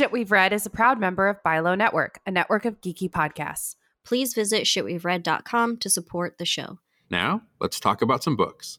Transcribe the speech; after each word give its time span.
Shit 0.00 0.12
We've 0.12 0.32
Read 0.32 0.54
is 0.54 0.64
a 0.64 0.70
proud 0.70 0.98
member 0.98 1.28
of 1.28 1.42
BYLO 1.42 1.76
Network, 1.76 2.20
a 2.24 2.30
network 2.30 2.64
of 2.64 2.80
geeky 2.80 3.10
podcasts. 3.10 3.76
Please 4.02 4.32
visit 4.32 4.62
shitwe'veread.com 4.62 5.76
to 5.76 5.90
support 5.90 6.38
the 6.38 6.46
show. 6.46 6.78
Now, 7.10 7.42
let's 7.60 7.78
talk 7.78 8.00
about 8.00 8.24
some 8.24 8.34
books. 8.34 8.78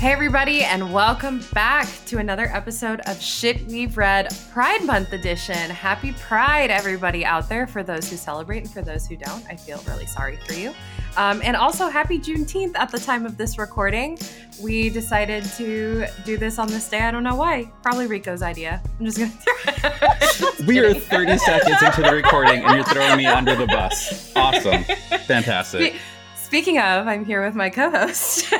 Hey, 0.00 0.12
everybody, 0.12 0.64
and 0.64 0.92
welcome 0.92 1.40
back 1.54 1.86
to 2.06 2.18
another 2.18 2.46
episode 2.52 3.00
of 3.06 3.20
Shit 3.20 3.64
We've 3.68 3.96
Read 3.96 4.28
Pride 4.52 4.84
Month 4.84 5.12
edition. 5.12 5.70
Happy 5.70 6.12
Pride, 6.14 6.70
everybody 6.72 7.24
out 7.24 7.48
there. 7.48 7.68
For 7.68 7.84
those 7.84 8.10
who 8.10 8.16
celebrate 8.16 8.64
and 8.64 8.72
for 8.72 8.82
those 8.82 9.06
who 9.06 9.16
don't, 9.16 9.44
I 9.48 9.54
feel 9.54 9.80
really 9.86 10.06
sorry 10.06 10.36
for 10.46 10.54
you. 10.54 10.74
Um, 11.18 11.40
and 11.42 11.56
also, 11.56 11.88
happy 11.88 12.20
Juneteenth 12.20 12.76
at 12.76 12.90
the 12.92 12.98
time 13.00 13.26
of 13.26 13.36
this 13.36 13.58
recording. 13.58 14.16
We 14.62 14.88
decided 14.88 15.44
to 15.56 16.06
do 16.24 16.36
this 16.36 16.60
on 16.60 16.68
this 16.68 16.88
day. 16.88 17.00
I 17.00 17.10
don't 17.10 17.24
know 17.24 17.34
why. 17.34 17.72
Probably 17.82 18.06
Rico's 18.06 18.40
idea. 18.40 18.80
I'm 19.00 19.04
just 19.04 19.18
going 19.18 19.32
to. 19.32 20.64
we 20.68 20.78
are 20.78 20.94
30 20.94 21.38
seconds 21.38 21.82
into 21.82 22.02
the 22.02 22.12
recording, 22.14 22.62
and 22.62 22.72
you're 22.72 22.84
throwing 22.84 23.16
me 23.16 23.26
under 23.26 23.56
the 23.56 23.66
bus. 23.66 24.32
Awesome. 24.36 24.84
Fantastic. 25.26 25.96
Speaking 26.36 26.78
of, 26.78 27.08
I'm 27.08 27.24
here 27.24 27.44
with 27.44 27.56
my 27.56 27.68
co-host, 27.68 28.54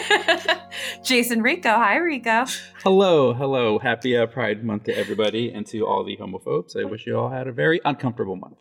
Jason 1.05 1.43
Rico. 1.43 1.71
Hi, 1.71 1.97
Rico. 1.99 2.45
Hello, 2.83 3.35
hello. 3.35 3.79
Happy 3.79 4.17
uh, 4.17 4.27
Pride 4.27 4.65
Month 4.65 4.85
to 4.85 4.99
everybody 4.99 5.53
and 5.53 5.65
to 5.69 5.87
all 5.87 6.03
the 6.03 6.17
homophobes. 6.17 6.77
I 6.77 6.83
wish 6.83 7.07
you 7.07 7.17
all 7.17 7.31
had 7.31 7.47
a 7.47 7.53
very 7.53 7.81
uncomfortable 7.85 8.35
month. 8.35 8.59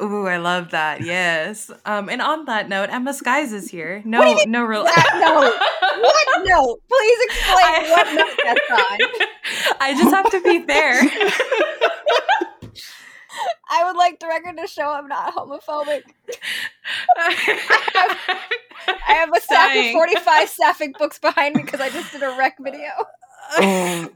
Ooh, 0.00 0.26
I 0.26 0.36
love 0.36 0.70
that. 0.70 1.00
Yes. 1.00 1.70
Um, 1.84 2.08
and 2.08 2.22
on 2.22 2.44
that 2.44 2.68
note, 2.68 2.88
Emma 2.90 3.12
Skies 3.12 3.52
is 3.52 3.68
here. 3.70 4.00
No, 4.04 4.20
Wait, 4.20 4.48
no 4.48 4.62
real. 4.64 4.84
no. 4.84 4.90
What 4.90 6.44
note? 6.46 6.80
Please 6.88 7.18
explain 7.24 7.58
I, 7.58 7.90
what 7.90 8.06
note 8.14 8.38
that's 8.44 8.70
on. 8.70 8.98
I 9.80 9.94
just 9.94 10.14
have 10.14 10.30
to 10.30 10.40
be 10.42 10.62
fair. 10.62 11.00
I 13.70 13.84
would 13.84 13.96
like 13.96 14.18
the 14.20 14.26
record 14.26 14.56
to 14.56 14.66
show 14.66 14.90
I'm 14.90 15.08
not 15.08 15.34
homophobic. 15.34 16.02
I, 17.16 17.32
have, 17.94 18.18
I 19.08 19.12
have 19.12 19.30
a 19.36 19.40
stack 19.40 19.74
Dying. 19.74 19.88
of 19.88 19.92
45 19.92 20.48
sapphic 20.48 20.98
books 20.98 21.18
behind 21.18 21.54
me 21.54 21.62
because 21.62 21.80
I 21.80 21.90
just 21.90 22.12
did 22.12 22.22
a 22.22 22.34
rec 22.38 22.56
video. 22.60 22.90
Oh. 23.58 24.08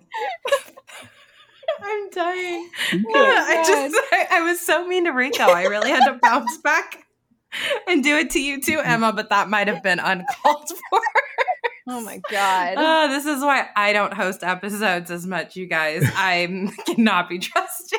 I'm 1.81 2.11
dying. 2.11 2.71
Oh, 2.93 3.45
I 3.49 3.65
just 3.67 3.97
I, 4.13 4.27
I, 4.33 4.41
was 4.43 4.61
so 4.61 4.87
mean 4.87 5.05
to 5.05 5.11
Rico. 5.11 5.45
I 5.45 5.65
really 5.65 5.91
had 5.91 6.05
to 6.05 6.19
bounce 6.21 6.57
back 6.65 7.05
and 7.87 8.03
do 8.03 8.17
it 8.17 8.31
to 8.31 8.41
you 8.41 8.61
too, 8.61 8.81
Emma, 8.81 9.13
but 9.13 9.31
that 9.31 9.49
might 9.49 9.69
have 9.69 9.83
been 9.83 9.99
uncalled 9.99 10.69
for. 10.91 11.01
Oh 11.89 12.01
my 12.01 12.21
god. 12.31 12.75
Oh, 12.77 13.09
this 13.09 13.27
is 13.27 13.43
why 13.43 13.69
I 13.77 13.93
don't 13.93 14.15
host 14.15 14.45
episodes 14.45 15.11
as 15.11 15.27
much, 15.27 15.57
you 15.57 15.67
guys. 15.67 16.05
I 16.15 16.71
cannot 16.87 17.29
be 17.29 17.39
trusted. 17.39 17.99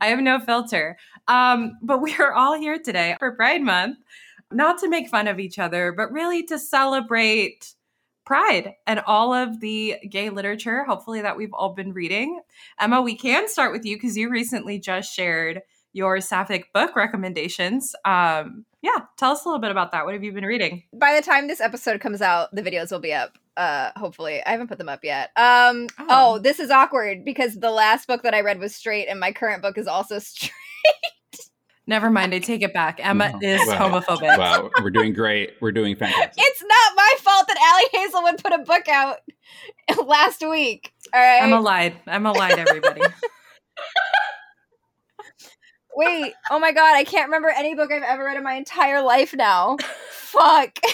I 0.00 0.08
have 0.08 0.20
no 0.20 0.40
filter. 0.40 0.96
Um, 1.28 1.78
but 1.82 2.00
we 2.00 2.14
are 2.16 2.32
all 2.32 2.58
here 2.58 2.78
today 2.78 3.16
for 3.18 3.36
Pride 3.36 3.62
Month, 3.62 3.98
not 4.50 4.78
to 4.78 4.88
make 4.88 5.08
fun 5.08 5.28
of 5.28 5.38
each 5.38 5.58
other, 5.58 5.92
but 5.92 6.10
really 6.10 6.42
to 6.44 6.58
celebrate 6.58 7.74
Pride 8.24 8.74
and 8.86 9.00
all 9.00 9.34
of 9.34 9.60
the 9.60 9.96
gay 10.08 10.30
literature, 10.30 10.84
hopefully, 10.84 11.22
that 11.22 11.36
we've 11.36 11.52
all 11.52 11.74
been 11.74 11.92
reading. 11.92 12.40
Emma, 12.78 13.02
we 13.02 13.16
can 13.16 13.48
start 13.48 13.72
with 13.72 13.84
you 13.84 13.96
because 13.96 14.16
you 14.16 14.30
recently 14.30 14.78
just 14.78 15.12
shared 15.12 15.62
your 15.92 16.20
sapphic 16.20 16.72
book 16.72 16.96
recommendations. 16.96 17.94
Um, 18.04 18.64
yeah, 18.80 18.98
tell 19.16 19.32
us 19.32 19.44
a 19.44 19.48
little 19.48 19.60
bit 19.60 19.70
about 19.70 19.92
that. 19.92 20.04
What 20.04 20.14
have 20.14 20.24
you 20.24 20.32
been 20.32 20.44
reading? 20.44 20.82
By 20.92 21.14
the 21.14 21.22
time 21.22 21.46
this 21.46 21.60
episode 21.60 22.00
comes 22.00 22.22
out, 22.22 22.54
the 22.54 22.62
videos 22.62 22.90
will 22.90 23.00
be 23.00 23.12
up. 23.12 23.38
Uh, 23.56 23.90
hopefully, 23.96 24.42
I 24.44 24.50
haven't 24.50 24.68
put 24.68 24.78
them 24.78 24.88
up 24.88 25.04
yet. 25.04 25.30
Um, 25.36 25.86
oh. 25.98 26.06
oh, 26.08 26.38
this 26.38 26.58
is 26.58 26.70
awkward 26.70 27.24
because 27.24 27.54
the 27.54 27.70
last 27.70 28.08
book 28.08 28.22
that 28.22 28.34
I 28.34 28.40
read 28.40 28.58
was 28.58 28.74
straight, 28.74 29.06
and 29.08 29.20
my 29.20 29.32
current 29.32 29.62
book 29.62 29.78
is 29.78 29.86
also 29.86 30.18
straight. 30.20 30.52
Never 31.86 32.10
mind, 32.10 32.32
I 32.32 32.38
take 32.38 32.62
it 32.62 32.72
back. 32.72 33.00
Emma 33.02 33.32
no. 33.32 33.38
is 33.42 33.60
wow. 33.66 34.00
homophobic. 34.00 34.38
Wow, 34.38 34.70
we're 34.80 34.90
doing 34.90 35.12
great. 35.12 35.54
We're 35.60 35.72
doing 35.72 35.96
fantastic. 35.96 36.32
It's 36.36 36.62
not 36.62 36.92
my 36.96 37.14
fault 37.18 37.46
that 37.48 37.56
Ali 37.58 37.88
Hazelwood 38.00 38.42
put 38.42 38.52
a 38.52 38.58
book 38.58 38.86
out 38.88 39.16
last 40.06 40.42
week. 40.48 40.92
All 41.12 41.20
right. 41.20 41.42
Emma 41.42 41.60
lied. 41.60 41.96
Emma 42.06 42.30
lied, 42.32 42.58
everybody. 42.58 43.02
Wait, 45.94 46.32
oh 46.50 46.58
my 46.58 46.72
god, 46.72 46.96
I 46.96 47.04
can't 47.04 47.26
remember 47.26 47.50
any 47.50 47.74
book 47.74 47.92
I've 47.92 48.02
ever 48.02 48.24
read 48.24 48.38
in 48.38 48.42
my 48.42 48.54
entire 48.54 49.02
life 49.02 49.34
now. 49.34 49.76
Fuck. 50.10 50.78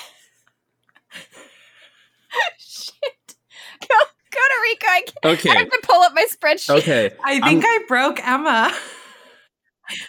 Shit. 2.59 3.37
Go, 3.81 3.95
go 4.33 4.41
to 4.41 4.61
Rico. 4.63 4.87
I, 4.89 5.03
can't. 5.03 5.39
okay. 5.39 5.51
I 5.51 5.55
have 5.59 5.71
to 5.71 5.81
pull 5.85 6.01
up 6.03 6.15
my 6.15 6.27
spreadsheet. 6.33 6.79
Okay. 6.79 7.13
I 7.23 7.39
think 7.41 7.65
I'm... 7.65 7.71
I 7.71 7.85
broke 7.87 8.27
Emma. 8.27 8.75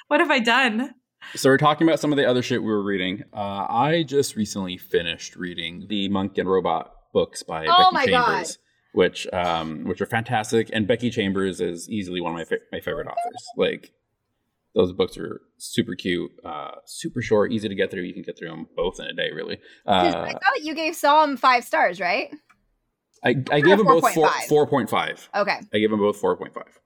What 0.09 0.19
have 0.19 0.31
I 0.31 0.39
done? 0.39 0.93
So 1.35 1.49
we're 1.49 1.57
talking 1.57 1.87
about 1.87 1.99
some 1.99 2.11
of 2.11 2.17
the 2.17 2.27
other 2.27 2.41
shit 2.41 2.61
we 2.61 2.69
were 2.69 2.83
reading. 2.83 3.23
Uh, 3.33 3.65
I 3.69 4.03
just 4.05 4.35
recently 4.35 4.77
finished 4.77 5.35
reading 5.35 5.85
the 5.87 6.09
Monk 6.09 6.37
and 6.37 6.49
Robot 6.49 6.93
books 7.13 7.43
by 7.43 7.67
oh 7.67 7.91
Becky 7.93 8.11
Chambers, 8.11 8.57
God. 8.57 8.57
which 8.93 9.27
um, 9.31 9.83
which 9.85 10.01
are 10.01 10.05
fantastic. 10.05 10.69
And 10.73 10.87
Becky 10.87 11.09
Chambers 11.09 11.61
is 11.61 11.89
easily 11.89 12.21
one 12.21 12.31
of 12.31 12.37
my 12.37 12.45
fa- 12.45 12.63
my 12.71 12.79
favorite 12.79 13.07
authors. 13.07 13.47
Like 13.57 13.91
those 14.73 14.91
books 14.91 15.17
are 15.17 15.41
super 15.57 15.93
cute, 15.93 16.31
uh, 16.43 16.71
super 16.85 17.21
short, 17.21 17.51
easy 17.51 17.69
to 17.69 17.75
get 17.75 17.91
through. 17.91 18.03
You 18.03 18.13
can 18.13 18.23
get 18.23 18.37
through 18.37 18.49
them 18.49 18.67
both 18.75 18.99
in 18.99 19.05
a 19.05 19.13
day, 19.13 19.29
really. 19.33 19.59
Uh, 19.85 20.25
I 20.27 20.31
thought 20.31 20.63
you 20.63 20.73
gave 20.73 20.95
Psalm 20.95 21.37
five 21.37 21.63
stars, 21.63 21.99
right? 21.99 22.33
I, 23.23 23.35
I 23.51 23.59
gave 23.59 23.77
them 23.77 23.85
both 23.85 24.13
four 24.47 24.65
point 24.67 24.89
five. 24.89 25.29
Okay. 25.35 25.59
I 25.73 25.77
gave 25.77 25.91
them 25.91 25.99
both 25.99 26.17
four 26.17 26.35
point 26.37 26.53
five. 26.53 26.79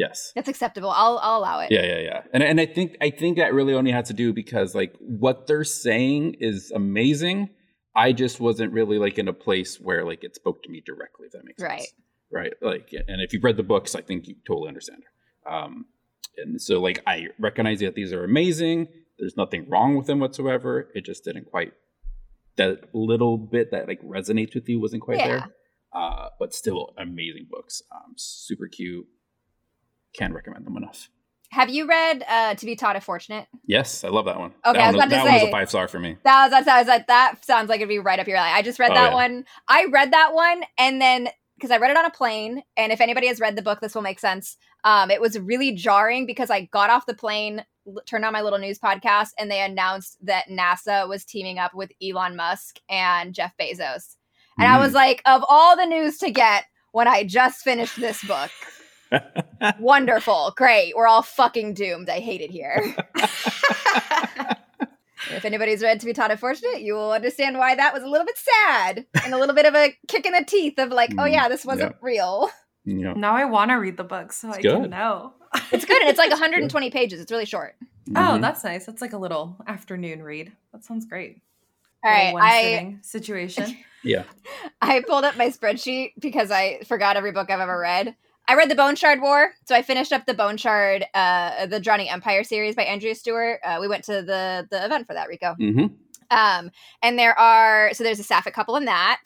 Yes. 0.00 0.32
That's 0.34 0.48
acceptable. 0.48 0.88
I'll 0.88 1.18
I'll 1.18 1.38
allow 1.40 1.60
it. 1.60 1.70
Yeah, 1.70 1.84
yeah, 1.84 1.98
yeah. 1.98 2.22
And 2.32 2.42
and 2.42 2.58
I 2.58 2.64
think 2.64 2.96
I 3.02 3.10
think 3.10 3.36
that 3.36 3.52
really 3.52 3.74
only 3.74 3.90
had 3.90 4.06
to 4.06 4.14
do 4.14 4.32
because 4.32 4.74
like 4.74 4.94
what 4.98 5.46
they're 5.46 5.62
saying 5.62 6.36
is 6.40 6.70
amazing. 6.70 7.50
I 7.94 8.12
just 8.12 8.40
wasn't 8.40 8.72
really 8.72 8.96
like 8.96 9.18
in 9.18 9.28
a 9.28 9.34
place 9.34 9.78
where 9.78 10.02
like 10.06 10.24
it 10.24 10.34
spoke 10.34 10.62
to 10.62 10.70
me 10.70 10.82
directly, 10.86 11.26
if 11.26 11.32
that 11.32 11.44
makes 11.44 11.62
right. 11.62 11.80
sense. 11.80 11.92
Right. 12.32 12.54
Right. 12.62 12.72
Like 12.72 12.88
and 13.08 13.20
if 13.20 13.34
you've 13.34 13.44
read 13.44 13.58
the 13.58 13.62
books, 13.62 13.94
I 13.94 14.00
think 14.00 14.26
you 14.26 14.36
totally 14.46 14.68
understand. 14.68 15.02
Um 15.46 15.84
and 16.38 16.62
so 16.62 16.80
like 16.80 17.02
I 17.06 17.28
recognize 17.38 17.80
that 17.80 17.94
these 17.94 18.14
are 18.14 18.24
amazing. 18.24 18.88
There's 19.18 19.36
nothing 19.36 19.68
wrong 19.68 19.96
with 19.96 20.06
them 20.06 20.18
whatsoever. 20.18 20.88
It 20.94 21.04
just 21.04 21.24
didn't 21.24 21.44
quite 21.44 21.74
that 22.56 22.94
little 22.94 23.36
bit 23.36 23.70
that 23.72 23.86
like 23.86 24.00
resonates 24.00 24.54
with 24.54 24.66
you 24.66 24.80
wasn't 24.80 25.02
quite 25.02 25.18
yeah. 25.18 25.28
there. 25.28 25.46
Uh, 25.92 26.28
but 26.38 26.54
still 26.54 26.94
amazing 26.96 27.48
books. 27.50 27.82
Um, 27.94 28.14
super 28.16 28.66
cute. 28.66 29.06
Can't 30.14 30.34
recommend 30.34 30.66
them 30.66 30.76
enough. 30.76 31.08
Have 31.50 31.68
you 31.68 31.88
read 31.88 32.24
uh, 32.28 32.54
To 32.54 32.66
Be 32.66 32.76
Taught, 32.76 32.96
If 32.96 33.04
Fortunate? 33.04 33.48
Yes, 33.66 34.04
I 34.04 34.08
love 34.08 34.26
that 34.26 34.38
one. 34.38 34.52
Okay, 34.64 34.78
that 34.78 34.82
I 34.82 34.86
was 34.86 34.94
about 34.94 34.98
one, 34.98 35.08
to 35.08 35.14
that 35.16 35.24
say, 35.24 35.30
one 35.30 35.40
was 35.40 35.48
a 35.48 35.50
five 35.50 35.68
star 35.68 35.88
for 35.88 35.98
me. 35.98 36.16
That 36.22 36.50
was, 36.50 36.66
I 36.68 36.78
was 36.78 36.86
like, 36.86 37.08
that 37.08 37.44
sounds 37.44 37.68
like 37.68 37.78
it'd 37.78 37.88
be 37.88 37.98
right 37.98 38.20
up 38.20 38.28
your 38.28 38.36
alley. 38.36 38.50
I 38.50 38.62
just 38.62 38.78
read 38.78 38.92
oh, 38.92 38.94
that 38.94 39.10
yeah. 39.10 39.14
one. 39.14 39.44
I 39.66 39.86
read 39.86 40.12
that 40.12 40.32
one, 40.32 40.62
and 40.78 41.00
then 41.00 41.28
because 41.56 41.72
I 41.72 41.78
read 41.78 41.90
it 41.90 41.96
on 41.96 42.06
a 42.06 42.10
plane, 42.10 42.62
and 42.76 42.92
if 42.92 43.00
anybody 43.00 43.26
has 43.26 43.40
read 43.40 43.56
the 43.56 43.62
book, 43.62 43.80
this 43.80 43.94
will 43.94 44.02
make 44.02 44.18
sense. 44.18 44.56
Um, 44.84 45.10
it 45.10 45.20
was 45.20 45.38
really 45.38 45.72
jarring 45.72 46.24
because 46.24 46.50
I 46.50 46.62
got 46.66 46.88
off 46.88 47.04
the 47.04 47.14
plane, 47.14 47.64
turned 48.06 48.24
on 48.24 48.32
my 48.32 48.40
little 48.40 48.58
news 48.58 48.78
podcast, 48.78 49.30
and 49.36 49.50
they 49.50 49.60
announced 49.60 50.16
that 50.24 50.46
NASA 50.48 51.06
was 51.08 51.24
teaming 51.24 51.58
up 51.58 51.74
with 51.74 51.90
Elon 52.02 52.36
Musk 52.36 52.78
and 52.88 53.34
Jeff 53.34 53.54
Bezos. 53.60 54.16
And 54.58 54.68
mm. 54.68 54.72
I 54.72 54.78
was 54.78 54.92
mm. 54.92 54.94
like, 54.94 55.20
of 55.26 55.44
all 55.48 55.76
the 55.76 55.84
news 55.84 56.16
to 56.18 56.30
get 56.30 56.64
when 56.92 57.08
I 57.08 57.24
just 57.24 57.62
finished 57.62 58.00
this 58.00 58.24
book. 58.24 58.50
Wonderful. 59.78 60.52
Great. 60.56 60.96
We're 60.96 61.06
all 61.06 61.22
fucking 61.22 61.74
doomed. 61.74 62.08
I 62.08 62.20
hate 62.20 62.40
it 62.40 62.50
here. 62.50 62.94
if 65.30 65.44
anybody's 65.44 65.82
read 65.82 66.00
To 66.00 66.06
Be 66.06 66.12
Taught, 66.12 66.30
If 66.30 66.40
Fortunate, 66.40 66.82
you 66.82 66.94
will 66.94 67.12
understand 67.12 67.58
why 67.58 67.74
that 67.74 67.92
was 67.92 68.02
a 68.02 68.08
little 68.08 68.26
bit 68.26 68.38
sad 68.38 69.06
and 69.24 69.34
a 69.34 69.38
little 69.38 69.54
bit 69.54 69.66
of 69.66 69.74
a 69.74 69.94
kick 70.08 70.26
in 70.26 70.32
the 70.32 70.44
teeth 70.44 70.78
of 70.78 70.90
like, 70.90 71.12
oh 71.18 71.24
yeah, 71.24 71.48
this 71.48 71.64
wasn't 71.64 71.96
real. 72.00 72.50
Yeah. 72.84 73.12
Now 73.14 73.34
I 73.34 73.44
want 73.44 73.70
to 73.70 73.74
read 73.74 73.96
the 73.96 74.04
book 74.04 74.32
so 74.32 74.48
it's 74.48 74.58
I 74.58 74.62
good. 74.62 74.82
can 74.82 74.90
know. 74.90 75.34
it's 75.72 75.84
good 75.84 76.00
and 76.00 76.08
it's 76.08 76.18
like 76.18 76.30
120 76.30 76.90
pages. 76.90 77.20
It's 77.20 77.30
really 77.30 77.44
short. 77.44 77.76
Oh, 77.80 78.12
mm-hmm. 78.12 78.16
Oh, 78.16 78.38
that's 78.38 78.64
nice. 78.64 78.86
That's 78.86 79.02
like 79.02 79.12
a 79.12 79.18
little 79.18 79.56
afternoon 79.66 80.22
read. 80.22 80.52
That 80.72 80.84
sounds 80.84 81.06
great. 81.06 81.42
All 82.02 82.10
right, 82.10 82.34
I 82.40 82.96
situation. 83.02 83.76
yeah. 84.02 84.24
I 84.80 85.02
pulled 85.06 85.24
up 85.24 85.36
my 85.36 85.48
spreadsheet 85.50 86.12
because 86.18 86.50
I 86.50 86.80
forgot 86.86 87.16
every 87.16 87.32
book 87.32 87.50
I've 87.50 87.60
ever 87.60 87.78
read. 87.78 88.16
I 88.48 88.54
read 88.54 88.70
the 88.70 88.74
Bone 88.74 88.96
Shard 88.96 89.20
War, 89.20 89.52
so 89.64 89.74
I 89.74 89.82
finished 89.82 90.12
up 90.12 90.26
the 90.26 90.34
Bone 90.34 90.56
Shard, 90.56 91.06
uh, 91.14 91.66
the 91.66 91.78
Drowning 91.78 92.08
Empire 92.08 92.42
series 92.42 92.74
by 92.74 92.82
Andrea 92.82 93.14
Stewart. 93.14 93.60
Uh, 93.64 93.78
we 93.80 93.88
went 93.88 94.04
to 94.04 94.22
the 94.22 94.66
the 94.70 94.84
event 94.84 95.06
for 95.06 95.14
that, 95.14 95.28
Rico. 95.28 95.54
Mm-hmm. 95.60 95.86
Um, 96.30 96.70
and 97.02 97.18
there 97.18 97.38
are 97.38 97.92
so 97.92 98.04
there's 98.04 98.20
a 98.20 98.24
sapphic 98.24 98.54
couple 98.54 98.76
in 98.76 98.86
that. 98.86 99.22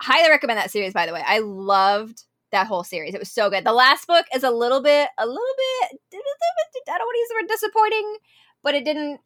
Highly 0.00 0.30
recommend 0.30 0.58
that 0.58 0.70
series, 0.70 0.92
by 0.92 1.06
the 1.06 1.12
way. 1.12 1.22
I 1.24 1.38
loved 1.38 2.24
that 2.50 2.66
whole 2.66 2.84
series. 2.84 3.14
It 3.14 3.20
was 3.20 3.30
so 3.30 3.50
good. 3.50 3.64
The 3.64 3.72
last 3.72 4.06
book 4.06 4.26
is 4.34 4.44
a 4.44 4.50
little 4.50 4.80
bit, 4.80 5.08
a 5.18 5.26
little 5.26 5.42
bit. 5.56 6.00
I 6.14 6.98
don't 6.98 7.06
want 7.06 7.14
to 7.14 7.18
use 7.18 7.28
the 7.28 7.34
word 7.40 7.48
disappointing, 7.48 8.16
but 8.62 8.74
it 8.74 8.84
didn't. 8.84 9.20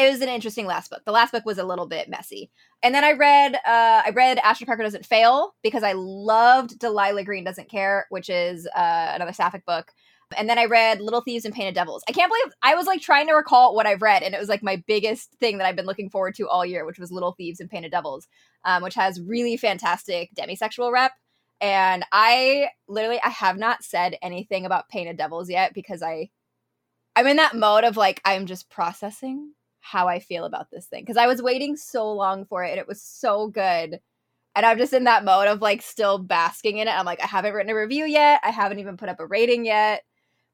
It 0.00 0.10
was 0.10 0.22
an 0.22 0.30
interesting 0.30 0.64
last 0.64 0.90
book. 0.90 1.02
The 1.04 1.12
last 1.12 1.30
book 1.30 1.44
was 1.44 1.58
a 1.58 1.64
little 1.64 1.86
bit 1.86 2.08
messy. 2.08 2.50
And 2.82 2.94
then 2.94 3.04
I 3.04 3.12
read 3.12 3.54
uh 3.54 4.02
I 4.06 4.12
read 4.14 4.38
Astrid 4.38 4.66
Parker 4.66 4.82
Doesn't 4.82 5.04
Fail 5.04 5.54
because 5.62 5.82
I 5.82 5.92
loved 5.92 6.78
Delilah 6.78 7.22
Green 7.24 7.44
Doesn't 7.44 7.68
Care, 7.68 8.06
which 8.08 8.30
is 8.30 8.66
uh 8.74 9.12
another 9.14 9.34
sapphic 9.34 9.66
book. 9.66 9.92
And 10.38 10.48
then 10.48 10.58
I 10.58 10.64
read 10.64 11.02
Little 11.02 11.20
Thieves 11.20 11.44
and 11.44 11.52
Painted 11.52 11.74
Devils. 11.74 12.02
I 12.08 12.12
can't 12.12 12.30
believe 12.30 12.54
I 12.62 12.76
was 12.76 12.86
like 12.86 13.02
trying 13.02 13.26
to 13.26 13.34
recall 13.34 13.74
what 13.74 13.86
I've 13.86 14.00
read, 14.00 14.22
and 14.22 14.34
it 14.34 14.40
was 14.40 14.48
like 14.48 14.62
my 14.62 14.82
biggest 14.86 15.34
thing 15.34 15.58
that 15.58 15.66
I've 15.66 15.76
been 15.76 15.86
looking 15.86 16.08
forward 16.08 16.34
to 16.36 16.48
all 16.48 16.64
year, 16.64 16.86
which 16.86 16.98
was 16.98 17.12
Little 17.12 17.32
Thieves 17.32 17.60
and 17.60 17.68
Painted 17.68 17.90
Devils, 17.90 18.26
um, 18.64 18.82
which 18.82 18.94
has 18.94 19.20
really 19.20 19.58
fantastic 19.58 20.30
demisexual 20.34 20.92
rep. 20.92 21.12
And 21.60 22.06
I 22.10 22.68
literally 22.88 23.20
I 23.22 23.28
have 23.28 23.58
not 23.58 23.84
said 23.84 24.16
anything 24.22 24.64
about 24.64 24.88
Painted 24.88 25.18
Devils 25.18 25.50
yet 25.50 25.74
because 25.74 26.02
I 26.02 26.30
I'm 27.16 27.26
in 27.26 27.36
that 27.36 27.54
mode 27.54 27.84
of 27.84 27.98
like 27.98 28.22
I'm 28.24 28.46
just 28.46 28.70
processing 28.70 29.52
how 29.80 30.08
I 30.08 30.20
feel 30.20 30.44
about 30.44 30.70
this 30.70 30.86
thing 30.86 31.02
because 31.02 31.16
I 31.16 31.26
was 31.26 31.42
waiting 31.42 31.76
so 31.76 32.12
long 32.12 32.44
for 32.44 32.62
it 32.64 32.70
and 32.70 32.78
it 32.78 32.88
was 32.88 33.02
so 33.02 33.48
good. 33.48 34.00
And 34.54 34.66
I'm 34.66 34.78
just 34.78 34.92
in 34.92 35.04
that 35.04 35.24
mode 35.24 35.48
of 35.48 35.62
like 35.62 35.82
still 35.82 36.18
basking 36.18 36.78
in 36.78 36.88
it. 36.88 36.92
I'm 36.92 37.06
like, 37.06 37.22
I 37.22 37.26
haven't 37.26 37.54
written 37.54 37.70
a 37.70 37.76
review 37.76 38.04
yet. 38.04 38.40
I 38.44 38.50
haven't 38.50 38.80
even 38.80 38.96
put 38.96 39.08
up 39.08 39.20
a 39.20 39.26
rating 39.26 39.64
yet. 39.64 40.02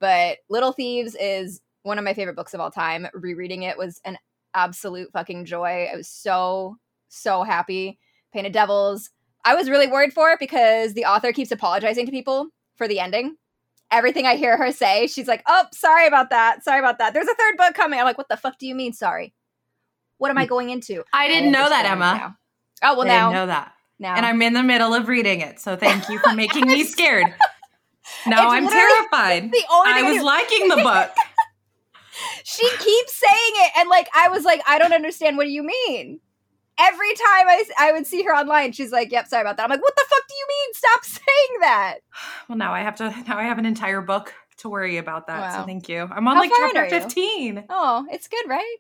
But 0.01 0.39
Little 0.51 0.73
Thieves 0.73 1.17
is 1.19 1.61
one 1.83 1.99
of 1.99 2.05
my 2.05 2.15
favorite 2.15 2.37
books 2.37 2.55
of 2.55 2.61
all 2.61 2.71
time. 2.71 3.07
Rereading 3.15 3.63
it 3.63 3.79
was 3.79 4.01
an 4.05 4.19
absolute 4.55 5.11
fucking 5.13 5.47
joy. 5.47 5.89
I 5.93 5.97
was 5.97 6.09
so, 6.09 6.77
so 7.09 7.43
happy. 7.43 7.99
Painted 8.33 8.53
Devils. 8.53 9.11
I 9.45 9.55
was 9.55 9.71
really 9.71 9.87
worried 9.87 10.13
for 10.13 10.31
it 10.31 10.41
because 10.41 10.95
the 10.95 11.05
author 11.05 11.33
keeps 11.33 11.53
apologizing 11.53 12.05
to 12.05 12.13
people 12.13 12.49
for 12.75 12.87
the 12.87 13.01
ending 13.01 13.37
everything 13.91 14.27
I 14.27 14.37
hear 14.37 14.57
her 14.57 14.73
say, 14.73 15.07
she's 15.07 15.29
like, 15.29 15.43
"Oh, 15.47 15.65
sorry 15.73 16.07
about 16.07 16.31
that. 16.31 16.65
Sorry 16.65 16.79
about 16.79 16.99
that. 16.99 17.15
There's 17.15 17.29
a 17.29 17.35
third 17.35 17.57
book 17.57 17.75
coming." 17.75 17.99
I'm 17.99 18.05
like, 18.05 18.19
"What 18.19 18.29
the 18.29 18.37
fuck 18.37 18.59
do 18.59 18.67
you 18.67 18.75
mean, 18.75 18.93
sorry? 18.93 19.35
What 20.19 20.31
am 20.31 20.39
I 20.39 20.47
mm. 20.47 20.49
going 20.49 20.71
into?" 20.71 21.05
I 21.13 21.29
didn't 21.29 21.53
know 21.53 21.69
that, 21.69 21.85
Emma. 21.87 21.99
Now. 21.99 22.37
Oh 22.83 22.97
well, 22.97 23.07
I 23.07 23.09
now 23.09 23.29
didn't 23.31 23.41
know 23.41 23.47
that. 23.47 23.73
now 23.99 24.15
And 24.15 24.27
I'm 24.27 24.41
in 24.43 24.53
the 24.53 24.63
middle 24.63 24.95
of 24.95 25.09
reading 25.09 25.41
it, 25.41 25.61
so 25.61 25.77
thank 25.77 26.09
you 26.09 26.19
for 26.19 26.33
making 26.35 26.67
me 26.67 26.85
scared. 26.85 27.27
Now 28.25 28.53
It's 28.53 28.65
I'm 28.65 28.69
terrified. 28.69 29.51
the 29.51 29.65
only 29.69 29.91
I 29.91 29.95
thing 29.97 30.07
I 30.07 30.13
was 30.13 30.23
liking 30.23 30.69
the 30.69 30.77
book. 30.77 31.11
she 32.45 32.69
keeps 32.69 33.15
saying 33.15 33.53
it, 33.65 33.73
and 33.79 33.89
like 33.89 34.09
I 34.15 34.29
was 34.29 34.45
like, 34.45 34.63
I 34.67 34.79
don't 34.79 34.93
understand. 34.93 35.37
What 35.37 35.45
do 35.45 35.51
you 35.51 35.65
mean? 35.65 36.21
Every 36.79 37.15
time 37.15 37.49
I, 37.49 37.65
I 37.79 37.93
would 37.93 38.07
see 38.07 38.23
her 38.25 38.35
online, 38.35 38.73
she's 38.73 38.93
like, 38.93 39.11
"Yep, 39.11 39.29
sorry 39.29 39.43
about 39.43 39.57
that." 39.57 39.65
I'm 39.65 39.71
like, 39.71 39.83
"What 39.83 39.97
the 39.97 40.05
fuck 40.09 40.23
do 40.29 40.35
you 40.35 40.47
mean? 40.49 40.75
Stop 40.75 41.05
saying 41.05 41.61
that." 41.61 41.99
Well, 42.49 42.59
now 42.59 42.73
I 42.73 42.81
have 42.83 42.97
to. 42.97 43.11
Now 43.27 43.39
I 43.39 43.45
have 43.45 43.59
an 43.59 43.67
entire 43.67 44.01
book 44.01 44.33
to 44.59 44.69
worry 44.69 44.99
about 44.99 45.27
that. 45.27 45.41
Wow. 45.41 45.61
So 45.61 45.67
thank 45.67 45.89
you. 45.89 46.09
I'm 46.11 46.27
on 46.29 46.37
How 46.37 46.41
like 46.43 46.53
chapter 46.57 46.89
15. 46.89 47.65
Oh, 47.69 48.07
it's 48.11 48.29
good, 48.29 48.49
right? 48.49 48.77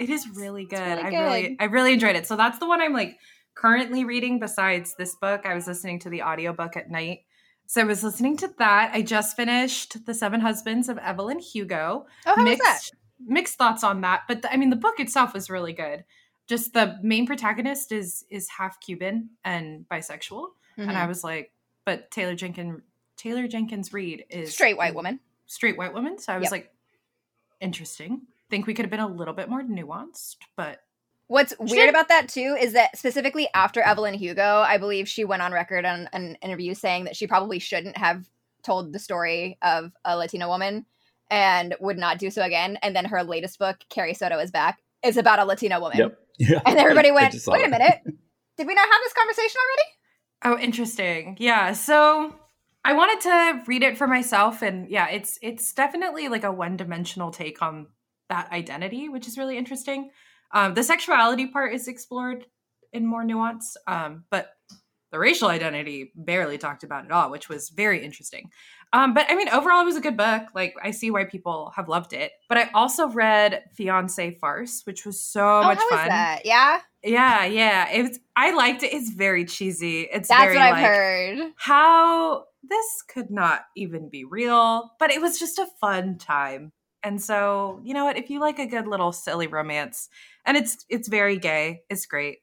It 0.00 0.10
is 0.10 0.26
really 0.34 0.64
good. 0.64 0.78
really 0.80 1.02
I 1.02 1.10
good. 1.10 1.18
really 1.18 1.56
I 1.60 1.64
really 1.64 1.92
enjoyed 1.92 2.16
it. 2.16 2.26
So 2.26 2.36
that's 2.36 2.58
the 2.58 2.66
one 2.66 2.80
I'm 2.80 2.92
like 2.92 3.18
currently 3.54 4.04
reading 4.04 4.40
besides 4.40 4.94
this 4.96 5.14
book. 5.16 5.42
I 5.44 5.54
was 5.54 5.66
listening 5.66 6.00
to 6.00 6.10
the 6.10 6.22
audiobook 6.22 6.76
at 6.76 6.90
night. 6.90 7.20
So 7.66 7.80
I 7.80 7.84
was 7.84 8.02
listening 8.02 8.36
to 8.38 8.50
that. 8.58 8.90
I 8.92 9.02
just 9.02 9.36
finished 9.36 10.04
The 10.04 10.14
Seven 10.14 10.40
Husbands 10.40 10.88
of 10.88 10.98
Evelyn 10.98 11.38
Hugo. 11.38 12.06
Oh, 12.26 12.34
how 12.34 12.36
was 12.36 12.44
mixed 12.44 12.62
that? 12.62 12.80
mixed 13.26 13.56
thoughts 13.56 13.84
on 13.84 14.00
that, 14.02 14.22
but 14.28 14.42
the, 14.42 14.52
I 14.52 14.56
mean 14.56 14.70
the 14.70 14.76
book 14.76 14.98
itself 14.98 15.32
was 15.34 15.48
really 15.48 15.72
good. 15.72 16.04
Just 16.46 16.72
the 16.74 16.98
main 17.02 17.26
protagonist 17.26 17.90
is 17.92 18.24
is 18.30 18.48
half 18.48 18.80
Cuban 18.80 19.30
and 19.44 19.86
bisexual, 19.88 20.48
and 20.76 20.90
Mhm. 20.90 20.94
I 20.96 21.06
was 21.06 21.24
like, 21.24 21.52
but 21.84 22.10
Taylor 22.10 22.34
Jenkins 22.34 22.82
Taylor 23.16 23.46
Jenkins 23.48 23.92
Reid 23.92 24.24
is 24.28 24.52
Straight 24.52 24.76
white 24.76 24.94
woman. 24.94 25.20
straight 25.46 25.78
white 25.78 25.94
woman. 25.94 26.18
So 26.18 26.32
I 26.34 26.38
was 26.38 26.46
Yep. 26.46 26.52
like, 26.52 26.74
interesting. 27.60 28.22
Think 28.50 28.66
we 28.66 28.74
could 28.74 28.84
have 28.84 28.90
been 28.90 29.00
a 29.00 29.06
little 29.06 29.34
bit 29.34 29.48
more 29.48 29.62
nuanced, 29.62 30.36
but 30.56 30.80
What's 31.26 31.54
weird 31.58 31.88
about 31.88 32.08
that 32.08 32.28
too 32.28 32.54
is 32.60 32.74
that 32.74 32.98
specifically 32.98 33.48
after 33.54 33.80
Evelyn 33.80 34.12
Hugo, 34.14 34.58
I 34.60 34.76
believe 34.76 35.08
she 35.08 35.24
went 35.24 35.40
on 35.40 35.52
record 35.52 35.86
on 35.86 36.06
an 36.12 36.36
interview 36.42 36.74
saying 36.74 37.04
that 37.04 37.16
she 37.16 37.26
probably 37.26 37.58
shouldn't 37.58 37.96
have 37.96 38.28
told 38.62 38.92
the 38.92 38.98
story 38.98 39.56
of 39.62 39.92
a 40.04 40.18
Latina 40.18 40.48
woman 40.48 40.84
and 41.30 41.74
would 41.80 41.96
not 41.96 42.18
do 42.18 42.30
so 42.30 42.42
again. 42.42 42.76
And 42.82 42.94
then 42.94 43.06
her 43.06 43.24
latest 43.24 43.58
book, 43.58 43.78
Carrie 43.88 44.12
Soto 44.12 44.38
is 44.38 44.50
Back, 44.50 44.82
is 45.04 45.16
about 45.16 45.38
a 45.38 45.44
Latina 45.44 45.80
woman. 45.80 45.98
Yep. 45.98 46.18
Yeah. 46.36 46.60
And 46.66 46.76
everybody 46.80 47.10
I- 47.10 47.12
I 47.12 47.14
went, 47.14 47.32
just 47.32 47.44
saw 47.44 47.52
wait 47.52 47.64
a 47.64 47.68
minute. 47.68 48.00
Did 48.56 48.66
we 48.66 48.74
not 48.74 48.88
have 48.90 49.00
this 49.04 49.12
conversation 49.12 49.56
already? 49.64 49.88
oh, 50.46 50.64
interesting. 50.64 51.36
Yeah. 51.38 51.72
So 51.74 52.34
I 52.84 52.92
wanted 52.92 53.20
to 53.22 53.62
read 53.68 53.82
it 53.84 53.96
for 53.96 54.08
myself, 54.08 54.60
and 54.60 54.90
yeah, 54.90 55.08
it's 55.10 55.38
it's 55.42 55.72
definitely 55.72 56.28
like 56.28 56.42
a 56.42 56.50
one 56.50 56.76
dimensional 56.76 57.30
take 57.30 57.62
on 57.62 57.86
that 58.30 58.50
identity, 58.50 59.08
which 59.08 59.28
is 59.28 59.38
really 59.38 59.56
interesting. 59.56 60.10
Um, 60.52 60.74
the 60.74 60.82
sexuality 60.82 61.46
part 61.46 61.72
is 61.72 61.86
explored 61.86 62.46
in 62.92 63.06
more 63.06 63.22
nuance, 63.24 63.76
um, 63.86 64.24
but 64.30 64.50
the 65.14 65.20
racial 65.20 65.46
identity 65.46 66.10
barely 66.16 66.58
talked 66.58 66.82
about 66.82 67.04
at 67.04 67.12
all, 67.12 67.30
which 67.30 67.48
was 67.48 67.68
very 67.68 68.04
interesting. 68.04 68.50
Um, 68.92 69.14
but 69.14 69.26
I 69.28 69.36
mean, 69.36 69.48
overall, 69.48 69.80
it 69.80 69.84
was 69.84 69.94
a 69.94 70.00
good 70.00 70.16
book. 70.16 70.48
Like, 70.56 70.74
I 70.82 70.90
see 70.90 71.12
why 71.12 71.24
people 71.24 71.72
have 71.76 71.88
loved 71.88 72.12
it. 72.12 72.32
But 72.48 72.58
I 72.58 72.68
also 72.74 73.06
read 73.08 73.62
Fiance 73.76 74.32
Farce, 74.40 74.82
which 74.84 75.06
was 75.06 75.20
so 75.20 75.62
much 75.62 75.78
how 75.78 75.84
is 75.84 76.00
fun. 76.00 76.08
that? 76.08 76.40
Yeah. 76.44 76.80
Yeah, 77.04 77.44
yeah. 77.44 77.92
It 77.92 78.02
was. 78.02 78.18
I 78.34 78.56
liked 78.56 78.82
it. 78.82 78.92
It's 78.92 79.10
very 79.10 79.44
cheesy. 79.44 80.00
It's 80.00 80.28
That's 80.28 80.42
very 80.42 80.56
what 80.56 80.64
I've 80.64 80.72
like, 80.72 80.84
heard. 80.84 81.52
How 81.58 82.46
this 82.68 83.02
could 83.08 83.30
not 83.30 83.60
even 83.76 84.08
be 84.10 84.24
real, 84.24 84.90
but 84.98 85.12
it 85.12 85.20
was 85.20 85.38
just 85.38 85.60
a 85.60 85.68
fun 85.80 86.18
time. 86.18 86.72
And 87.04 87.22
so, 87.22 87.80
you 87.84 87.94
know 87.94 88.04
what? 88.04 88.18
If 88.18 88.30
you 88.30 88.40
like 88.40 88.58
a 88.58 88.66
good 88.66 88.88
little 88.88 89.12
silly 89.12 89.46
romance, 89.46 90.08
and 90.44 90.56
it's 90.56 90.84
it's 90.88 91.06
very 91.06 91.38
gay, 91.38 91.82
it's 91.88 92.06
great. 92.06 92.38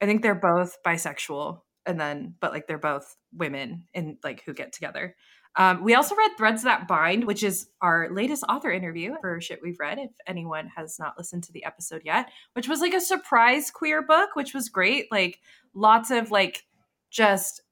I 0.00 0.06
think 0.06 0.22
they're 0.22 0.34
both 0.34 0.78
bisexual, 0.84 1.60
and 1.88 1.98
then 2.00 2.34
but 2.40 2.52
like 2.52 2.68
they're 2.68 2.78
both 2.78 3.16
women 3.32 3.84
and 3.94 4.18
like 4.22 4.44
who 4.44 4.54
get 4.54 4.72
together. 4.72 5.16
Um, 5.56 5.82
we 5.82 5.94
also 5.94 6.14
read 6.14 6.30
Threads 6.36 6.62
That 6.62 6.86
Bind, 6.86 7.24
which 7.24 7.42
is 7.42 7.68
our 7.82 8.08
latest 8.12 8.44
author 8.48 8.70
interview 8.70 9.14
for 9.20 9.40
shit 9.40 9.58
we've 9.60 9.80
read. 9.80 9.98
If 9.98 10.10
anyone 10.26 10.70
has 10.76 10.98
not 11.00 11.18
listened 11.18 11.42
to 11.44 11.52
the 11.52 11.64
episode 11.64 12.02
yet, 12.04 12.30
which 12.52 12.68
was 12.68 12.80
like 12.80 12.94
a 12.94 13.00
surprise 13.00 13.70
queer 13.72 14.02
book, 14.02 14.36
which 14.36 14.54
was 14.54 14.68
great. 14.68 15.10
Like 15.10 15.40
lots 15.74 16.12
of 16.12 16.30
like 16.30 16.64
just 17.10 17.62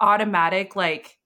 automatic 0.00 0.76
like 0.76 1.18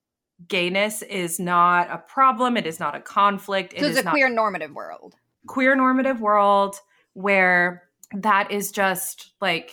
gayness 0.48 1.02
is 1.02 1.38
not 1.38 1.90
a 1.90 1.98
problem. 1.98 2.56
It 2.56 2.66
is 2.66 2.80
not 2.80 2.96
a 2.96 3.00
conflict. 3.00 3.74
It 3.74 3.80
So 3.80 3.86
is 3.86 3.90
it's 3.92 4.00
a 4.00 4.04
not 4.04 4.12
queer 4.12 4.28
normative 4.28 4.72
world. 4.74 5.14
queer 5.46 5.76
normative 5.76 6.20
world 6.20 6.76
where 7.12 7.84
that 8.14 8.50
is 8.50 8.72
just 8.72 9.32
like 9.40 9.70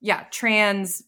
yeah 0.00 0.24
trans 0.30 1.02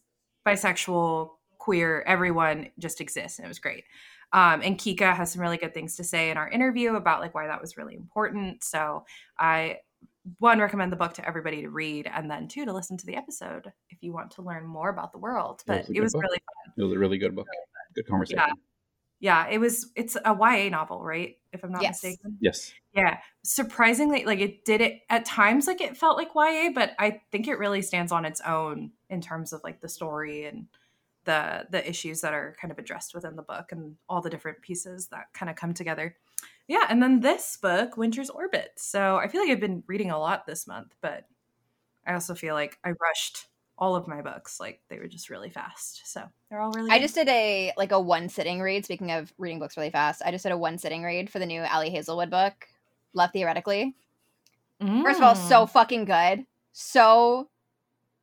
bisexual 0.47 1.31
queer 1.59 2.03
everyone 2.06 2.69
just 2.79 3.00
exists 3.00 3.39
and 3.39 3.47
it 3.47 3.49
was 3.49 3.59
great 3.59 3.85
um, 4.33 4.62
and 4.62 4.79
kika 4.79 5.15
has 5.15 5.31
some 5.32 5.43
really 5.43 5.56
good 5.58 5.75
things 5.75 5.96
to 5.96 6.05
say 6.05 6.31
in 6.31 6.37
our 6.37 6.49
interview 6.49 6.94
about 6.96 7.20
like 7.20 7.34
why 7.34 7.46
that 7.46 7.61
was 7.61 7.77
really 7.77 7.94
important 7.94 8.65
so 8.65 9.05
i 9.39 9.77
one 10.39 10.58
recommend 10.61 10.91
the 10.93 10.96
book 10.96 11.13
to 11.15 11.27
everybody 11.27 11.63
to 11.63 11.69
read 11.70 12.11
and 12.13 12.31
then 12.31 12.49
two 12.49 12.65
to 12.65 12.72
listen 12.72 12.96
to 12.96 13.06
the 13.06 13.15
episode 13.17 13.72
if 13.91 13.99
you 14.03 14.13
want 14.13 14.31
to 14.31 14.43
learn 14.43 14.67
more 14.67 14.89
about 14.91 15.13
the 15.13 15.19
world 15.19 15.63
but 15.67 15.81
it's 15.81 15.91
it 15.91 16.01
was 16.01 16.13
book. 16.13 16.22
really 16.22 16.39
It 16.77 16.82
was 16.82 16.93
a 16.93 16.99
really 16.99 17.19
good 17.19 17.34
book. 17.37 17.46
Good 17.94 18.06
conversation. 18.06 18.43
yeah 19.20 19.46
it 19.49 19.58
was 19.58 19.91
it's 19.94 20.17
a 20.17 20.34
ya 20.34 20.69
novel 20.70 21.03
right 21.05 21.37
if 21.53 21.63
i'm 21.63 21.70
not 21.72 21.82
Yes. 21.82 22.03
mistaken 22.03 22.39
Yes. 22.41 22.72
Yeah, 22.94 23.19
surprisingly, 23.43 24.25
like 24.25 24.41
it 24.41 24.65
did 24.65 24.81
it 24.81 25.01
at 25.08 25.25
times. 25.25 25.67
Like 25.67 25.81
it 25.81 25.96
felt 25.96 26.17
like 26.19 26.34
YA, 26.34 26.70
but 26.75 26.93
I 26.99 27.22
think 27.31 27.49
it 27.49 27.58
really 27.58 27.82
stands 27.82 28.13
on 28.13 28.25
its 28.25 28.41
own 28.43 28.93
in 29.08 29.20
terms 29.20 29.53
of 29.53 29.63
like 29.65 29.81
the 29.81 29.89
story 29.89 30.44
and 30.44 30.67
the 31.25 31.67
the 31.70 31.89
issues 31.89 32.20
that 32.20 32.34
are 32.34 32.55
kind 32.61 32.70
of 32.70 32.79
addressed 32.79 33.15
within 33.15 33.37
the 33.37 33.43
book 33.43 33.72
and 33.72 33.96
all 34.08 34.20
the 34.20 34.31
different 34.31 34.61
pieces 34.61 35.08
that 35.08 35.32
kind 35.32 35.49
of 35.49 35.56
come 35.56 35.72
together. 35.72 36.17
Yeah, 36.69 36.87
and 36.89 37.03
then 37.03 37.20
this 37.20 37.56
book, 37.61 37.96
Winter's 37.96 38.31
Orbit. 38.31 38.72
So 38.77 39.17
I 39.17 39.29
feel 39.29 39.41
like 39.41 39.51
I've 39.51 39.61
been 39.61 39.84
reading 39.87 40.11
a 40.11 40.19
lot 40.19 40.46
this 40.46 40.67
month, 40.67 40.94
but 41.01 41.25
I 42.06 42.15
also 42.15 42.34
feel 42.34 42.55
like 42.55 42.79
I 42.84 42.91
rushed 42.91 43.46
all 43.79 43.96
of 43.96 44.06
my 44.06 44.22
books. 44.22 44.61
Like 44.61 44.81
they 44.89 44.99
were 44.99 45.08
just 45.08 45.31
really 45.31 45.51
fast. 45.51 46.03
So 46.05 46.22
they're 46.51 46.61
all 46.61 46.72
really. 46.72 46.91
I 46.91 46.99
good. 46.99 47.05
just 47.05 47.15
did 47.15 47.29
a 47.29 47.72
like 47.77 47.93
a 47.93 48.01
one 48.01 48.29
sitting 48.29 48.61
read. 48.61 48.84
Speaking 48.84 49.13
of 49.13 49.32
reading 49.39 49.58
books 49.58 49.77
really 49.77 49.91
fast, 49.91 50.22
I 50.25 50.31
just 50.31 50.44
did 50.44 50.53
a 50.53 50.58
one 50.58 50.79
sitting 50.79 51.03
read 51.03 51.31
for 51.31 51.39
the 51.39 51.46
new 51.46 51.63
Ali 51.63 51.91
Hazelwood 51.91 52.31
book, 52.31 52.69
Love 53.15 53.31
Theoretically. 53.33 53.95
First 55.05 55.21
of 55.21 55.25
all, 55.25 55.35
so 55.37 55.65
Mm. 55.65 55.71
fucking 55.71 56.05
good, 56.07 56.47
so 56.73 57.51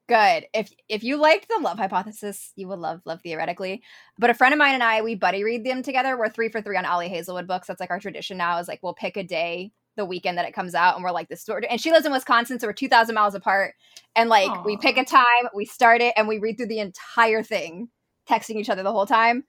good. 0.07 0.45
If 0.53 0.71
if 0.89 1.03
you 1.03 1.15
liked 1.17 1.47
the 1.47 1.61
Love 1.61 1.77
Hypothesis, 1.77 2.51
you 2.55 2.67
would 2.67 2.79
love 2.79 3.01
Love 3.05 3.21
Theoretically. 3.21 3.81
But 4.17 4.29
a 4.29 4.33
friend 4.33 4.53
of 4.53 4.57
mine 4.57 4.73
and 4.73 4.83
I, 4.83 5.01
we 5.01 5.15
buddy 5.15 5.43
read 5.43 5.63
them 5.63 5.83
together. 5.83 6.17
We're 6.17 6.29
three 6.29 6.49
for 6.49 6.61
three 6.61 6.75
on 6.75 6.85
Ali 6.85 7.07
Hazelwood 7.07 7.47
books. 7.47 7.67
That's 7.67 7.79
like 7.79 7.91
our 7.91 7.99
tradition 7.99 8.37
now. 8.37 8.57
Is 8.57 8.67
like 8.67 8.83
we'll 8.83 8.93
pick 8.93 9.15
a 9.15 9.23
day 9.23 9.71
the 9.95 10.05
weekend 10.05 10.37
that 10.37 10.47
it 10.47 10.53
comes 10.53 10.75
out, 10.75 10.95
and 10.95 11.03
we're 11.03 11.11
like 11.11 11.29
this 11.29 11.41
story. 11.41 11.67
And 11.69 11.79
she 11.79 11.91
lives 11.91 12.05
in 12.05 12.11
Wisconsin, 12.11 12.59
so 12.59 12.67
we're 12.67 12.73
two 12.73 12.89
thousand 12.89 13.15
miles 13.15 13.35
apart. 13.35 13.75
And 14.15 14.29
like 14.29 14.65
we 14.65 14.75
pick 14.77 14.97
a 14.97 15.05
time, 15.05 15.23
we 15.55 15.65
start 15.65 16.01
it, 16.01 16.13
and 16.17 16.27
we 16.27 16.39
read 16.39 16.57
through 16.57 16.67
the 16.67 16.79
entire 16.79 17.43
thing, 17.43 17.89
texting 18.27 18.55
each 18.55 18.69
other 18.69 18.83
the 18.83 18.91
whole 18.91 19.05
time. 19.05 19.45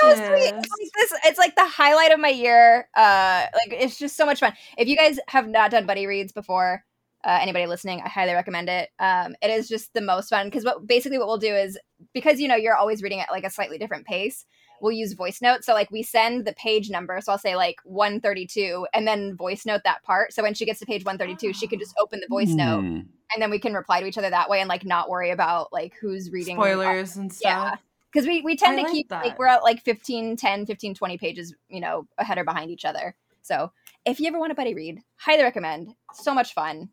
so 0.00 0.14
sweet. 0.14 0.54
It's 0.54 0.68
like 0.70 0.90
this. 0.96 1.12
It's 1.24 1.38
like 1.38 1.56
the 1.56 1.66
highlight 1.66 2.12
of 2.12 2.20
my 2.20 2.28
year. 2.28 2.88
Uh, 2.96 3.46
like 3.54 3.72
it's 3.80 3.98
just 3.98 4.16
so 4.16 4.26
much 4.26 4.40
fun. 4.40 4.52
If 4.78 4.88
you 4.88 4.96
guys 4.96 5.18
have 5.28 5.48
not 5.48 5.70
done 5.70 5.86
buddy 5.86 6.06
reads 6.06 6.32
before, 6.32 6.84
uh, 7.24 7.38
anybody 7.40 7.66
listening, 7.66 8.02
I 8.04 8.08
highly 8.08 8.34
recommend 8.34 8.68
it. 8.68 8.90
Um, 8.98 9.34
it 9.42 9.50
is 9.50 9.68
just 9.68 9.94
the 9.94 10.00
most 10.00 10.28
fun 10.28 10.46
because 10.46 10.64
what 10.64 10.86
basically 10.86 11.18
what 11.18 11.26
we'll 11.26 11.38
do 11.38 11.54
is 11.54 11.78
because 12.12 12.40
you 12.40 12.48
know 12.48 12.56
you're 12.56 12.76
always 12.76 13.02
reading 13.02 13.20
at 13.20 13.30
like 13.30 13.44
a 13.44 13.50
slightly 13.50 13.78
different 13.78 14.06
pace. 14.06 14.44
We'll 14.80 14.92
use 14.92 15.14
voice 15.14 15.40
notes. 15.40 15.64
So 15.64 15.72
like 15.72 15.90
we 15.90 16.02
send 16.02 16.44
the 16.44 16.52
page 16.52 16.90
number. 16.90 17.18
So 17.22 17.32
I'll 17.32 17.38
say 17.38 17.56
like 17.56 17.76
132 17.84 18.86
and 18.92 19.06
then 19.06 19.34
voice 19.36 19.64
note 19.64 19.80
that 19.84 20.02
part. 20.02 20.34
So 20.34 20.42
when 20.42 20.52
she 20.52 20.66
gets 20.66 20.80
to 20.80 20.86
page 20.86 21.04
132, 21.04 21.54
she 21.54 21.66
can 21.66 21.78
just 21.78 21.94
open 21.98 22.20
the 22.20 22.26
voice 22.28 22.50
note 22.50 22.80
Hmm. 22.80 23.00
and 23.32 23.40
then 23.40 23.50
we 23.50 23.58
can 23.58 23.72
reply 23.72 24.00
to 24.00 24.06
each 24.06 24.18
other 24.18 24.28
that 24.28 24.50
way 24.50 24.60
and 24.60 24.68
like 24.68 24.84
not 24.84 25.08
worry 25.08 25.30
about 25.30 25.72
like 25.72 25.94
who's 26.00 26.30
reading 26.30 26.56
spoilers 26.56 27.16
and 27.16 27.32
yeah 27.42 27.68
stuff. 27.70 27.82
Because 28.14 28.26
we, 28.28 28.40
we 28.42 28.56
tend 28.56 28.74
I 28.74 28.76
to 28.76 28.82
like 28.84 28.92
keep 28.92 29.08
that. 29.08 29.24
like 29.24 29.38
we're 29.38 29.48
at 29.48 29.64
like 29.64 29.82
15 29.82 30.36
10 30.36 30.66
15 30.66 30.94
20 30.94 31.18
pages 31.18 31.54
you 31.68 31.80
know 31.80 32.06
ahead 32.16 32.38
or 32.38 32.44
behind 32.44 32.70
each 32.70 32.84
other 32.84 33.16
so 33.42 33.72
if 34.06 34.20
you 34.20 34.28
ever 34.28 34.38
want 34.38 34.52
a 34.52 34.54
buddy 34.54 34.74
read 34.74 35.00
highly 35.16 35.42
recommend 35.42 35.94
so 36.12 36.32
much 36.32 36.54
fun 36.54 36.88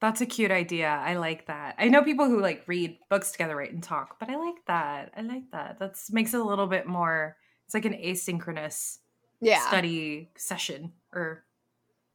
That's 0.00 0.22
a 0.22 0.26
cute 0.26 0.50
idea. 0.50 0.88
I 0.88 1.16
like 1.16 1.46
that. 1.48 1.74
I 1.78 1.88
know 1.88 2.02
people 2.02 2.24
who 2.26 2.40
like 2.40 2.62
read 2.66 2.96
books 3.10 3.32
together, 3.32 3.54
write 3.54 3.72
and 3.72 3.82
talk, 3.82 4.16
but 4.18 4.30
I 4.30 4.36
like 4.36 4.56
that. 4.66 5.12
I 5.14 5.20
like 5.20 5.50
that. 5.52 5.78
that 5.78 5.96
makes 6.10 6.32
it 6.32 6.40
a 6.40 6.44
little 6.44 6.66
bit 6.66 6.86
more. 6.86 7.36
It's 7.66 7.74
like 7.74 7.84
an 7.84 7.92
asynchronous 7.92 8.96
yeah 9.42 9.60
study 9.68 10.30
session, 10.38 10.92
or 11.12 11.44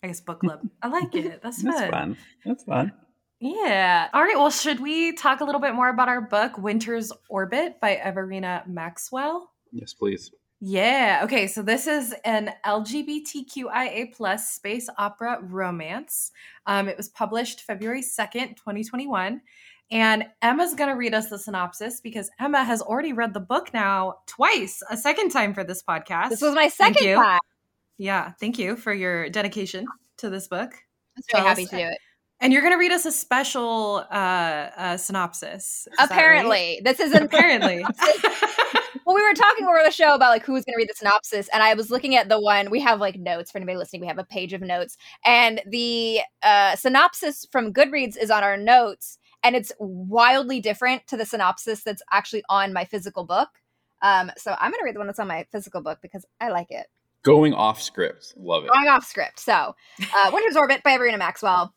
I 0.01 0.07
guess 0.07 0.19
book 0.21 0.39
club. 0.45 0.61
I 0.81 0.87
like 0.87 1.13
it. 1.13 1.41
That's 1.43 1.61
That's 1.61 1.79
fun. 1.81 1.91
fun. 1.91 2.17
That's 2.43 2.63
fun. 2.63 2.91
Yeah. 3.39 4.09
All 4.13 4.23
right. 4.23 4.37
Well, 4.37 4.49
should 4.49 4.79
we 4.79 5.13
talk 5.13 5.41
a 5.41 5.43
little 5.43 5.61
bit 5.61 5.75
more 5.75 5.89
about 5.89 6.09
our 6.09 6.21
book, 6.21 6.57
Winter's 6.57 7.11
Orbit 7.29 7.79
by 7.79 7.95
Everina 8.03 8.65
Maxwell? 8.67 9.51
Yes, 9.71 9.93
please. 9.93 10.31
Yeah. 10.61 11.21
Okay. 11.23 11.47
So 11.47 11.61
this 11.61 11.85
is 11.85 12.15
an 12.23 12.51
LGBTQIA 12.65 14.13
plus 14.13 14.49
space 14.49 14.89
opera 14.97 15.39
romance. 15.41 16.31
Um, 16.65 16.87
it 16.87 16.97
was 16.97 17.09
published 17.09 17.61
February 17.61 18.01
2nd, 18.01 18.55
2021. 18.55 19.41
And 19.91 20.25
Emma's 20.41 20.73
going 20.73 20.89
to 20.89 20.95
read 20.95 21.13
us 21.13 21.29
the 21.29 21.37
synopsis 21.37 22.01
because 22.01 22.31
Emma 22.39 22.63
has 22.63 22.81
already 22.81 23.13
read 23.13 23.33
the 23.35 23.39
book 23.39 23.71
now 23.73 24.15
twice, 24.25 24.81
a 24.89 24.97
second 24.97 25.29
time 25.29 25.53
for 25.53 25.63
this 25.63 25.83
podcast. 25.83 26.29
this 26.29 26.41
was 26.41 26.55
my 26.55 26.69
second 26.69 27.15
time 27.15 27.39
yeah. 27.97 28.31
Thank 28.39 28.59
you 28.59 28.75
for 28.75 28.93
your 28.93 29.29
dedication 29.29 29.85
to 30.17 30.29
this 30.29 30.47
book. 30.47 30.73
i 30.73 31.17
was 31.17 31.25
very 31.31 31.47
happy 31.47 31.65
to 31.65 31.75
do 31.77 31.83
it 31.83 31.97
And 32.41 32.51
you're 32.51 32.61
going 32.61 32.73
to 32.73 32.77
read 32.79 32.91
us 32.91 33.05
a 33.05 33.11
special 33.11 34.05
uh, 34.11 34.13
uh, 34.13 34.97
synopsis. 34.97 35.87
Is 35.91 35.97
that 35.97 36.09
right? 36.09 36.11
apparently 36.11 36.81
this 36.83 36.99
isn't 36.99 37.23
Apparently. 37.23 37.83
well 39.05 39.15
we 39.15 39.21
were 39.21 39.33
talking 39.33 39.65
over 39.65 39.79
the 39.83 39.91
show 39.91 40.13
about 40.15 40.29
like 40.29 40.43
who's 40.43 40.65
going 40.65 40.73
to 40.73 40.77
read 40.77 40.89
the 40.89 40.93
synopsis 40.95 41.47
and 41.53 41.61
i 41.63 41.73
was 41.73 41.89
looking 41.91 42.15
at 42.15 42.27
the 42.29 42.39
one 42.39 42.69
we 42.69 42.79
have 42.81 42.99
like 42.99 43.15
notes 43.17 43.51
for 43.51 43.57
anybody 43.57 43.77
listening 43.77 44.01
we 44.01 44.07
have 44.07 44.17
a 44.17 44.23
page 44.23 44.53
of 44.53 44.61
notes 44.61 44.97
and 45.25 45.61
the 45.67 46.19
uh, 46.43 46.75
synopsis 46.75 47.45
from 47.51 47.71
goodreads 47.73 48.17
is 48.17 48.29
on 48.31 48.43
our 48.43 48.57
notes 48.57 49.17
and 49.43 49.55
it's 49.55 49.71
wildly 49.79 50.59
different 50.59 51.05
to 51.07 51.15
the 51.17 51.25
synopsis 51.25 51.83
that's 51.83 52.01
actually 52.11 52.43
on 52.49 52.73
my 52.73 52.83
physical 52.85 53.23
book 53.25 53.49
um, 54.01 54.31
so 54.37 54.55
i'm 54.59 54.71
going 54.71 54.79
to 54.81 54.85
read 54.85 54.95
the 54.95 54.99
one 54.99 55.07
that's 55.07 55.19
on 55.19 55.27
my 55.27 55.45
physical 55.51 55.81
book 55.81 55.99
because 56.01 56.25
i 56.41 56.49
like 56.49 56.71
it 56.71 56.87
Going 57.25 57.53
off 57.55 57.81
script. 57.81 58.35
Love 58.37 58.65
it. 58.65 58.71
going 58.71 58.87
off 58.87 59.03
script. 59.03 59.39
So, 59.39 59.75
uh, 60.15 60.29
Winter's 60.31 60.55
Orbit 60.55 60.83
by 60.83 60.91
Everina 60.91 61.17
Maxwell. 61.17 61.73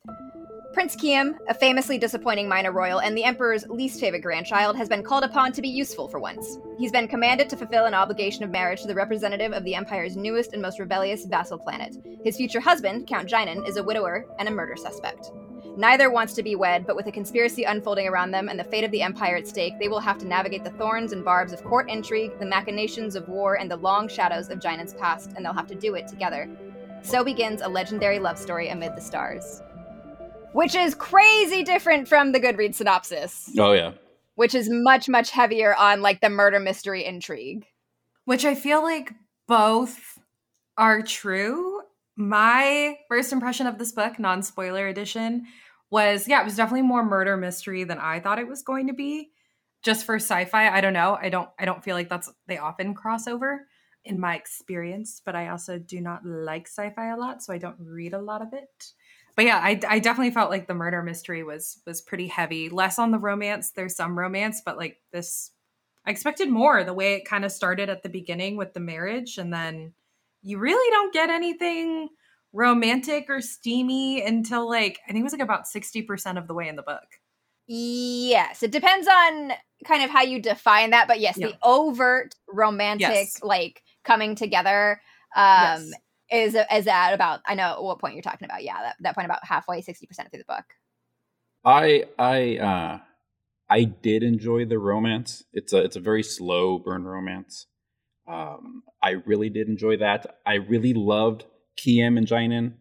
Prince 0.74 0.94
Kiem, 0.94 1.36
a 1.48 1.54
famously 1.54 1.96
disappointing 1.96 2.48
minor 2.48 2.70
royal 2.70 3.00
and 3.00 3.16
the 3.16 3.24
Emperor's 3.24 3.66
least 3.68 3.98
favorite 3.98 4.20
grandchild, 4.20 4.76
has 4.76 4.88
been 4.88 5.02
called 5.02 5.24
upon 5.24 5.50
to 5.52 5.62
be 5.62 5.68
useful 5.68 6.06
for 6.06 6.20
once. 6.20 6.58
He's 6.78 6.92
been 6.92 7.08
commanded 7.08 7.48
to 7.48 7.56
fulfill 7.56 7.86
an 7.86 7.94
obligation 7.94 8.44
of 8.44 8.50
marriage 8.50 8.82
to 8.82 8.86
the 8.86 8.94
representative 8.94 9.52
of 9.52 9.64
the 9.64 9.74
Empire's 9.74 10.16
newest 10.16 10.52
and 10.52 10.60
most 10.60 10.78
rebellious 10.78 11.24
vassal 11.24 11.58
planet. 11.58 11.96
His 12.22 12.36
future 12.36 12.60
husband, 12.60 13.06
Count 13.06 13.28
Jainan, 13.28 13.66
is 13.66 13.78
a 13.78 13.82
widower 13.82 14.26
and 14.38 14.48
a 14.48 14.52
murder 14.52 14.76
suspect. 14.76 15.32
Neither 15.76 16.10
wants 16.10 16.34
to 16.34 16.42
be 16.42 16.56
wed, 16.56 16.86
but 16.86 16.96
with 16.96 17.06
a 17.06 17.12
conspiracy 17.12 17.62
unfolding 17.64 18.08
around 18.08 18.32
them 18.32 18.48
and 18.48 18.58
the 18.58 18.64
fate 18.64 18.84
of 18.84 18.90
the 18.90 19.02
Empire 19.02 19.36
at 19.36 19.46
stake, 19.46 19.74
they 19.78 19.88
will 19.88 20.00
have 20.00 20.18
to 20.18 20.26
navigate 20.26 20.64
the 20.64 20.70
thorns 20.70 21.12
and 21.12 21.24
barbs 21.24 21.52
of 21.52 21.62
court 21.62 21.88
intrigue, 21.88 22.36
the 22.40 22.46
machinations 22.46 23.14
of 23.14 23.28
war, 23.28 23.54
and 23.58 23.70
the 23.70 23.76
long 23.76 24.08
shadows 24.08 24.48
of 24.48 24.58
Jainan's 24.58 24.94
past, 24.94 25.32
and 25.36 25.44
they'll 25.44 25.52
have 25.52 25.68
to 25.68 25.74
do 25.76 25.94
it 25.94 26.08
together. 26.08 26.48
So 27.02 27.22
begins 27.22 27.62
a 27.62 27.68
legendary 27.68 28.18
love 28.18 28.38
story 28.38 28.68
amid 28.68 28.96
the 28.96 29.00
stars. 29.00 29.62
Which 30.52 30.74
is 30.74 30.94
crazy 30.94 31.62
different 31.62 32.08
from 32.08 32.32
the 32.32 32.40
Goodreads 32.40 32.74
synopsis, 32.76 33.50
Oh 33.58 33.72
yeah. 33.72 33.92
which 34.34 34.54
is 34.54 34.68
much, 34.68 35.08
much 35.08 35.30
heavier 35.30 35.76
on 35.76 36.02
like 36.02 36.20
the 36.20 36.28
murder 36.30 36.58
mystery 36.58 37.04
intrigue. 37.04 37.66
Which 38.24 38.44
I 38.44 38.54
feel 38.56 38.82
like 38.82 39.12
both 39.46 40.18
are 40.76 41.02
true. 41.02 41.77
My 42.20 42.98
first 43.06 43.32
impression 43.32 43.68
of 43.68 43.78
this 43.78 43.92
book, 43.92 44.18
non 44.18 44.42
spoiler 44.42 44.88
edition, 44.88 45.46
was 45.88 46.26
yeah, 46.26 46.40
it 46.40 46.44
was 46.44 46.56
definitely 46.56 46.82
more 46.82 47.04
murder 47.04 47.36
mystery 47.36 47.84
than 47.84 47.98
I 47.98 48.18
thought 48.18 48.40
it 48.40 48.48
was 48.48 48.62
going 48.62 48.88
to 48.88 48.92
be. 48.92 49.30
Just 49.84 50.04
for 50.04 50.16
sci-fi, 50.16 50.68
I 50.68 50.80
don't 50.80 50.92
know. 50.92 51.16
I 51.22 51.28
don't 51.28 51.48
I 51.60 51.64
don't 51.64 51.84
feel 51.84 51.94
like 51.94 52.08
that's 52.08 52.28
they 52.48 52.58
often 52.58 52.92
cross 52.92 53.28
over 53.28 53.68
in 54.04 54.18
my 54.18 54.34
experience, 54.34 55.22
but 55.24 55.36
I 55.36 55.48
also 55.48 55.78
do 55.78 56.00
not 56.00 56.26
like 56.26 56.66
sci-fi 56.66 57.12
a 57.12 57.16
lot, 57.16 57.40
so 57.40 57.52
I 57.52 57.58
don't 57.58 57.76
read 57.78 58.14
a 58.14 58.20
lot 58.20 58.42
of 58.42 58.52
it. 58.52 58.92
But 59.36 59.44
yeah, 59.44 59.60
I, 59.62 59.78
I 59.86 60.00
definitely 60.00 60.32
felt 60.32 60.50
like 60.50 60.66
the 60.66 60.74
murder 60.74 61.04
mystery 61.04 61.44
was 61.44 61.78
was 61.86 62.02
pretty 62.02 62.26
heavy. 62.26 62.68
Less 62.68 62.98
on 62.98 63.12
the 63.12 63.18
romance. 63.18 63.70
There's 63.70 63.94
some 63.94 64.18
romance, 64.18 64.60
but 64.66 64.76
like 64.76 64.98
this 65.12 65.52
I 66.04 66.10
expected 66.10 66.50
more 66.50 66.82
the 66.82 66.94
way 66.94 67.14
it 67.14 67.24
kind 67.24 67.44
of 67.44 67.52
started 67.52 67.88
at 67.88 68.02
the 68.02 68.08
beginning 68.08 68.56
with 68.56 68.74
the 68.74 68.80
marriage 68.80 69.38
and 69.38 69.52
then 69.52 69.92
you 70.42 70.58
really 70.58 70.90
don't 70.90 71.12
get 71.12 71.30
anything 71.30 72.08
romantic 72.52 73.26
or 73.28 73.40
steamy 73.40 74.22
until 74.24 74.68
like 74.68 74.98
I 75.06 75.12
think 75.12 75.20
it 75.20 75.24
was 75.24 75.32
like 75.32 75.42
about 75.42 75.64
60% 75.66 76.38
of 76.38 76.48
the 76.48 76.54
way 76.54 76.68
in 76.68 76.76
the 76.76 76.82
book. 76.82 77.04
Yes, 77.66 78.62
it 78.62 78.70
depends 78.72 79.06
on 79.06 79.52
kind 79.84 80.02
of 80.02 80.10
how 80.10 80.22
you 80.22 80.40
define 80.40 80.90
that, 80.90 81.06
but 81.06 81.20
yes, 81.20 81.36
Yeah. 81.36 81.48
the 81.48 81.58
overt 81.62 82.34
romantic 82.48 83.08
Yes. 83.10 83.42
like 83.42 83.82
coming 84.04 84.34
together 84.34 85.00
um 85.36 85.90
Yes. 85.90 85.92
is 86.30 86.54
is 86.72 86.86
at 86.86 87.12
about 87.12 87.40
I 87.46 87.54
know 87.54 87.82
what 87.82 87.98
point 88.00 88.14
you're 88.14 88.22
talking 88.22 88.46
about. 88.46 88.64
Yeah, 88.64 88.80
that, 88.80 88.96
that 89.00 89.14
point 89.14 89.26
about 89.26 89.44
halfway, 89.44 89.82
60% 89.82 90.30
through 90.30 90.38
the 90.40 90.44
book. 90.46 90.64
I 91.64 92.04
I 92.18 92.56
uh 92.58 92.98
I 93.68 93.84
did 93.84 94.22
enjoy 94.22 94.64
the 94.64 94.78
romance. 94.78 95.44
It's 95.52 95.72
a 95.74 95.84
it's 95.84 95.96
a 95.96 96.00
very 96.00 96.22
slow 96.22 96.78
burn 96.78 97.04
romance. 97.04 97.66
Um 98.28 98.82
I 99.02 99.10
really 99.26 99.48
did 99.48 99.68
enjoy 99.68 99.96
that. 99.98 100.38
I 100.46 100.54
really 100.54 100.92
loved 100.94 101.44
Kiem 101.76 102.16
and 102.18 102.26
Jainan. 102.26 102.74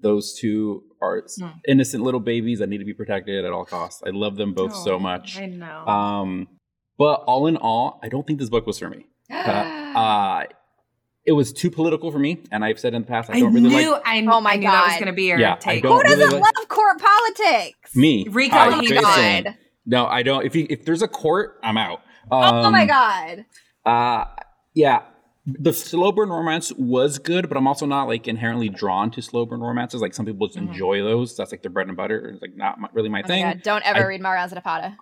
Those 0.00 0.36
two 0.38 0.82
are 1.00 1.22
s- 1.24 1.38
Hmm. 1.40 1.48
innocent 1.66 2.02
little 2.04 2.20
babies 2.20 2.58
that 2.60 2.68
need 2.68 2.78
to 2.78 2.84
be 2.84 2.94
protected 2.94 3.44
at 3.44 3.52
all 3.52 3.64
costs. 3.64 4.02
I 4.06 4.10
love 4.10 4.36
them 4.36 4.52
both 4.52 4.74
so 4.74 4.94
Oh, 4.94 4.98
much. 4.98 5.38
I 5.38 5.46
know. 5.46 5.86
Um 5.86 6.48
but 6.98 7.24
all 7.26 7.46
in 7.46 7.56
all, 7.56 7.98
I 8.02 8.08
don't 8.08 8.26
think 8.26 8.38
this 8.38 8.48
book 8.50 8.66
was 8.66 8.78
for 8.78 8.88
me. 8.88 9.06
Uh, 9.30 9.98
uh 9.98 10.44
it 11.24 11.32
was 11.32 11.52
too 11.52 11.70
political 11.70 12.10
for 12.10 12.18
me, 12.18 12.42
and 12.50 12.64
I've 12.64 12.80
said 12.80 12.94
in 12.94 13.02
the 13.02 13.06
past 13.08 13.30
I 13.30 13.34
I 13.34 13.40
don't 13.40 13.54
really 13.54 13.68
knew 13.70 13.92
like 13.92 14.02
I, 14.04 14.20
Oh 14.28 14.40
my 14.40 14.52
I 14.52 14.56
knew 14.56 14.66
that 14.68 14.86
was 14.88 14.94
going 14.94 15.06
to 15.06 15.12
be 15.12 15.24
your 15.24 15.38
Yeah, 15.38 15.54
take. 15.54 15.82
don't 15.84 15.96
Who 15.96 16.02
doesn't 16.02 16.18
really 16.18 16.40
like- 16.40 16.56
love 16.58 16.68
court 16.68 17.00
politics? 17.00 17.94
me. 17.94 18.26
Rico, 18.28 18.56
I- 18.56 18.66
Oh 18.66 18.70
my 18.72 18.80
he 18.80 18.88
Jason. 18.88 19.02
does. 19.04 19.44
god. 19.44 19.56
No, 19.86 20.06
I 20.06 20.22
don't. 20.24 20.44
If 20.44 20.56
you, 20.56 20.66
if 20.68 20.84
there's 20.84 21.02
a 21.02 21.06
court, 21.08 21.58
I'm 21.62 21.76
out. 21.78 22.00
oh 22.30 22.70
my 22.70 22.82
Um, 22.82 22.86
god. 22.88 23.44
Uh 23.86 24.24
yeah. 24.74 25.02
The 25.44 25.72
slow 25.72 26.12
burn 26.12 26.28
romance 26.30 26.72
was 26.74 27.18
good, 27.18 27.48
but 27.48 27.56
I'm 27.58 27.66
also 27.66 27.84
not 27.84 28.04
like 28.06 28.28
inherently 28.28 28.68
drawn 28.68 29.10
to 29.10 29.20
slow 29.20 29.44
burn 29.44 29.60
romances. 29.60 30.00
Like 30.00 30.14
some 30.14 30.24
people 30.24 30.46
just 30.46 30.58
Mhm. 30.58 30.68
enjoy 30.68 31.02
those. 31.02 31.36
That's 31.36 31.50
like 31.50 31.62
their 31.62 31.70
bread 31.72 31.88
and 31.88 31.96
butter. 31.96 32.30
It's 32.32 32.40
like 32.42 32.54
not 32.56 32.78
my, 32.80 32.88
really 32.92 33.08
my 33.08 33.22
Oh 33.22 33.26
thing. 33.26 33.44
god. 33.44 33.62
Don't 33.62 33.84
ever 33.84 34.00
I- 34.04 34.06
read 34.06 34.20
Mara 34.20 34.48
Zapata. 34.48 34.96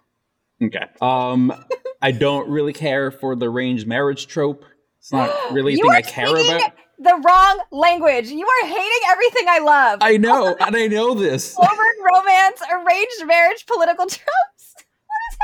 Okay. 0.63 0.87
Um, 1.03 1.53
I 2.01 2.13
don't 2.13 2.49
really 2.49 2.73
care 2.73 3.11
for 3.11 3.37
the 3.37 3.51
arranged 3.51 3.87
marriage 3.87 4.27
trope. 4.29 4.65
It's 4.99 5.13
not 5.13 5.31
really 5.53 5.75
a 5.75 5.77
thing 5.77 5.91
I 5.91 6.01
care 6.03 6.29
about. 6.29 6.73
The 6.99 7.15
wrong 7.25 7.61
language. 7.71 8.29
You 8.31 8.47
are 8.47 8.67
hating 8.67 9.01
everything 9.11 9.45
I 9.49 9.59
love. 9.59 9.99
I 10.03 10.17
know, 10.17 10.55
and 10.61 10.75
I 10.77 10.87
know 10.87 11.15
this. 11.15 11.55
Overt 11.59 11.97
romance, 12.15 12.63
arranged 12.71 13.27
marriage, 13.27 13.65
political 13.67 14.05
tropes. 14.07 14.75
What 14.75 15.21
is 15.33 15.39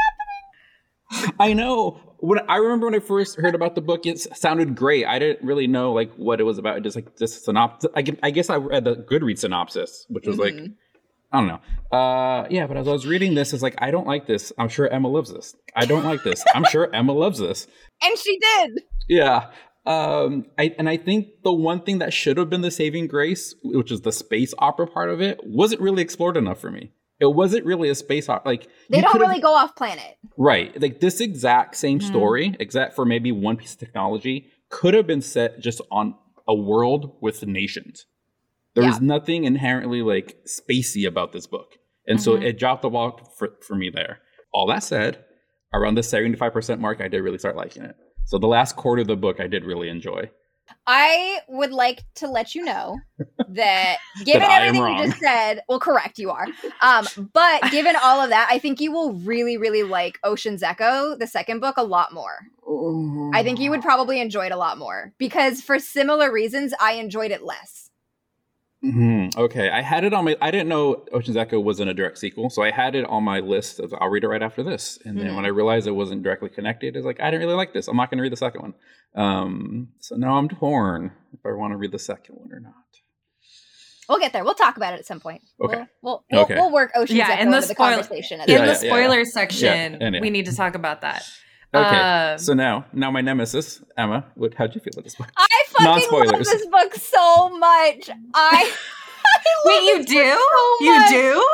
happening? 1.20 1.34
I 1.38 1.52
know. 1.52 2.00
When 2.18 2.40
I 2.48 2.56
remember 2.56 2.86
when 2.86 2.94
I 2.94 3.00
first 3.00 3.36
heard 3.36 3.54
about 3.54 3.74
the 3.74 3.80
book, 3.80 4.06
it 4.06 4.18
sounded 4.18 4.74
great. 4.74 5.04
I 5.06 5.18
didn't 5.18 5.44
really 5.46 5.66
know 5.66 5.92
like 5.92 6.12
what 6.14 6.40
it 6.40 6.44
was 6.44 6.58
about. 6.58 6.82
Just 6.82 6.96
like 6.96 7.16
this 7.16 7.44
synopsis. 7.44 7.90
I, 7.96 8.04
I 8.22 8.30
guess 8.30 8.50
I 8.50 8.56
read 8.56 8.84
the 8.84 8.96
Goodreads 8.96 9.38
synopsis, 9.40 10.06
which 10.08 10.26
was 10.26 10.38
like 10.38 10.54
Mhm. 10.54 10.74
I 11.32 11.40
don't 11.40 11.48
know. 11.48 11.96
Uh, 11.98 12.46
yeah, 12.50 12.66
but 12.66 12.76
as 12.76 12.86
I 12.88 12.92
was 12.92 13.06
reading 13.06 13.34
this, 13.34 13.52
it's 13.52 13.62
like 13.62 13.74
I 13.78 13.90
don't 13.90 14.06
like 14.06 14.26
this. 14.26 14.52
I'm 14.58 14.68
sure 14.68 14.88
Emma 14.88 15.08
loves 15.08 15.32
this. 15.32 15.54
I 15.74 15.84
don't 15.84 16.04
like 16.04 16.22
this. 16.22 16.42
I'm 16.54 16.64
sure 16.64 16.88
Emma 16.94 17.12
loves 17.12 17.38
this. 17.38 17.66
And 18.02 18.16
she 18.16 18.38
did. 18.38 18.82
Yeah. 19.08 19.50
Um, 19.84 20.46
I 20.58 20.74
and 20.78 20.88
I 20.88 20.96
think 20.96 21.28
the 21.44 21.52
one 21.52 21.82
thing 21.82 21.98
that 21.98 22.12
should 22.12 22.38
have 22.38 22.48
been 22.50 22.62
the 22.62 22.70
saving 22.70 23.06
grace, 23.08 23.54
which 23.62 23.92
is 23.92 24.00
the 24.00 24.12
space 24.12 24.54
opera 24.58 24.86
part 24.86 25.10
of 25.10 25.20
it, 25.20 25.40
wasn't 25.44 25.80
really 25.80 26.02
explored 26.02 26.36
enough 26.36 26.60
for 26.60 26.70
me. 26.70 26.92
It 27.18 27.26
wasn't 27.34 27.64
really 27.64 27.88
a 27.88 27.94
space 27.94 28.28
opera. 28.28 28.50
Like 28.50 28.68
They 28.90 29.00
don't 29.00 29.18
really 29.20 29.40
go 29.40 29.54
off 29.54 29.74
planet. 29.74 30.16
right. 30.36 30.78
Like 30.80 31.00
this 31.00 31.20
exact 31.20 31.76
same 31.76 31.98
Mhm. 31.98 32.02
story, 32.02 32.56
except 32.60 32.94
for 32.94 33.04
maybe 33.04 33.32
one 33.32 33.56
piece 33.56 33.72
of 33.72 33.78
technology, 33.80 34.50
could 34.68 34.94
have 34.94 35.06
been 35.06 35.22
set 35.22 35.60
just 35.60 35.80
on 35.90 36.14
a 36.46 36.54
world 36.54 37.16
with 37.20 37.46
nations. 37.46 38.06
There 38.74 38.84
was 38.84 39.00
nothing 39.00 39.44
inherently 39.44 40.02
like 40.02 40.36
spacey 40.46 41.06
about 41.08 41.32
this 41.32 41.46
book, 41.46 41.78
and 42.06 42.20
so 42.20 42.36
Mhm. 42.36 42.42
it 42.44 42.58
dropped 42.58 42.82
the 42.82 42.90
ball 42.90 43.18
for, 43.38 43.56
for 43.62 43.74
me 43.74 43.88
there. 43.88 44.20
All 44.52 44.66
that 44.66 44.82
said, 44.82 45.24
around 45.72 45.94
the 45.94 46.02
seventy 46.02 46.36
five 46.36 46.52
percent 46.52 46.80
mark, 46.80 47.00
I 47.00 47.08
did 47.08 47.22
really 47.22 47.38
start 47.38 47.56
liking 47.56 47.82
it. 47.84 47.96
So 48.26 48.38
the 48.38 48.46
last 48.48 48.76
quarter 48.76 49.00
of 49.02 49.08
the 49.08 49.16
book, 49.16 49.40
I 49.40 49.46
did 49.46 49.64
really 49.64 49.88
enjoy. 49.88 50.30
I 50.86 51.40
would 51.48 51.72
like 51.72 52.04
to 52.16 52.28
let 52.28 52.54
you 52.54 52.64
know 52.64 52.98
that 53.48 53.98
given 54.24 54.42
am 54.42 54.50
everything 54.50 54.96
you 54.96 55.06
just 55.06 55.18
said, 55.18 55.62
well, 55.68 55.80
correct, 55.80 56.18
you 56.18 56.30
are. 56.30 56.46
Um, 56.80 57.06
but 57.32 57.70
given 57.70 57.96
all 58.02 58.20
of 58.20 58.30
that, 58.30 58.48
I 58.50 58.58
think 58.58 58.80
you 58.80 58.92
will 58.92 59.12
really, 59.14 59.56
really 59.56 59.82
like 59.82 60.18
Ocean's 60.22 60.62
Echo, 60.62 61.16
the 61.16 61.26
second 61.26 61.60
book, 61.60 61.76
a 61.76 61.82
lot 61.82 62.12
more. 62.12 62.46
I 63.34 63.42
think 63.42 63.60
you 63.60 63.70
would 63.70 63.82
probably 63.82 64.20
enjoy 64.20 64.46
it 64.46 64.52
a 64.52 64.56
lot 64.56 64.78
more 64.78 65.12
because 65.18 65.60
for 65.60 65.78
similar 65.78 66.32
reasons, 66.32 66.74
I 66.80 66.92
enjoyed 66.92 67.30
it 67.30 67.42
less. 67.42 67.85
Mhm. 68.86 69.36
Okay, 69.36 69.68
I 69.70 69.82
had 69.82 70.04
it 70.04 70.12
on 70.14 70.24
my. 70.24 70.36
I 70.40 70.50
didn't 70.50 70.68
know 70.68 71.04
Ocean's 71.12 71.36
Echo 71.36 71.58
wasn't 71.58 71.90
a 71.90 71.94
direct 71.94 72.18
sequel, 72.18 72.50
so 72.50 72.62
I 72.62 72.70
had 72.70 72.94
it 72.94 73.04
on 73.06 73.24
my 73.24 73.40
list 73.40 73.80
of 73.80 73.92
I'll 74.00 74.08
read 74.08 74.22
it 74.24 74.28
right 74.28 74.42
after 74.42 74.62
this. 74.62 74.98
And 75.04 75.18
then 75.18 75.28
Mhm. 75.28 75.36
when 75.36 75.44
I 75.44 75.48
realized 75.48 75.86
it 75.86 75.92
wasn't 75.92 76.22
directly 76.22 76.48
connected, 76.50 76.94
it's 76.96 77.04
like 77.04 77.20
I 77.20 77.30
didn't 77.30 77.40
really 77.46 77.56
like 77.56 77.72
this. 77.72 77.88
I'm 77.88 77.96
not 77.96 78.10
going 78.10 78.18
to 78.18 78.22
read 78.22 78.32
the 78.32 78.36
second 78.36 78.62
one. 78.62 78.74
Um, 79.14 79.88
so 79.98 80.14
now 80.16 80.36
I'm 80.36 80.48
torn 80.48 81.12
if 81.32 81.40
I 81.44 81.52
want 81.52 81.72
to 81.72 81.76
read 81.76 81.92
the 81.92 81.98
second 81.98 82.36
one 82.36 82.52
or 82.52 82.60
not. 82.60 82.74
We'll 84.08 84.18
get 84.20 84.32
there. 84.32 84.44
We'll 84.44 84.54
talk 84.54 84.76
about 84.76 84.94
it 84.94 85.00
at 85.00 85.06
some 85.06 85.18
point. 85.18 85.42
Okay. 85.60 85.78
We'll 85.78 85.86
we'll, 86.02 86.24
we'll, 86.30 86.40
Okay. 86.42 86.54
we'll 86.54 86.70
work 86.70 86.92
Ocean's 86.94 87.18
Yeah, 87.18 87.30
Echo 87.30 87.42
in 87.42 87.50
the 87.50 87.56
into 87.56 87.68
the 87.68 87.74
conversation. 87.74 88.40
at 88.40 88.48
In 88.48 88.54
Yeah, 88.54 88.60
the 88.60 88.66
the 88.66 88.86
yeah, 88.86 88.94
yeah, 88.94 89.02
spoiler 89.02 89.18
yeah. 89.18 89.24
section, 89.24 90.02
and 90.02 90.14
yeah. 90.14 90.20
we 90.20 90.30
need 90.30 90.46
to 90.46 90.54
talk 90.54 90.76
about 90.76 91.00
that. 91.00 91.24
Okay, 91.74 92.32
Um, 92.32 92.38
so 92.38 92.54
now, 92.54 92.86
now 92.92 93.10
my 93.10 93.20
nemesis 93.20 93.82
Emma, 93.98 94.24
what? 94.34 94.54
How'd 94.54 94.74
you 94.74 94.80
feel 94.80 94.92
about 94.94 95.04
this 95.04 95.14
book? 95.16 95.28
I 95.36 95.46
fucking 95.68 96.10
love 96.10 96.38
this 96.44 96.66
book 96.66 96.94
so 96.94 97.50
much. 97.58 98.08
I, 98.34 98.72
I 99.24 99.38
Wait, 99.64 99.82
you 99.84 100.04
do? 100.04 100.30
so 100.30 100.84
You 100.84 100.94
much. 100.94 101.10
do? 101.10 101.46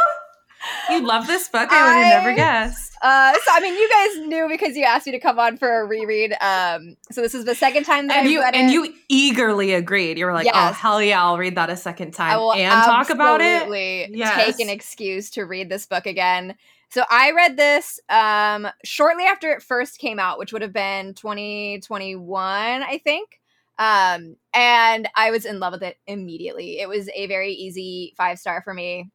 You 0.90 1.04
love 1.06 1.26
this 1.26 1.48
book? 1.48 1.68
I 1.72 1.84
would 1.86 2.04
have 2.04 2.22
never 2.22 2.36
guessed. 2.36 2.92
Uh, 3.02 3.32
so 3.32 3.40
I 3.50 3.58
mean, 3.60 3.74
you 3.74 3.88
guys 3.90 4.28
knew 4.28 4.46
because 4.48 4.76
you 4.76 4.84
asked 4.84 5.06
me 5.06 5.12
to 5.12 5.18
come 5.18 5.36
on 5.40 5.56
for 5.56 5.80
a 5.80 5.84
reread. 5.84 6.34
Um, 6.40 6.96
so 7.10 7.20
this 7.20 7.34
is 7.34 7.44
the 7.46 7.54
second 7.56 7.82
time 7.82 8.06
that 8.06 8.18
And 8.18 8.26
I've 8.26 8.30
you 8.30 8.40
read 8.40 8.54
and 8.54 8.70
it. 8.70 8.72
you 8.72 8.94
eagerly 9.08 9.72
agreed. 9.74 10.18
You 10.18 10.26
were 10.26 10.32
like, 10.32 10.46
"Oh 10.54 10.72
hell 10.72 11.02
yeah, 11.02 11.20
I'll 11.20 11.36
read 11.36 11.56
that 11.56 11.68
a 11.68 11.76
second 11.76 12.14
I 12.20 12.30
time 12.30 12.38
will 12.38 12.52
and 12.52 12.70
talk 12.84 13.10
about 13.10 13.40
it." 13.40 13.44
absolutely 13.62 14.10
Yes. 14.16 14.36
Take 14.56 14.60
an 14.64 14.72
excuse 14.72 15.30
to 15.30 15.42
read 15.42 15.68
this 15.68 15.84
book 15.86 16.06
again. 16.06 16.54
So 16.92 17.04
I 17.08 17.30
read 17.30 17.56
this 17.56 17.98
um, 18.10 18.68
shortly 18.84 19.24
after 19.24 19.50
it 19.50 19.62
first 19.62 19.98
came 19.98 20.18
out, 20.18 20.38
which 20.38 20.52
would 20.52 20.60
have 20.60 20.74
been 20.74 21.14
2021, 21.14 22.82
I 22.82 23.00
think. 23.02 23.40
Um, 23.78 24.36
and 24.52 25.08
I 25.16 25.30
was 25.30 25.46
in 25.46 25.58
love 25.58 25.72
with 25.72 25.82
it 25.82 25.96
immediately. 26.06 26.80
It 26.80 26.90
was 26.90 27.08
a 27.14 27.26
very 27.28 27.54
easy 27.54 28.12
five 28.18 28.38
star 28.38 28.60
for 28.60 28.74
me. 28.74 29.10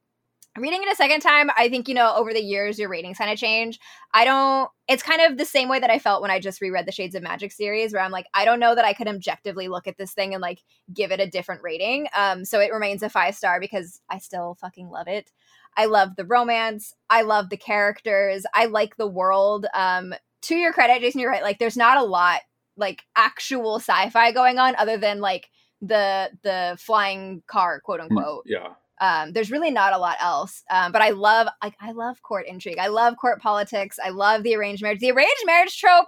Reading 0.58 0.82
it 0.82 0.92
a 0.92 0.96
second 0.96 1.20
time, 1.20 1.52
I 1.56 1.70
think, 1.70 1.88
you 1.88 1.94
know, 1.94 2.16
over 2.16 2.34
the 2.34 2.42
years, 2.42 2.80
your 2.80 2.90
ratings 2.90 3.20
kind 3.20 3.30
of 3.30 3.38
change. 3.38 3.80
I 4.12 4.26
don't, 4.26 4.72
it's 4.88 5.04
kind 5.04 5.22
of 5.22 5.38
the 5.38 5.46
same 5.46 5.70
way 5.70 5.80
that 5.80 5.92
I 5.92 6.00
felt 6.00 6.24
when 6.24 6.32
I 6.32 6.40
just 6.40 6.62
reread 6.62 6.88
the 6.88 6.92
Shades 6.92 7.14
of 7.14 7.22
Magic 7.22 7.52
series, 7.52 7.94
where 7.94 8.02
I'm 8.02 8.12
like, 8.12 8.26
I 8.34 8.44
don't 8.44 8.60
know 8.60 8.74
that 8.74 8.86
I 8.86 8.94
could 8.94 9.08
objectively 9.08 9.68
look 9.68 9.86
at 9.86 10.00
this 10.00 10.14
thing 10.14 10.34
and 10.34 10.42
like 10.42 10.64
give 10.92 11.12
it 11.12 11.20
a 11.20 11.30
different 11.30 11.62
rating. 11.62 12.08
Um, 12.18 12.44
so 12.44 12.60
it 12.60 12.74
remains 12.74 13.04
a 13.04 13.10
five 13.10 13.36
star 13.36 13.60
because 13.60 14.02
I 14.10 14.18
still 14.18 14.58
fucking 14.60 14.90
love 14.90 15.08
it. 15.08 15.32
I 15.78 15.86
love 15.86 16.16
the 16.16 16.26
romance. 16.26 16.94
I 17.10 17.22
love 17.22 17.50
the 17.50 17.58
characters. 17.58 18.46
I 18.54 18.66
like 18.66 18.98
the 18.98 19.08
world. 19.08 19.68
Um, 19.74 20.14
to 20.44 20.56
your 20.56 20.74
credit, 20.74 21.02
Jason, 21.02 21.22
you're 21.22 21.32
right. 21.32 21.44
Like, 21.44 21.60
there's 21.60 21.78
not 21.78 21.98
a 21.98 22.04
lot 22.04 22.42
like 22.76 23.04
actual 23.16 23.76
sci-fi 23.78 24.32
going 24.32 24.60
on 24.60 24.76
other 24.76 24.98
than 24.98 25.20
like 25.20 25.50
the 25.82 26.32
the 26.44 26.78
flying 26.80 27.44
car, 27.48 27.80
quote 27.80 28.00
unquote 28.00 28.44
Yeah, 28.46 28.74
um, 29.00 29.34
there's 29.34 29.52
really 29.52 29.72
not 29.72 29.94
a 29.94 29.98
lot 29.98 30.18
else 30.20 30.64
um, 30.72 30.92
but 30.92 31.02
i 31.02 31.10
love 31.10 31.48
like 31.64 31.76
i 31.80 31.92
love 31.92 32.22
court 32.22 32.46
intrigue 32.48 32.80
i 32.80 32.88
love 32.88 33.16
court 33.18 33.42
politics 33.42 34.00
i 34.04 34.10
love 34.10 34.44
the 34.44 34.56
arranged 34.56 34.82
marriage 34.82 35.00
the 35.00 35.12
arranged 35.12 35.44
marriage 35.46 35.78
trope 35.78 36.08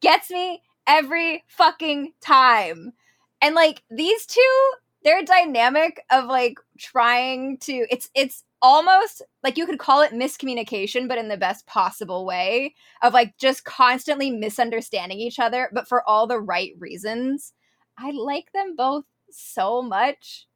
gets 0.00 0.30
me 0.30 0.62
every 0.86 1.44
fucking 1.46 2.12
time 2.20 2.92
and 3.40 3.54
like 3.54 3.82
these 3.90 4.26
two 4.26 4.70
their 5.06 5.22
dynamic 5.22 6.00
of 6.10 6.24
like 6.24 6.58
trying 6.78 7.56
to 7.58 7.86
it's 7.90 8.10
it's 8.16 8.42
almost 8.60 9.22
like 9.44 9.56
you 9.56 9.64
could 9.64 9.78
call 9.78 10.02
it 10.02 10.12
miscommunication 10.12 11.06
but 11.06 11.16
in 11.16 11.28
the 11.28 11.36
best 11.36 11.64
possible 11.64 12.26
way 12.26 12.74
of 13.02 13.14
like 13.14 13.38
just 13.38 13.64
constantly 13.64 14.32
misunderstanding 14.32 15.20
each 15.20 15.38
other 15.38 15.70
but 15.72 15.86
for 15.86 16.02
all 16.08 16.26
the 16.26 16.40
right 16.40 16.72
reasons 16.80 17.52
i 17.96 18.10
like 18.10 18.50
them 18.52 18.74
both 18.76 19.04
so 19.30 19.80
much 19.80 20.48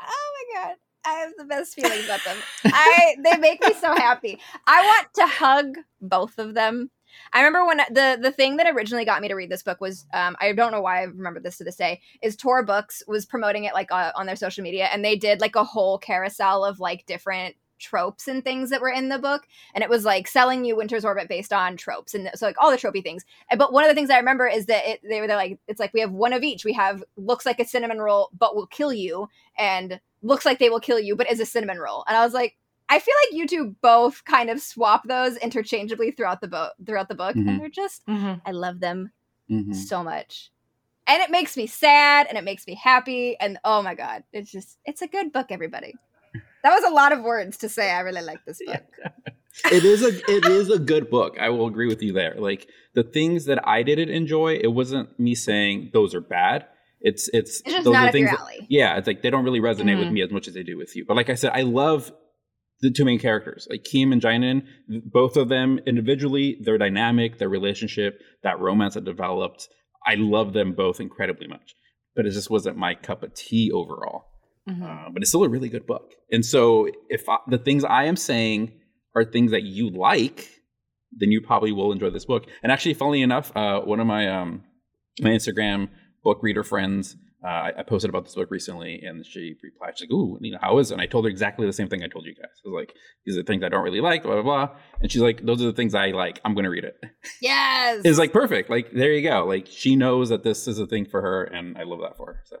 oh 0.00 0.46
my 0.54 0.62
god 0.62 0.76
I 1.04 1.14
have 1.14 1.32
the 1.36 1.44
best 1.44 1.74
feelings 1.74 2.04
about 2.04 2.22
them. 2.24 2.36
I 2.64 3.16
they 3.24 3.36
make 3.36 3.60
me 3.60 3.74
so 3.74 3.92
happy. 3.92 4.38
I 4.68 4.82
want 4.82 5.08
to 5.14 5.26
hug 5.26 5.78
both 6.00 6.38
of 6.38 6.54
them. 6.54 6.92
I 7.32 7.42
remember 7.42 7.66
when 7.66 7.78
the 7.90 8.18
the 8.20 8.32
thing 8.32 8.56
that 8.56 8.66
originally 8.66 9.04
got 9.04 9.22
me 9.22 9.28
to 9.28 9.34
read 9.34 9.50
this 9.50 9.62
book 9.62 9.80
was 9.80 10.06
um, 10.12 10.36
I 10.40 10.52
don't 10.52 10.72
know 10.72 10.80
why 10.80 11.00
I 11.00 11.04
remember 11.04 11.40
this 11.40 11.58
to 11.58 11.64
this 11.64 11.76
day 11.76 12.00
is 12.22 12.36
Tor 12.36 12.62
Books 12.62 13.02
was 13.06 13.26
promoting 13.26 13.64
it 13.64 13.74
like 13.74 13.90
uh, 13.90 14.12
on 14.14 14.26
their 14.26 14.36
social 14.36 14.62
media 14.62 14.86
and 14.92 15.04
they 15.04 15.16
did 15.16 15.40
like 15.40 15.56
a 15.56 15.64
whole 15.64 15.98
carousel 15.98 16.64
of 16.64 16.80
like 16.80 17.06
different 17.06 17.56
tropes 17.82 18.28
and 18.28 18.44
things 18.44 18.70
that 18.70 18.80
were 18.80 18.90
in 18.90 19.08
the 19.08 19.18
book 19.18 19.42
and 19.74 19.82
it 19.82 19.90
was 19.90 20.04
like 20.04 20.28
selling 20.28 20.64
you 20.64 20.76
Winter's 20.76 21.04
Orbit 21.04 21.28
based 21.28 21.52
on 21.52 21.76
tropes 21.76 22.14
and 22.14 22.30
so 22.34 22.46
like 22.46 22.56
all 22.58 22.70
the 22.70 22.76
tropey 22.76 23.02
things. 23.02 23.24
But 23.58 23.72
one 23.72 23.84
of 23.84 23.88
the 23.88 23.94
things 23.94 24.08
I 24.08 24.18
remember 24.18 24.46
is 24.46 24.66
that 24.66 24.86
it, 24.86 25.00
they 25.08 25.20
were 25.20 25.26
they're 25.26 25.36
like 25.36 25.58
it's 25.66 25.80
like 25.80 25.92
we 25.92 26.00
have 26.00 26.12
one 26.12 26.32
of 26.32 26.42
each. 26.42 26.64
We 26.64 26.72
have 26.74 27.02
looks 27.16 27.44
like 27.44 27.60
a 27.60 27.66
cinnamon 27.66 27.98
roll 27.98 28.30
but 28.38 28.54
will 28.54 28.68
kill 28.68 28.92
you 28.92 29.28
and 29.58 30.00
looks 30.22 30.46
like 30.46 30.58
they 30.58 30.70
will 30.70 30.80
kill 30.80 31.00
you 31.00 31.16
but 31.16 31.30
is 31.30 31.40
a 31.40 31.46
cinnamon 31.46 31.78
roll. 31.78 32.04
And 32.06 32.16
I 32.16 32.24
was 32.24 32.32
like 32.32 32.56
I 32.94 32.98
feel 32.98 33.14
like 33.24 33.38
you 33.38 33.46
two 33.46 33.74
both 33.80 34.24
kind 34.24 34.50
of 34.50 34.60
swap 34.60 35.02
those 35.08 35.36
interchangeably 35.38 36.10
throughout 36.10 36.40
the 36.42 36.48
book 36.48 36.72
throughout 36.86 37.08
the 37.08 37.14
book 37.14 37.34
Mhm. 37.36 37.48
and 37.48 37.60
they're 37.60 37.68
just 37.68 38.04
Mhm. 38.06 38.40
I 38.44 38.50
love 38.50 38.80
them 38.80 39.12
Mhm. 39.50 39.74
so 39.74 40.02
much. 40.04 40.50
And 41.06 41.22
it 41.22 41.30
makes 41.30 41.56
me 41.56 41.66
sad 41.66 42.26
and 42.28 42.36
it 42.38 42.44
makes 42.44 42.66
me 42.66 42.74
happy 42.74 43.36
and 43.40 43.58
oh 43.64 43.82
my 43.82 43.94
god, 43.94 44.24
it's 44.32 44.50
just 44.52 44.78
it's 44.84 45.00
a 45.02 45.06
good 45.08 45.32
book 45.32 45.46
everybody. 45.50 45.94
That 46.62 46.74
was 46.76 46.84
a 46.84 46.94
lot 46.94 47.12
of 47.12 47.22
words 47.22 47.56
to 47.58 47.68
say 47.68 47.90
I 47.90 48.00
really 48.00 48.22
like 48.22 48.44
this 48.44 48.60
book. 48.64 48.84
it 49.72 49.84
is 49.84 50.02
a 50.02 50.08
it 50.30 50.44
is 50.46 50.68
a 50.70 50.78
good 50.78 51.08
book. 51.10 51.36
I 51.40 51.48
will 51.48 51.66
agree 51.66 51.88
with 51.88 52.02
you 52.02 52.12
there. 52.12 52.34
Like 52.38 52.68
the 52.94 53.02
things 53.02 53.46
that 53.46 53.66
I 53.66 53.82
didn't 53.82 54.10
enjoy, 54.10 54.60
it 54.62 54.72
wasn't 54.80 55.18
me 55.18 55.34
saying 55.34 55.90
those 55.92 56.14
are 56.14 56.20
bad. 56.20 56.66
It's 57.00 57.28
it's 57.32 57.60
It's 57.62 57.72
just 57.72 57.84
those 57.84 57.94
not 57.94 58.08
are 58.10 58.12
things. 58.12 58.30
that- 58.30 58.70
yeah, 58.70 58.96
it's 58.98 59.06
like 59.08 59.22
they 59.22 59.30
don't 59.30 59.44
really 59.44 59.60
resonate 59.60 59.98
with 59.98 60.08
Mhm. 60.08 60.12
me 60.12 60.22
as 60.22 60.30
much 60.30 60.46
as 60.46 60.54
they 60.54 60.62
do 60.62 60.76
with 60.76 60.94
you. 60.94 61.04
But 61.04 61.16
like 61.16 61.30
I 61.30 61.34
said, 61.34 61.50
I 61.52 61.62
love 61.62 62.12
the 62.82 62.90
two 62.90 63.04
main 63.04 63.18
characters, 63.18 63.66
like 63.70 63.84
Kiem 63.84 64.12
and 64.12 64.20
Jainan. 64.20 64.62
Both 64.88 65.36
of 65.36 65.48
them 65.48 65.78
individually, 65.86 66.58
their 66.60 66.78
dynamic, 66.78 67.38
their 67.38 67.48
relationship, 67.48 68.20
that 68.42 68.60
romance 68.60 68.94
that 68.94 69.04
developed. 69.04 69.68
I 70.06 70.16
love 70.16 70.52
them 70.52 70.72
both 70.72 71.00
incredibly 71.00 71.46
much. 71.46 71.74
But 72.14 72.26
it 72.26 72.32
just 72.32 72.50
wasn't 72.50 72.76
my 72.76 72.94
cup 72.94 73.22
of 73.22 73.32
tea 73.34 73.70
overall. 73.72 74.24
Mhm. 74.68 74.82
Uh, 74.82 75.10
but 75.10 75.22
it's 75.22 75.30
still 75.30 75.44
a 75.44 75.48
really 75.48 75.68
good 75.68 75.86
book. 75.86 76.12
And 76.30 76.44
so, 76.44 76.88
if 77.08 77.28
I, 77.28 77.38
the 77.48 77.58
things 77.58 77.84
I 77.84 78.04
am 78.04 78.16
saying 78.16 78.72
are 79.14 79.24
things 79.24 79.50
that 79.52 79.62
you 79.62 79.90
like, 79.90 80.48
then 81.12 81.30
you 81.30 81.40
probably 81.40 81.72
will 81.72 81.92
enjoy 81.92 82.10
this 82.10 82.24
book. 82.24 82.46
And 82.62 82.70
actually, 82.70 82.94
funnily 82.94 83.22
enough, 83.22 83.56
uh, 83.56 83.80
one 83.80 84.00
of 84.00 84.06
my 84.06 84.28
um, 84.28 84.64
my 85.20 85.30
Instagram 85.30 85.88
book 86.22 86.38
reader 86.42 86.62
friends, 86.62 87.16
uh, 87.44 87.48
I, 87.48 87.72
I 87.78 87.82
posted 87.82 88.08
about 88.08 88.24
this 88.24 88.34
book 88.34 88.50
recently, 88.50 89.02
and 89.02 89.24
she 89.26 89.56
replied, 89.62 89.98
she's 89.98 90.08
like, 90.08 90.12
"Ooh, 90.14 90.38
you 90.40 90.52
know, 90.52 90.58
how 90.60 90.78
is 90.78 90.90
it?" 90.90 90.94
And 90.94 91.02
I 91.02 91.06
told 91.06 91.24
her 91.24 91.30
exactly 91.30 91.66
the 91.66 91.72
same 91.72 91.88
thing 91.88 92.02
I 92.02 92.06
told 92.08 92.24
you 92.26 92.34
guys. 92.34 92.50
I 92.64 92.68
was 92.68 92.74
like, 92.74 92.94
"These 93.26 93.36
are 93.36 93.42
the 93.42 93.46
things 93.46 93.62
I 93.64 93.68
don't 93.68 93.82
really 93.82 94.00
like," 94.00 94.22
blah 94.22 94.34
blah 94.34 94.42
blah. 94.42 94.76
And 95.00 95.10
she's 95.10 95.22
like, 95.22 95.44
"Those 95.44 95.60
are 95.62 95.66
the 95.66 95.72
things 95.72 95.94
I 95.94 96.08
like. 96.12 96.40
I'm 96.44 96.54
going 96.54 96.64
to 96.64 96.70
read 96.70 96.84
it." 96.84 96.96
Yes. 97.40 98.02
It's 98.04 98.18
like 98.18 98.32
perfect. 98.32 98.70
Like 98.70 98.92
there 98.92 99.12
you 99.12 99.28
go. 99.28 99.44
Like 99.46 99.66
she 99.66 99.96
knows 99.96 100.28
that 100.28 100.44
this 100.44 100.68
is 100.68 100.78
a 100.78 100.86
thing 100.86 101.04
for 101.06 101.20
her, 101.20 101.44
and 101.44 101.76
I 101.76 101.82
love 101.82 102.00
that 102.02 102.16
for 102.16 102.26
her. 102.26 102.40
So 102.44 102.58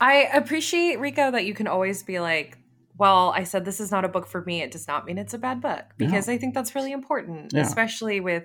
I 0.00 0.28
appreciate 0.34 1.00
Rico 1.00 1.30
that 1.30 1.44
you 1.46 1.54
can 1.54 1.66
always 1.66 2.02
be 2.02 2.20
like, 2.20 2.58
well, 2.98 3.30
I 3.30 3.44
said 3.44 3.64
this 3.64 3.80
is 3.80 3.90
not 3.90 4.04
a 4.04 4.08
book 4.08 4.26
for 4.26 4.42
me. 4.44 4.60
It 4.62 4.70
does 4.70 4.86
not 4.86 5.06
mean 5.06 5.18
it's 5.18 5.34
a 5.34 5.38
bad 5.38 5.60
book 5.60 5.84
because 5.96 6.28
I 6.28 6.36
think 6.36 6.52
that's 6.54 6.74
really 6.74 6.92
important, 6.92 7.52
Yeah. 7.54 7.62
especially 7.62 8.20
with 8.20 8.44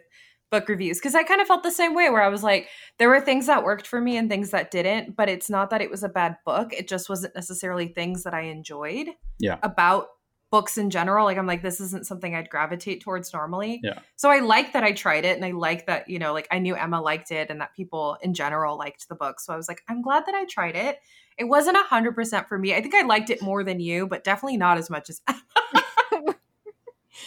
book 0.53 0.69
reviews. 0.69 0.99
Because 0.99 1.15
I 1.15 1.23
kind 1.23 1.41
of 1.41 1.47
felt 1.47 1.63
the 1.63 1.71
same 1.71 1.95
way 1.95 2.09
where 2.09 2.21
I 2.21 2.29
was 2.29 2.43
like, 2.43 2.69
there 2.99 3.09
were 3.09 3.19
things 3.19 3.47
that 3.47 3.63
worked 3.63 3.87
for 3.87 3.99
me 3.99 4.15
and 4.17 4.29
things 4.29 4.51
that 4.51 4.69
didn't, 4.71 5.15
but 5.17 5.27
it's 5.27 5.49
not 5.49 5.71
that 5.71 5.81
it 5.81 5.89
was 5.89 6.03
a 6.03 6.09
bad 6.09 6.37
book. 6.45 6.71
It 6.73 6.87
just 6.87 7.09
wasn't 7.09 7.33
necessarily 7.35 7.87
things 7.87 8.23
that 8.23 8.33
I 8.33 8.41
enjoyed 8.41 9.07
Yeah. 9.39 9.57
about 9.63 10.07
books 10.51 10.77
in 10.77 10.91
general. 10.91 11.25
Like, 11.25 11.39
I'm 11.39 11.47
like, 11.47 11.63
this 11.63 11.81
isn't 11.81 12.05
something 12.05 12.35
I'd 12.35 12.47
gravitate 12.51 13.01
towards 13.01 13.33
normally. 13.33 13.79
Yeah. 13.83 13.99
So 14.17 14.29
I 14.29 14.37
like 14.39 14.73
that 14.73 14.83
I 14.83 14.91
tried 14.91 15.25
it 15.25 15.35
and 15.35 15.43
I 15.43 15.49
like 15.49 15.87
that, 15.87 16.07
you 16.07 16.19
know, 16.19 16.31
like 16.31 16.47
I 16.51 16.59
knew 16.59 16.75
Emma 16.75 17.01
liked 17.01 17.31
it 17.31 17.49
and 17.49 17.59
that 17.59 17.73
people 17.75 18.17
in 18.21 18.35
general 18.35 18.77
liked 18.77 19.09
the 19.09 19.15
book. 19.15 19.39
So 19.39 19.51
I 19.51 19.55
was 19.57 19.67
like, 19.67 19.81
I'm 19.89 20.03
glad 20.03 20.27
that 20.27 20.35
I 20.35 20.45
tried 20.45 20.75
it. 20.75 20.99
It 21.39 21.45
wasn't 21.45 21.77
a 21.77 21.83
hundred 21.83 22.13
percent 22.13 22.47
for 22.47 22.59
me. 22.59 22.75
I 22.75 22.81
think 22.81 22.93
I 22.93 23.01
liked 23.01 23.31
it 23.31 23.41
more 23.41 23.63
than 23.63 23.79
you, 23.79 24.05
but 24.05 24.23
definitely 24.23 24.57
not 24.57 24.77
as 24.77 24.91
much 24.91 25.09
as 25.09 25.19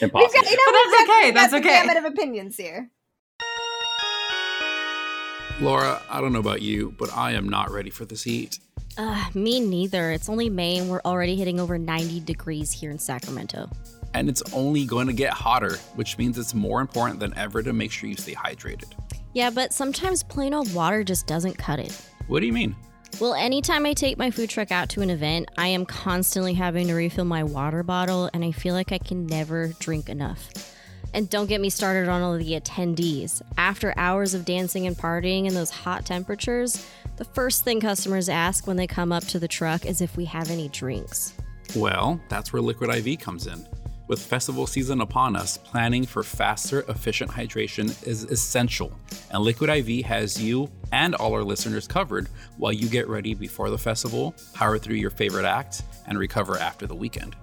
Impossible. 0.01 0.21
We've 0.21 0.33
got, 0.35 0.51
you 0.51 0.57
know, 0.57 0.63
But 0.67 0.75
we've 0.75 0.91
that's 0.93 1.07
got- 1.07 1.19
okay, 1.19 1.31
that's 1.33 1.55
okay. 1.55 1.87
gamut 1.87 1.97
of 1.97 2.05
opinions 2.05 2.57
here. 2.57 2.91
Laura, 5.59 6.03
I 6.11 6.21
don't 6.21 6.35
know 6.35 6.39
about 6.39 6.61
you, 6.61 6.95
but 6.99 7.11
I 7.17 7.33
am 7.33 7.49
not 7.49 7.71
ready 7.71 7.89
for 7.89 8.05
this 8.05 8.23
heat. 8.23 8.59
Uh, 8.99 9.25
me 9.33 9.59
neither. 9.59 10.11
It's 10.11 10.29
only 10.29 10.51
May 10.51 10.77
and 10.77 10.91
we're 10.91 11.01
already 11.03 11.35
hitting 11.35 11.59
over 11.59 11.79
90 11.79 12.21
degrees 12.21 12.71
here 12.71 12.91
in 12.91 12.99
Sacramento. 12.99 13.71
And 14.13 14.29
it's 14.29 14.43
only 14.53 14.85
going 14.85 15.07
to 15.07 15.15
get 15.15 15.33
hotter, 15.33 15.77
which 15.95 16.19
means 16.19 16.37
it's 16.37 16.53
more 16.53 16.83
important 16.83 17.21
than 17.21 17.37
ever 17.39 17.63
to 17.63 17.73
make 17.73 17.91
sure 17.91 18.09
you 18.09 18.17
stay 18.17 18.35
hydrated. 18.35 18.93
Yeah, 19.33 19.49
but 19.49 19.73
sometimes 19.73 20.23
plain 20.23 20.53
old 20.53 20.73
water 20.75 21.03
just 21.03 21.27
doesn't 21.27 21.57
cut 21.57 21.79
it. 21.79 21.99
What 22.27 22.41
do 22.41 22.47
you 22.47 22.53
mean? 22.53 22.77
Well, 23.19 23.33
anytime 23.33 23.87
I 23.87 23.95
take 23.95 24.19
my 24.19 24.31
food 24.31 24.51
truck 24.51 24.71
out 24.71 24.91
to 24.91 25.01
an 25.01 25.09
event, 25.09 25.51
I 25.57 25.69
am 25.69 25.87
constantly 25.87 26.53
having 26.53 26.87
to 26.89 26.95
refill 26.95 27.25
my 27.25 27.45
water 27.45 27.83
bottle, 27.83 28.29
and 28.35 28.45
I 28.45 28.53
feel 28.53 28.75
like 28.75 28.93
I 28.93 28.99
can 28.99 29.27
never 29.27 29.69
drink 29.81 30.11
enough. 30.11 30.76
And 31.17 31.31
don't 31.31 31.47
get 31.47 31.63
me 31.63 31.71
started 31.71 32.11
on 32.11 32.21
all 32.21 32.35
of 32.35 32.41
the 32.41 32.61
attendees. 32.61 33.41
After 33.57 33.95
hours 33.97 34.35
of 34.35 34.45
dancing 34.45 34.87
and 34.87 34.95
partying 34.95 35.47
in 35.47 35.55
those 35.55 35.71
hot 35.71 36.05
temperatures, 36.05 36.87
the 37.17 37.25
first 37.25 37.65
thing 37.65 37.81
customers 37.81 38.29
ask 38.29 38.67
when 38.67 38.77
they 38.77 38.87
come 38.87 39.13
up 39.13 39.25
to 39.29 39.39
the 39.39 39.49
truck 39.49 39.87
is 39.87 40.03
if 40.03 40.15
we 40.19 40.27
have 40.27 40.51
any 40.51 40.69
drinks. 40.69 41.33
Well, 41.75 42.21
that's 42.29 42.53
where 42.53 42.61
Liquid 42.61 42.95
IV 42.95 43.19
comes 43.19 43.47
in. 43.47 43.67
With 44.09 44.21
festival 44.21 44.67
season 44.67 45.01
upon 45.01 45.37
us, 45.37 45.57
planning 45.57 46.05
for 46.05 46.23
faster, 46.23 46.85
efficient 46.87 47.31
hydration 47.31 48.07
is 48.07 48.25
essential, 48.25 48.93
and 49.31 49.43
Liquid 49.43 49.71
IV 49.71 50.05
has 50.05 50.39
you 50.41 50.71
and 50.93 51.15
all 51.15 51.33
our 51.33 51.43
listeners 51.43 51.89
covered 51.89 52.29
while 52.59 52.73
you 52.73 52.91
get 52.91 53.09
ready 53.09 53.33
before 53.33 53.71
the 53.71 53.79
festival, 53.79 54.35
power 54.53 54.77
through 54.77 54.97
your 54.97 55.11
favorite 55.11 55.47
act, 55.47 55.83
and 56.07 56.19
recover 56.19 56.59
after 56.59 56.87
the 56.87 56.95
weekend. 56.95 57.35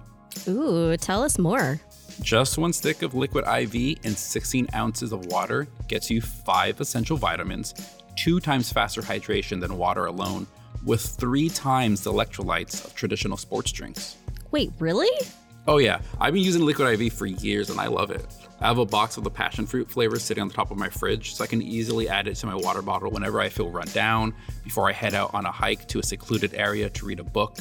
Ooh, 0.46 0.96
tell 0.96 1.24
us 1.24 1.40
more. 1.40 1.80
Just 2.20 2.58
one 2.58 2.72
stick 2.72 3.02
of 3.02 3.14
Liquid 3.14 3.44
IV 3.44 3.98
and 4.04 4.16
16 4.16 4.68
ounces 4.74 5.12
of 5.12 5.26
water 5.26 5.66
gets 5.88 6.10
you 6.10 6.20
five 6.20 6.80
essential 6.80 7.16
vitamins, 7.16 7.74
two 8.16 8.40
times 8.40 8.72
faster 8.72 9.02
hydration 9.02 9.60
than 9.60 9.76
water 9.76 10.06
alone, 10.06 10.46
with 10.84 11.04
three 11.04 11.48
times 11.48 12.02
the 12.02 12.12
electrolytes 12.12 12.84
of 12.84 12.94
traditional 12.94 13.36
sports 13.36 13.72
drinks. 13.72 14.16
Wait, 14.52 14.72
really? 14.78 15.10
Oh 15.66 15.78
yeah, 15.78 16.00
I've 16.20 16.34
been 16.34 16.42
using 16.42 16.64
Liquid 16.64 17.00
IV 17.00 17.12
for 17.12 17.26
years 17.26 17.70
and 17.70 17.80
I 17.80 17.86
love 17.86 18.10
it. 18.10 18.24
I 18.60 18.68
have 18.68 18.78
a 18.78 18.86
box 18.86 19.16
of 19.16 19.24
the 19.24 19.30
passion 19.30 19.66
fruit 19.66 19.90
flavor 19.90 20.18
sitting 20.18 20.42
on 20.42 20.48
the 20.48 20.54
top 20.54 20.70
of 20.70 20.78
my 20.78 20.88
fridge, 20.88 21.34
so 21.34 21.42
I 21.42 21.46
can 21.46 21.60
easily 21.60 22.08
add 22.08 22.28
it 22.28 22.36
to 22.36 22.46
my 22.46 22.54
water 22.54 22.82
bottle 22.82 23.10
whenever 23.10 23.40
I 23.40 23.48
feel 23.48 23.70
run 23.70 23.88
down, 23.88 24.34
before 24.62 24.88
I 24.88 24.92
head 24.92 25.14
out 25.14 25.34
on 25.34 25.46
a 25.46 25.50
hike 25.50 25.88
to 25.88 25.98
a 25.98 26.02
secluded 26.02 26.54
area 26.54 26.88
to 26.90 27.06
read 27.06 27.18
a 27.18 27.24
book, 27.24 27.56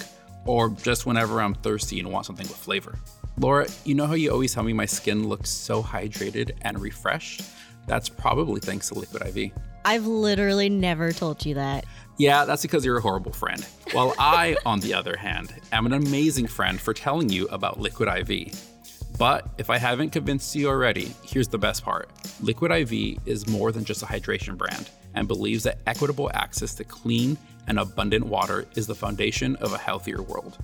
or 0.46 0.70
just 0.70 1.06
whenever 1.06 1.42
I'm 1.42 1.56
thirsty 1.56 2.00
and 2.00 2.12
want 2.12 2.26
something 2.26 2.48
with 2.48 2.58
flavor. 2.58 3.00
Laura, 3.38 3.68
you 3.84 3.96
know 3.96 4.06
how 4.06 4.14
you 4.14 4.32
always 4.32 4.54
tell 4.54 4.64
me 4.64 4.74
my 4.74 4.86
skin 4.86 5.28
looks 5.28 5.50
so 5.50 5.82
hydrated 5.82 6.52
and 6.62 6.80
refreshed? 6.80 7.42
That's 7.88 8.08
probably 8.08 8.62
thanks 8.62 8.90
to 8.90 9.00
Liquid 9.00 9.36
IV. 9.36 9.52
I've 9.86 10.06
literally 10.06 10.70
never 10.70 11.12
told 11.12 11.46
you 11.46 11.56
that. 11.56 11.86
Yeah, 12.18 12.46
that's 12.46 12.62
because 12.62 12.86
you're 12.86 12.98
a 12.98 13.02
horrible 13.02 13.34
friend. 13.34 13.66
While 13.92 14.14
I, 14.20 14.56
on 14.66 14.80
the 14.82 14.94
other 14.94 15.18
hand, 15.18 15.54
am 15.72 15.88
an 15.88 15.94
amazing 15.94 16.48
friend 16.48 16.80
for 16.80 16.94
telling 16.94 17.30
you 17.30 17.48
about 17.48 17.80
Liquid 17.80 18.08
IV. 18.30 18.54
But 19.18 19.48
if 19.58 19.70
I 19.70 19.78
haven't 19.78 20.12
convinced 20.12 20.56
you 20.56 20.70
already, 20.70 21.14
here's 21.24 21.48
the 21.48 21.58
best 21.58 21.84
part 21.84 22.10
Liquid 22.42 22.72
IV 22.72 23.20
is 23.26 23.48
more 23.48 23.72
than 23.72 23.84
just 23.84 24.04
a 24.04 24.06
hydration 24.06 24.58
brand 24.58 24.92
and 25.16 25.28
believes 25.28 25.64
that 25.64 25.80
equitable 25.88 26.30
access 26.34 26.74
to 26.76 26.84
clean 26.84 27.38
and 27.68 27.80
abundant 27.80 28.26
water 28.26 28.66
is 28.76 28.88
the 28.88 28.96
foundation 28.96 29.56
of 29.58 29.74
a 29.74 29.78
healthier 29.78 30.22
world. 30.22 30.58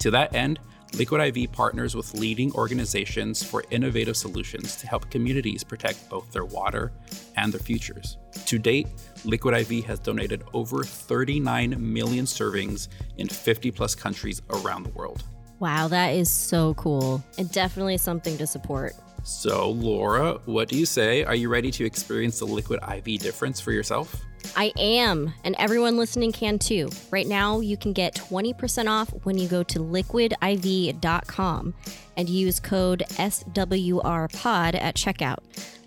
To 0.00 0.10
that 0.10 0.34
end, 0.34 0.58
Liquid 0.98 1.36
IV 1.36 1.52
partners 1.52 1.96
with 1.96 2.12
leading 2.12 2.52
organizations 2.52 3.42
for 3.42 3.64
innovative 3.70 4.16
solutions 4.16 4.76
to 4.76 4.86
help 4.86 5.10
communities 5.10 5.64
protect 5.64 6.08
both 6.10 6.30
their 6.32 6.44
water 6.44 6.92
and 7.36 7.50
their 7.50 7.60
futures. 7.60 8.18
To 8.46 8.58
date, 8.58 8.88
Liquid 9.24 9.54
IV 9.54 9.86
has 9.86 9.98
donated 9.98 10.44
over 10.52 10.84
39 10.84 11.76
million 11.78 12.26
servings 12.26 12.88
in 13.16 13.26
50 13.26 13.70
plus 13.70 13.94
countries 13.94 14.42
around 14.50 14.82
the 14.82 14.90
world. 14.90 15.22
Wow, 15.60 15.88
that 15.88 16.08
is 16.08 16.30
so 16.30 16.74
cool. 16.74 17.24
And 17.38 17.50
definitely 17.50 17.96
something 17.96 18.36
to 18.36 18.46
support. 18.46 18.94
So, 19.22 19.70
Laura, 19.70 20.40
what 20.44 20.68
do 20.68 20.76
you 20.76 20.84
say? 20.84 21.24
Are 21.24 21.36
you 21.36 21.48
ready 21.48 21.70
to 21.70 21.84
experience 21.84 22.40
the 22.40 22.44
Liquid 22.44 22.80
IV 22.82 23.20
difference 23.20 23.60
for 23.60 23.72
yourself? 23.72 24.20
I 24.56 24.72
am, 24.78 25.34
and 25.44 25.56
everyone 25.58 25.96
listening 25.96 26.32
can 26.32 26.58
too. 26.58 26.90
Right 27.10 27.26
now, 27.26 27.60
you 27.60 27.76
can 27.76 27.92
get 27.92 28.14
20% 28.14 28.88
off 28.88 29.08
when 29.24 29.38
you 29.38 29.48
go 29.48 29.62
to 29.64 29.78
liquidiv.com 29.78 31.74
and 32.16 32.28
use 32.28 32.60
code 32.60 33.02
SWRPOD 33.08 34.74
at 34.74 34.96
checkout. 34.96 35.38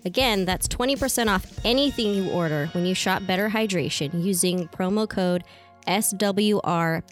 Again, 0.04 0.44
that's 0.44 0.68
20% 0.68 1.28
off 1.28 1.46
anything 1.64 2.14
you 2.14 2.30
order 2.30 2.66
when 2.72 2.86
you 2.86 2.94
shop 2.94 3.26
Better 3.26 3.48
Hydration 3.48 4.22
using 4.24 4.68
promo 4.68 5.08
code 5.08 5.44
SWRPOD 5.86 7.02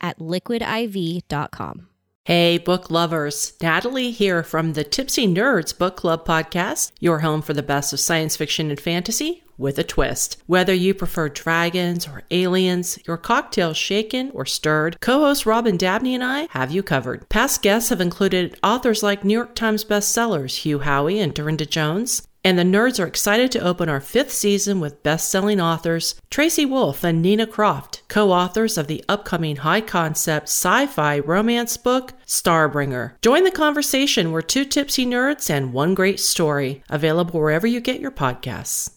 at 0.00 0.18
liquidiv.com. 0.18 1.88
Hey, 2.24 2.58
book 2.58 2.90
lovers. 2.90 3.52
Natalie 3.62 4.10
here 4.10 4.42
from 4.42 4.72
the 4.72 4.82
Tipsy 4.82 5.28
Nerds 5.28 5.76
Book 5.76 5.96
Club 5.96 6.26
podcast, 6.26 6.90
your 6.98 7.20
home 7.20 7.40
for 7.40 7.54
the 7.54 7.62
best 7.62 7.92
of 7.92 8.00
science 8.00 8.36
fiction 8.36 8.68
and 8.70 8.80
fantasy 8.80 9.44
with 9.58 9.78
a 9.78 9.84
twist. 9.84 10.42
Whether 10.46 10.74
you 10.74 10.94
prefer 10.94 11.28
dragons 11.28 12.06
or 12.06 12.22
aliens, 12.30 12.98
your 13.06 13.16
cocktail 13.16 13.72
shaken 13.72 14.30
or 14.32 14.46
stirred, 14.46 15.00
co 15.00 15.20
host 15.20 15.46
Robin 15.46 15.76
Dabney 15.76 16.14
and 16.14 16.24
I 16.24 16.48
have 16.50 16.70
you 16.70 16.82
covered. 16.82 17.28
Past 17.28 17.62
guests 17.62 17.90
have 17.90 18.00
included 18.00 18.58
authors 18.62 19.02
like 19.02 19.24
New 19.24 19.34
York 19.34 19.54
Times 19.54 19.84
bestsellers 19.84 20.56
Hugh 20.58 20.80
Howey 20.80 21.22
and 21.22 21.34
Darynda 21.34 21.68
Jones. 21.68 22.22
And 22.46 22.56
the 22.56 22.62
nerds 22.62 23.02
are 23.02 23.08
excited 23.08 23.50
to 23.50 23.66
open 23.66 23.88
our 23.88 24.00
fifth 24.00 24.30
season 24.30 24.78
with 24.78 25.02
best 25.02 25.28
selling 25.28 25.60
authors 25.60 26.14
Tracy 26.30 26.64
Wolff 26.64 27.02
and 27.02 27.20
Nina 27.20 27.44
Croft, 27.44 28.02
co 28.06 28.30
authors 28.30 28.78
of 28.78 28.86
the 28.86 29.04
upcoming 29.08 29.56
high 29.56 29.80
concept 29.80 30.46
sci 30.46 30.86
fi 30.86 31.18
romance 31.18 31.76
book, 31.76 32.12
Starbringer. 32.24 33.14
Join 33.20 33.42
the 33.42 33.50
conversation. 33.50 34.30
We're 34.30 34.42
two 34.42 34.64
tipsy 34.64 35.04
nerds 35.04 35.50
and 35.50 35.72
one 35.72 35.94
great 35.94 36.20
story. 36.20 36.84
Available 36.88 37.40
wherever 37.40 37.66
you 37.66 37.80
get 37.80 37.98
your 37.98 38.12
podcasts. 38.12 38.95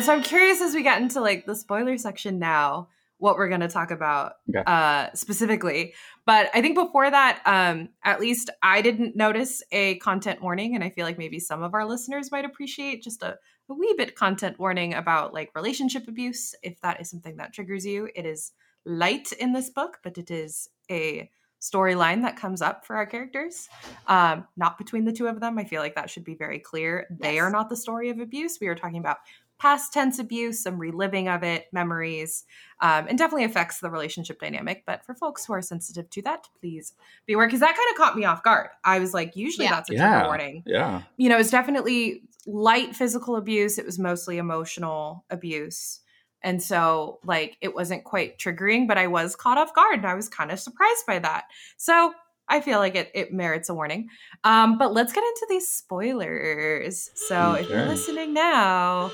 So 0.00 0.12
I'm 0.12 0.22
curious 0.22 0.60
as 0.60 0.74
we 0.74 0.82
get 0.82 1.00
into 1.00 1.20
like 1.20 1.46
the 1.46 1.54
spoiler 1.54 1.96
section 1.98 2.38
now, 2.38 2.88
what 3.18 3.36
we're 3.36 3.48
going 3.48 3.62
to 3.62 3.68
talk 3.68 3.90
about 3.90 4.34
Okay. 4.50 4.62
uh, 4.66 5.08
specifically. 5.14 5.94
But 6.26 6.50
I 6.54 6.60
think 6.60 6.74
before 6.74 7.10
that, 7.10 7.40
um, 7.46 7.88
at 8.04 8.20
least 8.20 8.50
I 8.62 8.82
didn't 8.82 9.16
notice 9.16 9.62
a 9.72 9.96
content 9.96 10.42
warning, 10.42 10.74
and 10.74 10.84
I 10.84 10.90
feel 10.90 11.06
like 11.06 11.18
maybe 11.18 11.40
some 11.40 11.62
of 11.62 11.72
our 11.72 11.86
listeners 11.86 12.30
might 12.30 12.44
appreciate 12.44 13.02
just 13.02 13.22
a, 13.22 13.38
a 13.68 13.74
wee 13.74 13.94
bit 13.96 14.14
content 14.14 14.58
warning 14.58 14.94
about 14.94 15.32
like 15.32 15.50
relationship 15.54 16.08
abuse. 16.08 16.54
If 16.62 16.80
that 16.82 17.00
is 17.00 17.10
something 17.10 17.36
that 17.38 17.54
triggers 17.54 17.86
you, 17.86 18.08
it 18.14 18.26
is 18.26 18.52
light 18.84 19.32
in 19.32 19.54
this 19.54 19.70
book, 19.70 19.98
but 20.04 20.18
it 20.18 20.30
is 20.30 20.68
a 20.90 21.30
storyline 21.60 22.22
that 22.22 22.36
comes 22.36 22.60
up 22.60 22.84
for 22.84 22.96
our 22.96 23.06
characters 23.06 23.68
um 24.08 24.46
not 24.58 24.76
between 24.76 25.06
the 25.06 25.12
two 25.12 25.26
of 25.26 25.40
them 25.40 25.58
i 25.58 25.64
feel 25.64 25.80
like 25.80 25.94
that 25.94 26.10
should 26.10 26.22
be 26.22 26.34
very 26.34 26.58
clear 26.58 27.06
they 27.10 27.38
are 27.38 27.50
not 27.50 27.70
the 27.70 27.76
story 27.76 28.10
of 28.10 28.20
abuse 28.20 28.58
we 28.60 28.66
are 28.66 28.74
talking 28.74 28.98
about 28.98 29.16
past 29.58 29.92
tense 29.92 30.18
abuse 30.18 30.62
some 30.62 30.78
reliving 30.78 31.28
of 31.28 31.42
it 31.42 31.66
memories 31.72 32.44
um, 32.80 33.06
and 33.08 33.16
definitely 33.16 33.44
affects 33.44 33.80
the 33.80 33.90
relationship 33.90 34.38
dynamic 34.40 34.82
but 34.86 35.04
for 35.04 35.14
folks 35.14 35.46
who 35.46 35.52
are 35.52 35.62
sensitive 35.62 36.08
to 36.10 36.20
that 36.22 36.46
please 36.60 36.92
be 37.26 37.32
aware 37.32 37.46
because 37.46 37.60
that 37.60 37.74
kind 37.76 37.88
of 37.90 37.96
caught 37.96 38.16
me 38.16 38.24
off 38.24 38.42
guard 38.42 38.68
i 38.84 38.98
was 38.98 39.14
like 39.14 39.34
usually 39.36 39.64
Yeah. 39.64 39.70
that's 39.72 39.88
a 39.90 39.92
trigger 39.94 40.04
Yeah. 40.04 40.26
warning 40.26 40.62
Yeah. 40.66 41.02
you 41.16 41.28
know, 41.28 41.38
it's 41.38 41.50
definitely 41.50 42.22
light 42.48 42.94
physical 42.94 43.34
abuse. 43.34 43.76
It 43.76 43.84
was 43.84 43.98
mostly 43.98 44.38
emotional 44.38 45.24
abuse. 45.30 45.98
And 46.42 46.62
so, 46.62 47.18
like, 47.24 47.56
it 47.60 47.74
wasn't 47.74 48.04
quite 48.04 48.38
triggering, 48.38 48.86
but 48.86 48.96
I 48.96 49.08
was 49.08 49.34
caught 49.34 49.58
off 49.58 49.74
guard 49.74 49.96
and 49.96 50.06
I 50.06 50.14
was 50.14 50.28
kind 50.28 50.52
of 50.52 50.60
surprised 50.60 51.04
by 51.08 51.18
that. 51.18 51.46
So, 51.76 52.12
I 52.48 52.60
feel 52.60 52.78
like 52.78 52.94
it, 52.94 53.10
it 53.14 53.32
merits 53.32 53.68
a 53.68 53.74
warning. 53.74 54.10
Um, 54.44 54.78
but 54.78 54.92
let's 54.92 55.12
get 55.12 55.24
into 55.24 55.46
these 55.48 55.66
spoilers. 55.66 57.10
So, 57.16 57.54
if 57.54 57.68
you're 57.68 57.84
listening 57.86 58.32
now, 58.32 59.10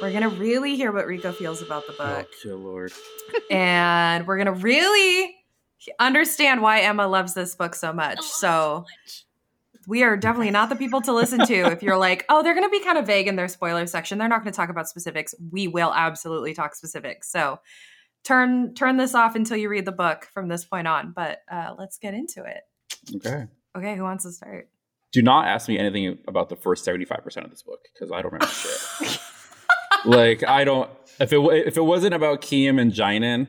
we're 0.00 0.10
going 0.10 0.22
to 0.22 0.28
really 0.28 0.76
hear 0.76 0.92
what 0.92 1.06
Rico 1.06 1.32
feels 1.32 1.62
about 1.62 1.86
the 1.86 1.92
book 1.92 2.28
Oh, 2.30 2.42
good 2.42 2.56
lord. 2.56 2.92
and 3.50 4.26
we're 4.26 4.38
gonna 4.38 4.52
really 4.52 5.36
understand 5.98 6.62
why 6.62 6.80
Emma 6.80 7.06
loves 7.06 7.34
this 7.34 7.54
book 7.54 7.74
so 7.74 7.92
much. 7.92 8.22
So 8.22 8.84
we 9.86 10.02
are 10.02 10.16
definitely 10.16 10.50
not 10.50 10.68
the 10.68 10.76
people 10.76 11.00
to 11.02 11.12
listen 11.12 11.46
to 11.46 11.70
if 11.70 11.82
you're 11.82 11.96
like, 11.96 12.24
oh, 12.28 12.42
they're 12.42 12.54
gonna 12.54 12.68
be 12.68 12.80
kind 12.80 12.98
of 12.98 13.06
vague 13.06 13.28
in 13.28 13.36
their 13.36 13.48
spoiler 13.48 13.86
section. 13.86 14.18
They're 14.18 14.28
not 14.28 14.40
gonna 14.40 14.52
talk 14.52 14.68
about 14.68 14.88
specifics. 14.88 15.34
We 15.50 15.68
will 15.68 15.92
absolutely 15.94 16.54
talk 16.54 16.74
specifics. 16.74 17.30
So 17.30 17.60
turn 18.24 18.74
turn 18.74 18.96
this 18.96 19.14
off 19.14 19.36
until 19.36 19.56
you 19.56 19.68
read 19.68 19.84
the 19.84 19.92
book 19.92 20.28
from 20.32 20.48
this 20.48 20.64
point 20.64 20.88
on. 20.88 21.12
But 21.14 21.42
uh, 21.50 21.74
let's 21.78 21.98
get 21.98 22.14
into 22.14 22.44
it. 22.44 22.62
Okay. 23.16 23.46
Okay, 23.76 23.96
who 23.96 24.02
wants 24.02 24.24
to 24.24 24.32
start? 24.32 24.68
Do 25.12 25.22
not 25.22 25.46
ask 25.46 25.68
me 25.68 25.78
anything 25.78 26.18
about 26.26 26.48
the 26.48 26.56
first 26.56 26.84
75% 26.84 27.44
of 27.44 27.50
this 27.50 27.62
book 27.62 27.80
because 27.92 28.10
I 28.10 28.22
don't 28.22 28.32
remember 28.32 28.52
shit. 28.52 29.20
like, 30.06 30.42
I 30.46 30.64
don't. 30.64 30.90
If 31.20 31.32
it 31.32 31.38
if 31.66 31.76
it 31.76 31.82
wasn't 31.82 32.14
about 32.14 32.40
Kiem 32.42 32.78
and 32.78 32.92
Jainan, 32.92 33.48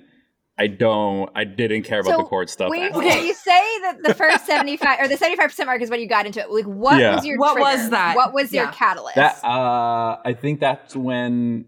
I 0.57 0.67
don't. 0.67 1.29
I 1.35 1.43
didn't 1.43 1.83
care 1.83 1.99
about 1.99 2.11
So, 2.11 2.17
the 2.17 2.23
court 2.23 2.49
stuff. 2.49 2.69
When 2.69 2.79
you, 2.79 2.85
at 2.87 2.93
all. 2.93 2.99
when 2.99 3.25
you 3.25 3.33
say 3.33 3.79
that 3.81 3.97
the 4.03 4.13
first 4.13 4.45
75 4.45 4.99
or 5.01 5.07
the 5.07 5.15
75% 5.15 5.65
mark 5.65 5.81
is 5.81 5.89
when 5.89 5.99
you 5.99 6.07
got 6.07 6.25
into 6.25 6.39
it, 6.39 6.49
like 6.49 6.65
what 6.65 6.99
Yeah. 6.99 7.15
was 7.15 7.25
your 7.25 7.37
What 7.37 7.59
was 7.59 7.89
that? 7.91 8.15
What 8.15 8.33
was 8.33 8.51
your 8.53 8.67
catalyst? 8.67 9.15
That 9.15 9.43
uh, 9.43 10.17
I 10.25 10.33
think 10.33 10.59
that's 10.59 10.95
when 10.95 11.65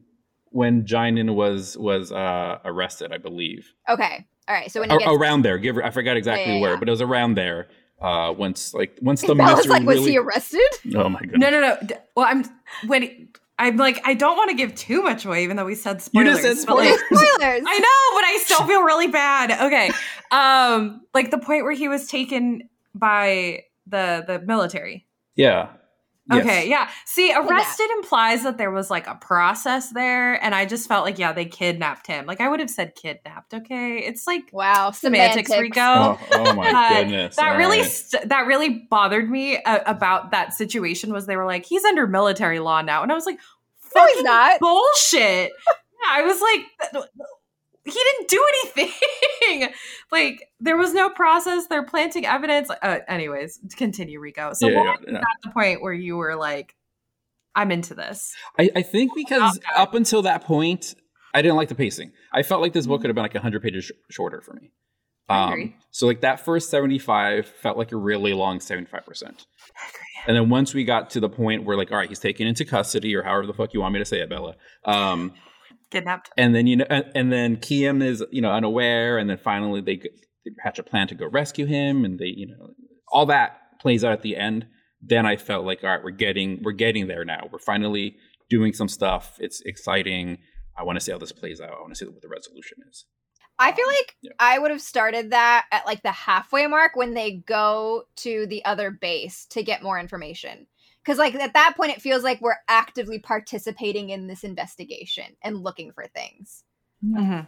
when 0.52 0.84
Jainan 0.86 1.36
was 1.36 1.78
was 1.78 2.12
uh, 2.12 2.58
arrested, 2.66 3.12
I 3.14 3.18
believe, 3.20 3.72
okay. 3.88 4.26
All 4.48 4.56
right. 4.56 4.72
So 4.72 4.80
when 4.80 4.90
Ar- 4.90 5.00
you 5.00 5.14
around 5.14 5.44
there. 5.44 5.60
Give 5.60 5.78
I 5.78 5.92
forgot 5.92 6.18
exactly 6.18 6.56
yeah, 6.56 6.62
where, 6.62 6.72
yeah. 6.74 6.80
but 6.80 6.88
it 6.88 6.92
was 6.92 7.02
around 7.02 7.36
there. 7.36 7.68
Uh, 8.02 8.34
once 8.36 8.74
like 8.74 8.98
once 9.02 9.22
the 9.28 9.36
Bella's 9.36 9.58
mystery 9.68 9.72
like, 9.74 9.86
was 9.86 10.06
he 10.06 10.18
arrested? 10.18 10.62
oh 10.96 11.10
my 11.10 11.20
goodness! 11.20 11.40
No, 11.40 11.50
no, 11.52 11.60
no. 11.62 11.78
Well, 12.16 12.26
I'm 12.28 12.46
when 12.88 13.28
I'm 13.60 13.78
like 13.78 14.02
I 14.06 14.14
don't 14.16 14.38
want 14.38 14.50
to 14.50 14.56
give 14.56 14.74
too 14.74 15.04
much 15.04 15.26
away, 15.26 15.44
even 15.44 15.58
though 15.58 15.66
we 15.66 15.76
said 15.76 15.98
You 15.98 16.00
spoilers. 16.00 16.42
just 16.42 16.62
said 16.62 16.68
but, 16.68 16.78
like, 16.78 16.98
Spoilers. 17.12 17.64
I 17.68 17.80
know, 17.80 18.16
but 18.18 18.24
I 18.24 18.40
still 18.44 18.66
feel 18.66 18.82
really 18.82 19.08
bad. 19.08 19.52
Okay, 19.68 19.92
um, 20.32 21.02
like 21.14 21.30
the 21.30 21.38
point 21.38 21.64
where 21.66 21.74
he 21.74 21.88
was 21.88 22.08
taken 22.08 22.70
by 22.96 23.66
the 23.86 24.24
the 24.26 24.40
military. 24.40 25.06
Yeah. 25.36 25.70
Yes. 26.32 26.46
Okay, 26.46 26.70
yeah. 26.70 26.90
See, 27.06 27.30
that. 27.30 27.44
arrested 27.46 27.90
implies 27.98 28.44
that 28.44 28.58
there 28.58 28.72
was 28.72 28.90
like 28.92 29.08
a 29.08 29.16
process 29.16 29.90
there, 29.90 30.36
and 30.44 30.54
I 30.54 30.66
just 30.66 30.88
felt 30.88 31.04
like 31.06 31.18
yeah, 31.18 31.34
they 31.34 31.46
kidnapped 31.46 32.06
him. 32.08 32.26
Like 32.26 32.40
I 32.42 32.48
would 32.48 32.60
have 32.60 32.70
said 32.70 32.94
kidnapped. 32.96 33.54
Okay, 33.54 33.98
it's 34.00 34.28
like 34.28 34.44
Wow. 34.52 34.92
semantics, 34.92 35.50
Semantics. 35.50 35.78
Rico. 35.78 35.82
Oh, 35.82 36.20
oh 36.32 36.54
my 36.54 36.70
Uh, 36.76 36.90
goodness! 37.02 37.36
that 37.38 37.52
All 37.54 37.58
really 37.58 37.80
right. 37.82 37.90
st- 37.92 38.30
that 38.30 38.46
really 38.48 38.70
bothered 38.90 39.30
me 39.30 39.58
uh, 39.64 39.80
about 39.86 40.32
that 40.32 40.54
situation 40.54 41.12
was 41.14 41.26
they 41.26 41.36
were 41.38 41.46
like 41.46 41.66
he's 41.66 41.84
under 41.84 42.06
military 42.08 42.60
law 42.60 42.82
now 42.82 43.02
and 43.04 43.12
i 43.12 43.16
was 43.16 43.26
like 43.26 43.40
No, 43.96 44.06
he's 44.14 44.24
not." 44.24 44.60
bullshit 44.60 45.52
yeah 45.68 46.10
i 46.10 46.22
was 46.22 46.40
like 46.42 46.92
th- 46.92 47.06
he 47.86 47.92
didn't 47.92 48.28
do 48.28 48.46
anything 48.78 49.70
like 50.12 50.50
there 50.60 50.78
was 50.78 50.94
no 50.94 51.10
process 51.10 51.68
they're 51.68 51.84
planting 51.86 52.26
evidence 52.26 52.70
uh, 52.82 53.00
anyways 53.08 53.60
continue 53.78 54.20
rico 54.20 54.54
so 54.54 54.68
Yeah, 54.68 54.76
what 54.78 54.86
yeah, 54.86 54.92
was 54.92 55.06
yeah. 55.08 55.18
at 55.20 55.26
the 55.44 55.50
point 55.52 55.82
where 55.82 55.94
you 55.94 56.18
were 56.18 56.36
like 56.36 56.76
i'm 57.56 57.72
into 57.72 57.94
this 57.96 58.34
I, 58.58 58.70
I 58.76 58.82
think 58.82 59.14
because 59.16 59.58
Okay. 59.58 59.82
up 59.82 59.94
until 59.94 60.22
that 60.24 60.44
point, 60.44 60.96
I 61.34 61.42
didn't 61.42 61.56
like 61.58 61.70
the 61.70 61.76
pacing. 61.76 62.12
I 62.34 62.44
felt 62.44 62.62
like 62.62 62.74
this 62.74 62.86
Mm-hmm. 62.86 62.92
book 62.92 63.02
could 63.02 63.10
have 63.10 63.16
been 63.16 63.24
like 63.24 63.34
100 63.34 63.62
pages 63.62 63.86
sh- 63.86 63.92
shorter 64.10 64.42
for 64.42 64.54
me. 64.54 64.72
Um, 65.30 65.74
so 65.92 66.08
like 66.08 66.22
that 66.22 66.44
first 66.44 66.70
75 66.72 67.48
felt 67.48 67.78
like 67.78 67.92
a 67.92 67.96
really 67.96 68.34
long 68.34 68.60
75%. 68.60 69.46
And 70.28 70.36
then 70.36 70.50
once 70.50 70.74
we 70.74 70.84
got 70.84 71.12
to 71.12 71.20
the 71.20 71.30
point 71.30 71.64
where 71.64 71.78
like, 71.78 71.92
all 71.92 71.98
right, 71.98 72.10
he's 72.10 72.20
taken 72.20 72.48
into 72.48 72.66
custody 72.66 73.16
or 73.16 73.22
however 73.24 73.46
the 73.48 73.54
fuck 73.54 73.74
you 73.74 73.80
want 73.82 73.94
me 73.94 74.00
to 74.00 74.06
say 74.06 74.20
it, 74.22 74.30
Bella. 74.30 74.56
Um, 74.86 75.34
kidnapped 75.90 76.30
and 76.38 76.54
then, 76.54 76.68
you 76.68 76.78
know, 76.78 76.86
and, 76.90 77.06
and 77.16 77.32
then 77.32 77.58
Kiem 77.58 78.02
is, 78.02 78.24
you 78.32 78.42
know, 78.42 78.52
unaware. 78.52 79.18
And 79.18 79.30
then 79.30 79.38
finally 79.38 79.82
they, 79.82 79.98
they 79.98 80.52
hatch 80.64 80.80
a 80.80 80.84
plan 80.84 81.08
to 81.08 81.16
go 81.16 81.28
rescue 81.28 81.66
him. 81.66 82.06
And 82.06 82.20
they, 82.20 82.34
you 82.36 82.48
know, 82.48 82.70
all 83.12 83.26
that 83.28 83.58
plays 83.82 84.04
out 84.04 84.14
at 84.14 84.22
the 84.22 84.36
end. 84.36 84.68
Then 85.02 85.26
I 85.26 85.38
felt 85.38 85.66
like, 85.66 85.84
all 85.84 85.90
right, 85.90 86.04
we're 86.04 86.12
getting, 86.12 86.62
we're 86.64 86.74
getting 86.74 87.08
there 87.08 87.24
now. 87.26 87.48
We're 87.52 87.60
finally 87.60 88.18
doing 88.50 88.74
some 88.74 88.88
stuff. 88.90 89.38
It's 89.40 89.62
exciting. 89.66 90.40
I 90.78 90.84
want 90.84 90.98
to 90.98 91.04
see 91.04 91.12
how 91.12 91.18
this 91.18 91.32
plays 91.32 91.62
out. 91.62 91.70
I 91.70 91.82
want 91.82 91.94
to 91.94 91.96
see 91.96 92.06
what 92.06 92.22
the 92.22 92.28
resolution 92.28 92.80
is. 92.90 93.06
I 93.62 93.74
feel 93.74 93.88
like 93.88 94.16
Yeah. 94.22 94.32
I 94.40 94.58
would 94.58 94.72
have 94.72 94.82
started 94.82 95.32
that 95.32 95.66
at 95.72 95.86
like 95.86 96.02
the 96.02 96.12
halfway 96.12 96.66
mark 96.68 96.96
when 96.96 97.14
they 97.14 97.44
go 97.46 98.04
to 98.18 98.48
the 98.48 98.64
other 98.64 98.90
base 98.90 99.46
to 99.48 99.64
get 99.64 99.84
more 99.84 100.00
information. 100.00 100.68
Because, 101.10 101.18
like, 101.18 101.34
at 101.34 101.54
that 101.54 101.74
point, 101.76 101.92
it 101.92 102.04
feels 102.04 102.24
like 102.24 102.40
we're 102.40 102.60
actively 102.68 103.18
participating 103.18 104.12
in 104.12 104.28
this 104.28 104.44
investigation 104.44 105.26
and 105.42 105.64
looking 105.64 105.92
for 105.92 106.06
things. 106.06 106.64
Mhm. 107.04 107.48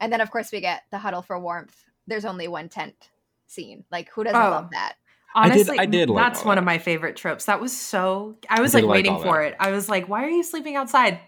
And 0.00 0.12
then, 0.12 0.20
of 0.20 0.32
course, 0.32 0.50
we 0.50 0.60
get 0.60 0.82
the 0.90 0.98
huddle 0.98 1.22
for 1.22 1.38
warmth. 1.38 1.84
There's 2.08 2.24
only 2.24 2.48
one 2.48 2.68
tent 2.68 3.10
scene. 3.46 3.84
Like, 3.92 4.10
who 4.10 4.24
doesn't 4.24 4.42
Oh. 4.42 4.50
love 4.50 4.70
that? 4.72 4.94
I 5.36 5.44
did- 5.50 5.52
Honestly, 5.52 5.78
I 5.78 5.86
did 5.86 6.10
like 6.10 6.24
that's 6.24 6.40
all 6.40 6.46
one 6.46 6.56
that. 6.56 6.62
of 6.62 6.64
my 6.64 6.78
favorite 6.78 7.14
tropes. 7.14 7.44
That 7.44 7.60
was 7.60 7.76
so. 7.80 8.38
I 8.50 8.60
was 8.60 8.72
did 8.72 8.78
like 8.78 8.84
like 8.86 8.92
waiting 8.96 9.22
for 9.22 9.40
that. 9.40 9.52
it. 9.52 9.56
I 9.60 9.70
was 9.70 9.88
like, 9.88 10.08
"Why 10.08 10.24
are 10.24 10.28
you 10.30 10.42
sleeping 10.42 10.74
outside? 10.74 11.20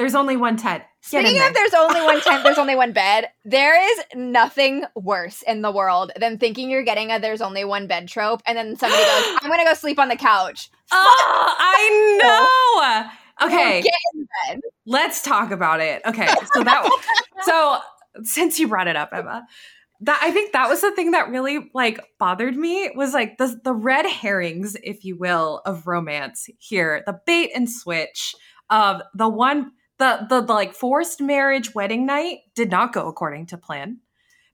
There's 0.00 0.14
only 0.14 0.36
one 0.36 0.56
tent." 0.56 0.82
Get 1.10 1.22
Speaking 1.22 1.38
there. 1.38 1.48
of 1.48 1.54
there's 1.54 1.74
only 1.74 2.00
one 2.02 2.20
tent, 2.22 2.42
there's 2.42 2.58
only 2.58 2.74
one 2.84 2.92
bed. 2.92 3.28
There 3.44 3.80
is 3.92 4.00
nothing 4.14 4.84
worse 4.94 5.42
in 5.42 5.60
the 5.62 5.70
world 5.70 6.10
than 6.18 6.38
thinking 6.38 6.70
you're 6.70 6.82
getting 6.84 7.10
a 7.10 7.18
there's 7.18 7.40
only 7.42 7.64
one 7.64 7.86
bed 7.86 8.08
trope, 8.08 8.42
and 8.46 8.56
then 8.56 8.76
somebody 8.76 9.02
goes, 9.02 9.24
I'm 9.42 9.50
gonna 9.50 9.64
go 9.64 9.74
sleep 9.74 9.98
on 9.98 10.08
the 10.08 10.16
couch. 10.16 10.70
Oh, 10.90 11.54
I 11.58 13.08
know. 13.40 13.46
Okay, 13.46 13.82
Get 13.82 13.92
in 14.14 14.26
bed. 14.48 14.60
let's 14.86 15.22
talk 15.22 15.50
about 15.50 15.80
it. 15.80 16.02
Okay, 16.06 16.28
so 16.54 16.64
that 16.64 16.88
so 17.42 17.78
since 18.22 18.58
you 18.58 18.68
brought 18.68 18.88
it 18.88 18.96
up, 18.96 19.10
Emma, 19.12 19.46
that 20.02 20.20
I 20.22 20.30
think 20.30 20.52
that 20.52 20.68
was 20.68 20.80
the 20.80 20.90
thing 20.92 21.10
that 21.12 21.30
really 21.30 21.70
like 21.74 22.00
bothered 22.18 22.56
me 22.56 22.90
was 22.94 23.12
like 23.14 23.38
the 23.38 23.58
the 23.64 23.74
red 23.74 24.06
herrings, 24.06 24.76
if 24.82 25.04
you 25.04 25.16
will, 25.16 25.62
of 25.64 25.86
romance 25.86 26.48
here, 26.58 27.02
the 27.06 27.18
bait 27.26 27.50
and 27.54 27.70
switch 27.70 28.34
of 28.68 29.02
the 29.14 29.28
one 29.28 29.72
the 30.00 30.26
the, 30.28 30.40
like 30.40 30.74
forced 30.74 31.20
marriage 31.20 31.74
wedding 31.74 32.04
night 32.06 32.38
did 32.56 32.70
not 32.70 32.92
go 32.92 33.06
according 33.06 33.46
to 33.46 33.56
plan. 33.56 33.98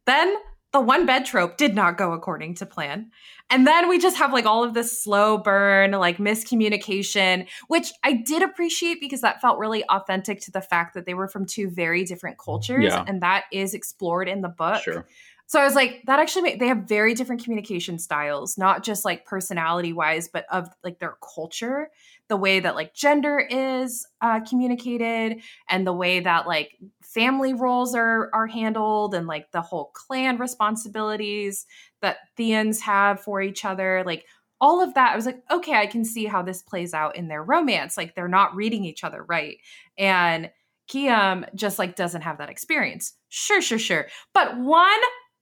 Then 0.04 0.36
the 0.72 0.80
one 0.80 1.06
bed 1.06 1.24
trope 1.24 1.56
did 1.56 1.74
not 1.74 1.96
go 1.96 2.12
according 2.12 2.54
to 2.56 2.66
plan. 2.66 3.10
And 3.48 3.66
then 3.66 3.88
we 3.88 3.98
just 3.98 4.16
have 4.18 4.32
like 4.32 4.44
all 4.44 4.64
of 4.64 4.74
this 4.74 5.02
slow 5.02 5.38
burn, 5.38 5.92
like 5.92 6.18
miscommunication, 6.18 7.46
which 7.68 7.92
I 8.04 8.12
did 8.12 8.42
appreciate 8.42 9.00
because 9.00 9.22
that 9.22 9.40
felt 9.40 9.58
really 9.58 9.84
authentic 9.84 10.40
to 10.42 10.50
the 10.50 10.60
fact 10.60 10.94
that 10.94 11.06
they 11.06 11.14
were 11.14 11.28
from 11.28 11.46
two 11.46 11.70
very 11.70 12.04
different 12.04 12.36
cultures. 12.38 12.84
Yeah. 12.84 13.04
And 13.06 13.22
that 13.22 13.44
is 13.52 13.72
explored 13.72 14.28
in 14.28 14.42
the 14.42 14.48
book. 14.48 14.82
Sure. 14.82 15.06
So 15.48 15.60
I 15.60 15.64
was 15.64 15.74
like, 15.76 16.02
that 16.06 16.18
actually 16.18 16.42
made, 16.42 16.60
they 16.60 16.66
have 16.66 16.88
very 16.88 17.14
different 17.14 17.42
communication 17.44 17.98
styles, 17.98 18.58
not 18.58 18.82
just 18.82 19.04
like 19.04 19.24
personality 19.26 19.92
wise, 19.92 20.28
but 20.28 20.44
of 20.50 20.68
like 20.82 20.98
their 20.98 21.16
culture, 21.34 21.88
the 22.28 22.36
way 22.36 22.58
that 22.58 22.74
like 22.74 22.94
gender 22.94 23.38
is 23.38 24.04
uh, 24.20 24.40
communicated, 24.40 25.40
and 25.68 25.86
the 25.86 25.92
way 25.92 26.18
that 26.20 26.48
like 26.48 26.76
family 27.02 27.54
roles 27.54 27.94
are 27.94 28.28
are 28.34 28.48
handled, 28.48 29.14
and 29.14 29.28
like 29.28 29.52
the 29.52 29.60
whole 29.60 29.92
clan 29.94 30.36
responsibilities 30.38 31.64
that 32.02 32.16
Theans 32.36 32.80
have 32.80 33.20
for 33.20 33.40
each 33.40 33.64
other, 33.64 34.02
like 34.04 34.24
all 34.60 34.82
of 34.82 34.94
that. 34.94 35.12
I 35.12 35.16
was 35.16 35.26
like, 35.26 35.42
okay, 35.50 35.74
I 35.74 35.86
can 35.86 36.04
see 36.04 36.24
how 36.24 36.42
this 36.42 36.62
plays 36.62 36.92
out 36.94 37.14
in 37.16 37.28
their 37.28 37.42
romance. 37.42 37.96
Like 37.96 38.14
they're 38.14 38.26
not 38.28 38.56
reading 38.56 38.84
each 38.84 39.04
other 39.04 39.22
right, 39.22 39.58
and 39.96 40.50
Kiem 40.88 41.46
just 41.54 41.78
like 41.78 41.96
doesn't 41.96 42.22
have 42.22 42.38
that 42.38 42.50
experience. 42.50 43.14
Sure, 43.28 43.60
sure, 43.60 43.78
sure. 43.78 44.06
But 44.34 44.58
one 44.58 44.90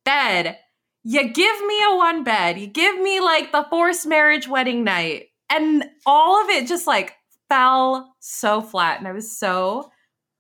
bed. 0.05 0.59
You 1.03 1.29
give 1.29 1.67
me 1.67 1.81
a 1.85 1.97
one 1.97 2.25
bed. 2.25 2.59
You 2.59 2.67
give 2.67 2.99
me 3.01 3.21
like 3.21 3.53
the 3.53 3.67
forced 3.71 4.07
marriage 4.07 4.49
wedding 4.49 4.85
night. 4.85 5.27
And 5.51 5.85
all 6.07 6.43
of 6.43 6.49
it 6.49 6.67
just 6.67 6.87
like 6.87 7.15
fell 7.49 8.15
so 8.21 8.63
flat. 8.63 8.99
And 8.99 9.07
I 9.09 9.13
was 9.13 9.37
so 9.37 9.91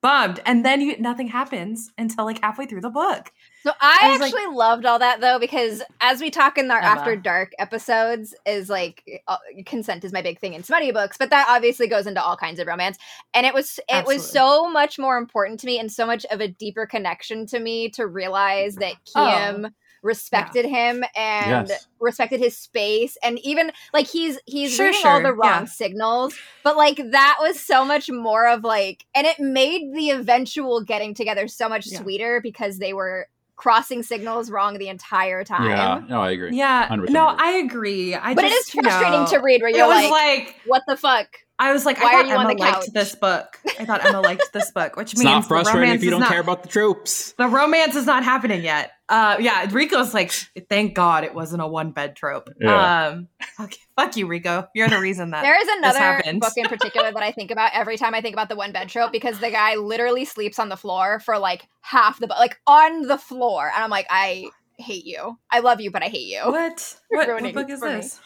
bummed. 0.02 0.40
And 0.46 0.64
then 0.64 0.80
you 0.80 0.98
nothing 0.98 1.28
happens 1.28 1.90
until 1.98 2.24
like 2.24 2.40
halfway 2.42 2.66
through 2.66 2.80
the 2.80 2.90
book. 2.90 3.30
So 3.64 3.72
I, 3.80 3.98
I 4.02 4.10
was 4.12 4.20
like- 4.20 4.34
actually 4.34 4.54
loved 4.54 4.84
all 4.84 4.98
that 4.98 5.20
though 5.20 5.38
because 5.38 5.82
as 6.00 6.20
we 6.20 6.30
talk 6.30 6.58
in 6.58 6.70
our 6.70 6.78
Emma. 6.78 6.88
after 7.00 7.16
dark 7.16 7.52
episodes 7.58 8.34
is 8.46 8.68
like 8.68 9.22
uh, 9.26 9.38
consent 9.64 10.04
is 10.04 10.12
my 10.12 10.20
big 10.22 10.38
thing 10.38 10.52
in 10.54 10.62
smutty 10.62 10.92
books, 10.92 11.16
but 11.18 11.30
that 11.30 11.46
obviously 11.48 11.88
goes 11.88 12.06
into 12.06 12.22
all 12.22 12.36
kinds 12.36 12.60
of 12.60 12.66
romance. 12.66 12.98
And 13.32 13.46
it 13.46 13.54
was 13.54 13.80
it 13.88 14.06
was 14.06 14.28
so 14.30 14.70
much 14.70 14.98
more 14.98 15.16
important 15.16 15.60
to 15.60 15.66
me 15.66 15.78
and 15.78 15.90
so 15.90 16.04
much 16.06 16.24
of 16.30 16.40
a 16.40 16.48
deeper 16.48 16.86
connection 16.86 17.46
to 17.46 17.58
me 17.58 17.88
to 17.90 18.06
realize 18.06 18.74
that 18.76 18.94
Oh. 19.16 19.24
Kiem 19.62 19.74
respected 20.02 20.66
him 20.66 21.02
and 21.16 21.66
Yes. 21.68 21.86
respected 21.98 22.38
his 22.38 22.58
space 22.58 23.16
and 23.22 23.38
even 23.38 23.72
like 23.94 24.06
he's 24.06 24.38
he's 24.44 24.74
Sure, 24.74 24.88
reading 24.88 25.00
all 25.06 25.22
the 25.22 25.32
wrong 25.32 25.62
yeah. 25.62 25.64
signals 25.64 26.34
but 26.62 26.76
like 26.76 26.96
that 27.12 27.38
was 27.40 27.58
so 27.58 27.86
much 27.86 28.10
more 28.10 28.46
of 28.46 28.62
like 28.64 29.06
and 29.14 29.26
it 29.26 29.40
made 29.40 29.94
the 29.94 30.10
eventual 30.10 30.82
getting 30.84 31.14
together 31.14 31.48
so 31.48 31.70
much 31.70 31.86
Yeah. 31.86 32.00
sweeter 32.02 32.40
because 32.42 32.76
they 32.78 32.92
were 32.92 33.28
crossing 33.56 34.02
signals 34.02 34.50
wrong 34.50 34.78
the 34.78 34.88
entire 34.88 35.44
time 35.44 35.68
Yeah. 35.70 36.02
No, 36.08 36.20
I 36.20 36.30
agree. 36.32 36.56
Yeah. 36.56 36.88
100% 36.88 37.10
No. 37.10 37.26
I 37.26 37.52
agree. 37.64 38.14
I 38.14 38.34
but 38.34 38.42
just, 38.42 38.54
it 38.54 38.58
is 38.58 38.74
you 38.74 38.82
frustrating 38.82 39.20
know, 39.20 39.26
to 39.26 39.38
read 39.38 39.62
where 39.62 39.70
you're 39.70 39.86
like, 39.86 40.10
like, 40.10 40.60
what 40.66 40.82
the 40.86 40.96
fuck 40.96 41.28
I 41.56 41.72
was 41.72 41.86
like, 41.86 42.00
Why 42.00 42.20
I 42.20 42.22
thought 42.24 42.40
Emma 42.40 42.48
liked 42.48 42.60
couch? 42.60 42.86
this 42.92 43.14
book. 43.14 43.58
I 43.78 43.84
thought 43.84 44.04
Emma 44.04 44.20
liked 44.20 44.52
this 44.52 44.72
book, 44.72 44.96
which 44.96 45.12
It's 45.12 45.20
means 45.22 45.30
not 45.30 45.44
frustrating 45.46 45.94
if 45.94 46.02
you 46.02 46.10
don't 46.10 46.20
not- 46.20 46.30
care 46.30 46.40
about 46.40 46.62
the 46.62 46.68
tropes. 46.68 47.32
The 47.38 47.46
romance 47.46 47.94
is 47.94 48.06
not 48.06 48.24
happening 48.24 48.62
yet. 48.64 48.90
Uh, 49.08 49.36
yeah, 49.38 49.68
Rico's 49.70 50.14
like, 50.14 50.32
thank 50.68 50.94
God 50.94 51.24
it 51.24 51.34
wasn't 51.34 51.62
a 51.62 51.66
one 51.66 51.92
bed 51.92 52.16
trope. 52.16 52.48
Yeah. 52.58 53.06
Um, 53.08 53.28
okay, 53.60 53.78
fuck 53.96 54.16
you, 54.16 54.26
Rico. 54.26 54.66
You're 54.74 54.88
the 54.88 54.98
reason 54.98 55.30
that. 55.30 55.42
there 55.42 55.60
is 55.60 55.68
another 55.78 55.98
happened. 55.98 56.40
book 56.40 56.54
in 56.56 56.64
particular 56.66 57.12
that 57.12 57.22
i 57.22 57.30
think 57.30 57.50
about 57.50 57.70
every 57.74 57.96
time 57.98 58.14
i 58.14 58.20
think 58.20 58.32
about 58.34 58.48
the 58.48 58.56
one 58.56 58.72
bed 58.72 58.88
trope 58.88 59.12
because 59.12 59.38
the 59.40 59.50
guy 59.50 59.76
literally 59.76 60.24
sleeps 60.24 60.58
on 60.58 60.68
the 60.70 60.76
floor 60.76 61.20
for 61.20 61.38
like 61.38 61.68
half 61.82 62.18
the 62.18 62.26
book 62.26 62.38
like 62.38 62.58
on 62.66 63.02
the 63.02 63.18
floor 63.18 63.70
and 63.74 63.84
i'm 63.84 63.90
like 63.90 64.06
i 64.10 64.46
hate 64.78 65.04
you 65.04 65.38
i 65.50 65.60
love 65.60 65.80
you 65.80 65.90
but 65.90 66.02
i 66.02 66.06
hate 66.06 66.26
you 66.26 66.40
what? 66.44 66.96
What, 67.08 67.28
what 67.28 67.54
book 67.54 67.68
it 67.68 67.72
is 67.74 67.80
for 67.80 67.88
me. 67.90 67.94
this? 67.96 68.20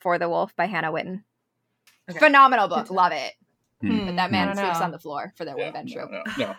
for 0.00 0.18
the 0.18 0.28
wolf 0.28 0.54
by 0.56 0.66
hannah 0.66 0.92
whitten 0.92 1.22
Okay. 2.10 2.18
phenomenal 2.18 2.68
book 2.68 2.90
love 2.90 3.12
it 3.12 3.32
Hmm. 3.80 4.06
But 4.06 4.16
that 4.16 4.32
man 4.32 4.48
don't 4.48 4.56
sleeps 4.56 4.80
know. 4.80 4.86
on 4.86 4.90
the 4.90 4.98
floor 4.98 5.32
for 5.36 5.44
their 5.44 5.56
Yeah, 5.56 5.66
one 5.66 5.72
bed 5.74 5.86
no, 5.86 5.92
trope. 5.94 6.10
no, 6.10 6.22
no. 6.46 6.54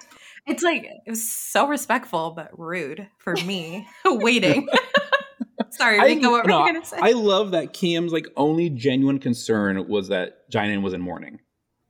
It's 0.48 0.64
like 0.64 0.86
it 0.86 1.10
was 1.10 1.30
so 1.30 1.68
respectful 1.68 2.32
but 2.32 2.58
rude 2.58 3.08
for 3.18 3.34
me 3.46 3.86
waiting. 4.06 4.70
Sorry, 5.72 6.00
I 6.00 6.06
Rika, 6.06 6.30
what 6.30 6.46
were 6.46 6.52
you 6.52 6.66
gonna 6.74 6.86
say? 6.86 6.98
I 7.02 7.12
love 7.12 7.52
that 7.52 7.74
Kiem's 7.74 8.14
like 8.14 8.28
only 8.38 8.70
genuine 8.70 9.20
concern 9.20 9.86
was 9.90 10.08
that 10.08 10.50
Jainan 10.50 10.82
was 10.82 10.94
in 10.94 11.02
mourning. 11.02 11.40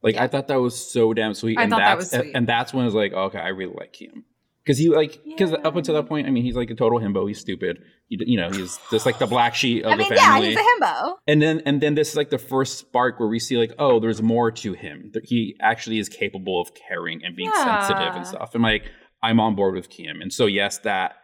Like 0.02 0.15
Yeah. 0.15 0.24
I 0.24 0.28
thought 0.28 0.48
that 0.48 0.58
was 0.62 0.91
so 0.91 1.13
damn 1.13 1.34
sweet. 1.36 1.60
I 1.60 1.63
and 1.63 1.69
thought 1.72 1.78
that 1.80 2.00
that's 2.00 2.12
was 2.12 2.22
sweet. 2.22 2.36
and 2.36 2.48
that's 2.48 2.74
when 2.74 2.82
I 2.82 2.86
was 2.86 2.95
like, 2.95 3.13
okay, 3.13 3.39
I 3.39 3.50
really 3.50 3.74
like 3.78 3.93
Kiem. 3.93 4.24
Because 4.63 4.78
he 4.78 4.89
like 4.89 5.22
because 5.26 5.54
up 5.54 5.76
until 5.76 5.95
that 5.95 6.08
point, 6.08 6.28
I 6.28 6.32
mean, 6.32 6.43
he's 6.43 6.56
like 6.56 6.69
a 6.69 6.76
total 6.76 7.00
himbo. 7.00 7.28
He's 7.28 7.39
stupid. 7.39 7.82
You, 8.10 8.19
you 8.22 8.38
know, 8.38 8.52
he's 8.52 8.78
just 8.91 9.06
like 9.06 9.17
the 9.17 9.26
black 9.26 9.56
sheep 9.56 9.84
of 9.84 9.91
I 9.91 9.95
mean, 9.95 10.10
the 10.10 10.15
yeah, 10.15 10.34
family. 10.34 10.50
he's 10.50 10.58
a 10.58 10.62
himbo. 10.62 11.15
and 11.28 11.41
then 11.41 11.62
and 11.65 11.82
then 11.82 11.95
this 11.95 12.10
is 12.10 12.15
like 12.15 12.30
the 12.30 12.38
first 12.38 12.78
spark 12.78 13.19
where 13.19 13.30
we 13.30 13.39
see 13.39 13.58
like, 13.58 13.74
oh, 13.80 14.00
there's 14.00 14.22
more 14.22 14.52
to 14.52 14.74
him. 14.74 15.12
That 15.13 15.26
he 15.26 15.56
actually 15.62 16.00
is 16.00 16.10
capable 16.10 16.62
of 16.62 16.72
caring 16.76 17.24
and 17.24 17.36
being 17.36 17.52
sensitive 17.56 18.15
and 18.15 18.28
stuff. 18.28 18.54
And 18.54 18.63
like, 18.63 18.84
I'm 19.24 19.39
on 19.39 19.56
board 19.56 19.76
with 19.76 19.89
Kiem. 19.89 20.22
And 20.22 20.32
so 20.32 20.45
yes, 20.45 20.78
that 20.80 21.15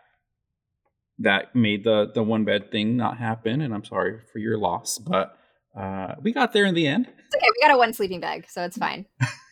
that 1.19 1.55
made 1.55 1.83
the 1.83 2.11
the 2.13 2.23
one 2.23 2.45
bed 2.45 2.71
thing 2.71 2.97
not 2.97 3.17
happen. 3.17 3.61
And 3.61 3.73
I'm 3.73 3.85
sorry 3.85 4.19
for 4.31 4.39
your 4.39 4.57
loss, 4.57 4.97
but 4.97 5.37
uh, 5.77 6.15
we 6.21 6.31
got 6.31 6.53
there 6.53 6.65
in 6.65 6.73
the 6.73 6.87
end. 6.87 7.07
It's 7.07 7.35
okay. 7.35 7.47
We 7.47 7.67
got 7.67 7.75
a 7.75 7.77
one 7.77 7.93
sleeping 7.93 8.21
bag, 8.21 8.47
so 8.49 8.63
it's 8.63 8.77
fine. 8.77 9.05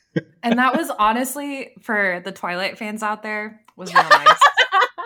and 0.43 0.57
that 0.57 0.75
was 0.75 0.89
honestly 0.97 1.71
for 1.81 2.21
the 2.23 2.31
Twilight 2.31 2.77
fans 2.77 3.03
out 3.03 3.23
there 3.23 3.62
was 3.75 3.93
real 3.93 4.03
nice. 4.09 4.39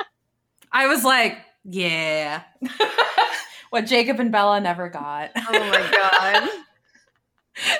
I 0.72 0.88
was 0.88 1.04
like, 1.04 1.38
yeah. 1.64 2.44
what 3.70 3.86
Jacob 3.86 4.20
and 4.20 4.32
Bella 4.32 4.60
never 4.62 4.90
got. 4.90 5.32
Oh 5.36 5.52
my 5.52 5.92
god. 6.42 6.50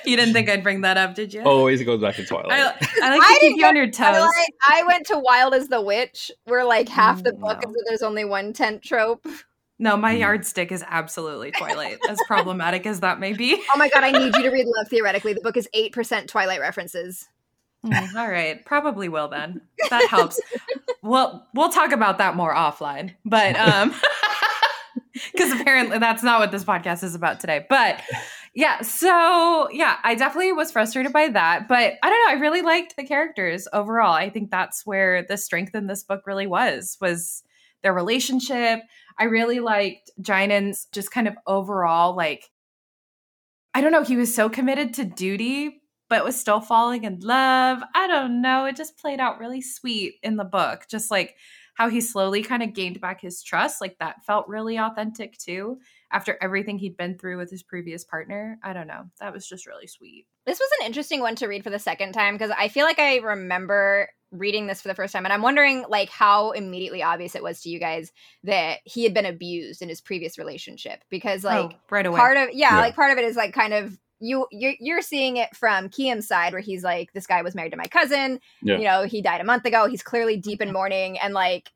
you 0.06 0.16
didn't 0.18 0.34
think 0.34 0.50
I'd 0.50 0.64
bring 0.64 0.82
that 0.82 0.98
up, 0.98 1.14
did 1.16 1.34
you? 1.34 1.42
Always 1.44 1.84
goes 1.84 2.02
back 2.02 2.16
to 2.16 2.26
Twilight. 2.26 2.52
I, 2.52 2.64
I 3.04 3.10
like 3.10 3.20
to 3.22 3.26
I 3.26 3.38
keep 3.40 3.42
didn't 3.42 3.58
you 3.58 3.66
on 3.66 3.76
your 3.76 3.86
I, 3.86 3.90
toes. 3.90 4.22
like, 4.26 4.54
I 4.68 4.84
went 4.88 5.06
to 5.08 5.20
Wild 5.20 5.54
as 5.54 5.68
the 5.68 5.82
Witch, 5.82 6.32
where 6.46 6.66
like 6.66 6.90
half 6.90 7.24
the 7.24 7.34
book 7.34 7.62
no. 7.64 7.70
is 7.70 7.76
that 7.76 7.86
there's 7.88 8.02
only 8.04 8.26
one 8.26 8.54
tent 8.54 8.82
trope. 8.82 9.26
No, 9.80 9.96
my 9.96 10.16
Mm. 10.16 10.20
yardstick 10.22 10.72
is 10.72 10.84
absolutely 10.88 11.52
Twilight, 11.52 12.00
as 12.10 12.18
problematic 12.26 12.88
as 12.88 13.02
that 13.02 13.20
may 13.20 13.34
be. 13.34 13.62
Oh 13.76 13.78
my 13.78 13.90
god, 13.90 14.04
I 14.04 14.10
need 14.12 14.36
you 14.36 14.42
to 14.42 14.50
read 14.50 14.66
Love 14.66 14.88
Theoretically. 14.88 15.34
The 15.34 15.42
book 15.42 15.56
is 15.56 15.70
8% 15.76 16.28
Twilight 16.28 16.60
references. 16.60 17.28
Mm, 17.86 18.16
all 18.16 18.30
right, 18.30 18.64
probably 18.66 19.10
will 19.10 19.28
then. 19.28 19.62
That 19.90 20.08
helps. 20.10 20.40
well, 21.04 21.48
we'll 21.54 21.70
talk 21.70 21.92
about 21.92 22.18
that 22.18 22.36
more 22.36 22.54
offline, 22.54 23.14
but 23.24 23.56
um, 23.56 23.94
because 25.32 25.52
apparently 25.60 26.00
that's 26.00 26.24
not 26.24 26.40
what 26.40 26.52
this 26.52 26.64
podcast 26.64 27.04
is 27.04 27.16
about 27.16 27.40
today. 27.40 27.66
But 27.70 28.02
yeah, 28.54 28.82
so 28.82 29.70
yeah, 29.72 29.98
I 30.04 30.16
definitely 30.16 30.54
was 30.54 30.72
frustrated 30.72 31.14
by 31.14 31.30
that, 31.30 31.68
but 31.68 31.94
I 32.02 32.10
don't 32.10 32.26
know. 32.26 32.38
I 32.38 32.42
really 32.42 32.62
liked 32.62 32.96
the 32.96 33.06
characters 33.06 33.68
overall. 33.72 34.14
I 34.14 34.30
think 34.30 34.50
that's 34.50 34.86
where 34.86 35.24
the 35.24 35.38
strength 35.38 35.76
in 35.76 35.88
this 35.88 36.04
book 36.04 36.26
really 36.26 36.48
was 36.48 36.98
was 37.00 37.44
their 37.84 37.94
relationship. 37.94 38.80
I 39.20 39.26
really 39.26 39.60
liked 39.60 40.10
Jainan's 40.22 40.88
just 40.92 41.12
kind 41.12 41.28
of 41.28 41.36
overall 41.46 42.16
like 42.16 42.50
I 43.74 43.82
don't 43.82 43.92
know, 43.92 44.04
he 44.04 44.18
was 44.18 44.34
so 44.34 44.50
committed 44.50 44.96
to 44.96 45.06
duty 45.06 45.77
but 46.10 46.24
was 46.24 46.40
still 46.40 46.62
falling 46.62 47.04
in 47.04 47.20
love. 47.20 47.82
I 47.94 48.08
don't 48.08 48.42
know, 48.42 48.66
it 48.66 48.76
just 48.76 48.98
played 48.98 49.20
out 49.20 49.40
really 49.40 49.62
sweet 49.62 50.16
in 50.24 50.38
the 50.38 50.46
book. 50.46 50.86
Just 50.90 51.12
like 51.12 51.36
how 51.76 51.90
he 51.90 52.02
slowly 52.02 52.42
kind 52.42 52.64
of 52.64 52.74
gained 52.74 53.00
back 53.00 53.22
his 53.22 53.44
trust, 53.44 53.82
like 53.82 53.98
that 54.00 54.26
felt 54.26 54.48
really 54.48 54.78
authentic 54.78 55.38
too 55.38 55.78
after 56.12 56.38
everything 56.42 56.80
he'd 56.80 56.98
been 56.98 57.18
through 57.18 57.38
with 57.38 57.52
his 57.52 57.62
previous 57.62 58.04
partner. 58.04 58.58
I 58.64 58.74
don't 58.74 58.88
know. 58.88 59.04
That 59.20 59.32
was 59.34 59.48
just 59.48 59.68
really 59.68 59.86
sweet. 59.86 60.26
This 60.46 60.60
was 60.60 60.70
an 60.80 60.88
interesting 60.88 61.20
one 61.20 61.36
to 61.36 61.48
read 61.48 61.64
for 61.64 61.70
the 61.70 61.78
second 61.78 62.14
time 62.14 62.34
because 62.34 62.52
I 62.58 62.70
feel 62.70 62.86
like 62.86 62.98
I 62.98 63.18
remember 63.18 64.10
reading 64.32 64.68
this 64.68 64.82
for 64.82 64.88
the 64.88 64.96
first 64.96 65.14
time 65.14 65.26
and 65.26 65.32
I'm 65.32 65.42
wondering 65.42 65.86
like 65.88 66.10
how 66.10 66.52
immediately 66.52 67.04
obvious 67.04 67.36
it 67.36 67.44
was 67.44 67.62
to 67.62 67.70
you 67.70 67.80
guys 67.80 68.12
that 68.44 68.80
he 68.84 69.04
had 69.04 69.14
been 69.14 69.26
abused 69.26 69.82
in 69.82 69.88
his 69.88 70.02
previous 70.02 70.38
relationship 70.38 71.04
because 71.10 71.46
oh, 71.46 71.50
like 71.50 71.72
oh, 71.74 71.80
right 71.92 72.06
away. 72.06 72.18
part 72.18 72.38
of 72.38 72.50
yeah, 72.54 72.76
Yeah. 72.76 72.82
like 72.82 72.96
part 72.96 73.12
of 73.12 73.18
it 73.20 73.26
is 73.26 73.36
like 73.36 73.54
kind 73.54 73.74
of 73.74 73.98
you 74.20 74.48
you're, 74.52 74.74
you're 74.80 75.02
seeing 75.02 75.38
it 75.38 75.56
from 75.56 75.90
Kiem's 75.90 76.28
side 76.28 76.54
where 76.54 76.62
he's 76.62 76.84
like 76.84 77.14
this 77.14 77.28
guy 77.28 77.42
was 77.42 77.56
married 77.56 77.72
to 77.72 77.78
my 77.78 77.86
cousin. 77.86 78.40
Yeah. 78.62 78.78
you 78.78 78.84
know 78.84 79.04
he 79.04 79.22
died 79.22 79.42
a 79.42 79.46
month 79.46 79.66
ago. 79.66 79.88
He's 79.88 80.04
clearly 80.04 80.38
deep 80.38 80.62
in 80.62 80.74
mourning. 80.74 81.20
And 81.20 81.34
like 81.34 81.72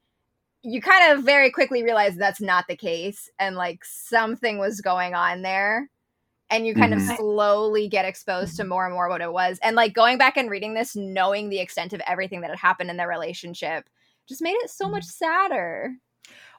you 0.64 0.82
kind 0.82 1.12
of 1.14 1.24
very 1.24 1.50
quickly 1.52 1.84
realize 1.84 2.16
that's 2.16 2.42
not 2.42 2.66
the 2.68 2.76
case 2.76 3.30
and 3.40 3.56
like 3.56 3.84
something 3.84 4.58
was 4.60 4.80
going 4.82 5.14
on 5.16 5.42
there. 5.42 5.90
And 6.50 6.68
you 6.68 6.76
kind 6.76 6.94
Mhm. 6.94 7.10
of 7.12 7.18
slowly 7.18 7.88
get 7.88 8.06
exposed 8.06 8.58
to 8.58 8.64
more 8.66 8.86
and 8.86 8.94
more 8.94 9.08
what 9.10 9.22
it 9.22 9.32
was. 9.32 9.58
And 9.64 9.76
like 9.76 9.94
going 9.94 10.18
back 10.18 10.36
and 10.38 10.50
reading 10.50 10.74
this 10.74 10.96
knowing 10.96 11.50
the 11.50 11.60
extent 11.60 11.94
of 11.94 12.02
everything 12.06 12.42
that 12.42 12.50
had 12.50 12.60
happened 12.60 12.90
in 12.90 12.98
their 12.98 13.08
relationship 13.08 13.90
just 14.28 14.42
made 14.42 14.56
it 14.56 14.70
so 14.70 14.90
much 14.90 15.04
sadder. 15.06 15.94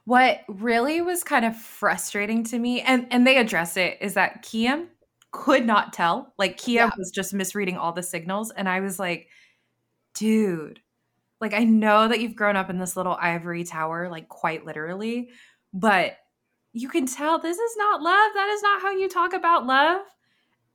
What 0.04 0.40
really 0.48 1.00
was 1.00 1.22
kind 1.22 1.44
of 1.44 1.56
frustrating 1.56 2.42
to 2.44 2.58
me, 2.58 2.80
and 2.80 3.06
and 3.12 3.24
they 3.24 3.36
address 3.36 3.76
it, 3.76 3.98
is 4.00 4.14
that 4.14 4.42
Kiem 4.42 4.88
could 5.32 5.66
not 5.66 5.92
tell. 5.92 6.32
Like 6.38 6.56
Kiem 6.58 6.74
Yeah. 6.74 6.90
was 6.96 7.10
just 7.10 7.34
misreading 7.34 7.76
all 7.76 7.92
the 7.92 8.02
signals, 8.02 8.50
and 8.52 8.68
I 8.68 8.80
was 8.80 8.98
like, 8.98 9.28
dude, 10.14 10.80
like 11.40 11.54
I 11.54 11.64
know 11.64 12.08
that 12.08 12.20
you've 12.20 12.36
grown 12.36 12.56
up 12.56 12.70
in 12.70 12.78
this 12.78 12.96
little 12.96 13.16
ivory 13.20 13.64
tower, 13.64 14.08
like 14.08 14.28
quite 14.28 14.64
literally, 14.64 15.30
but 15.72 16.12
you 16.72 16.88
can 16.88 17.06
tell 17.06 17.38
this 17.38 17.58
is 17.58 17.76
not 17.76 18.00
love. 18.02 18.32
That 18.34 18.48
is 18.48 18.62
not 18.62 18.80
how 18.82 18.92
you 18.92 19.08
talk 19.08 19.32
about 19.32 19.66
love. 19.66 20.02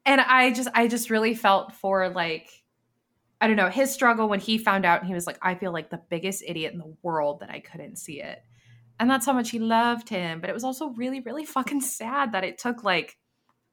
And 0.06 0.22
I 0.22 0.52
just 0.52 0.70
I 0.74 0.88
just 0.88 1.10
really 1.10 1.34
felt 1.34 1.74
for 1.74 2.10
like 2.10 2.50
I 3.40 3.48
don't 3.48 3.56
know, 3.56 3.70
his 3.70 3.92
struggle 3.92 4.28
when 4.28 4.40
he 4.40 4.58
found 4.58 4.84
out 4.86 5.00
and 5.00 5.08
he 5.08 5.14
was 5.14 5.28
like, 5.28 5.38
I 5.42 5.54
feel 5.56 5.72
like 5.72 5.90
the 5.92 6.02
biggest 6.10 6.44
idiot 6.46 6.74
in 6.74 6.80
the 6.80 6.96
world 7.04 7.42
that 7.42 7.52
I 7.52 7.60
couldn't 7.60 7.98
see 7.98 8.20
it. 8.22 8.40
And 9.00 9.08
that's 9.10 9.28
how 9.28 9.34
much 9.34 9.52
he 9.52 9.60
loved 9.60 10.10
him. 10.10 10.42
But 10.42 10.50
it 10.50 10.54
was 10.54 10.64
also 10.64 10.90
really, 10.90 11.20
really 11.20 11.46
fucking 11.46 11.82
sad 11.82 12.32
that 12.32 12.44
it 12.44 12.58
took 12.58 12.84
like, 12.84 13.16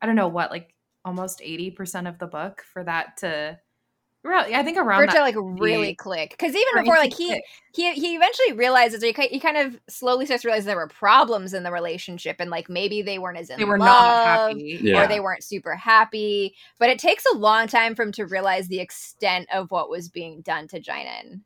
I 0.03 0.07
don't 0.07 0.17
know 0.17 0.29
what, 0.29 0.51
like 0.51 0.74
almost 1.05 1.41
80% 1.41 2.09
of 2.09 2.19
the 2.19 2.27
book 2.27 2.63
for 2.73 2.83
that 2.85 3.17
to, 3.19 3.59
really, 4.23 4.55
I 4.55 4.63
think 4.63 4.79
around 4.79 5.01
for 5.01 5.05
it 5.05 5.11
to 5.11 5.21
like 5.21 5.35
really 5.37 5.95
click 5.95 6.31
because 6.31 6.55
even 6.55 6.83
before 6.83 6.97
like 6.97 7.13
he 7.13 7.41
he 7.75 7.93
he 7.93 8.15
eventually 8.17 8.53
realizes 8.55 9.03
he, 9.03 9.13
ki- 9.13 9.29
he 9.29 9.39
kind 9.39 9.59
of 9.59 9.79
slowly 9.89 10.25
starts 10.25 10.43
to 10.43 10.49
realize 10.49 10.65
there 10.65 10.77
were 10.77 10.89
problems 10.89 11.53
in 11.53 11.63
the 11.63 11.71
relationship 11.71 12.37
and 12.39 12.49
like 12.51 12.71
maybe 12.71 13.03
they 13.03 13.19
weren't 13.19 13.37
as 13.37 13.51
in 13.51 13.59
they 13.59 13.65
were 13.67 13.79
love, 13.79 13.89
not 13.89 14.25
happy. 14.49 14.79
Yeah. 14.83 15.05
or 15.05 15.09
they 15.09 15.21
weren't 15.21 15.45
super 15.45 15.75
happy 15.77 16.55
but 16.79 16.89
it 16.89 16.99
takes 16.99 17.25
a 17.35 17.37
long 17.37 17.67
time 17.67 17.95
for 17.95 18.03
him 18.03 18.13
to 18.13 18.25
realize 18.25 18.69
the 18.69 18.81
extent 18.81 19.47
of 19.53 19.71
what 19.71 19.91
was 19.91 20.09
being 20.09 20.41
done 20.41 20.69
to 20.69 20.81
Jainan 20.81 21.43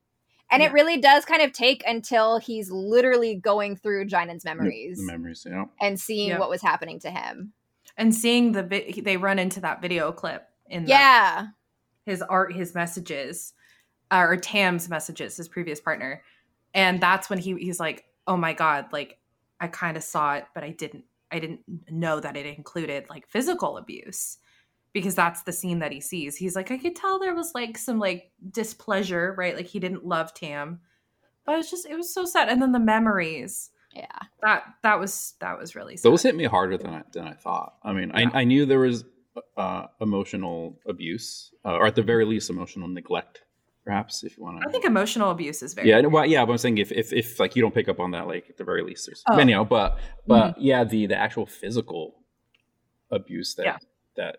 and 0.51 0.63
Yeah. 0.63 0.69
it 0.69 0.73
really 0.73 0.99
does 0.99 1.25
kind 1.25 1.43
of 1.43 1.53
take 1.53 1.83
until 1.85 2.39
he's 2.39 2.71
literally 2.71 3.35
going 3.35 3.75
through 3.75 4.07
Jainan's 4.07 4.45
memories 4.45 4.99
The 4.99 5.13
memories, 5.13 5.45
yeah. 5.49 5.65
and 5.81 5.99
seeing 5.99 6.29
Yeah. 6.29 6.39
what 6.39 6.49
was 6.49 6.63
happening 6.63 7.01
to 7.01 7.11
him 7.11 7.55
And 7.99 8.15
seeing 8.15 8.53
the, 8.53 8.63
vi- 8.63 9.03
they 9.03 9.19
run 9.19 9.39
into 9.39 9.61
that 9.61 9.83
video 9.83 10.13
clip 10.13 10.49
in 10.67 10.85
the- 10.85 10.91
yeah 10.91 11.49
his 12.09 12.23
art, 12.23 12.55
his 12.55 12.75
messages, 12.75 13.53
uh, 14.11 14.25
or 14.27 14.37
Tam's 14.39 14.89
messages, 14.89 15.37
his 15.37 15.47
previous 15.47 15.79
partner, 15.79 16.23
and 16.73 17.01
that's 17.03 17.29
when 17.29 17.39
he 17.39 17.55
he's 17.57 17.79
like, 17.79 18.07
"Oh 18.27 18.37
my 18.39 18.55
god!" 18.55 18.87
Like 18.93 19.19
I 19.61 19.69
kind 19.69 19.95
of 19.95 20.03
saw 20.03 20.37
it, 20.37 20.47
but 20.55 20.65
I 20.65 20.71
didn't. 20.71 21.05
I 21.31 21.39
didn't 21.39 21.61
know 21.91 22.19
that 22.21 22.39
it 22.39 22.47
included 22.47 23.11
like 23.11 23.29
physical 23.29 23.77
abuse 23.77 24.39
because 24.95 25.15
that's 25.15 25.43
the 25.43 25.53
scene 25.53 25.81
that 25.81 25.93
he 25.93 26.01
sees. 26.01 26.37
He's 26.37 26.57
like, 26.57 26.71
I 26.71 26.79
could 26.79 26.97
tell 26.97 27.19
there 27.19 27.35
was 27.35 27.53
like 27.55 27.77
some 27.77 27.99
like 27.99 28.31
displeasure, 28.51 29.35
right? 29.37 29.55
Like 29.55 29.67
he 29.67 29.79
didn't 29.79 30.07
love 30.07 30.33
Tam, 30.33 30.81
but 31.45 31.53
it 31.53 31.59
was 31.59 31.71
just 31.71 31.87
it 31.87 31.97
was 31.97 32.15
so 32.15 32.25
sad. 32.25 32.49
And 32.49 32.63
then 32.63 32.73
the 32.73 32.79
memories 32.81 33.69
yeah 33.99 34.19
that 34.43 34.65
that 34.85 34.97
was 35.03 35.35
that 35.41 35.59
was 35.61 35.75
really 35.79 35.97
sad. 35.97 36.11
Those 36.11 36.23
hit 36.23 36.35
me 36.43 36.45
harder 36.45 36.77
than 36.79 36.93
I 36.99 37.03
than 37.13 37.27
I 37.27 37.35
thought. 37.45 37.71
I 37.83 37.93
mean, 37.93 38.09
Yeah. 38.15 38.31
I, 38.33 38.41
I 38.41 38.45
knew 38.45 38.65
there 38.67 38.81
was 38.91 39.05
uh, 39.57 39.87
emotional 40.01 40.79
abuse, 40.93 41.53
uh, 41.65 41.75
or 41.79 41.87
at 41.87 41.95
the 41.95 42.03
very 42.13 42.25
least, 42.25 42.51
emotional 42.51 42.89
neglect. 42.89 43.43
Perhaps, 43.85 44.23
if 44.23 44.37
you 44.37 44.43
want 44.45 44.61
to. 44.61 44.69
I 44.69 44.71
think 44.73 44.85
emotional 44.85 45.31
abuse 45.31 45.63
is 45.63 45.73
very 45.75 45.89
Yeah, 45.89 46.01
well, 46.15 46.27
yeah, 46.27 46.45
but 46.45 46.53
I'm 46.53 46.59
saying 46.59 46.79
if, 46.79 46.91
if 46.93 47.13
if 47.13 47.41
like 47.41 47.57
you 47.57 47.63
don't 47.63 47.75
pick 47.75 47.89
up 47.89 48.01
on 48.01 48.11
that, 48.13 48.27
like 48.27 48.45
at 48.51 48.57
the 48.59 48.65
very 48.65 48.83
least, 48.83 49.07
there's 49.07 49.23
Oh. 49.29 49.39
anyhow. 49.39 49.65
But 49.65 49.99
but 50.27 50.61
yeah, 50.61 50.85
the 50.85 51.07
the 51.07 51.17
actual 51.17 51.47
physical 51.47 52.03
abuse 53.11 53.55
that 53.57 53.65
Yeah. 53.67 53.79
that 54.17 54.37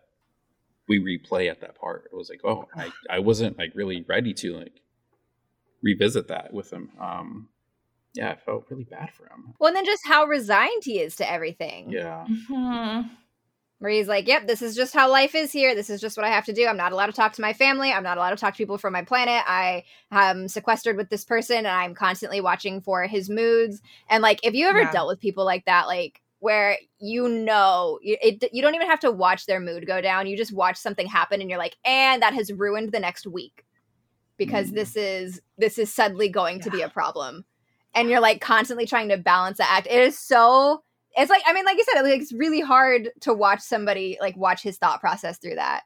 we 0.87 0.99
replay 0.99 1.49
at 1.49 1.61
that 1.61 1.75
part, 1.75 1.99
it 2.11 2.15
was 2.15 2.29
like, 2.29 2.41
oh, 2.45 2.67
I 2.75 2.91
I 3.09 3.19
wasn't 3.19 3.57
like 3.57 3.71
really 3.75 4.05
ready 4.07 4.33
to 4.41 4.47
like 4.61 4.81
revisit 5.81 6.27
that 6.27 6.53
with 6.53 6.71
him. 6.71 6.89
Um, 6.99 7.49
yeah, 8.13 8.31
I 8.31 8.35
felt 8.35 8.65
really 8.69 8.83
bad 8.85 9.11
for 9.13 9.23
him. 9.25 9.53
well 9.59 9.67
and 9.69 9.75
then 9.77 9.85
just 9.85 10.05
how 10.07 10.25
resigned 10.25 10.83
he 10.83 10.99
is 10.99 11.15
to 11.17 11.29
everything 11.31 11.91
Yeah, 11.91 12.25
Mhm. 12.29 13.09
where 13.79 13.91
he's 13.91 14.07
like, 14.09 14.27
"Yep, 14.27 14.45
this 14.47 14.61
is 14.61 14.75
just 14.75 14.93
how 14.93 15.09
life 15.09 15.35
is 15.35 15.51
here. 15.53 15.73
This 15.73 15.89
is 15.89 16.01
just 16.01 16.17
what 16.17 16.25
I 16.25 16.29
have 16.29 16.43
to 16.45 16.53
do. 16.53 16.65
I'm 16.67 16.75
not 16.75 16.91
allowed 16.91 17.05
to 17.07 17.13
talk 17.13 17.31
to 17.33 17.41
my 17.41 17.53
family. 17.53 17.91
I'm 17.93 18.03
not 18.03 18.17
allowed 18.17 18.31
to 18.31 18.35
talk 18.35 18.53
to 18.53 18.57
people 18.57 18.77
from 18.77 18.91
my 18.91 19.03
planet. 19.03 19.41
I 19.47 19.83
am 20.11 20.47
sequestered 20.49 20.97
with 20.97 21.09
this 21.09 21.23
person, 21.23 21.57
and 21.59 21.67
I'm 21.67 21.95
constantly 21.95 22.41
watching 22.41 22.81
for 22.81 23.03
his 23.07 23.29
moods. 23.29 23.81
And 24.09 24.21
like, 24.21 24.39
if 24.43 24.53
you 24.53 24.67
ever 24.67 24.79
Yeah. 24.79 24.91
dealt 24.91 25.07
with 25.07 25.21
people 25.21 25.45
like 25.45 25.63
that, 25.65 25.87
like 25.87 26.21
where 26.39 26.77
you 26.99 27.27
know 27.29 27.99
you, 28.01 28.17
it, 28.21 28.43
you 28.53 28.61
don't 28.61 28.75
even 28.75 28.87
have 28.89 28.99
to 29.01 29.11
watch 29.11 29.45
their 29.45 29.59
mood 29.61 29.85
go 29.87 30.01
down. 30.01 30.27
You 30.27 30.35
just 30.37 30.51
watch 30.53 30.75
something 30.77 31.07
happen, 31.07 31.39
and 31.39 31.49
you're 31.49 31.59
like, 31.59 31.77
and 31.85 32.21
that 32.21 32.33
has 32.33 32.51
ruined 32.51 32.91
the 32.91 32.99
next 32.99 33.27
week 33.27 33.65
because 34.37 34.71
Mm. 34.71 34.75
this 34.75 34.95
is 34.97 35.41
this 35.57 35.77
is 35.77 35.93
suddenly 35.93 36.27
going 36.29 36.59
to 36.61 36.69
be 36.69 36.81
a 36.81 36.89
problem, 36.89 37.45
and 37.93 38.09
you're 38.09 38.19
like 38.19 38.41
constantly 38.41 38.85
trying 38.85 39.09
to 39.09 39.17
balance 39.17 39.57
the 39.57 39.69
act. 39.69 39.87
It 39.87 39.99
is 39.99 40.17
so. 40.17 40.83
It's 41.17 41.29
like 41.29 41.41
I 41.45 41.53
mean, 41.53 41.65
like 41.65 41.77
you 41.77 41.85
said, 41.91 42.01
like, 42.01 42.21
it's 42.21 42.33
really 42.33 42.61
hard 42.61 43.09
to 43.21 43.33
watch 43.33 43.61
somebody 43.61 44.17
like 44.21 44.37
watch 44.37 44.61
his 44.61 44.77
thought 44.77 44.99
process 44.99 45.37
through 45.37 45.55
that. 45.55 45.81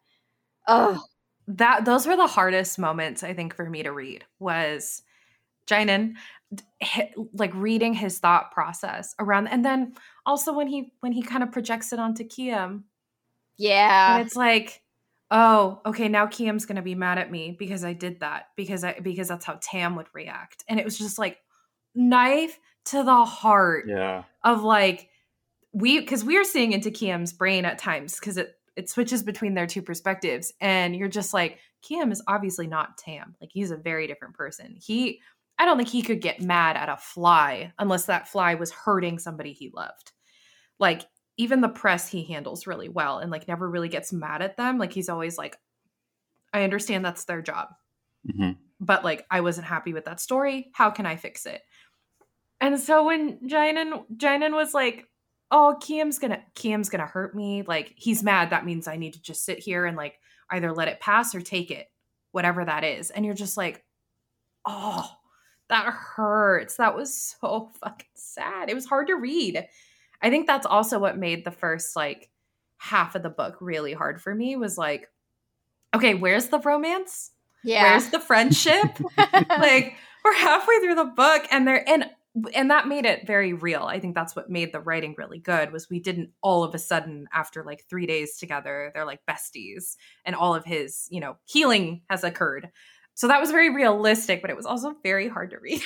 Oh, 0.67 1.03
that 1.47 1.85
those 1.85 2.07
were 2.07 2.15
the 2.15 2.27
hardest 2.27 2.79
moments 2.79 3.23
I 3.23 3.33
think 3.33 3.55
for 3.55 3.69
me 3.69 3.83
to 3.83 3.91
read 3.91 4.25
was 4.39 5.01
Jainan 5.67 6.15
like 7.33 7.53
reading 7.53 7.93
his 7.93 8.19
thought 8.19 8.51
process 8.51 9.15
around 9.19 9.47
and 9.47 9.65
then 9.65 9.93
also 10.25 10.53
when 10.53 10.67
he 10.67 10.91
when 10.99 11.11
he 11.11 11.21
kind 11.21 11.43
of 11.43 11.51
projects 11.51 11.93
it 11.93 11.99
onto 11.99 12.23
Kiem 12.23 12.85
yeah. 13.57 14.17
and 14.17 14.25
it's 14.25 14.35
like 14.35 14.81
oh 15.31 15.81
okay 15.85 16.07
now 16.07 16.27
Kiem's 16.27 16.65
going 16.65 16.75
to 16.75 16.81
be 16.81 16.95
mad 16.95 17.17
at 17.17 17.31
me 17.31 17.55
because 17.57 17.83
I 17.83 17.93
did 17.93 18.19
that 18.19 18.47
because 18.55 18.83
I 18.83 18.99
because 18.99 19.29
that's 19.29 19.45
how 19.45 19.59
Tam 19.61 19.95
would 19.95 20.07
react 20.13 20.63
and 20.67 20.79
it 20.79 20.85
was 20.85 20.97
just 20.97 21.17
like 21.17 21.37
knife 21.95 22.59
to 22.85 23.03
the 23.03 23.25
heart 23.25 23.85
Yeah. 23.87 24.23
of 24.43 24.63
like 24.63 25.09
we 25.73 25.99
because 25.99 26.23
we 26.23 26.37
are 26.37 26.43
seeing 26.43 26.73
into 26.73 26.91
Kiem's 26.91 27.33
brain 27.33 27.65
at 27.65 27.77
times 27.79 28.19
because 28.19 28.37
it 28.37 28.55
it 28.75 28.89
switches 28.89 29.23
between 29.23 29.53
their 29.53 29.67
two 29.67 29.81
perspectives 29.81 30.51
and 30.59 30.95
you're 30.95 31.07
just 31.07 31.33
like 31.33 31.59
Kiem 31.81 32.11
is 32.11 32.23
obviously 32.27 32.67
not 32.67 32.97
Tam 32.97 33.35
like 33.41 33.51
he's 33.53 33.71
a 33.71 33.77
very 33.77 34.07
different 34.07 34.35
person 34.35 34.75
he 34.79 35.21
I 35.57 35.65
don't 35.65 35.77
think 35.77 35.89
he 35.89 36.01
could 36.01 36.21
get 36.21 36.41
mad 36.41 36.75
at 36.75 36.89
a 36.89 36.97
fly 36.97 37.73
unless 37.79 38.05
that 38.05 38.27
fly 38.27 38.55
was 38.55 38.71
hurting 38.71 39.19
somebody 39.19 39.53
he 39.53 39.71
loved 39.73 40.11
like 40.79 41.03
even 41.37 41.61
the 41.61 41.69
press 41.69 42.07
he 42.07 42.23
handles 42.23 42.67
really 42.67 42.89
well 42.89 43.19
and 43.19 43.31
like 43.31 43.47
never 43.47 43.69
really 43.69 43.89
gets 43.89 44.11
mad 44.13 44.41
at 44.41 44.57
them 44.57 44.77
like 44.77 44.93
he's 44.93 45.09
always 45.09 45.37
like 45.37 45.57
I 46.51 46.63
understand 46.63 47.05
that's 47.05 47.25
their 47.25 47.41
job 47.41 47.69
hmm 48.35 48.51
but 48.79 49.03
like 49.03 49.25
I 49.31 49.41
wasn't 49.41 49.67
happy 49.67 49.93
with 49.93 50.05
that 50.05 50.19
story. 50.19 50.69
How 50.73 50.89
can 50.89 51.05
I 51.05 51.15
fix 51.15 51.45
it? 51.45 51.61
And 52.63 52.79
so 52.79 53.03
when 53.03 53.39
Jainan 53.39 54.05
Jainan 54.15 54.53
was 54.53 54.73
like, 54.73 55.09
"Oh, 55.51 55.75
Kiem's 55.81 56.17
gonna 56.17 56.41
Kiem's 56.55 56.87
gonna 56.87 57.05
hurt 57.05 57.35
me," 57.35 57.61
like 57.61 57.93
he's 57.97 58.23
mad. 58.23 58.51
That 58.51 58.63
means 58.63 58.87
I 58.87 58.95
need 58.95 59.15
to 59.15 59.21
just 59.21 59.43
sit 59.43 59.59
here 59.59 59.85
and 59.85 59.97
like 59.97 60.17
either 60.49 60.71
let 60.71 60.87
it 60.87 61.01
pass 61.01 61.35
or 61.35 61.41
take 61.41 61.71
it, 61.71 61.91
whatever 62.31 62.63
that 62.63 62.85
is. 62.85 63.09
And 63.09 63.25
you're 63.25 63.35
just 63.35 63.57
like, 63.57 63.83
"Oh, 64.65 65.11
that 65.67 65.87
hurts. 65.87 66.77
That 66.77 66.95
was 66.95 67.13
so 67.13 67.69
fucking 67.81 68.07
sad. 68.15 68.69
It 68.69 68.75
was 68.75 68.85
hard 68.85 69.07
to 69.07 69.15
read." 69.15 69.67
I 70.21 70.29
think 70.29 70.47
that's 70.47 70.65
also 70.65 70.99
what 70.99 71.17
made 71.17 71.43
the 71.43 71.51
first 71.51 71.97
like 71.97 72.29
half 72.77 73.15
of 73.15 73.23
the 73.23 73.29
book 73.29 73.57
really 73.59 73.91
hard 73.91 74.21
for 74.21 74.33
me. 74.33 74.55
Was 74.55 74.77
like, 74.77 75.09
okay, 75.93 76.13
where's 76.13 76.47
the 76.47 76.59
romance? 76.59 77.31
Yeah. 77.65 77.91
Where's 77.91 78.09
the 78.09 78.21
friendship? 78.21 79.01
like 79.17 79.95
we're 80.23 80.33
halfway 80.33 80.79
through 80.79 80.95
the 80.95 81.11
book 81.13 81.43
and 81.51 81.67
they're 81.67 81.87
and 81.89 82.09
and 82.53 82.71
that 82.71 82.87
made 82.87 83.05
it 83.05 83.27
very 83.27 83.53
real. 83.53 83.83
I 83.83 83.99
think 83.99 84.15
that's 84.15 84.35
what 84.35 84.49
made 84.49 84.71
the 84.71 84.79
writing 84.79 85.15
really 85.17 85.39
good 85.39 85.71
was 85.71 85.89
we 85.89 85.99
didn't 85.99 86.31
all 86.41 86.63
of 86.63 86.73
a 86.73 86.79
sudden 86.79 87.27
after 87.33 87.63
like 87.63 87.85
3 87.89 88.05
days 88.07 88.37
together 88.37 88.91
they're 88.93 89.05
like 89.05 89.21
besties 89.29 89.95
and 90.25 90.35
all 90.35 90.55
of 90.55 90.65
his, 90.65 91.07
you 91.11 91.19
know, 91.19 91.37
healing 91.45 92.01
has 92.09 92.23
occurred. 92.23 92.71
So 93.13 93.27
that 93.27 93.39
was 93.39 93.51
very 93.51 93.69
realistic, 93.73 94.41
but 94.41 94.49
it 94.49 94.57
was 94.57 94.65
also 94.65 94.95
very 95.03 95.27
hard 95.27 95.51
to 95.51 95.59
read. 95.59 95.81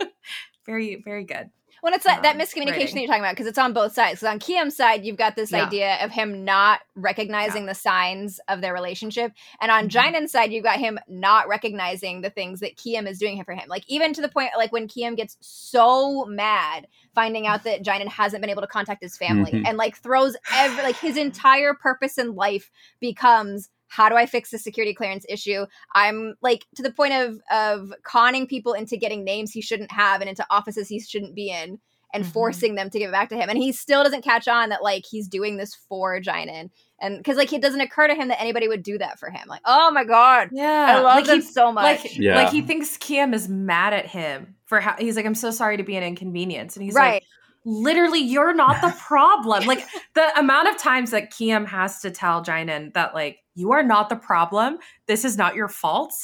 very 0.66 1.02
very 1.04 1.24
good. 1.24 1.50
When 1.82 1.94
it's 1.94 2.04
that, 2.04 2.22
that 2.22 2.36
um, 2.36 2.40
miscommunication 2.40 2.68
writing. 2.68 2.94
that 2.94 3.00
you're 3.00 3.06
talking 3.08 3.22
about, 3.22 3.32
because 3.32 3.48
it's 3.48 3.58
on 3.58 3.72
both 3.72 3.92
sides. 3.92 4.20
Because 4.20 4.32
on 4.32 4.38
Kiem's 4.38 4.76
side, 4.76 5.04
you've 5.04 5.16
got 5.16 5.34
this 5.34 5.50
Yeah. 5.50 5.66
idea 5.66 5.96
of 6.04 6.12
him 6.12 6.44
not 6.44 6.78
recognizing 6.94 7.66
the 7.66 7.74
signs 7.74 8.38
of 8.46 8.60
their 8.60 8.72
relationship, 8.72 9.32
and 9.60 9.72
on 9.72 9.88
Mhm. 9.88 9.90
Jainan's 9.90 10.30
side, 10.30 10.52
you've 10.52 10.62
got 10.62 10.78
him 10.78 11.00
not 11.08 11.48
recognizing 11.48 12.20
the 12.20 12.30
things 12.30 12.60
that 12.60 12.76
Kiem 12.76 13.08
is 13.08 13.18
doing 13.18 13.42
for 13.42 13.52
him. 13.52 13.68
Like 13.68 13.82
even 13.88 14.12
to 14.14 14.22
the 14.22 14.28
point, 14.28 14.50
like 14.56 14.70
when 14.70 14.86
Kiem 14.86 15.16
gets 15.16 15.36
so 15.40 16.24
mad 16.26 16.86
finding 17.16 17.48
out 17.48 17.64
that 17.64 17.82
Jainan 17.82 18.06
hasn't 18.08 18.40
been 18.42 18.50
able 18.50 18.62
to 18.62 18.68
contact 18.68 19.02
his 19.02 19.16
family, 19.16 19.50
Mhm. 19.50 19.66
and 19.66 19.76
like 19.76 19.96
throws 19.96 20.36
every 20.54 20.84
like 20.84 20.96
his 21.00 21.16
entire 21.16 21.74
purpose 21.74 22.16
in 22.16 22.36
life 22.36 22.70
becomes. 23.00 23.70
How 23.92 24.08
do 24.08 24.16
I 24.16 24.24
fix 24.24 24.50
the 24.50 24.58
security 24.58 24.94
clearance 24.94 25.26
issue? 25.28 25.66
I'm 25.94 26.34
like 26.40 26.64
to 26.76 26.82
the 26.82 26.90
point 26.92 27.12
of 27.12 27.40
of 27.50 27.92
conning 28.04 28.46
people 28.46 28.72
into 28.72 28.96
getting 28.96 29.22
names 29.22 29.52
he 29.52 29.60
shouldn't 29.60 29.92
have 29.92 30.22
and 30.22 30.30
into 30.30 30.46
offices 30.48 30.88
he 30.88 30.98
shouldn't 30.98 31.34
be 31.34 31.50
in 31.50 31.78
and 32.14 32.24
Mhm. 32.24 32.32
forcing 32.32 32.74
them 32.74 32.88
to 32.90 32.98
give 32.98 33.08
it 33.10 33.12
back 33.12 33.28
to 33.30 33.36
him. 33.36 33.48
And 33.50 33.58
he 33.58 33.70
still 33.72 34.02
doesn't 34.02 34.22
catch 34.22 34.48
on 34.48 34.70
that 34.70 34.82
like 34.82 35.04
he's 35.10 35.28
doing 35.28 35.56
this 35.58 35.74
for 35.74 36.18
Jainan. 36.20 36.70
And 37.00 37.18
because 37.18 37.36
like 37.36 37.52
it 37.52 37.60
doesn't 37.60 37.80
occur 37.82 38.06
to 38.08 38.14
him 38.14 38.28
that 38.28 38.40
anybody 38.40 38.66
would 38.66 38.82
do 38.82 38.96
that 38.98 39.18
for 39.18 39.28
him. 39.28 39.46
Like, 39.46 39.60
oh 39.66 39.90
my 39.90 40.04
god. 40.04 40.48
Yeah. 40.52 40.86
I 40.88 40.94
love 41.00 41.16
like 41.16 41.26
them 41.26 41.40
he, 41.40 41.46
so 41.46 41.70
much. 41.70 42.02
like, 42.02 42.16
Yeah. 42.18 42.36
like 42.36 42.50
he 42.50 42.62
thinks 42.62 42.96
Kiem 42.96 43.34
is 43.34 43.46
mad 43.48 43.92
at 43.92 44.06
him 44.06 44.56
for 44.64 44.80
how 44.80 44.94
he's 44.98 45.16
like, 45.16 45.26
I'm 45.26 45.34
so 45.34 45.50
sorry 45.50 45.76
to 45.76 45.82
be 45.82 45.96
an 45.96 46.02
inconvenience. 46.02 46.76
And 46.76 46.84
he's 46.84 46.94
right. 46.94 47.14
like, 47.14 47.24
literally 47.64 48.20
you're 48.20 48.52
not 48.54 48.80
the 48.80 48.90
problem 48.98 49.64
like 49.66 49.86
the 50.14 50.38
amount 50.38 50.68
of 50.68 50.76
times 50.78 51.12
that 51.12 51.30
Kiem 51.30 51.64
has 51.66 52.00
to 52.00 52.10
tell 52.10 52.44
Jainan 52.44 52.92
that 52.94 53.14
like 53.14 53.38
you 53.54 53.72
are 53.72 53.82
not 53.82 54.08
the 54.08 54.16
problem. 54.16 54.78
This 55.06 55.24
is 55.24 55.36
not 55.36 55.54
your 55.54 55.68
fault 55.68 56.14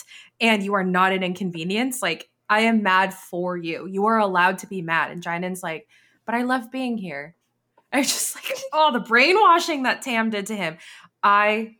and 0.40 0.62
you 0.62 0.74
are 0.74 0.84
not 0.84 1.12
an 1.12 1.22
inconvenience. 1.22 2.02
Like 2.02 2.28
I 2.48 2.60
am 2.60 2.82
mad 2.82 3.12
for 3.12 3.56
you. 3.56 3.86
You 3.86 4.06
are 4.06 4.18
allowed 4.18 4.58
to 4.58 4.66
be 4.66 4.82
mad. 4.82 5.10
And 5.10 5.22
Jainan's 5.22 5.62
like 5.62 5.88
but 6.24 6.34
I 6.34 6.42
love 6.42 6.70
being 6.70 6.98
here. 6.98 7.34
I 7.92 8.02
just 8.02 8.34
like 8.34 8.58
oh 8.72 8.92
the 8.92 9.00
brainwashing 9.00 9.84
that 9.84 10.02
Tam 10.02 10.30
did 10.30 10.46
to 10.46 10.56
him. 10.56 10.78
I 11.22 11.76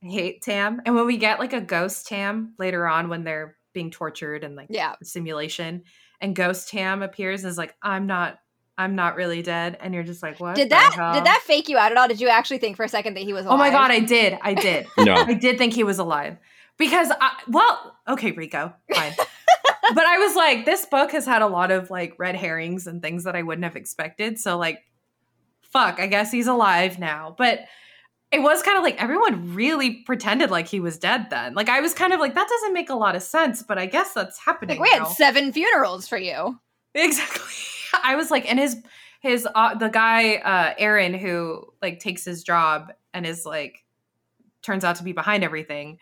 hate 0.00 0.42
Tam. 0.42 0.82
And 0.84 0.94
when 0.94 1.06
we 1.06 1.16
get 1.16 1.38
like 1.38 1.52
a 1.52 1.60
ghost 1.60 2.06
Tam 2.06 2.54
later 2.58 2.86
on 2.86 3.08
when 3.08 3.24
they're 3.24 3.56
being 3.72 3.90
tortured 3.90 4.44
and 4.44 4.54
like 4.54 4.68
yeah. 4.70 4.94
simulation 5.02 5.82
and 6.20 6.36
ghost 6.36 6.68
Tam 6.68 7.02
appears 7.02 7.42
and 7.42 7.50
is 7.50 7.58
like 7.58 7.74
I'm 7.82 8.06
not 8.06 8.38
I'm 8.76 8.94
not 8.96 9.16
really 9.16 9.42
dead 9.42 9.78
and 9.80 9.94
you're 9.94 10.02
just 10.02 10.22
like 10.22 10.40
what 10.40 10.56
Did 10.56 10.70
that 10.70 10.94
hell? 10.94 11.14
did 11.14 11.24
that 11.24 11.42
fake 11.44 11.68
you 11.68 11.78
out 11.78 11.92
at 11.92 11.98
all? 11.98 12.08
Did 12.08 12.20
you 12.20 12.28
actually 12.28 12.58
think 12.58 12.76
for 12.76 12.84
a 12.84 12.88
second 12.88 13.14
that 13.14 13.22
he 13.22 13.32
was 13.32 13.46
alive? 13.46 13.54
Oh 13.54 13.58
my 13.58 13.70
god, 13.70 13.90
I 13.90 14.00
did. 14.00 14.38
I 14.42 14.54
did. 14.54 14.86
No. 14.98 15.14
I 15.14 15.34
did 15.34 15.58
think 15.58 15.72
he 15.72 15.84
was 15.84 15.98
alive. 15.98 16.36
Because 16.76 17.12
I, 17.20 17.30
well, 17.46 17.96
okay, 18.08 18.32
Rico, 18.32 18.74
fine. 18.92 19.12
but 19.94 20.04
I 20.04 20.18
was 20.18 20.34
like 20.34 20.64
this 20.64 20.86
book 20.86 21.12
has 21.12 21.24
had 21.24 21.42
a 21.42 21.46
lot 21.46 21.70
of 21.70 21.90
like 21.90 22.14
red 22.18 22.34
herrings 22.34 22.86
and 22.86 23.00
things 23.00 23.24
that 23.24 23.36
I 23.36 23.42
wouldn't 23.42 23.64
have 23.64 23.76
expected. 23.76 24.38
So 24.40 24.58
like 24.58 24.80
fuck, 25.62 25.98
I 26.00 26.06
guess 26.06 26.30
he's 26.30 26.46
alive 26.46 26.98
now. 26.98 27.34
But 27.36 27.60
it 28.32 28.42
was 28.42 28.62
kind 28.62 28.76
of 28.76 28.82
like 28.82 29.00
everyone 29.00 29.54
really 29.54 30.02
pretended 30.02 30.50
like 30.50 30.66
he 30.66 30.80
was 30.80 30.98
dead 30.98 31.28
then. 31.30 31.54
Like 31.54 31.68
I 31.68 31.80
was 31.80 31.94
kind 31.94 32.12
of 32.12 32.20
like 32.20 32.34
that 32.34 32.48
doesn't 32.48 32.72
make 32.72 32.90
a 32.90 32.94
lot 32.94 33.14
of 33.14 33.22
sense, 33.22 33.62
but 33.62 33.78
I 33.78 33.86
guess 33.86 34.12
that's 34.12 34.38
happening. 34.38 34.80
like 34.80 34.90
we 34.92 34.98
had 34.98 35.06
seven 35.08 35.52
funerals 35.52 36.08
for 36.08 36.18
you. 36.18 36.58
Exactly. 36.94 37.52
I 38.04 38.16
was 38.16 38.30
like, 38.30 38.48
and 38.50 38.58
his 38.58 38.76
his 39.20 39.46
uh, 39.54 39.74
the 39.74 39.88
guy 39.88 40.36
uh 40.36 40.74
Aaron 40.78 41.14
who 41.14 41.72
like 41.82 42.00
takes 42.00 42.24
his 42.24 42.42
job 42.42 42.92
and 43.12 43.26
is 43.26 43.44
like 43.46 43.84
turns 44.62 44.84
out 44.84 44.96
to 44.96 45.04
be 45.04 45.12
behind 45.12 45.44
everything 45.44 45.98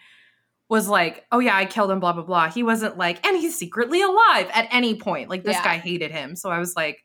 was 0.68 0.88
like, 0.88 1.26
oh 1.32 1.38
yeah, 1.38 1.56
I 1.56 1.66
killed 1.66 1.90
him, 1.90 2.00
blah 2.00 2.12
blah 2.12 2.22
blah. 2.22 2.48
He 2.50 2.62
wasn't 2.62 2.96
like, 2.96 3.26
and 3.26 3.36
he's 3.36 3.58
secretly 3.58 4.00
alive 4.02 4.48
at 4.54 4.68
any 4.70 4.94
point. 4.98 5.28
Like 5.28 5.44
this 5.44 5.56
Yeah. 5.56 5.64
guy 5.64 5.78
hated 5.78 6.10
him, 6.10 6.36
so 6.36 6.50
I 6.50 6.58
was 6.58 6.74
like. 6.76 7.04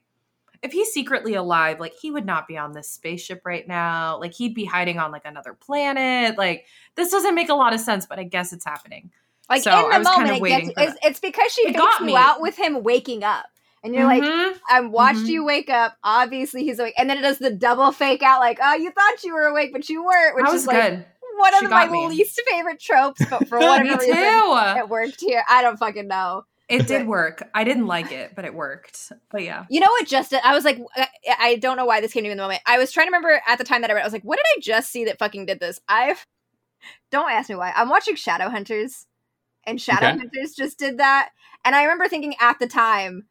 If 0.64 0.72
he's 0.72 0.92
secretly 0.92 1.36
alive, 1.36 1.80
like 1.80 1.94
he 1.94 2.10
would 2.10 2.26
not 2.26 2.48
be 2.48 2.58
on 2.58 2.72
this 2.72 2.90
spaceship 2.90 3.42
right 3.46 3.68
now. 3.68 4.20
Like 4.20 4.34
he'd 4.34 4.56
be 4.56 4.66
hiding 4.66 4.98
on 4.98 5.12
like 5.12 5.22
another 5.24 5.54
planet. 5.54 6.36
Like 6.36 6.66
this 6.96 7.12
doesn't 7.12 7.36
make 7.36 7.50
a 7.50 7.54
lot 7.54 7.76
of 7.76 7.80
sense, 7.80 8.08
but 8.08 8.18
I 8.18 8.24
guess 8.24 8.52
it's 8.52 8.66
happening. 8.66 9.12
Like 9.52 9.62
So, 9.62 9.70
in 9.86 9.92
I 9.92 9.94
the 9.94 10.00
was 10.00 10.08
moment, 10.18 10.38
it 10.44 10.48
gets, 10.50 10.70
it's, 10.76 10.98
it's 11.04 11.20
because 11.20 11.52
she 11.52 11.62
It 11.62 11.74
fakes 11.74 11.78
got 11.78 12.00
you 12.00 12.08
me. 12.08 12.16
out 12.16 12.42
with 12.42 12.58
him 12.58 12.82
waking 12.82 13.24
up. 13.24 13.46
And 13.84 13.94
you're 13.94 14.06
like, 14.06 14.24
Mhm. 14.24 14.60
I 14.70 14.82
watched 14.82 15.20
Mhm. 15.20 15.28
you 15.28 15.46
wake 15.46 15.70
up. 15.70 15.96
Obviously, 16.04 16.64
he's 16.64 16.80
awake. 16.80 16.96
And 16.98 17.10
then 17.10 17.18
it 17.18 17.22
does 17.22 17.38
the 17.38 17.52
double 17.52 17.92
fake 17.92 18.24
out, 18.24 18.40
like, 18.40 18.60
oh, 18.62 18.74
you 18.76 18.92
thought 18.92 19.24
you 19.24 19.34
were 19.34 19.46
awake, 19.48 19.72
but 19.72 19.88
you 19.88 20.04
weren't. 20.04 20.36
Which 20.36 20.46
that 20.46 20.52
was 20.52 20.62
is 20.62 20.68
like 20.68 20.82
good. 20.82 21.06
one 21.38 21.54
She 21.60 21.66
of 21.66 21.72
my 21.72 21.88
me. 21.88 22.08
least 22.08 22.42
favorite 22.50 22.80
tropes, 22.80 23.22
but 23.30 23.48
for 23.48 23.60
Me 23.60 23.66
whatever 23.68 24.00
reason, 24.02 24.16
too. 24.16 24.80
it 24.80 24.90
worked 24.90 25.22
here. 25.22 25.44
I 25.48 25.62
don't 25.62 25.78
fucking 25.78 26.08
know. 26.08 26.44
It 26.68 26.86
did 26.86 27.08
work. 27.08 27.48
I 27.54 27.64
didn't 27.64 27.88
like 27.88 28.12
it, 28.12 28.34
but 28.36 28.44
it 28.44 28.54
worked. 28.54 29.14
But 29.32 29.44
yeah. 29.44 29.64
You 29.70 29.80
know 29.80 29.88
what? 29.90 30.06
Just 30.06 30.34
I 30.34 30.54
was 30.54 30.66
like, 30.66 30.78
I- 30.98 31.08
I 31.40 31.56
don't 31.56 31.78
know 31.78 31.86
why 31.86 32.02
this 32.02 32.12
came 32.12 32.24
to 32.24 32.28
me 32.28 32.32
in 32.32 32.38
the 32.38 32.44
moment. 32.44 32.62
I 32.66 32.78
was 32.78 32.92
trying 32.92 33.06
to 33.08 33.12
remember 33.12 33.42
at 33.48 33.58
the 33.58 33.64
time 33.64 33.82
that 33.82 33.90
I 33.90 33.94
read. 33.94 34.02
I 34.02 34.06
was 34.06 34.12
like, 34.12 34.24
what 34.24 34.36
did 34.38 34.46
I 34.58 34.60
just 34.60 34.92
see 34.92 35.06
that 35.06 35.18
fucking 35.18 35.46
did 35.46 35.62
this? 35.62 35.80
I've 35.88 36.26
don't 37.12 37.32
ask 37.32 37.48
me 37.50 37.56
why. 37.56 37.72
I'm 37.76 37.88
watching 37.90 38.16
Shadowhunters, 38.16 39.06
and 39.66 39.80
Shadowhunters 39.80 40.56
just 40.58 40.78
did 40.78 40.98
that. 40.98 41.30
And 41.64 41.74
I 41.76 41.84
remember 41.84 42.08
thinking 42.10 42.36
at 42.42 42.60
the 42.60 42.68
time 42.68 43.28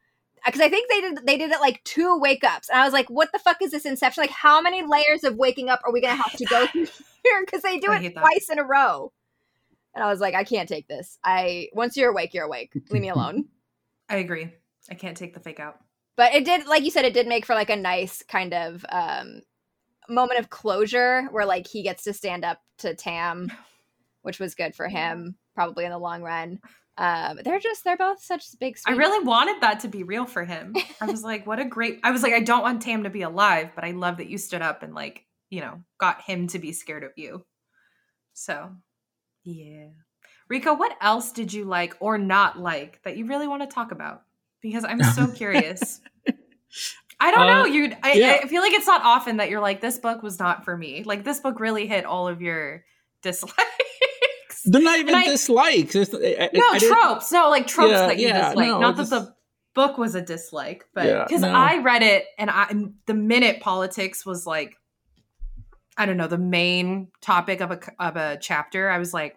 because 0.47 0.61
I 0.61 0.69
think 0.69 0.89
they 0.89 1.01
did 1.01 1.19
they 1.27 1.37
did 1.39 1.51
it 1.51 1.61
like 1.61 1.83
two 1.85 2.19
wake 2.19 2.45
ups, 2.45 2.69
and 2.69 2.81
I 2.81 2.85
was 2.85 2.93
like, 2.93 3.11
what 3.11 3.31
the 3.33 3.39
fuck 3.39 3.61
is 3.63 3.73
this 3.73 3.85
Inception? 3.85 4.23
Like, 4.23 4.31
how 4.31 4.61
many 4.61 4.83
layers 4.87 5.25
of 5.25 5.37
waking 5.37 5.69
up 5.69 5.81
are 5.85 5.93
we 5.93 6.01
gonna 6.01 6.15
have 6.17 6.33
to 6.37 6.45
go 6.47 6.67
through 6.69 6.85
here? 7.25 7.45
Because 7.45 7.63
they 7.63 7.79
do 7.79 7.91
I 7.91 7.99
it 8.01 8.15
that. 8.15 8.21
twice 8.21 8.49
in 8.51 8.59
a 8.59 8.65
row. 8.65 9.13
And 9.95 10.05
I 10.05 10.09
was 10.11 10.21
like, 10.21 10.35
I 10.35 10.45
can't 10.45 10.69
take 10.69 10.89
this. 10.89 11.19
I 11.25 11.69
once 11.73 11.97
you're 11.97 12.11
awake, 12.11 12.35
you're 12.35 12.45
awake. 12.45 12.73
Leave 12.91 13.03
me 13.03 13.09
alone. 13.11 13.47
I 14.09 14.17
agree. 14.17 14.53
I 14.91 14.95
can't 14.95 15.17
take 15.17 15.35
the 15.35 15.41
fake 15.41 15.59
out. 15.59 15.81
but 16.17 16.35
it 16.35 16.45
did, 16.45 16.67
like 16.67 16.85
you 16.85 16.91
said, 16.91 17.05
it 17.05 17.15
did 17.15 17.27
make 17.27 17.45
for 17.45 17.55
like 17.55 17.71
a 17.71 17.77
nice 17.77 18.23
kind 18.29 18.55
of 18.55 18.85
um, 18.89 19.41
moment 20.09 20.39
of 20.39 20.49
closure 20.51 21.25
where 21.33 21.45
like 21.47 21.67
he 21.67 21.83
gets 21.83 22.05
to 22.05 22.13
stand 22.13 22.45
up 22.45 22.61
to 22.79 22.95
Tam, 22.95 23.51
which 24.23 24.39
was 24.39 24.55
good 24.55 24.75
for 24.75 24.87
him, 24.87 25.37
probably 25.55 25.85
in 25.85 25.91
the 25.91 25.99
long 25.99 26.23
run. 26.23 26.61
Um, 26.99 27.41
they're 27.45 27.61
just 27.61 27.85
they're 27.85 27.97
both 27.97 28.23
such 28.23 28.47
big. 28.59 28.79
I 28.87 28.93
really 28.93 29.25
wanted 29.25 29.61
that 29.61 29.81
to 29.81 29.89
be 29.89 30.03
real 30.03 30.25
for 30.25 30.45
him. 30.45 30.75
I 31.01 31.07
was 31.07 31.23
like, 31.25 31.47
what 31.47 31.59
a 31.59 31.65
great. 31.65 32.01
I 32.03 32.11
was 32.11 32.23
like, 32.23 32.33
I 32.33 32.41
don't 32.41 32.63
want 32.63 32.83
Tam 32.83 33.05
to 33.05 33.11
be 33.11 33.23
alive, 33.23 33.71
but 33.75 33.85
I 33.85 33.91
love 33.91 34.17
that 34.19 34.29
you 34.31 34.39
stood 34.39 34.63
up 34.63 34.83
and 34.83 34.95
like 34.95 35.25
you 35.51 35.61
know 35.61 35.83
got 35.99 36.23
him 36.23 36.47
to 36.49 36.59
be 36.59 36.73
scared 36.73 37.05
of 37.05 37.13
you. 37.17 37.45
So, 38.33 38.71
yeah. 39.45 39.89
Rico, 40.49 40.75
what 40.75 40.97
else 41.01 41.33
did 41.33 41.53
you 41.53 41.65
like 41.65 41.97
or 42.01 42.19
not 42.19 42.59
like 42.59 43.03
that 43.03 43.17
you 43.17 43.27
really 43.27 43.49
want 43.49 43.63
to 43.63 43.75
talk 43.75 43.93
about? 43.93 44.23
Because 44.61 44.85
I'm 44.85 45.03
so 45.03 45.27
curious. 45.35 46.01
I 47.19 47.31
don't 47.31 47.49
uh, 47.49 47.63
know. 47.63 47.65
You, 47.65 47.97
I, 48.03 48.13
yeah. 48.13 48.41
I, 48.43 48.47
feel 48.47 48.61
like 48.61 48.75
it's 48.75 48.87
not 48.87 49.03
often 49.03 49.39
that 49.39 49.49
you're 49.49 49.61
like, 49.61 49.81
this 49.81 49.99
book 49.99 50.23
was 50.23 50.39
not 50.39 50.65
for 50.65 50.77
me. 50.77 51.03
Like 51.03 51.25
this 51.25 51.41
book 51.41 51.59
really 51.61 51.87
hit 51.87 52.05
all 52.05 52.29
of 52.29 52.43
your 52.43 52.85
dislikes. 53.23 53.57
They're 54.65 54.83
not 54.83 54.99
even 54.99 55.23
dislikes. 55.25 55.95
I, 55.97 56.51
no 56.53 56.79
tropes. 56.79 57.31
No, 57.33 57.51
like 57.51 57.67
tropes 57.67 57.93
yeah, 57.93 58.07
that 58.07 58.19
you 58.19 58.29
yeah, 58.29 58.49
dislike. 58.49 58.69
No, 58.69 58.81
not 58.81 58.97
just, 58.97 59.11
that 59.11 59.21
the 59.21 59.35
book 59.75 59.99
was 59.99 60.15
a 60.15 60.23
dislike, 60.23 60.87
but 60.95 61.27
because 61.27 61.43
no. 61.43 61.51
I 61.51 61.79
read 61.79 62.03
it 62.03 62.25
and 62.39 62.51
I 62.51 62.73
the 63.07 63.15
minute 63.15 63.61
politics 63.61 64.25
was 64.25 64.47
like, 64.47 64.77
I 65.97 66.07
don't 66.07 66.17
know, 66.17 66.29
the 66.29 66.39
main 66.39 67.09
topic 67.21 67.61
of 67.61 67.71
a 67.71 67.81
of 67.99 68.17
a 68.17 68.39
chapter, 68.41 68.89
I 68.89 68.99
was 68.99 69.15
like, 69.15 69.37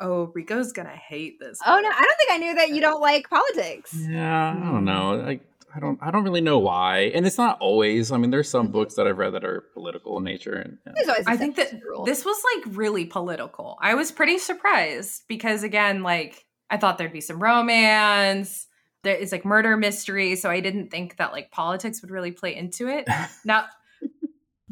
oh, 0.00 0.30
Rico's 0.34 0.72
gonna 0.72 0.90
hate 0.90 1.40
this. 1.40 1.58
Oh 1.66 1.80
no, 1.80 1.88
I 1.88 2.02
don't 2.02 2.18
think 2.18 2.30
I 2.30 2.38
knew 2.38 2.54
that 2.54 2.70
you 2.70 2.80
don't 2.80 3.00
like 3.00 3.28
politics. 3.28 3.96
Yeah, 3.98 4.50
I 4.50 4.54
don't 4.54 4.82
mm. 4.82 4.84
know. 4.84 5.16
Like 5.16 5.40
I 5.74 5.80
don't 5.80 5.98
I 6.02 6.10
don't 6.10 6.24
really 6.24 6.40
know 6.40 6.58
why. 6.58 7.10
And 7.14 7.26
it's 7.26 7.38
not 7.38 7.58
always. 7.60 8.12
I 8.12 8.18
mean, 8.18 8.30
there's 8.30 8.50
some 8.50 8.66
mm-hmm. 8.66 8.72
books 8.72 8.94
that 8.94 9.06
I've 9.06 9.18
read 9.18 9.34
that 9.34 9.44
are 9.44 9.64
political 9.74 10.18
in 10.18 10.24
nature 10.24 10.54
and, 10.54 10.78
and 10.84 10.96
I 11.26 11.36
think 11.36 11.56
that 11.56 11.72
this 12.04 12.24
was 12.24 12.42
like 12.56 12.76
really 12.76 13.06
political. 13.06 13.78
I 13.80 13.94
was 13.94 14.12
pretty 14.12 14.38
surprised 14.38 15.22
because 15.28 15.62
again, 15.62 16.02
like 16.02 16.44
I 16.70 16.76
thought 16.76 16.98
there'd 16.98 17.12
be 17.12 17.20
some 17.20 17.42
romance. 17.42 18.66
There 19.02 19.16
is 19.16 19.32
like 19.32 19.44
murder 19.44 19.76
mystery, 19.76 20.36
so 20.36 20.48
I 20.48 20.60
didn't 20.60 20.90
think 20.90 21.16
that 21.16 21.32
like 21.32 21.50
politics 21.50 22.02
would 22.02 22.10
really 22.10 22.30
play 22.30 22.54
into 22.54 22.86
it. 22.88 23.08
now 23.44 23.66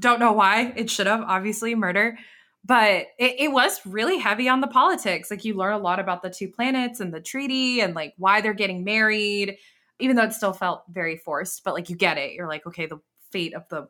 don't 0.01 0.19
know 0.19 0.33
why. 0.33 0.73
It 0.77 0.91
should 0.91 1.07
have, 1.07 1.23
obviously, 1.23 1.75
murder. 1.75 2.19
But 2.65 3.07
it, 3.19 3.37
it 3.39 3.53
was 3.53 3.81
really 3.87 4.19
heavy 4.19 4.49
on 4.49 4.61
the 4.61 4.67
politics. 4.67 5.31
Like 5.31 5.45
you 5.45 5.55
learn 5.55 5.75
a 5.75 5.79
lot 5.79 6.01
about 6.01 6.23
the 6.23 6.31
two 6.31 6.49
planets 6.49 7.01
and 7.01 7.13
the 7.13 7.21
treaty 7.21 7.81
and 7.81 7.95
like 7.95 8.15
why 8.19 8.41
they're 8.41 8.55
getting 8.55 8.85
married 8.85 9.57
even 10.01 10.17
though 10.17 10.25
it 10.25 10.33
still 10.33 10.53
felt 10.53 10.85
very 10.91 11.17
forced, 11.17 11.65
but 11.65 11.75
like 11.75 11.91
you 11.91 11.97
get 11.97 12.19
it. 12.19 12.33
You're 12.33 12.49
like, 12.49 12.67
okay, 12.67 12.87
the 12.87 12.99
fate 13.31 13.55
of 13.55 13.69
the 13.69 13.89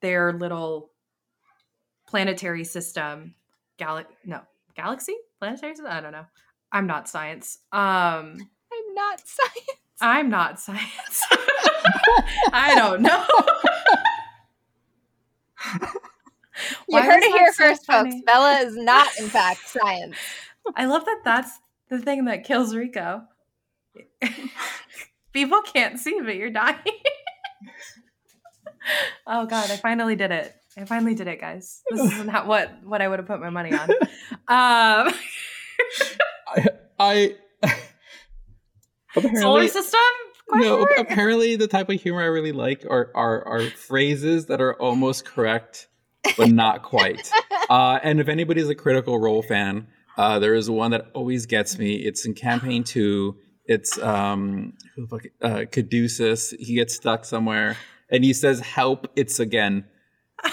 their 0.00 0.32
little 0.32 0.90
planetary 2.06 2.64
system, 2.64 3.34
gal 3.78 4.02
no 4.24 4.40
galaxy, 4.74 5.16
planetary 5.38 5.74
system. 5.74 5.92
I 5.92 6.00
don't 6.00 6.12
know. 6.12 6.26
I'm 6.72 6.86
not 6.86 7.08
science. 7.08 7.58
Um, 7.72 8.38
I'm 8.72 8.94
not 8.94 9.20
science. 9.26 9.80
I'm 10.00 10.28
not 10.30 10.58
science. 10.58 11.22
I 12.52 12.74
don't 12.74 13.02
know. 13.02 13.24
you 16.88 17.00
heard 17.00 17.22
it 17.22 17.32
here 17.32 17.52
so 17.52 17.68
first, 17.68 17.86
funny? 17.86 18.10
folks. 18.10 18.22
Bella 18.26 18.58
is 18.60 18.76
not, 18.76 19.08
in 19.18 19.28
fact, 19.28 19.68
science. 19.68 20.16
I 20.74 20.86
love 20.86 21.04
that. 21.04 21.20
That's 21.24 21.58
the 21.88 21.98
thing 22.00 22.24
that 22.24 22.44
kills 22.44 22.74
Rico. 22.74 23.22
People 25.32 25.62
can't 25.62 25.98
see, 25.98 26.20
but 26.20 26.36
you're 26.36 26.50
dying. 26.50 26.76
oh 29.26 29.46
god, 29.46 29.70
I 29.70 29.76
finally 29.76 30.16
did 30.16 30.30
it. 30.30 30.54
I 30.76 30.84
finally 30.84 31.14
did 31.14 31.28
it, 31.28 31.40
guys. 31.40 31.82
This 31.90 32.12
isn't 32.12 32.46
what 32.46 32.82
what 32.84 33.02
I 33.02 33.08
would 33.08 33.18
have 33.18 33.28
put 33.28 33.40
my 33.40 33.50
money 33.50 33.72
on. 33.72 33.88
Um, 34.48 35.14
I, 36.48 36.66
I 36.98 37.36
solar 39.40 39.68
system. 39.68 40.00
no, 40.52 40.86
apparently 40.98 41.56
the 41.56 41.68
type 41.68 41.88
of 41.88 42.02
humor 42.02 42.20
I 42.20 42.26
really 42.26 42.52
like 42.52 42.84
are 42.90 43.10
are 43.14 43.46
are 43.46 43.62
phrases 43.70 44.46
that 44.46 44.60
are 44.60 44.74
almost 44.74 45.24
correct 45.24 45.88
but 46.36 46.50
not 46.50 46.82
quite. 46.82 47.30
Uh, 47.70 47.98
and 48.02 48.20
if 48.20 48.28
anybody's 48.28 48.68
a 48.68 48.74
Critical 48.74 49.18
Role 49.18 49.42
fan, 49.42 49.86
uh, 50.16 50.38
there 50.38 50.54
is 50.54 50.68
one 50.68 50.90
that 50.90 51.06
always 51.14 51.46
gets 51.46 51.78
me. 51.78 51.94
It's 51.94 52.26
in 52.26 52.34
campaign 52.34 52.84
two 52.84 53.36
it's 53.66 53.98
um 53.98 54.74
who 54.94 55.06
the 55.06 55.08
fuck 55.08 55.26
uh 55.40 55.64
Caduceus. 55.70 56.50
He 56.58 56.74
gets 56.74 56.94
stuck 56.94 57.24
somewhere 57.24 57.76
and 58.10 58.24
he 58.24 58.32
says, 58.32 58.60
Help, 58.60 59.08
it's 59.16 59.40
again. 59.40 59.84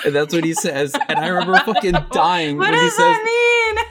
And 0.06 0.16
that's 0.16 0.34
what 0.34 0.44
he 0.44 0.54
says. 0.54 0.96
And 1.08 1.20
I 1.20 1.28
remember 1.28 1.58
fucking 1.66 1.96
dying 2.12 2.58
what 2.58 2.72
when 2.72 2.80
he 2.80 2.90
says 2.90 2.98
that 2.98 3.24
mean? 3.24 3.86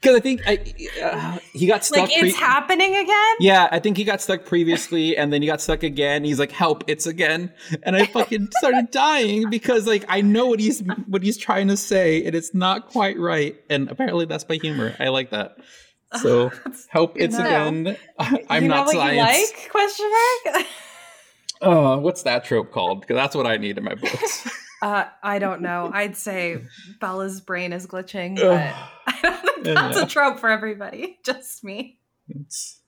Because 0.00 0.16
I 0.16 0.20
think 0.20 0.42
I, 0.46 0.58
uh, 1.02 1.38
he 1.52 1.66
got 1.66 1.84
stuck. 1.84 2.08
Like 2.08 2.10
it's 2.10 2.20
pre- 2.20 2.32
happening 2.32 2.94
again. 2.94 3.34
Yeah, 3.40 3.68
I 3.70 3.78
think 3.78 3.96
he 3.96 4.04
got 4.04 4.20
stuck 4.20 4.44
previously, 4.44 5.16
and 5.16 5.32
then 5.32 5.40
he 5.40 5.46
got 5.46 5.60
stuck 5.60 5.82
again. 5.82 6.24
He's 6.24 6.38
like, 6.38 6.52
"Help! 6.52 6.84
It's 6.86 7.06
again!" 7.06 7.52
And 7.82 7.96
I 7.96 8.06
fucking 8.06 8.48
started 8.58 8.90
dying 8.90 9.48
because 9.48 9.86
like 9.86 10.04
I 10.08 10.20
know 10.20 10.46
what 10.46 10.60
he's 10.60 10.82
what 11.06 11.22
he's 11.22 11.38
trying 11.38 11.68
to 11.68 11.76
say, 11.76 12.24
and 12.24 12.34
it's 12.34 12.52
not 12.54 12.88
quite 12.88 13.18
right. 13.18 13.56
And 13.70 13.90
apparently, 13.90 14.26
that's 14.26 14.46
my 14.48 14.56
humor. 14.56 14.94
I 14.98 15.08
like 15.08 15.30
that. 15.30 15.56
So 16.20 16.50
help 16.88 17.12
it's 17.16 17.36
again. 17.36 17.96
I'm 18.18 18.64
you 18.64 18.68
not 18.68 18.88
science. 18.90 19.52
like? 19.52 19.70
Question 19.70 20.10
mark. 20.44 20.66
uh, 21.62 21.96
what's 21.98 22.22
that 22.22 22.44
trope 22.44 22.72
called? 22.72 23.00
Because 23.00 23.16
that's 23.16 23.36
what 23.36 23.46
I 23.46 23.56
need 23.56 23.78
in 23.78 23.84
my 23.84 23.94
books. 23.94 24.48
Uh, 24.82 25.06
I 25.22 25.38
don't 25.38 25.62
know. 25.62 25.90
I'd 25.92 26.16
say 26.16 26.58
Bella's 27.00 27.40
brain 27.40 27.72
is 27.72 27.86
glitching, 27.86 28.36
but 28.36 28.74
I 29.06 29.18
don't 29.22 29.64
think 29.64 29.76
that's 29.76 29.96
yeah. 29.96 30.04
a 30.04 30.06
trope 30.06 30.38
for 30.38 30.50
everybody. 30.50 31.18
Just 31.24 31.64
me. 31.64 31.98
It's... 32.28 32.80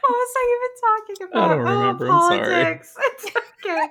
what 0.00 0.10
was 0.10 0.34
I 0.36 0.56
even 0.56 1.16
talking 1.16 1.28
about? 1.28 1.44
I 1.44 1.54
don't 1.54 1.64
remember. 1.64 2.06
Oh, 2.06 2.08
politics. 2.08 2.94
It's 2.98 3.36
okay. 3.66 3.88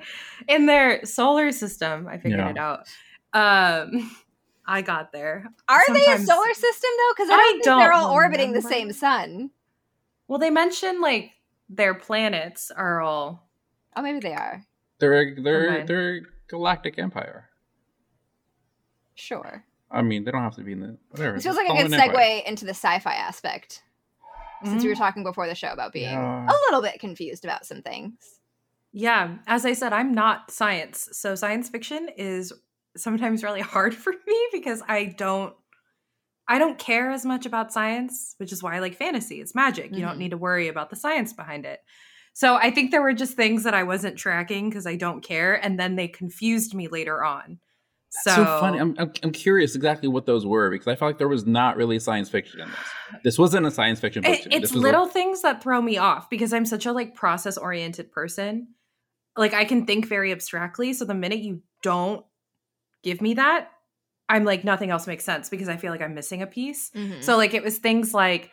In 0.48 0.66
their 0.66 1.06
solar 1.06 1.52
system, 1.52 2.08
I 2.08 2.18
figured 2.18 2.40
yeah. 2.40 2.50
it 2.50 2.58
out. 2.58 2.88
Um, 3.34 4.16
I 4.66 4.82
got 4.82 5.12
there. 5.12 5.46
Are 5.68 5.84
Sometimes, 5.86 6.06
they 6.06 6.14
a 6.14 6.26
solar 6.26 6.54
system 6.54 6.90
though? 6.98 7.14
Because 7.16 7.30
I 7.30 7.38
don't 7.38 7.40
I 7.40 7.52
think 7.52 7.64
don't 7.64 7.80
they're 7.80 7.94
all 7.94 8.14
orbiting 8.14 8.50
remember. 8.50 8.68
the 8.68 8.74
same 8.74 8.92
sun. 8.94 9.52
Well, 10.28 10.40
they 10.40 10.50
mentioned 10.50 11.02
like 11.02 11.32
their 11.70 11.94
planets 11.94 12.72
are 12.72 13.02
all. 13.02 13.50
Oh, 13.96 14.02
maybe 14.02 14.20
they 14.20 14.34
are. 14.34 14.66
They're 15.00 15.36
they're 15.36 15.86
they're 15.86 16.22
galactic 16.48 16.98
empire. 16.98 17.50
Sure. 19.16 19.66
I 19.92 20.02
mean, 20.02 20.24
they 20.24 20.32
don't 20.32 20.42
have 20.42 20.56
to 20.56 20.64
be 20.64 20.72
in 20.72 20.80
the 20.80 20.98
whatever. 21.10 21.36
It 21.36 21.44
feels 21.44 21.56
like 21.56 21.70
a 21.70 21.84
good 21.84 21.92
segue 21.92 22.08
empire. 22.08 22.42
into 22.46 22.66
the 22.66 22.72
sci-fi 22.72 23.14
aspect. 23.14 23.84
Since 24.64 24.76
mm-hmm. 24.76 24.84
we 24.84 24.90
were 24.90 24.96
talking 24.96 25.24
before 25.24 25.46
the 25.46 25.56
show 25.56 25.72
about 25.72 25.92
being 25.92 26.10
yeah. 26.10 26.46
a 26.46 26.56
little 26.66 26.82
bit 26.82 27.00
confused 27.00 27.44
about 27.44 27.66
some 27.66 27.82
things. 27.82 28.40
Yeah, 28.94 29.38
as 29.46 29.66
I 29.66 29.74
said, 29.74 29.92
I'm 29.92 30.14
not 30.14 30.52
science. 30.52 31.10
So 31.12 31.36
science 31.36 31.68
fiction 31.68 32.10
is 32.16 32.54
sometimes 32.98 33.44
really 33.44 33.62
hard 33.62 33.96
for 34.04 34.14
me 34.26 34.48
because 34.52 34.82
I 34.88 35.06
don't 35.18 35.54
I 36.48 36.60
don't 36.60 36.78
care 36.78 37.10
as 37.10 37.26
much 37.26 37.46
about 37.46 37.72
science, 37.72 38.36
which 38.38 38.52
is 38.52 38.62
why 38.62 38.76
I 38.76 38.80
like 38.80 38.96
fantasy. 38.96 39.40
It's 39.40 39.56
magic. 39.56 39.92
You 39.92 39.98
mm-hmm. 39.98 40.08
don't 40.08 40.18
need 40.20 40.32
to 40.32 40.38
worry 40.38 40.68
about 40.68 40.90
the 40.90 40.96
science 40.98 41.32
behind 41.32 41.66
it. 41.66 41.80
So 42.34 42.56
I 42.56 42.72
think 42.72 42.92
there 42.92 43.02
were 43.02 43.14
just 43.14 43.36
things 43.36 43.64
that 43.64 43.74
I 43.74 43.84
wasn't 43.84 44.18
tracking 44.18 44.70
because 44.70 44.88
I 44.88 44.96
don't 44.96 45.24
care, 45.24 45.54
and 45.54 45.80
then 45.80 45.96
they 45.96 46.08
confused 46.08 46.74
me 46.74 46.88
later 46.88 47.24
on. 47.24 47.60
So, 48.22 48.36
so 48.36 48.46
funny. 48.60 48.80
I'm, 48.80 48.96
I'm, 49.00 49.12
I'm 49.24 49.32
curious 49.32 49.76
exactly 49.76 50.08
what 50.08 50.26
those 50.26 50.46
were 50.46 50.70
because 50.70 50.88
I 50.88 50.96
felt 50.96 51.10
like 51.10 51.18
there 51.18 51.28
was 51.28 51.48
not 51.48 51.78
really 51.78 51.98
science 52.00 52.30
fiction 52.30 52.62
in 52.62 52.70
this. 52.70 53.22
This 53.24 53.40
wasn't 53.40 53.66
a 53.66 53.72
science 53.72 54.00
fiction 54.00 54.22
book. 54.22 54.32
It, 54.32 54.54
it's 54.54 54.74
little 54.74 55.06
like, 55.06 55.14
things 55.14 55.42
that 55.42 55.64
throw 55.64 55.82
me 55.82 55.98
off 55.98 56.30
because 56.30 56.54
I'm 56.54 56.66
such 56.66 56.86
a 56.86 56.92
like 56.92 57.16
process 57.16 57.58
oriented 57.58 58.12
person. 58.12 58.68
Like 59.36 59.54
I 59.54 59.66
can 59.66 59.88
think 59.88 60.08
very 60.08 60.32
abstractly. 60.32 60.94
So 60.94 61.06
the 61.06 61.16
minute 61.16 61.40
you 61.40 61.64
don't 61.82 62.24
give 63.04 63.22
me 63.22 63.36
that, 63.36 63.70
I'm 64.30 64.46
like 64.46 64.64
nothing 64.64 64.90
else 64.90 65.06
makes 65.06 65.24
sense 65.24 65.50
because 65.50 65.70
I 65.70 65.78
feel 65.78 65.92
like 65.92 66.02
I'm 66.02 66.16
missing 66.16 66.42
a 66.42 66.48
piece. 66.48 66.90
Mm-hmm. 66.92 67.22
So 67.22 67.38
like 67.38 67.54
it 67.54 67.64
was 67.64 67.78
things 67.78 68.14
like 68.14 68.52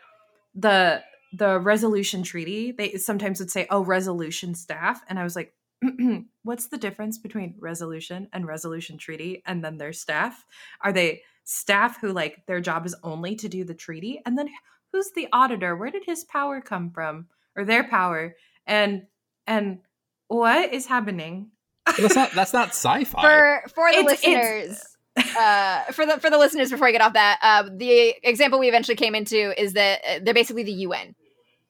the 0.53 1.01
the 1.33 1.59
resolution 1.59 2.23
treaty. 2.23 2.71
They 2.71 2.97
sometimes 2.97 3.39
would 3.39 3.51
say, 3.51 3.65
"Oh, 3.69 3.83
resolution 3.83 4.53
staff," 4.53 5.01
and 5.07 5.17
I 5.17 5.23
was 5.23 5.35
like, 5.35 5.53
"What's 6.43 6.67
the 6.67 6.77
difference 6.77 7.17
between 7.17 7.55
resolution 7.59 8.27
and 8.33 8.45
resolution 8.45 8.97
treaty?" 8.97 9.41
And 9.45 9.63
then 9.63 9.77
their 9.77 9.93
staff 9.93 10.45
are 10.81 10.91
they 10.91 11.21
staff 11.43 11.99
who 11.99 12.11
like 12.11 12.45
their 12.45 12.61
job 12.61 12.85
is 12.85 12.95
only 13.03 13.35
to 13.37 13.49
do 13.49 13.63
the 13.63 13.73
treaty, 13.73 14.21
and 14.25 14.37
then 14.37 14.49
who's 14.91 15.11
the 15.11 15.29
auditor? 15.31 15.75
Where 15.75 15.91
did 15.91 16.03
his 16.05 16.25
power 16.25 16.59
come 16.59 16.91
from, 16.91 17.27
or 17.55 17.63
their 17.63 17.85
power? 17.85 18.35
And 18.67 19.07
and 19.47 19.79
what 20.27 20.73
is 20.73 20.85
happening? 20.85 21.51
That's 21.85 22.15
not 22.15 22.31
that's 22.33 22.53
not 22.53 22.69
sci-fi. 22.69 23.21
For 23.21 23.69
for 23.69 23.91
the 23.91 23.99
it's, 23.99 24.23
listeners. 24.23 24.83
It's... 25.17 25.35
uh, 25.35 25.83
for 25.91 26.05
the 26.05 26.19
for 26.19 26.29
the 26.29 26.37
listeners 26.37 26.71
before 26.71 26.87
I 26.87 26.91
get 26.91 27.01
off 27.01 27.13
that, 27.13 27.39
uh, 27.41 27.69
the 27.71 28.15
example 28.23 28.59
we 28.59 28.67
eventually 28.67 28.95
came 28.95 29.15
into 29.15 29.59
is 29.61 29.73
that 29.73 30.01
uh, 30.07 30.19
they're 30.23 30.33
basically 30.33 30.63
the 30.63 30.73
UN. 30.73 31.15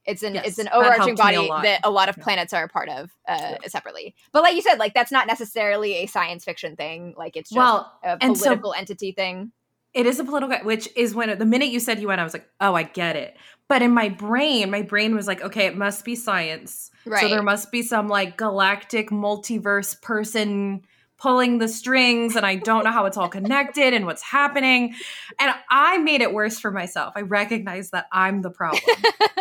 It's 0.06 0.24
an 0.24 0.36
Yes, 0.36 0.48
it's 0.48 0.58
an 0.60 0.68
overarching 0.74 1.16
helped 1.16 1.38
me 1.38 1.46
a 1.46 1.48
body 1.48 1.68
that 1.68 1.82
a 1.84 1.92
lot 1.92 2.10
of 2.10 2.18
planets 2.18 2.54
are 2.54 2.64
a 2.64 2.68
part 2.68 2.90
of 2.90 3.12
uh, 3.28 3.56
separately. 3.68 4.16
But 4.32 4.42
like 4.44 4.56
you 4.56 4.62
said, 4.62 4.80
like 4.80 4.94
that's 4.94 5.12
not 5.12 5.28
necessarily 5.28 5.94
a 5.98 6.06
science 6.08 6.44
fiction 6.44 6.76
thing. 6.76 7.14
Like 7.18 7.38
it's 7.38 7.50
just 7.50 7.58
well, 7.58 7.92
a 8.04 8.18
and 8.20 8.38
so- 8.38 8.46
political 8.46 8.74
entity 8.74 9.12
thing. 9.12 9.52
it 9.94 10.06
is 10.06 10.20
a 10.20 10.24
political, 10.24 10.58
which 10.66 10.90
is 10.96 11.14
when 11.16 11.38
the 11.38 11.46
minute 11.46 11.70
you 11.70 11.80
said 11.80 12.02
UN, 12.02 12.20
I 12.20 12.24
was 12.24 12.34
like, 12.34 12.48
oh, 12.60 12.74
I 12.74 12.84
get 12.84 13.16
it. 13.16 13.38
But 13.68 13.82
in 13.82 13.92
my 13.92 14.10
brain, 14.10 14.70
my 14.70 14.82
brain 14.82 15.16
was 15.16 15.28
like, 15.28 15.42
okay, 15.42 15.66
it 15.66 15.78
must 15.78 16.04
be 16.04 16.16
science. 16.16 16.91
Right. 17.06 17.22
So 17.22 17.30
there 17.30 17.44
must 17.44 17.72
be 17.72 17.82
some 17.82 18.08
like 18.08 18.38
galactic 18.38 19.10
multiverse 19.10 20.00
person 20.02 20.82
pulling 21.18 21.60
the 21.60 21.68
strings, 21.68 22.36
and 22.36 22.46
I 22.46 22.56
don't 22.56 22.84
know 22.84 22.92
how 22.92 23.06
it's 23.06 23.18
all 23.18 23.30
connected 23.30 23.94
and 23.94 24.06
what's 24.06 24.24
happening. 24.24 24.96
And 25.40 25.54
I 25.70 26.00
made 26.00 26.22
it 26.22 26.34
worse 26.34 26.60
for 26.60 26.72
myself. 26.72 27.14
I 27.16 27.22
recognize 27.22 27.92
that 27.92 28.08
I'm 28.12 28.42
the 28.42 28.50
problem. 28.50 28.82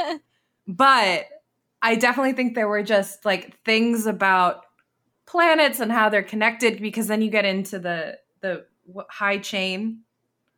but 0.68 1.26
I 1.82 1.94
definitely 1.96 2.34
think 2.34 2.54
there 2.54 2.68
were 2.68 2.82
just 2.82 3.24
like 3.24 3.58
things 3.64 4.06
about 4.06 4.66
planets 5.26 5.80
and 5.80 5.90
how 5.90 6.08
they're 6.08 6.22
connected 6.22 6.82
because 6.82 7.06
then 7.06 7.22
you 7.22 7.30
get 7.30 7.44
into 7.44 7.78
the 7.78 8.18
the 8.40 8.64
high 9.08 9.38
chain 9.38 10.00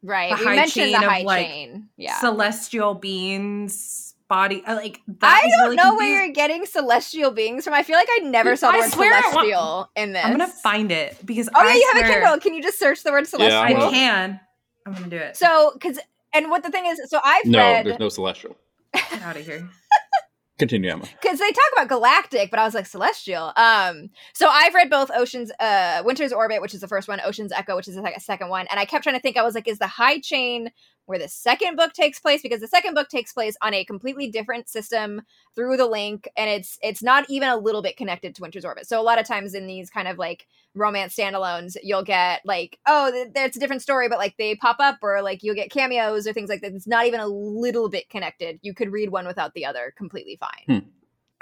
right. 0.03 0.31
the 0.31 0.39
We 0.39 0.45
high 0.45 0.57
mentioned 0.57 0.85
chain 0.85 0.93
the 0.93 1.07
of, 1.07 1.13
high 1.13 1.23
like. 1.23 1.71
Yeah. 1.97 2.19
celestial 2.21 2.95
beings 2.95 4.12
body 4.33 4.63
uh, 4.67 4.75
like 4.77 5.01
that 5.21 5.43
I 5.45 5.47
don't 5.49 5.63
really 5.65 5.77
know 5.77 5.95
where 5.97 6.25
you're 6.25 6.33
getting 6.33 6.65
celestial 6.65 7.31
beings 7.33 7.65
from. 7.65 7.75
I 7.75 7.83
feel 7.83 7.97
like 7.97 8.09
I 8.11 8.21
never 8.25 8.57
saw 8.57 8.71
the 8.71 8.79
I 8.79 8.81
word 8.81 8.91
swear 8.93 9.11
it 9.11 9.25
wa- 9.25 9.31
celestial 9.43 9.91
in 9.97 10.13
this. 10.15 10.25
I'm 10.25 10.31
gonna 10.33 10.49
find 10.49 10.91
it 10.91 11.19
because 11.25 11.49
Oh 11.55 11.63
yeah, 11.63 11.69
I 11.69 11.75
you 11.75 11.91
have 11.95 12.05
a 12.11 12.13
Kindle. 12.15 12.39
Can 12.41 12.55
you 12.55 12.63
just 12.63 12.79
search 12.79 13.03
the 13.03 13.13
word 13.13 13.27
celestial? 13.27 13.61
I 13.87 13.91
can. 13.91 14.41
I'm 14.87 14.95
gonna 14.95 15.09
do 15.09 15.17
it. 15.17 15.37
So, 15.37 15.73
because 15.75 15.99
and 16.33 16.51
what 16.51 16.63
the 16.63 16.71
thing 16.71 16.87
is, 16.87 16.99
so 17.11 17.21
I've 17.23 17.45
No, 17.45 17.59
read 17.59 17.85
there's 17.87 17.99
no 17.99 18.09
celestial. 18.09 18.57
Get 18.95 19.23
out 19.23 19.37
of 19.37 19.45
here. 19.45 19.69
Continue, 20.59 20.91
Emma. 20.93 21.05
because 21.21 21.39
they 21.41 21.51
talk 21.51 21.65
about 21.73 21.89
galactic, 21.89 22.51
but 22.51 22.61
I 22.61 22.65
was 22.65 22.75
like 22.75 22.87
celestial. 22.87 23.53
Um, 23.57 24.11
so 24.33 24.49
I've 24.49 24.75
read 24.75 24.91
both 24.91 25.11
Ocean's, 25.13 25.51
uh, 25.59 26.03
Winter's 26.05 26.33
Orbit, 26.33 26.61
which 26.63 26.73
is 26.73 26.81
the 26.81 26.87
first 26.89 27.09
one, 27.09 27.21
Ocean's 27.25 27.51
Echo, 27.53 27.75
which 27.75 27.89
is 27.89 27.97
the 27.97 28.13
second 28.19 28.49
one, 28.49 28.67
and 28.71 28.79
I 28.79 28.85
kept 28.85 29.03
trying 29.03 29.17
to 29.17 29.21
think. 29.21 29.37
I 29.37 29.43
was 29.43 29.55
like, 29.57 29.67
is 29.67 29.79
the 29.79 29.87
High 29.89 30.21
Chain 30.21 30.71
where 31.07 31.19
the 31.19 31.29
second 31.29 31.77
book 31.77 31.93
takes 31.93 32.19
place? 32.21 32.43
Because 32.43 32.61
the 32.61 32.69
second 32.69 32.95
book 32.95 33.09
takes 33.09 33.33
place 33.33 33.57
on 33.63 33.75
a 33.75 33.85
completely 33.85 34.29
different 34.29 34.69
system 34.69 35.23
through 35.55 35.77
the 35.77 35.87
link, 35.87 36.29
and 36.37 36.49
it's 36.49 36.79
it's 36.83 37.03
not 37.03 37.25
even 37.29 37.49
a 37.49 37.57
little 37.57 37.83
bit 37.83 37.97
connected 37.97 38.35
to 38.35 38.43
Winter's 38.43 38.65
Orbit. 38.65 38.87
So 38.87 39.01
a 39.01 39.03
lot 39.03 39.21
of 39.21 39.27
times 39.27 39.55
in 39.55 39.67
these 39.67 39.91
kind 39.91 40.09
of 40.09 40.19
like 40.19 40.47
romance 40.75 41.15
standalones, 41.15 41.77
you'll 41.83 42.05
get 42.05 42.41
like, 42.45 42.79
oh, 42.87 43.11
th- 43.11 43.29
there's 43.35 43.57
a 43.57 43.61
different 43.61 43.83
story, 43.83 44.09
but 44.09 44.19
like 44.19 44.37
they 44.37 44.55
pop 44.55 44.77
up, 44.79 44.99
or 45.03 45.23
like 45.23 45.43
you'll 45.43 45.55
get 45.55 45.71
cameos 45.71 46.27
or 46.27 46.33
things 46.33 46.49
like 46.49 46.61
that. 46.61 46.73
It's 46.73 46.87
not 46.87 47.07
even 47.07 47.21
a 47.21 47.27
little 47.27 47.89
bit 47.89 48.09
connected. 48.09 48.59
You 48.63 48.75
could 48.75 48.93
read 48.93 49.11
one 49.11 49.27
without 49.27 49.55
the 49.55 49.67
other 49.67 49.93
completely 49.97 50.39
fine. 50.41 50.81
Hmm. 50.81 50.89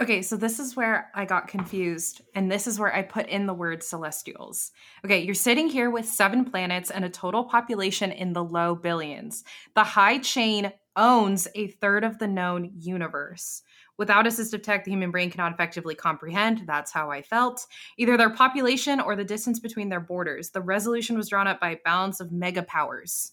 Okay, 0.01 0.23
so 0.23 0.35
this 0.35 0.59
is 0.59 0.75
where 0.75 1.11
I 1.15 1.27
got 1.27 1.47
confused, 1.47 2.23
and 2.35 2.51
this 2.51 2.67
is 2.67 2.79
where 2.79 2.95
I 2.95 3.03
put 3.03 3.29
in 3.29 3.45
the 3.45 3.53
word 3.53 3.83
celestials. 3.83 4.73
Okay, 5.05 5.21
you're 5.21 5.35
sitting 5.35 5.69
here 5.69 5.91
with 5.91 6.07
seven 6.07 6.47
planets 6.47 6.91
and 6.91 7.05
a 7.05 7.11
total 7.11 7.45
population 7.45 8.11
in 8.11 8.33
the 8.33 8.43
low 8.43 8.75
billions. 8.75 9.45
The 9.75 9.85
high 9.85 10.17
chain 10.17 10.73
owns 10.97 11.49
a 11.55 11.69
third 11.69 12.03
of 12.03 12.19
the 12.19 12.27
known 12.27 12.73
universe. 12.79 13.63
Without 13.99 14.25
assistive 14.25 14.63
tech, 14.63 14.85
the 14.85 14.91
human 14.91 15.11
brain 15.11 15.31
cannot 15.31 15.53
effectively 15.53 15.95
comprehend. 15.95 16.63
That's 16.67 16.91
how 16.91 17.11
I 17.11 17.21
felt. 17.21 17.67
Either 17.99 18.17
their 18.17 18.31
population 18.31 19.01
or 19.01 19.15
the 19.15 19.25
distance 19.25 19.61
between 19.61 19.91
their 19.91 20.01
borders. 20.01 20.49
The 20.49 20.63
resolution 20.63 21.19
was 21.19 21.29
drawn 21.29 21.47
up 21.47 21.61
by 21.61 21.73
a 21.73 21.81
balance 21.85 22.21
of 22.21 22.33
mega 22.33 22.63
powers. 22.63 23.33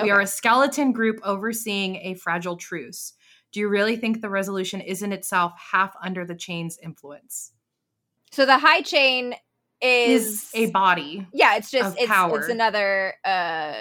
We 0.00 0.10
are 0.10 0.20
a 0.20 0.26
skeleton 0.26 0.92
group 0.92 1.20
overseeing 1.24 1.96
a 1.96 2.14
fragile 2.14 2.56
truce. 2.56 3.14
Do 3.54 3.60
you 3.60 3.68
really 3.68 3.96
think 3.96 4.20
the 4.20 4.28
resolution 4.28 4.80
is 4.80 5.00
in 5.00 5.12
itself 5.12 5.52
half 5.70 5.94
under 6.02 6.24
the 6.26 6.34
chain's 6.34 6.76
influence? 6.82 7.52
So 8.32 8.44
the 8.46 8.58
high 8.58 8.80
chain 8.82 9.36
is, 9.80 10.42
Is 10.42 10.50
a 10.54 10.70
body. 10.72 11.24
yeah, 11.32 11.54
it's 11.54 11.70
just 11.70 11.96
it's 11.96 12.08
power. 12.08 12.40
it's 12.40 12.48
another 12.48 13.14
uh 13.24 13.74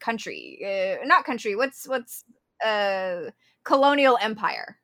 country, 0.00 0.58
uh, 1.00 1.06
not 1.06 1.24
country. 1.24 1.54
What's 1.54 1.86
what's 1.86 2.24
uh 2.64 3.30
colonial 3.62 4.18
empire? 4.20 4.78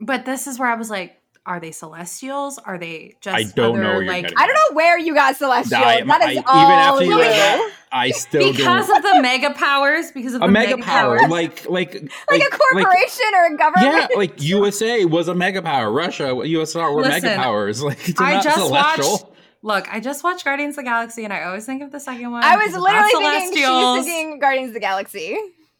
But 0.00 0.24
this 0.24 0.48
is 0.48 0.58
where 0.58 0.68
I 0.68 0.74
was 0.74 0.90
like, 0.90 1.19
are 1.46 1.58
they 1.58 1.72
celestials? 1.72 2.58
Are 2.58 2.78
they 2.78 3.16
just 3.20 3.34
I 3.36 3.42
don't 3.44 3.76
other, 3.76 3.82
know 3.82 3.88
where 3.94 4.02
you're 4.02 4.12
like 4.12 4.32
I 4.36 4.46
don't 4.46 4.54
know 4.54 4.76
where 4.76 4.98
you 4.98 5.14
got 5.14 5.36
celestial. 5.36 5.78
I- 5.78 6.02
that 6.02 6.20
I- 6.22 6.24
is 6.26 6.30
even 6.32 6.44
all 6.46 6.56
after 6.58 7.04
you 7.04 7.10
you. 7.12 7.18
that, 7.18 7.72
I 7.92 8.10
still 8.10 8.52
because 8.52 8.86
don't. 8.86 8.96
of 8.98 9.02
the 9.02 9.22
mega 9.22 9.50
powers, 9.54 10.12
because 10.12 10.34
of 10.34 10.42
a 10.42 10.46
the 10.46 10.52
mega 10.52 10.76
power, 10.78 11.18
powers. 11.18 11.30
like 11.30 11.68
like 11.68 11.94
like, 12.30 12.42
a 12.42 12.56
corporation 12.56 13.26
or 13.34 13.46
a 13.54 13.56
government. 13.56 13.94
yeah, 14.10 14.16
like 14.16 14.40
USA 14.42 15.04
was 15.06 15.28
a 15.28 15.34
mega 15.34 15.60
power. 15.62 15.90
Russia, 15.90 16.24
USSR 16.28 16.94
were 16.94 17.02
Listen, 17.02 17.22
mega 17.22 17.42
powers. 17.42 17.82
Like 17.90 18.08
it's 18.08 18.20
I 18.20 18.34
not 18.34 18.44
just 18.44 18.56
celestial. 18.58 19.10
watched 19.12 19.24
Look, 19.62 19.92
I 19.92 20.00
just 20.00 20.24
watched 20.24 20.44
Guardians 20.46 20.72
of 20.72 20.76
the 20.76 20.82
Galaxy 20.84 21.22
and 21.24 21.32
I 21.34 21.42
always 21.44 21.66
think 21.66 21.82
of 21.82 21.90
the 21.92 22.00
second 22.00 22.30
one. 22.30 22.42
I 22.42 22.56
was 22.56 22.74
literally 22.74 23.10
thinking 23.10 23.56
she's 23.62 24.04
thinking 24.06 24.38
Guardians 24.38 24.68
of 24.68 24.74
the 24.74 24.80
Galaxy. 24.80 25.36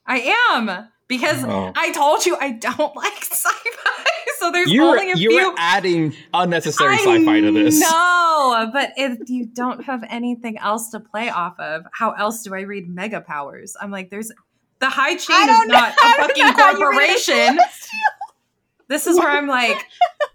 I 0.07 0.37
am. 0.53 0.89
Because 1.09 1.43
Oh. 1.45 1.73
I 1.75 1.91
told 1.93 2.27
you 2.27 2.37
I 2.39 2.51
don't 2.53 2.95
like 2.97 3.25
sci-fi. 3.25 4.10
So 4.41 4.51
there's 4.51 4.71
You 4.71 4.85
were, 4.85 4.89
only 4.89 5.13
a 5.13 5.17
you 5.17 5.29
few 5.31 5.51
were 5.51 5.55
adding 5.59 6.15
unnecessary 6.33 6.95
I 6.95 6.97
sci-fi 6.97 7.41
to 7.41 7.53
this. 7.53 7.79
No, 7.79 8.71
but 8.73 8.93
if 8.97 9.29
you 9.29 9.45
don't 9.45 9.85
have 9.85 10.03
anything 10.09 10.57
else 10.57 10.89
to 10.93 11.01
play 11.01 11.29
off 11.29 11.61
of, 11.61 11.85
how 11.93 12.13
else 12.13 12.43
do 12.43 12.55
I 12.55 12.63
read 12.63 12.89
mega 12.89 13.21
powers? 13.21 13.77
I'm 13.79 13.91
like, 13.91 14.09
there's 14.09 14.33
the 14.79 14.89
high 14.89 15.15
chain 15.17 15.47
don't 15.47 15.65
is 15.65 15.69
know- 15.69 15.75
not 15.75 15.95
I 16.03 16.15
a 16.15 16.17
don't 16.17 16.27
fucking 16.29 16.47
know 16.47 16.53
how 16.53 16.71
you 16.71 16.91
read 16.91 17.11
a 17.11 17.23
corporation. 17.23 17.59
This 18.89 19.07
is 19.07 19.19
where 19.19 19.29
I'm 19.29 19.47
like, 19.47 19.87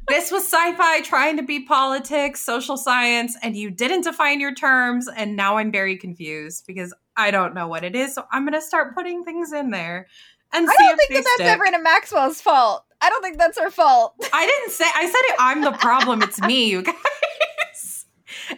this 0.08 0.32
was 0.32 0.44
sci-fi 0.44 1.02
trying 1.02 1.38
to 1.38 1.44
be 1.44 1.66
politics, 1.66 2.42
social 2.42 2.78
science, 2.78 3.36
and 3.42 3.58
you 3.58 3.72
didn't 3.72 4.02
define 4.04 4.40
your 4.40 4.54
terms, 4.54 5.10
and 5.10 5.36
now 5.36 5.58
I'm 5.58 5.72
very 5.72 5.98
confused 5.98 6.66
because 6.68 6.94
I 7.18 7.32
don't 7.32 7.56
know 7.56 7.68
what 7.68 7.84
it 7.84 7.96
is. 7.96 8.14
So 8.14 8.24
I'm 8.32 8.46
gonna 8.46 8.62
start 8.62 8.94
putting 8.94 9.24
things 9.24 9.52
in 9.52 9.72
there 9.72 10.08
and 10.54 10.70
I 10.70 10.74
don't 10.78 10.98
think 10.98 11.10
that 11.12 11.38
that's 11.38 11.50
stick. 11.50 11.60
Everina 11.60 11.84
Maxwell's 11.84 12.42
fault. 12.42 12.86
I 13.06 13.10
don't 13.10 13.22
think 13.22 13.38
that's 13.38 13.60
her 13.60 13.70
fault. 13.70 14.16
I 14.34 14.46
didn't 14.46 14.72
say 14.72 14.86
I 14.96 15.06
said 15.06 15.14
it, 15.34 15.36
I'm 15.40 15.62
the 15.62 15.72
problem. 15.74 16.22
It's 16.24 16.42
me, 16.42 16.70
you 16.70 16.82
guys. 16.82 16.96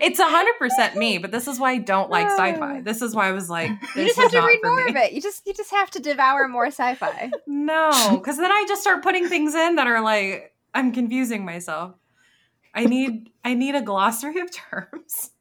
It's 0.01 0.19
hundred 0.19 0.57
percent 0.59 0.95
me, 0.97 1.17
but 1.17 1.31
this 1.31 1.47
is 1.47 1.59
why 1.59 1.71
I 1.71 1.77
don't 1.77 2.09
like 2.09 2.27
sci-fi. 2.27 2.79
Uh. 2.79 2.81
This 2.81 3.01
is 3.01 3.15
why 3.15 3.27
I 3.27 3.31
was 3.31 3.49
like, 3.49 3.69
You 3.69 3.77
this 3.95 4.15
just 4.15 4.19
have 4.19 4.31
to 4.31 4.47
read 4.47 4.59
more 4.63 4.75
me. 4.83 4.89
of 4.89 4.95
it. 4.97 5.13
You 5.13 5.21
just 5.21 5.45
you 5.47 5.53
just 5.53 5.71
have 5.71 5.89
to 5.91 5.99
devour 5.99 6.47
more 6.47 6.67
sci-fi. 6.67 7.31
No, 7.47 7.91
because 8.17 8.37
then 8.37 8.51
I 8.51 8.65
just 8.67 8.81
start 8.81 9.01
putting 9.03 9.27
things 9.27 9.53
in 9.55 9.75
that 9.75 9.87
are 9.87 10.01
like 10.01 10.53
I'm 10.73 10.91
confusing 10.91 11.45
myself. 11.45 11.95
I 12.73 12.85
need 12.85 13.29
I 13.45 13.53
need 13.53 13.75
a 13.75 13.81
glossary 13.81 14.39
of 14.41 14.51
terms. 14.51 15.31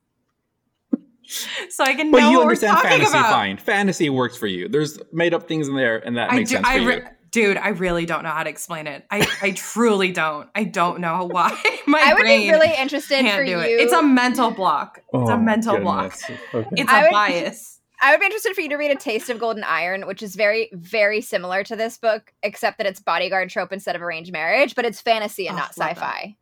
So 1.70 1.82
I 1.82 1.94
can 1.94 2.12
But 2.12 2.20
know 2.20 2.30
you 2.30 2.36
what 2.38 2.42
understand 2.44 2.76
we're 2.76 2.82
talking 2.82 2.98
fantasy 2.98 3.18
about. 3.18 3.32
fine. 3.32 3.56
Fantasy 3.56 4.10
works 4.10 4.36
for 4.36 4.46
you. 4.46 4.68
There's 4.68 4.98
made 5.12 5.34
up 5.34 5.48
things 5.48 5.66
in 5.66 5.74
there, 5.74 5.98
and 5.98 6.16
that 6.16 6.30
I 6.30 6.36
makes 6.36 6.50
do, 6.50 6.56
sense 6.56 6.68
I 6.68 6.78
for 6.78 6.86
re- 6.86 6.94
you. 6.96 7.02
Dude, 7.36 7.58
I 7.58 7.68
really 7.68 8.06
don't 8.06 8.22
know 8.22 8.30
how 8.30 8.44
to 8.44 8.48
explain 8.48 8.86
it. 8.86 9.04
I, 9.10 9.26
I 9.42 9.50
truly 9.50 10.10
don't. 10.10 10.48
I 10.54 10.64
don't 10.64 11.00
know 11.00 11.28
why 11.30 11.50
my 11.86 12.00
I 12.02 12.14
would 12.14 12.20
brain 12.22 12.40
be 12.40 12.50
really 12.50 12.72
interested 12.74 13.20
can't 13.20 13.36
for 13.38 13.44
do 13.44 13.50
you. 13.50 13.58
it. 13.60 13.66
It's 13.82 13.92
a 13.92 14.02
mental 14.02 14.50
block. 14.50 15.00
It's 15.12 15.28
a 15.28 15.34
Oh, 15.34 15.36
mental 15.38 15.78
block. 15.78 16.14
Okay. 16.54 16.68
It's 16.72 16.90
I 16.90 17.00
a 17.00 17.02
would- 17.02 17.12
bias. 17.12 17.78
I 18.00 18.12
would 18.12 18.20
be 18.20 18.26
interested 18.26 18.54
for 18.54 18.60
you 18.62 18.70
to 18.70 18.76
read 18.76 18.90
A 18.90 18.94
Taste 18.94 19.28
of 19.28 19.38
Gold 19.38 19.56
and 19.56 19.64
Iron, 19.66 20.06
which 20.06 20.22
is 20.22 20.34
very, 20.34 20.70
very 20.72 21.20
similar 21.20 21.62
to 21.64 21.76
this 21.76 21.98
book, 21.98 22.32
except 22.42 22.78
that 22.78 22.86
it's 22.86 23.00
bodyguard 23.00 23.50
trope 23.50 23.70
instead 23.72 23.96
of 23.96 24.00
arranged 24.02 24.32
marriage, 24.32 24.74
but 24.74 24.84
it's 24.86 25.00
fantasy 25.02 25.46
and 25.46 25.56
Oh, 25.56 25.60
not 25.60 25.70
sci-fi. 25.70 26.36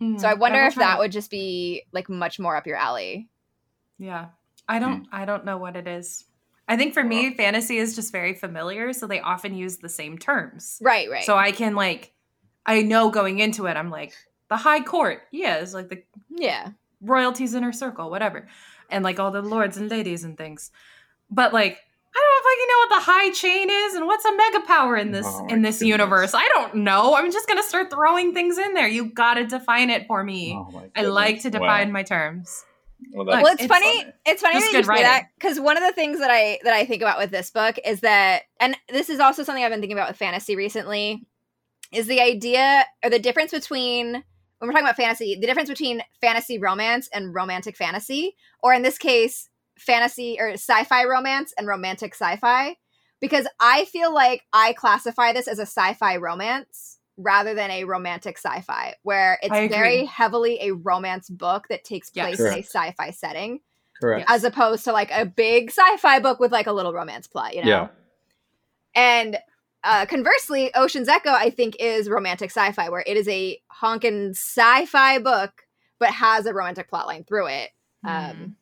Mm, 0.00 0.20
So 0.20 0.28
I 0.28 0.34
wonder 0.34 0.60
will 0.60 0.68
if 0.68 0.74
that 0.76 0.94
to- 0.94 0.98
would 1.00 1.12
just 1.12 1.30
be 1.32 1.82
like 1.92 2.08
much 2.08 2.38
more 2.38 2.54
up 2.56 2.66
your 2.66 2.76
alley. 2.76 3.28
Yeah. 3.98 4.26
I 4.68 4.78
don't 4.78 5.08
I 5.10 5.24
don't 5.24 5.44
know 5.44 5.58
what 5.58 5.74
it 5.74 5.88
is. 5.88 6.24
I 6.70 6.76
think 6.76 6.94
for 6.94 7.02
me 7.04 7.34
fantasy 7.34 7.76
is 7.78 7.96
just 7.96 8.12
very 8.12 8.32
familiar, 8.32 8.92
so 8.92 9.06
they 9.06 9.20
often 9.20 9.54
use 9.54 9.78
the 9.78 9.88
same 9.88 10.16
terms. 10.16 10.78
Right, 10.80 11.10
right. 11.10 11.24
So 11.24 11.36
I 11.36 11.50
can 11.52 11.74
like 11.74 12.12
I 12.64 12.82
know 12.82 13.10
going 13.10 13.40
into 13.40 13.66
it 13.66 13.76
I'm 13.76 13.90
like 13.90 14.14
the 14.48 14.56
high 14.56 14.80
court. 14.80 15.22
Yeah, 15.32 15.56
it's 15.56 15.74
like 15.74 15.88
the 15.88 16.02
yeah. 16.30 16.70
royalties 17.02 17.54
inner 17.54 17.72
circle, 17.72 18.08
whatever. 18.08 18.46
And 18.88 19.04
like 19.04 19.18
all 19.20 19.30
the 19.32 19.42
lords 19.42 19.76
and 19.76 19.90
ladies 19.90 20.24
and 20.24 20.38
things. 20.38 20.70
But 21.30 21.52
like 21.52 21.78
I 22.12 22.18
don't 22.18 22.44
fucking 22.44 22.68
know 22.68 22.78
what 22.78 22.98
the 22.98 23.12
high 23.12 23.30
chain 23.30 23.70
is 23.70 23.94
and 23.94 24.06
what's 24.06 24.24
a 24.24 24.36
mega 24.36 24.60
power 24.66 24.96
in 24.96 25.12
this 25.12 25.26
Oh 25.28 25.46
in 25.48 25.62
this 25.62 25.78
goodness. 25.78 25.82
universe. 25.82 26.34
I 26.34 26.48
don't 26.54 26.76
know. 26.76 27.14
I'm 27.16 27.30
just 27.32 27.48
gonna 27.48 27.62
start 27.62 27.90
throwing 27.90 28.32
things 28.34 28.58
in 28.58 28.74
there. 28.74 28.88
You 28.88 29.06
gotta 29.06 29.44
define 29.46 29.90
it 29.90 30.06
for 30.06 30.22
me. 30.24 30.54
Oh 30.56 30.84
I 30.96 31.02
like 31.02 31.42
to 31.42 31.50
define 31.50 31.88
Wow. 31.88 31.92
my 31.92 32.02
terms. 32.04 32.64
Well, 33.12 33.26
well, 33.26 33.46
it's, 33.46 33.62
it's- 33.62 33.68
funny. 33.68 34.04
It's 34.24 34.42
funny 34.42 34.60
that 34.60 34.72
you 34.72 34.82
say 34.84 35.02
that 35.02 35.28
because 35.38 35.58
one 35.58 35.76
of 35.76 35.82
the 35.82 35.92
things 35.92 36.18
that 36.20 36.30
I 36.30 36.58
that 36.64 36.72
I 36.74 36.84
think 36.84 37.02
about 37.02 37.18
with 37.18 37.30
this 37.30 37.50
book 37.50 37.76
is 37.84 38.00
that, 38.00 38.42
and 38.60 38.76
this 38.88 39.08
is 39.10 39.20
also 39.20 39.42
something 39.42 39.64
I've 39.64 39.70
been 39.70 39.80
thinking 39.80 39.96
about 39.98 40.08
with 40.08 40.16
fantasy 40.16 40.56
recently, 40.56 41.26
is 41.92 42.06
the 42.06 42.20
idea 42.20 42.84
or 43.02 43.10
the 43.10 43.18
difference 43.18 43.50
between 43.50 44.12
when 44.12 44.68
we're 44.68 44.72
talking 44.72 44.84
about 44.86 44.96
fantasy, 44.96 45.36
the 45.40 45.46
difference 45.46 45.70
between 45.70 46.02
fantasy 46.20 46.58
romance 46.58 47.08
and 47.12 47.34
romantic 47.34 47.76
fantasy, 47.76 48.36
or 48.62 48.74
in 48.74 48.82
this 48.82 48.98
case, 48.98 49.48
fantasy 49.78 50.36
or 50.38 50.50
sci-fi 50.52 51.04
romance 51.04 51.54
and 51.56 51.66
romantic 51.66 52.14
sci-fi. 52.14 52.76
because 53.20 53.46
I 53.58 53.86
feel 53.86 54.12
like 54.14 54.42
I 54.52 54.74
classify 54.74 55.32
this 55.32 55.48
as 55.48 55.58
a 55.58 55.62
sci-fi 55.62 56.16
romance 56.18 56.98
rather 57.22 57.54
than 57.54 57.70
a 57.70 57.84
romantic 57.84 58.38
sci-fi 58.38 58.94
where 59.02 59.38
it's 59.42 59.72
very 59.72 60.04
heavily 60.04 60.58
a 60.60 60.72
romance 60.72 61.28
book 61.28 61.66
that 61.68 61.84
takes 61.84 62.10
place 62.10 62.40
in 62.40 62.46
a 62.46 62.62
sci-fi 62.62 63.10
setting. 63.10 63.60
Correct. 64.00 64.30
As 64.30 64.44
opposed 64.44 64.84
to 64.84 64.92
like 64.92 65.10
a 65.12 65.26
big 65.26 65.70
sci-fi 65.70 66.20
book 66.20 66.40
with 66.40 66.52
like 66.52 66.66
a 66.66 66.72
little 66.72 66.92
romance 66.92 67.26
plot, 67.26 67.54
you 67.54 67.62
know? 67.62 67.68
Yeah. 67.68 67.88
And 68.94 69.38
uh, 69.84 70.06
conversely, 70.06 70.74
Ocean's 70.74 71.08
Echo, 71.08 71.30
I 71.30 71.50
think, 71.50 71.76
is 71.78 72.08
romantic 72.08 72.50
sci-fi, 72.50 72.88
where 72.88 73.04
it 73.06 73.16
is 73.16 73.28
a 73.28 73.60
honkin' 73.82 74.30
sci-fi 74.30 75.18
book, 75.18 75.50
but 75.98 76.10
has 76.10 76.46
a 76.46 76.54
romantic 76.54 76.90
plotline 76.90 77.26
through 77.26 77.48
it. 77.48 77.70
Um, 78.04 78.56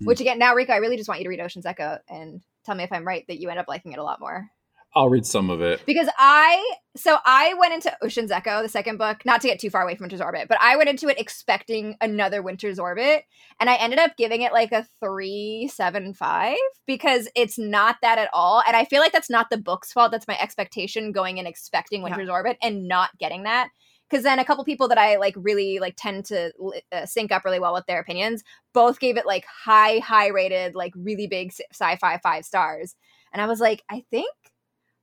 mm. 0.00 0.06
Which 0.06 0.20
again, 0.20 0.38
now 0.38 0.54
Rico, 0.54 0.72
I 0.72 0.76
really 0.76 0.96
just 0.96 1.08
want 1.08 1.20
you 1.20 1.24
to 1.24 1.30
read 1.30 1.40
Ocean's 1.40 1.66
Echo 1.66 1.98
and 2.08 2.40
tell 2.64 2.74
me 2.74 2.84
if 2.84 2.92
I'm 2.92 3.06
right 3.06 3.24
that 3.28 3.38
you 3.38 3.50
end 3.50 3.58
up 3.58 3.68
liking 3.68 3.92
it 3.92 3.98
a 3.98 4.04
lot 4.04 4.20
more. 4.20 4.48
I'll 4.94 5.08
read 5.08 5.24
some 5.24 5.50
of 5.50 5.60
it. 5.60 5.80
Because 5.86 6.08
I 6.18 6.74
so 6.96 7.18
I 7.24 7.54
went 7.54 7.74
into 7.74 7.96
Ocean's 8.02 8.32
Echo, 8.32 8.62
the 8.62 8.68
second 8.68 8.96
book, 8.96 9.24
not 9.24 9.40
to 9.42 9.46
get 9.46 9.60
too 9.60 9.70
far 9.70 9.82
away 9.82 9.94
from 9.94 10.04
Winter's 10.04 10.20
Orbit, 10.20 10.48
but 10.48 10.58
I 10.60 10.76
went 10.76 10.88
into 10.88 11.08
it 11.08 11.20
expecting 11.20 11.96
another 12.00 12.42
Winter's 12.42 12.80
Orbit, 12.80 13.24
and 13.60 13.70
I 13.70 13.76
ended 13.76 14.00
up 14.00 14.16
giving 14.16 14.42
it 14.42 14.52
like 14.52 14.72
a 14.72 14.86
three 14.98 15.70
seven 15.72 16.12
five 16.12 16.56
because 16.86 17.28
it's 17.36 17.56
not 17.56 17.96
that 18.02 18.18
at 18.18 18.30
all. 18.32 18.62
And 18.66 18.76
I 18.76 18.84
feel 18.84 19.00
like 19.00 19.12
that's 19.12 19.30
not 19.30 19.48
the 19.50 19.58
book's 19.58 19.92
fault. 19.92 20.10
That's 20.10 20.26
my 20.26 20.38
expectation 20.40 21.12
going 21.12 21.38
and 21.38 21.46
expecting 21.46 22.02
Winter's 22.02 22.26
yeah. 22.26 22.32
Orbit 22.32 22.58
and 22.60 22.88
not 22.88 23.10
getting 23.18 23.44
that. 23.44 23.68
Because 24.08 24.24
then 24.24 24.40
a 24.40 24.44
couple 24.44 24.64
people 24.64 24.88
that 24.88 24.98
I 24.98 25.18
like 25.18 25.34
really 25.36 25.78
like 25.78 25.94
tend 25.96 26.24
to 26.26 26.50
uh, 26.90 27.06
sync 27.06 27.30
up 27.30 27.44
really 27.44 27.60
well 27.60 27.74
with 27.74 27.86
their 27.86 28.00
opinions 28.00 28.42
both 28.74 28.98
gave 28.98 29.16
it 29.16 29.24
like 29.24 29.44
high 29.44 29.98
high 29.98 30.26
rated 30.30 30.74
like 30.74 30.92
really 30.96 31.28
big 31.28 31.52
sci-fi 31.70 32.18
five 32.18 32.44
stars, 32.44 32.96
and 33.32 33.40
I 33.40 33.46
was 33.46 33.60
like, 33.60 33.84
I 33.88 34.02
think 34.10 34.34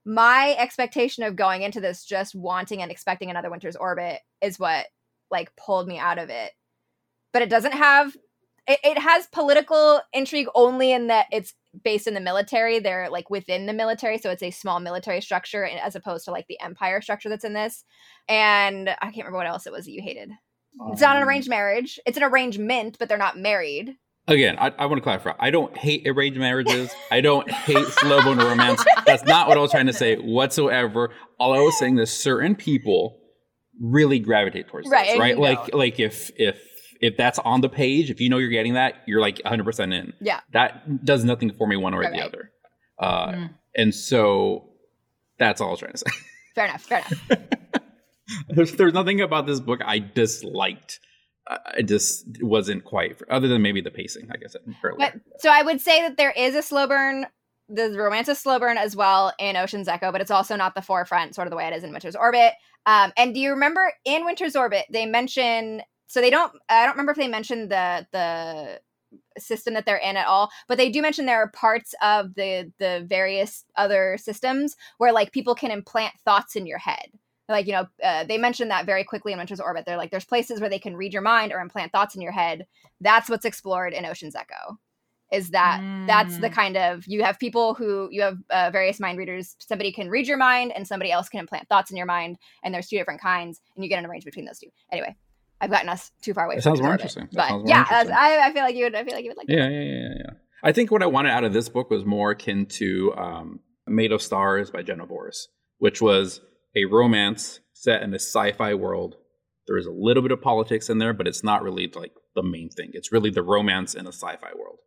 my 0.08 0.56
expectation 0.58 1.24
of 1.24 1.36
going 1.36 1.64
into 1.64 1.82
this 1.82 2.06
just 2.06 2.34
wanting 2.34 2.82
and 2.82 2.90
expecting 2.90 3.30
another 3.30 3.52
winter's 3.52 3.76
orbit 3.76 4.22
is 4.42 4.58
what 4.58 4.86
like 5.30 5.54
pulled 5.58 5.86
me 5.86 6.00
out 6.00 6.18
of 6.18 6.30
it. 6.30 6.54
But 7.34 7.42
it 7.42 7.50
doesn't 7.50 7.74
have 7.74 8.16
it, 8.68 8.80
it 8.86 8.98
has 8.98 9.28
political 9.28 10.00
intrigue 10.14 10.48
only 10.56 10.94
in 10.94 11.08
that 11.08 11.28
it's 11.30 11.54
based 11.84 12.08
in 12.08 12.14
the 12.14 12.22
military. 12.22 12.80
They're 12.80 13.10
like 13.10 13.30
within 13.30 13.66
the 13.66 13.74
military 13.74 14.18
so 14.18 14.30
it's 14.30 14.44
a 14.44 14.50
small 14.50 14.80
military 14.80 15.20
structure 15.20 15.66
as 15.66 15.98
opposed 15.98 16.24
to 16.26 16.32
like 16.32 16.48
the 16.48 16.60
empire 16.62 17.02
structure 17.02 17.28
that's 17.28 17.44
in 17.44 17.54
this. 17.54 17.84
And 18.30 18.90
i 18.90 19.12
can't 19.12 19.18
remember 19.18 19.40
what 19.40 19.48
else 19.48 19.68
it 19.68 19.74
was 19.74 19.86
that 19.86 19.92
you 19.92 20.02
hated. 20.02 20.30
Um, 20.80 20.94
it's 20.94 21.02
not 21.02 21.18
an 21.18 21.24
um, 21.24 21.28
arranged 21.28 21.50
marriage. 21.50 22.00
It's 22.06 22.18
an 22.18 22.24
arrangement 22.24 22.96
but 22.98 23.10
they're 23.10 23.18
not 23.18 23.38
married 23.38 23.98
Again, 24.30 24.58
I, 24.60 24.74
I 24.78 24.86
want 24.88 24.98
to 24.98 25.02
clarify. 25.02 25.34
I 25.40 25.52
don't 25.52 25.76
hate 25.78 26.06
arranged 26.06 26.38
marriages. 26.38 26.92
I 27.10 27.22
don't 27.22 27.50
hate 27.50 27.88
slow 27.88 28.22
burn 28.22 28.38
romance. 28.38 28.84
That's 29.06 29.24
not 29.24 29.48
what 29.48 29.58
I 29.58 29.62
was 29.62 29.72
trying 29.72 29.88
to 29.88 29.94
say 29.94 30.16
whatsoever. 30.18 31.12
All 31.40 31.54
I 31.54 31.60
was 31.60 31.80
saying 31.80 31.98
is 32.00 32.12
certain 32.12 32.56
people 32.56 33.20
really 33.80 34.20
gravitate 34.20 34.68
towards 34.68 34.90
right, 34.90 35.08
this, 35.08 35.20
right? 35.20 35.38
Like, 35.38 35.72
know. 35.72 35.78
like 35.78 36.00
if 36.00 36.30
if 36.36 36.60
if 37.00 37.16
that's 37.16 37.40
on 37.40 37.62
the 37.62 37.70
page, 37.70 38.10
if 38.10 38.20
you 38.20 38.30
know 38.30 38.38
you're 38.38 38.50
getting 38.50 38.74
that, 38.74 38.96
you're 39.06 39.22
like 39.22 39.40
100 39.44 39.64
percent 39.64 39.94
in. 39.94 40.14
Yeah, 40.20 40.42
that 40.52 41.06
does 41.06 41.24
nothing 41.24 41.54
for 41.54 41.66
me 41.66 41.78
one 41.78 41.94
way 41.94 42.00
or 42.00 42.02
right, 42.02 42.12
the 42.12 42.20
right. 42.20 42.28
other. 42.28 42.52
Uh, 43.00 43.28
mm. 43.32 43.50
And 43.78 43.96
so 43.96 44.72
that's 45.40 45.62
all 45.62 45.70
I 45.70 45.72
was 45.72 45.80
trying 45.80 45.94
to 45.94 45.98
say. 46.00 46.12
Fair 46.56 46.66
enough. 46.66 46.82
Fair 46.82 47.04
enough. 47.08 47.40
there's 48.50 48.72
there's 48.74 48.94
nothing 48.94 49.22
about 49.22 49.48
this 49.48 49.62
book 49.62 49.80
I 49.86 50.00
disliked 50.00 51.00
it 51.78 51.84
just 51.84 52.26
wasn't 52.42 52.84
quite 52.84 53.22
other 53.30 53.48
than 53.48 53.62
maybe 53.62 53.82
the 53.82 53.92
pacing 53.92 54.28
i 54.34 54.38
guess 54.38 54.56
but, 54.98 55.14
so 55.40 55.50
i 55.50 55.62
would 55.62 55.82
say 55.82 56.02
that 56.02 56.18
there 56.18 56.32
is 56.32 56.56
a 56.56 56.62
slow 56.62 56.88
burn 56.88 57.26
the 57.70 57.92
romance 57.92 58.28
of 58.28 58.38
slow 58.38 58.60
burn 58.60 58.78
as 58.78 58.96
well 58.96 59.34
in 59.40 59.56
ocean's 59.56 59.88
echo 59.88 60.12
but 60.12 60.22
it's 60.22 60.32
also 60.32 60.56
not 60.56 60.76
the 60.76 60.82
forefront 60.82 61.36
sort 61.36 61.48
of 61.48 61.52
the 61.52 61.58
way 61.58 61.68
it 61.68 61.74
is 61.74 61.84
in 61.84 61.92
winter's 61.92 62.16
orbit. 62.16 62.54
Um, 62.86 63.12
and 63.18 63.34
do 63.34 63.42
you 63.42 63.52
remember 63.52 63.92
in 64.06 64.26
winter's 64.26 64.56
orbit 64.56 64.86
they 64.90 65.06
mention 65.06 65.82
so 66.08 66.22
they 66.22 66.30
don't 66.30 66.54
i 66.70 66.84
don't 66.84 66.94
remember 66.94 67.12
if 67.12 67.18
they 67.18 67.28
mentioned 67.28 67.70
the 67.70 68.08
the 68.12 68.80
system 69.38 69.74
that 69.74 69.86
they're 69.86 69.98
in 69.98 70.18
at 70.18 70.28
all 70.28 70.50
but 70.68 70.78
they 70.78 70.90
do 70.90 71.02
mention 71.02 71.26
there 71.26 71.42
are 71.42 71.52
parts 71.52 71.94
of 72.02 72.34
the 72.36 72.72
the 72.80 73.06
various 73.08 73.66
other 73.76 74.18
systems 74.18 74.76
where 74.98 75.14
like 75.14 75.32
people 75.32 75.56
can 75.56 75.72
implant 75.72 76.14
thoughts 76.26 76.56
in 76.56 76.66
your 76.66 76.80
head 76.80 77.12
like 77.50 77.68
you 77.68 77.74
know 77.74 77.88
uh, 78.04 78.24
they 78.24 78.38
mentioned 78.38 78.72
that 78.72 78.86
very 78.86 79.04
quickly 79.04 79.32
in 79.32 79.38
winter's 79.38 79.60
orbit. 79.60 79.86
They're 79.86 79.98
like 79.98 80.12
there's 80.12 80.26
places 80.26 80.60
where 80.60 80.70
they 80.70 80.80
can 80.80 80.96
read 80.96 81.14
your 81.14 81.22
mind 81.22 81.52
or 81.52 81.60
implant 81.60 81.92
thoughts 81.92 82.16
in 82.16 82.22
your 82.22 82.32
head. 82.32 82.66
That's 83.02 83.30
what's 83.30 83.46
explored 83.46 83.94
in 83.94 84.06
ocean's 84.06 84.36
echo. 84.36 84.80
Is 85.32 85.50
that 85.50 85.82
mm. 85.82 86.08
that's 86.08 86.38
the 86.38 86.50
mm. 86.50 86.54
kind 86.54 86.78
of 86.78 87.06
you 87.06 87.24
have 87.24 87.38
people 87.38 87.74
who 87.74 88.08
you 88.12 88.22
have 88.22 88.38
uh, 88.50 88.70
various 88.72 89.00
mind 89.00 89.18
readers. 89.18 89.56
Somebody 89.60 89.92
can 89.92 90.10
read 90.10 90.28
your 90.28 90.38
mind 90.38 90.72
and 90.76 90.88
somebody 90.88 91.12
else 91.12 91.30
can 91.30 91.40
implant 91.40 91.68
thoughts 91.68 91.92
in 91.92 91.98
your 91.98 92.06
mind 92.06 92.38
and 92.64 92.74
there's 92.74 92.88
two 92.88 92.98
different 92.98 93.22
kinds 93.22 93.62
and 93.76 93.84
you 93.84 93.90
get 93.90 94.04
an 94.04 94.10
range 94.10 94.26
between 94.26 94.46
those 94.46 94.60
two. 94.60 94.70
Anyway 94.92 95.16
i've 95.62 95.72
gotten 95.72 95.90
us 95.90 96.12
too 96.22 96.34
far 96.34 96.46
away 96.46 96.56
that 96.56 96.62
sounds 96.62 96.82
more 96.82 96.94
interesting. 96.94 97.28
But 97.34 97.50
more 97.50 97.64
yeah 97.66 97.82
interesting. 97.82 98.16
I, 98.16 98.48
I, 98.48 98.54
feel 98.54 98.64
like 98.64 98.76
you 98.76 98.84
would 98.86 98.96
i 98.96 99.04
feel 99.04 99.16
like 99.16 99.24
you 99.24 99.32
would 99.32 99.38
like 99.38 99.48
yeah, 99.50 99.68
yeah 99.68 99.82
yeah 99.82 100.14
yeah 100.20 100.30
i 100.64 100.72
think 100.72 100.92
what 100.92 101.04
i 101.04 101.06
wanted 101.06 101.32
out 101.32 101.44
of 101.44 101.54
this 101.54 101.70
book 101.70 101.90
was 101.90 102.06
more 102.06 102.32
akin 102.32 102.66
to 102.68 103.14
um, 103.18 103.60
made 103.88 104.12
of 104.12 104.22
stars 104.22 104.70
by 104.70 104.84
jenna 104.84 105.06
bors 105.06 105.48
which 105.80 106.02
was 106.02 106.42
a 106.78 106.86
romance 106.86 107.60
set 107.74 108.04
in 108.04 108.14
a 108.14 108.20
sci-fi 108.20 108.74
world. 108.74 109.16
There 109.66 109.78
is 109.78 109.86
a 109.86 109.92
little 109.92 110.24
bit 110.24 110.32
of 110.32 110.42
politics 110.42 110.90
in 110.90 111.00
there, 111.00 111.14
but 111.14 111.28
it's 111.28 111.44
not 111.44 111.64
really 111.64 111.92
like 111.94 112.14
the 112.36 112.44
main 112.44 112.70
thing. 112.70 112.92
It's 112.94 113.12
really 113.12 113.32
the 113.32 113.42
romance 113.42 113.96
in 113.96 114.06
a 114.06 114.14
sci-fi 114.14 114.52
world. 114.58 114.80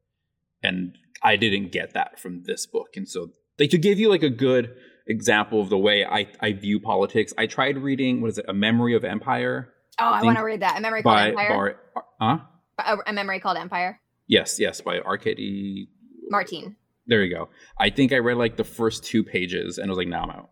And 0.62 0.97
I 1.22 1.36
didn't 1.36 1.72
get 1.72 1.95
that 1.95 2.18
from 2.18 2.45
this 2.45 2.66
book. 2.66 2.97
And 2.97 3.09
so 3.09 3.30
they 3.59 3.66
to 3.66 3.78
give 3.78 3.99
you 3.99 4.09
like 4.09 4.22
a 4.22 4.30
good 4.30 4.74
example 5.07 5.61
of 5.61 5.68
the 5.68 5.78
way 5.78 6.05
I, 6.05 6.28
I 6.41 6.53
view 6.53 6.80
politics, 6.80 7.34
I 7.36 7.47
tried 7.47 7.76
reading 7.78 8.20
what 8.20 8.28
is 8.28 8.38
it, 8.38 8.47
A 8.49 8.55
Memory 8.55 8.95
of 8.95 9.05
Empire. 9.05 9.72
Oh, 9.99 10.05
I, 10.05 10.20
I 10.20 10.22
want 10.22 10.38
to 10.38 10.45
read 10.45 10.62
that. 10.62 10.78
A 10.78 10.80
Memory 10.80 11.03
Called 11.03 11.18
Empire. 11.18 11.78
Bar, 11.95 12.05
huh? 12.20 12.38
A, 12.78 13.11
a, 13.11 13.12
Memory 13.12 13.41
Called 13.41 13.59
Empire. 13.59 14.01
Yes, 14.26 14.59
yes, 14.59 14.80
by 14.80 15.01
Arkady 15.01 15.88
Martine. 16.30 16.76
There 17.07 17.24
you 17.24 17.34
go. 17.34 17.51
I 17.78 17.91
think 17.91 18.12
I 18.12 18.18
read 18.18 18.36
like 18.36 18.57
the 18.57 18.64
first 18.64 19.05
two 19.05 19.24
pages 19.24 19.78
and 19.78 19.88
I 19.88 19.91
was 19.91 19.99
like, 19.99 20.09
now 20.09 20.22
I'm 20.22 20.30
out. 20.30 20.51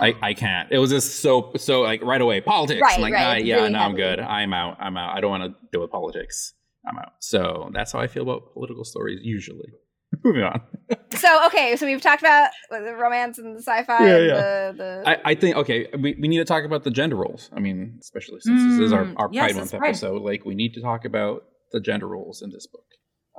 I, 0.00 0.14
I 0.22 0.34
can't. 0.34 0.70
It 0.70 0.78
was 0.78 0.90
just 0.90 1.20
so 1.20 1.52
so 1.56 1.82
like 1.82 2.02
right 2.02 2.20
away 2.20 2.40
politics. 2.40 2.80
Right, 2.80 3.00
like 3.00 3.12
right. 3.12 3.22
Ah, 3.22 3.34
yeah, 3.34 3.56
really 3.56 3.70
no, 3.70 3.78
I'm 3.78 3.94
good. 3.94 4.20
I'm 4.20 4.52
out. 4.52 4.76
I'm 4.80 4.96
out. 4.96 5.16
I 5.16 5.20
don't 5.20 5.30
want 5.30 5.44
to 5.44 5.54
deal 5.72 5.80
with 5.80 5.90
politics. 5.90 6.54
I'm 6.86 6.98
out. 6.98 7.12
So 7.20 7.70
that's 7.72 7.92
how 7.92 8.00
I 8.00 8.06
feel 8.06 8.22
about 8.22 8.52
political 8.52 8.84
stories 8.84 9.20
usually. 9.22 9.72
Moving 10.24 10.42
on. 10.42 10.60
so 11.14 11.46
okay, 11.46 11.76
so 11.76 11.86
we've 11.86 12.00
talked 12.00 12.22
about 12.22 12.50
the 12.70 12.94
romance 12.94 13.38
and 13.38 13.56
the 13.56 13.62
sci-fi. 13.62 14.06
Yeah, 14.06 14.18
yeah. 14.18 14.72
The, 14.72 14.74
the... 14.76 15.02
I, 15.06 15.30
I, 15.30 15.34
think 15.34 15.56
okay, 15.56 15.88
we, 15.98 16.16
we 16.20 16.28
need 16.28 16.38
to 16.38 16.44
talk 16.44 16.64
about 16.64 16.84
the 16.84 16.90
gender 16.90 17.16
roles. 17.16 17.50
I 17.52 17.60
mean, 17.60 17.98
especially 18.00 18.40
since 18.40 18.60
mm, 18.60 18.78
this 18.78 18.86
is 18.86 18.92
our, 18.92 19.04
mm, 19.04 19.14
our 19.16 19.28
yes, 19.32 19.52
Pride 19.52 19.56
Month 19.56 19.74
episode, 19.74 20.22
like 20.22 20.44
we 20.44 20.54
need 20.54 20.74
to 20.74 20.82
talk 20.82 21.04
about 21.04 21.44
the 21.72 21.80
gender 21.80 22.06
roles 22.06 22.42
in 22.42 22.50
this 22.50 22.66
book 22.66 22.84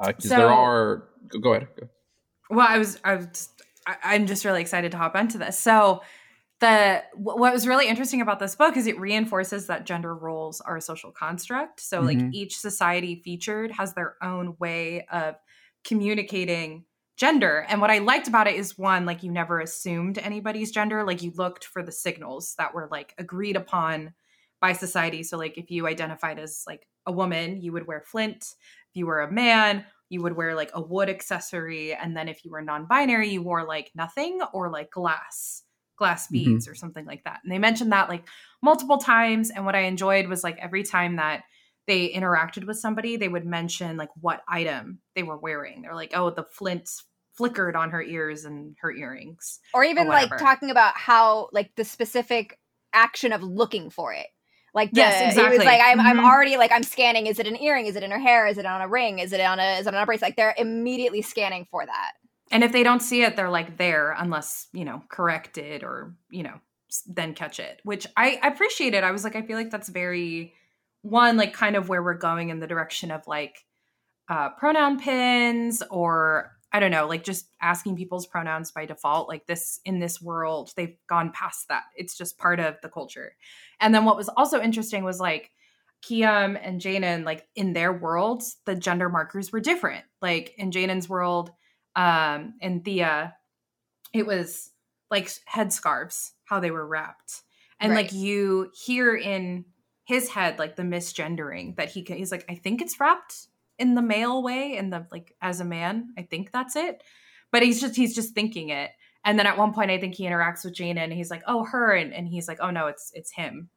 because 0.06 0.26
uh, 0.26 0.36
so, 0.36 0.38
there 0.38 0.50
are. 0.50 1.04
Go, 1.30 1.40
go 1.40 1.54
ahead. 1.54 1.68
Go. 1.80 1.88
Well, 2.50 2.68
I 2.68 2.78
was 2.78 3.00
I 3.04 3.16
was 3.16 3.50
I, 3.88 3.96
I'm 4.04 4.28
just 4.28 4.46
really 4.46 4.62
excited 4.62 4.92
to 4.92 4.98
hop 4.98 5.16
into 5.16 5.38
this. 5.38 5.58
So 5.60 6.02
the 6.66 7.04
what 7.14 7.38
was 7.38 7.68
really 7.68 7.88
interesting 7.88 8.22
about 8.22 8.40
this 8.40 8.56
book 8.56 8.76
is 8.76 8.88
it 8.88 9.00
reinforces 9.00 9.68
that 9.68 9.86
gender 9.86 10.16
roles 10.16 10.62
are 10.62 10.78
a 10.78 10.82
social 10.82 11.12
construct. 11.12 11.80
So 11.80 12.02
mm-hmm. 12.02 12.08
like 12.08 12.34
each 12.34 12.58
society 12.58 13.22
featured 13.24 13.72
has 13.72 13.94
their 13.94 14.16
own 14.24 14.56
way 14.60 15.06
of 15.12 15.36
communicating 15.84 16.86
gender. 17.18 17.66
And 17.70 17.82
what 17.82 17.92
i 17.92 18.00
liked 18.00 18.28
about 18.28 18.48
it 18.48 18.56
is 18.56 18.78
one 18.78 19.06
like 19.06 19.22
you 19.22 19.32
never 19.32 19.60
assumed 19.60 20.18
anybody's 20.18 20.72
gender. 20.72 21.04
Like 21.04 21.22
you 21.22 21.32
looked 21.36 21.66
for 21.66 21.84
the 21.84 21.92
signals 21.92 22.56
that 22.58 22.74
were 22.74 22.88
like 22.92 23.14
agreed 23.20 23.56
upon 23.56 24.14
by 24.60 24.74
society. 24.74 25.22
So 25.22 25.38
like 25.38 25.60
if 25.60 25.70
you 25.70 25.86
identified 25.86 26.40
as 26.40 26.64
like 26.66 26.88
a 27.06 27.12
woman 27.12 27.62
you 27.62 27.74
would 27.74 27.86
wear 27.86 28.02
flint. 28.02 28.44
If 28.90 28.96
you 28.96 29.06
were 29.06 29.22
a 29.22 29.32
man 29.32 29.86
you 30.10 30.22
would 30.24 30.36
wear 30.36 30.56
like 30.56 30.72
a 30.74 30.82
wood 30.82 31.10
accessory. 31.10 31.94
And 31.94 32.18
then 32.18 32.28
if 32.28 32.44
you 32.44 32.50
were 32.50 32.64
non-binary 32.64 33.30
you 33.30 33.44
wore 33.44 33.66
like 33.68 33.92
nothing 33.94 34.42
or 34.52 34.72
like 34.72 34.90
glass 34.90 35.62
glass 35.98 36.26
mm-hmm. 36.26 36.34
beads 36.34 36.66
mm-hmm. 36.66 36.72
or 36.72 36.76
something 36.76 37.06
like 37.06 37.24
that. 37.24 37.40
And 37.44 37.52
they 37.52 37.60
mentioned 37.60 37.92
that 37.92 38.10
like 38.10 38.28
multiple 38.62 38.98
times. 38.98 39.50
And 39.50 39.66
what 39.66 39.76
I 39.76 39.82
enjoyed 39.82 40.28
was 40.28 40.44
like 40.44 40.58
every 40.60 40.84
time 40.84 41.18
that 41.18 41.44
they 41.88 42.12
interacted 42.12 42.66
with 42.66 42.78
somebody, 42.78 43.18
they 43.18 43.28
would 43.28 43.46
mention 43.46 43.98
like 43.98 44.10
what 44.20 44.42
item 44.48 45.00
they 45.16 45.24
were 45.24 45.38
wearing. 45.38 45.82
They're 45.82 45.96
like, 45.96 46.12
oh, 46.16 46.32
the 46.32 46.44
flints 46.44 47.04
flickered 47.36 47.76
on 47.76 47.92
her 47.92 48.02
ears 48.02 48.46
and 48.46 48.76
her 48.80 48.92
earrings. 48.92 49.60
Or 49.74 49.84
even 49.84 50.08
or 50.08 50.12
like 50.12 50.38
talking 50.38 50.72
about 50.72 50.96
how 50.96 51.50
like 51.52 51.72
the 51.76 51.86
specific 51.86 52.58
action 52.94 53.34
of 53.34 53.44
looking 53.44 53.90
for 53.90 54.14
it. 54.14 54.28
Like 54.74 54.92
the, 54.92 55.02
yes, 55.02 55.30
exactly. 55.30 55.56
It 55.56 55.60
was 55.60 55.66
like 55.66 55.82
I'm, 55.82 56.00
mm-hmm. 56.00 56.08
I'm 56.08 56.26
already 56.26 56.58
like 56.58 56.72
I'm 56.74 56.84
scanning. 56.84 57.28
Is 57.28 57.40
it 57.40 57.48
an 57.48 57.56
earring? 57.62 57.86
Is 57.86 57.96
it 57.96 58.04
in 58.04 58.12
her 58.12 58.20
hair? 58.20 58.46
Is 58.48 58.58
it 58.58 58.66
on 58.66 58.82
a 58.82 58.88
ring? 58.88 59.20
Is 59.20 59.32
it 59.32 59.40
on 59.40 59.60
a 59.60 59.80
is 59.80 59.88
it 59.88 59.94
on 59.94 60.02
a 60.02 60.06
brace? 60.06 60.22
Like 60.22 60.36
they're 60.36 60.56
immediately 60.58 61.22
scanning 61.22 61.66
for 61.72 61.86
that. 61.86 62.12
And 62.56 62.64
if 62.64 62.72
they 62.72 62.84
don't 62.84 63.02
see 63.02 63.22
it, 63.22 63.36
they're 63.36 63.50
like 63.50 63.76
there 63.76 64.16
unless, 64.18 64.68
you 64.72 64.86
know, 64.86 65.04
corrected 65.10 65.84
or, 65.84 66.16
you 66.30 66.42
know, 66.42 66.62
then 67.06 67.34
catch 67.34 67.60
it, 67.60 67.82
which 67.84 68.08
I, 68.16 68.40
I 68.42 68.48
appreciate 68.48 68.94
it. 68.94 69.04
I 69.04 69.12
was 69.12 69.26
like, 69.26 69.36
I 69.36 69.42
feel 69.42 69.58
like 69.58 69.72
that's 69.72 69.90
very 69.90 70.54
one, 71.02 71.36
like 71.36 71.52
kind 71.52 71.76
of 71.76 71.90
where 71.90 72.02
we're 72.02 72.14
going 72.14 72.52
in 72.52 72.62
the 72.62 72.66
direction 72.66 73.12
of 73.12 73.28
like 73.28 73.66
uh, 74.30 74.52
pronoun 74.52 74.98
pins 74.98 75.84
or 75.92 76.54
I 76.72 76.80
don't 76.80 76.92
know, 76.92 77.08
like 77.08 77.26
just 77.26 77.50
asking 77.62 77.98
people's 77.98 78.26
pronouns 78.26 78.72
by 78.72 78.86
default, 78.86 79.28
like 79.28 79.48
this 79.48 79.82
in 79.84 80.00
this 80.00 80.22
world, 80.22 80.72
they've 80.78 80.96
gone 81.10 81.34
past 81.34 81.68
that. 81.68 81.84
It's 81.98 82.18
just 82.18 82.38
part 82.38 82.62
of 82.62 82.78
the 82.82 82.88
culture. 82.88 83.36
And 83.82 83.94
then 83.94 84.06
what 84.06 84.16
was 84.16 84.30
also 84.30 84.62
interesting 84.62 85.04
was 85.04 85.20
like 85.20 85.52
Kiem 86.04 86.56
and 86.56 86.80
Jainan, 86.80 87.26
like 87.26 87.50
in 87.54 87.74
their 87.74 87.92
worlds, 87.92 88.56
the 88.66 88.76
gender 88.76 89.10
markers 89.10 89.52
were 89.52 89.60
different. 89.60 90.06
Like 90.22 90.54
in 90.58 90.72
Jainan's 90.72 91.10
world, 91.10 91.52
um, 91.96 92.56
and 92.62 92.84
Thea, 92.84 93.36
it 94.14 94.26
was 94.26 94.72
like 95.10 95.30
headscarves, 95.52 96.32
how 96.46 96.60
they 96.60 96.72
were 96.72 96.86
wrapped. 96.86 97.44
And 97.80 97.92
Right. 97.92 98.06
like 98.06 98.14
you 98.14 98.72
hear 98.74 99.16
in 99.16 99.66
his 100.06 100.30
head, 100.30 100.60
like 100.60 100.76
the 100.76 100.84
misgendering 100.84 101.76
that 101.78 101.90
he 101.90 102.04
can, 102.04 102.18
he's 102.18 102.32
like, 102.32 102.46
I 102.50 102.56
think 102.56 102.82
it's 102.82 103.00
wrapped 103.00 103.48
in 103.78 103.96
the 103.96 104.02
male 104.02 104.42
way, 104.42 104.78
and 104.78 104.92
the 104.94 105.06
like 105.12 105.36
as 105.42 105.60
a 105.60 105.66
man. 105.66 106.14
I 106.18 106.22
think 106.24 106.52
that's 106.52 106.76
it. 106.76 107.04
But 107.52 107.64
he's 107.64 107.82
just 107.82 107.96
he's 107.96 108.16
just 108.16 108.34
thinking 108.34 108.70
it. 108.70 108.92
And 109.24 109.40
then 109.40 109.48
at 109.48 109.58
one 109.58 109.74
point 109.74 109.92
I 109.92 110.00
think 110.00 110.16
he 110.16 110.26
interacts 110.26 110.64
with 110.64 110.76
Jana 110.76 111.02
and 111.02 111.12
he's 111.14 111.32
like, 111.32 111.44
Oh, 111.48 111.64
her, 111.66 111.92
and, 111.94 112.14
and 112.14 112.28
he's 112.28 112.48
like, 112.48 112.60
Oh 112.62 112.70
no, 112.70 112.88
it's 112.88 113.12
it's 113.14 113.32
him. 113.32 113.70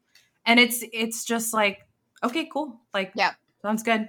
And 0.46 0.60
it's 0.60 0.84
it's 0.92 1.24
just 1.24 1.52
like, 1.52 1.86
okay, 2.22 2.48
cool. 2.52 2.80
Like 2.94 3.12
Yeah. 3.14 3.32
sounds 3.62 3.82
good. 3.82 4.08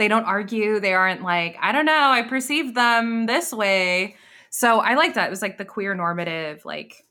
They 0.00 0.08
don't 0.08 0.24
argue. 0.24 0.80
They 0.80 0.94
aren't 0.94 1.22
like, 1.22 1.58
I 1.60 1.72
don't 1.72 1.84
know, 1.84 2.10
I 2.10 2.22
perceive 2.22 2.74
them 2.74 3.26
this 3.26 3.52
way. 3.52 4.16
So 4.48 4.80
I 4.80 4.94
like 4.94 5.12
that. 5.14 5.26
It 5.26 5.30
was 5.30 5.42
like 5.42 5.58
the 5.58 5.64
queer 5.66 5.94
normative, 5.94 6.64
like 6.64 7.04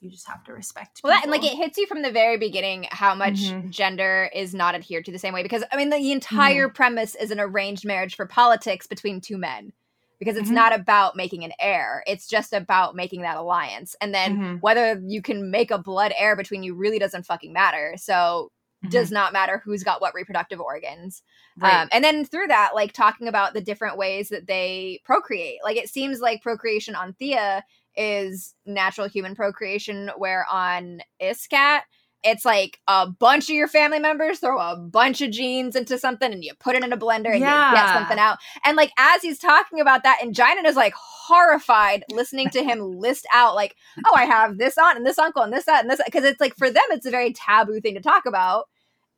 you 0.00 0.10
just 0.10 0.28
have 0.28 0.44
to 0.44 0.52
respect. 0.52 1.00
Well, 1.02 1.12
that, 1.12 1.22
and 1.24 1.30
like 1.30 1.42
it 1.44 1.56
hits 1.56 1.78
you 1.78 1.86
from 1.86 2.02
the 2.02 2.10
very 2.10 2.36
beginning 2.36 2.86
how 2.90 3.14
much 3.14 3.36
Mhm. 3.40 3.70
gender 3.70 4.30
is 4.34 4.54
not 4.54 4.74
adhered 4.74 5.06
to 5.06 5.12
the 5.12 5.18
same 5.18 5.32
way. 5.34 5.42
Because 5.42 5.64
I 5.72 5.76
mean, 5.76 5.88
the 5.88 6.12
entire 6.12 6.68
Mm-hmm. 6.68 6.74
premise 6.74 7.14
is 7.14 7.30
an 7.30 7.40
arranged 7.40 7.84
marriage 7.86 8.14
for 8.14 8.26
politics 8.26 8.86
between 8.86 9.20
two 9.22 9.38
men. 9.38 9.72
Because 10.18 10.36
it's 10.36 10.50
Mhm. 10.50 10.54
not 10.54 10.74
about 10.74 11.16
making 11.16 11.44
an 11.44 11.52
heir; 11.58 12.02
it's 12.06 12.28
just 12.28 12.52
about 12.52 12.94
making 12.94 13.22
that 13.22 13.38
alliance. 13.38 13.96
And 14.02 14.14
then 14.14 14.36
Mhm. 14.36 14.58
whether 14.60 15.00
you 15.06 15.22
can 15.22 15.50
make 15.50 15.70
a 15.70 15.78
blood 15.78 16.12
heir 16.18 16.36
between 16.36 16.62
you 16.62 16.74
really 16.74 16.98
doesn't 16.98 17.24
fucking 17.24 17.54
matter. 17.54 17.94
So 17.96 18.52
does 18.88 19.10
not 19.10 19.32
matter 19.32 19.60
who's 19.62 19.82
got 19.82 20.00
what 20.00 20.14
reproductive 20.14 20.60
organs. 20.60 21.22
Mm-hmm. 21.58 21.64
Right. 21.64 21.82
Um, 21.82 21.88
and 21.92 22.02
then 22.02 22.24
through 22.24 22.46
that, 22.46 22.70
like 22.74 22.92
talking 22.92 23.28
about 23.28 23.52
the 23.52 23.60
different 23.60 23.98
ways 23.98 24.30
that 24.30 24.46
they 24.46 25.00
procreate. 25.04 25.58
Like 25.62 25.76
it 25.76 25.88
seems 25.88 26.20
like 26.20 26.42
procreation 26.42 26.94
on 26.94 27.12
Thea 27.12 27.62
is 27.96 28.54
natural 28.64 29.08
human 29.08 29.34
procreation, 29.34 30.10
where 30.16 30.46
on 30.50 31.00
Iskat, 31.20 31.80
it's 32.22 32.44
like 32.44 32.78
a 32.86 33.06
bunch 33.06 33.44
of 33.48 33.56
your 33.56 33.68
family 33.68 33.98
members 33.98 34.40
throw 34.40 34.58
a 34.58 34.76
bunch 34.76 35.22
of 35.22 35.30
genes 35.30 35.74
into 35.74 35.98
something 35.98 36.32
and 36.32 36.44
you 36.44 36.52
put 36.60 36.76
it 36.76 36.84
in 36.84 36.92
a 36.92 36.96
blender 36.98 37.30
and 37.30 37.40
you 37.40 37.46
get 37.74 37.94
something 37.94 38.18
out. 38.18 38.36
And 38.64 38.76
like 38.76 38.90
as 38.98 39.22
he's 39.22 39.38
talking 39.38 39.80
about 39.80 40.02
that, 40.02 40.18
and 40.22 40.34
Jainan 40.34 40.66
is 40.66 40.76
like 40.76 40.92
horrified 40.94 42.04
listening 42.10 42.50
to 42.50 42.62
him 42.62 42.80
list 42.98 43.26
out 43.32 43.54
like, 43.54 43.74
oh, 44.04 44.14
I 44.14 44.24
have 44.26 44.58
this 44.58 44.76
aunt 44.76 44.98
and 44.98 45.06
this 45.06 45.18
uncle 45.18 45.42
and 45.42 45.52
this 45.52 45.64
that 45.64 45.82
and 45.82 45.90
this 45.90 46.00
because 46.04 46.24
it's 46.24 46.40
like 46.40 46.54
for 46.56 46.70
them 46.70 46.82
it's 46.90 47.06
a 47.06 47.10
very 47.10 47.32
taboo 47.32 47.80
thing 47.80 47.94
to 47.94 48.00
talk 48.02 48.26
about. 48.26 48.66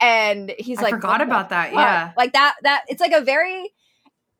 And 0.00 0.53
he's 0.59 0.78
I 0.78 0.82
like, 0.82 0.94
forgot 0.94 1.09
"What 1.11 1.18
the 1.18 1.24
about 1.24 1.48
that. 1.50 1.70
fuck?" 1.70 1.74
Yeah. 1.78 2.12
like 2.16 2.32
that 2.32 2.55
that 2.62 2.82
it's 2.88 3.00
like 3.00 3.12
a 3.12 3.20
very 3.20 3.70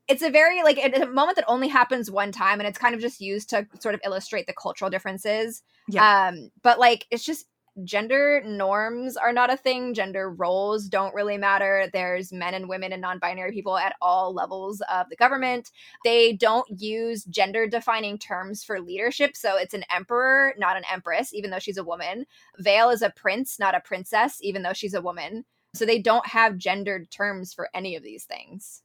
it's 0.09 0.23
a 0.23 0.31
very 0.31 0.63
like 0.63 0.79
it's 0.79 0.99
a 0.99 1.07
moment 1.07 1.37
that 1.37 1.45
only 1.47 1.69
happens 1.69 2.11
one 2.11 2.33
time 2.33 2.59
and 2.61 2.69
it's 2.69 2.79
kind 2.79 2.95
of 2.95 3.01
just 3.01 3.21
used 3.21 3.51
to 3.51 3.67
sort 3.81 3.95
of 3.95 4.01
illustrate 4.05 4.47
the 4.49 4.53
cultural 4.53 4.91
differences 4.91 5.63
Yeah. 5.89 6.29
um 6.29 6.51
but 6.63 6.81
like 6.81 7.07
it's 7.13 7.25
just 7.25 7.47
gender 7.85 8.43
norms 8.45 9.17
are 9.17 9.33
not 9.33 9.53
a 9.53 9.57
thing. 9.57 9.95
Gender 9.95 10.31
roles 10.31 10.89
don't 10.89 11.15
really 11.15 11.39
matter. 11.39 11.89
There's 11.93 12.33
men 12.33 12.55
and 12.55 12.69
women 12.69 12.93
and 12.93 13.01
non-binary 13.01 13.53
people 13.53 13.79
at 13.79 13.95
all 14.01 14.35
levels 14.35 14.83
of 14.91 15.09
the 15.09 15.17
government. 15.17 15.71
They 16.05 16.33
don't 16.33 16.67
use 16.81 17.25
gender 17.25 17.67
defining 17.67 18.19
terms 18.19 18.63
for 18.63 18.81
leadership 18.81 19.37
so 19.37 19.57
it's 19.57 19.75
an 19.75 19.85
emperor 19.91 20.55
not 20.59 20.77
an 20.77 20.85
empress 20.91 21.33
even 21.33 21.51
though 21.51 21.59
she's 21.59 21.79
a 21.79 21.85
woman. 21.85 22.27
Vale 22.59 22.91
is 22.91 23.03
a 23.03 23.11
prince 23.11 23.59
not 23.59 23.75
a 23.75 23.81
princess 23.81 24.39
even 24.41 24.63
though 24.63 24.73
she's 24.73 24.95
a 24.95 25.03
woman. 25.03 25.45
So 25.75 25.87
they 25.87 25.99
don't 25.99 26.27
have 26.27 26.59
gendered 26.59 27.11
terms 27.11 27.55
for 27.55 27.71
any 27.75 27.97
of 27.97 28.03
these 28.03 28.25
things. 28.25 28.83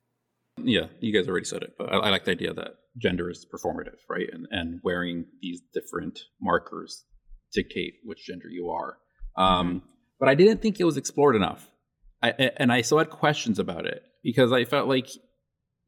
Yeah, 0.63 0.87
you 1.01 1.13
guys 1.13 1.27
already 1.27 1.45
said 1.45 1.61
it, 1.61 1.73
but 1.77 1.93
I, 1.93 1.97
I 1.97 2.09
like 2.09 2.23
the 2.25 2.31
idea 2.31 2.53
that 2.53 2.75
gender 2.97 3.29
is 3.29 3.45
performative, 3.45 3.99
right? 4.09 4.27
And 4.31 4.47
and 4.51 4.79
wearing 4.83 5.25
these 5.41 5.61
different 5.73 6.19
markers 6.41 7.03
dictate 7.59 7.93
which 8.09 8.25
gender 8.29 8.49
you 8.57 8.69
are. 8.79 8.91
Um, 9.43 9.81
But 10.19 10.29
I 10.29 10.35
didn't 10.35 10.61
think 10.61 10.79
it 10.79 10.83
was 10.91 10.97
explored 10.97 11.35
enough, 11.35 11.61
I, 12.23 12.29
and 12.61 12.71
I 12.71 12.81
still 12.81 12.97
had 12.97 13.09
questions 13.11 13.59
about 13.59 13.85
it 13.85 14.01
because 14.23 14.51
I 14.51 14.65
felt 14.65 14.87
like 14.95 15.09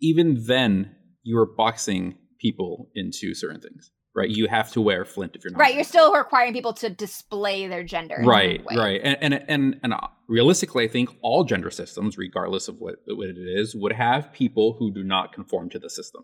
even 0.09 0.27
then 0.45 0.95
you 1.23 1.35
were 1.35 1.49
boxing 1.63 2.03
people 2.39 2.89
into 2.95 3.33
certain 3.33 3.59
things, 3.59 3.91
right? 4.15 4.29
You 4.29 4.47
have 4.47 4.71
to 4.73 4.81
wear 4.81 5.03
flint 5.05 5.35
if 5.35 5.43
you're 5.43 5.51
not 5.51 5.59
right 5.59 5.75
you're 5.75 5.83
still 5.83 6.13
requiring 6.13 6.53
people 6.53 6.73
to 6.73 6.89
display 6.89 7.67
their 7.67 7.83
gender 7.83 8.17
right 8.23 8.61
right. 8.75 9.01
And, 9.03 9.17
and 9.21 9.33
and 9.53 9.79
and 9.83 9.93
uh, 9.93 10.07
realistically 10.27 10.83
i 10.85 10.87
think 10.95 11.09
all 11.21 11.43
gender 11.43 11.71
systems 11.71 12.17
regardless 12.17 12.67
of 12.67 12.75
what, 12.83 12.95
what 13.07 13.29
it 13.29 13.37
is 13.61 13.75
would 13.75 13.93
have 13.93 14.31
people 14.33 14.75
who 14.77 14.87
do 14.93 15.03
not 15.03 15.33
conform 15.33 15.69
to 15.71 15.79
the 15.79 15.89
system. 15.89 16.23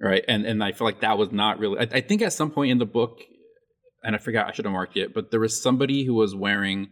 Right? 0.00 0.24
And 0.32 0.40
and 0.50 0.58
i 0.64 0.72
feel 0.72 0.86
like 0.90 1.00
that 1.06 1.18
was 1.18 1.30
not 1.42 1.58
really 1.62 1.78
i, 1.84 1.86
I 1.98 2.00
think 2.08 2.22
at 2.22 2.32
some 2.32 2.50
point 2.50 2.70
in 2.72 2.78
the 2.78 2.86
book 2.86 3.20
and 4.02 4.14
i 4.14 4.18
forgot 4.18 4.46
i 4.48 4.52
should 4.52 4.64
have 4.64 4.72
marked 4.72 4.96
it 4.96 5.12
but 5.14 5.30
there 5.30 5.40
was 5.40 5.60
somebody 5.62 6.04
who 6.04 6.14
was 6.14 6.34
wearing 6.34 6.88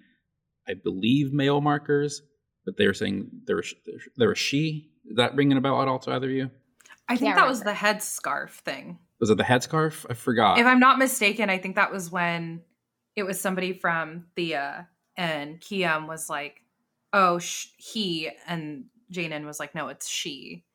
i 0.68 0.74
believe 0.74 1.32
male 1.32 1.60
markers 1.60 2.22
but 2.64 2.76
they 2.76 2.86
were 2.86 2.94
saying 2.94 3.28
there 3.46 3.56
was 3.56 3.74
there 4.16 4.28
was 4.28 4.38
she 4.38 4.90
is 5.08 5.16
that 5.16 5.34
ringing 5.34 5.56
a 5.56 5.60
bell 5.60 5.80
at 5.82 5.88
all 5.88 5.98
to 5.98 6.12
either 6.12 6.26
of 6.28 6.32
you 6.32 6.50
I 7.10 7.16
think 7.16 7.28
Can't 7.32 7.36
that 7.38 7.48
was 7.48 7.60
remember. 7.60 7.80
the 7.80 7.86
headscarf 7.86 8.50
thing. 8.50 8.98
was 9.18 9.30
it 9.30 9.38
the 9.38 9.42
headscarf 9.44 10.04
i 10.10 10.14
forgot 10.14 10.58
If 10.58 10.66
I'm 10.66 10.78
not 10.80 10.98
mistaken, 10.98 11.48
I 11.48 11.56
think 11.56 11.76
that 11.76 11.90
was 11.90 12.10
when 12.10 12.60
it 13.16 13.22
was 13.22 13.40
somebody 13.40 13.72
from 13.72 14.26
Thea 14.36 14.88
and 15.16 15.58
Kiem 15.58 16.06
was 16.06 16.28
like, 16.28 16.60
"Oh, 17.14 17.38
sh- 17.38 17.68
he," 17.78 18.30
and 18.46 18.84
Jainan 19.12 19.46
was 19.46 19.58
like, 19.58 19.74
"No, 19.74 19.88
it's 19.88 20.06
she." 20.08 20.66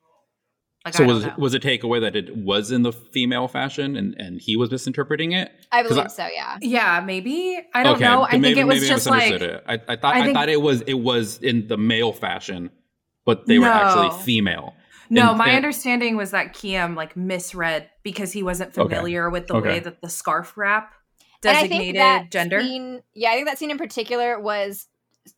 Like, 0.84 0.94
so 0.94 1.04
I 1.04 1.06
was 1.06 1.24
it, 1.24 1.26
know. 1.28 1.34
was 1.38 1.54
it 1.54 1.62
take 1.62 1.82
away 1.82 2.00
that 2.00 2.14
it 2.14 2.36
was 2.36 2.70
in 2.70 2.82
the 2.82 2.92
female 2.92 3.48
fashion 3.48 3.96
and 3.96 4.14
and 4.18 4.40
he 4.40 4.54
was 4.56 4.70
misinterpreting 4.70 5.32
it 5.32 5.50
I 5.72 5.82
believe 5.82 6.04
I- 6.04 6.08
so 6.08 6.26
yeah 6.34 6.58
Yeah, 6.60 7.00
maybe. 7.00 7.58
I 7.72 7.82
don't 7.82 8.00
know. 8.00 8.22
I 8.22 8.32
then 8.32 8.42
think 8.42 8.58
it 8.58 8.66
was 8.66 8.86
just 8.86 9.08
I 9.08 9.10
like 9.10 9.40
it. 9.40 9.64
I, 9.66 9.74
I 9.88 9.96
thought 9.96 10.14
I 10.14 10.28
I, 10.28 10.32
thought 10.34 10.48
it 10.50 10.60
was 10.60 10.82
it 10.82 10.94
was 10.94 11.38
in 11.38 11.68
the 11.68 11.76
male 11.78 12.12
fashion, 12.12 12.70
but 13.24 13.46
they 13.46 13.58
were 13.58 13.66
actually 13.66 14.10
female. 14.24 14.74
no. 15.08 15.30
and- 15.30 15.38
my 15.38 15.48
and- 15.48 15.56
understanding 15.56 16.16
was 16.16 16.32
that 16.32 16.52
Kiem 16.52 16.94
like 16.94 17.16
misread 17.16 17.88
because 18.02 18.32
he 18.32 18.42
wasn't 18.42 18.76
Okay. 18.76 18.94
familiar 18.94 19.30
with 19.30 19.46
the 19.46 19.54
Okay. 19.54 19.68
way 19.68 19.78
that 19.80 20.02
the 20.02 20.10
scarf 20.10 20.52
wrap 20.56 20.92
And 21.42 21.56
I 21.56 21.62
designated 21.62 21.84
think 21.86 21.96
that 21.96 22.30
gender. 22.30 22.60
Scene, 22.60 23.02
yeah, 23.14 23.30
I 23.30 23.34
think 23.36 23.46
that 23.48 23.58
scene 23.58 23.70
in 23.70 23.78
particular 23.78 24.38
was 24.38 24.86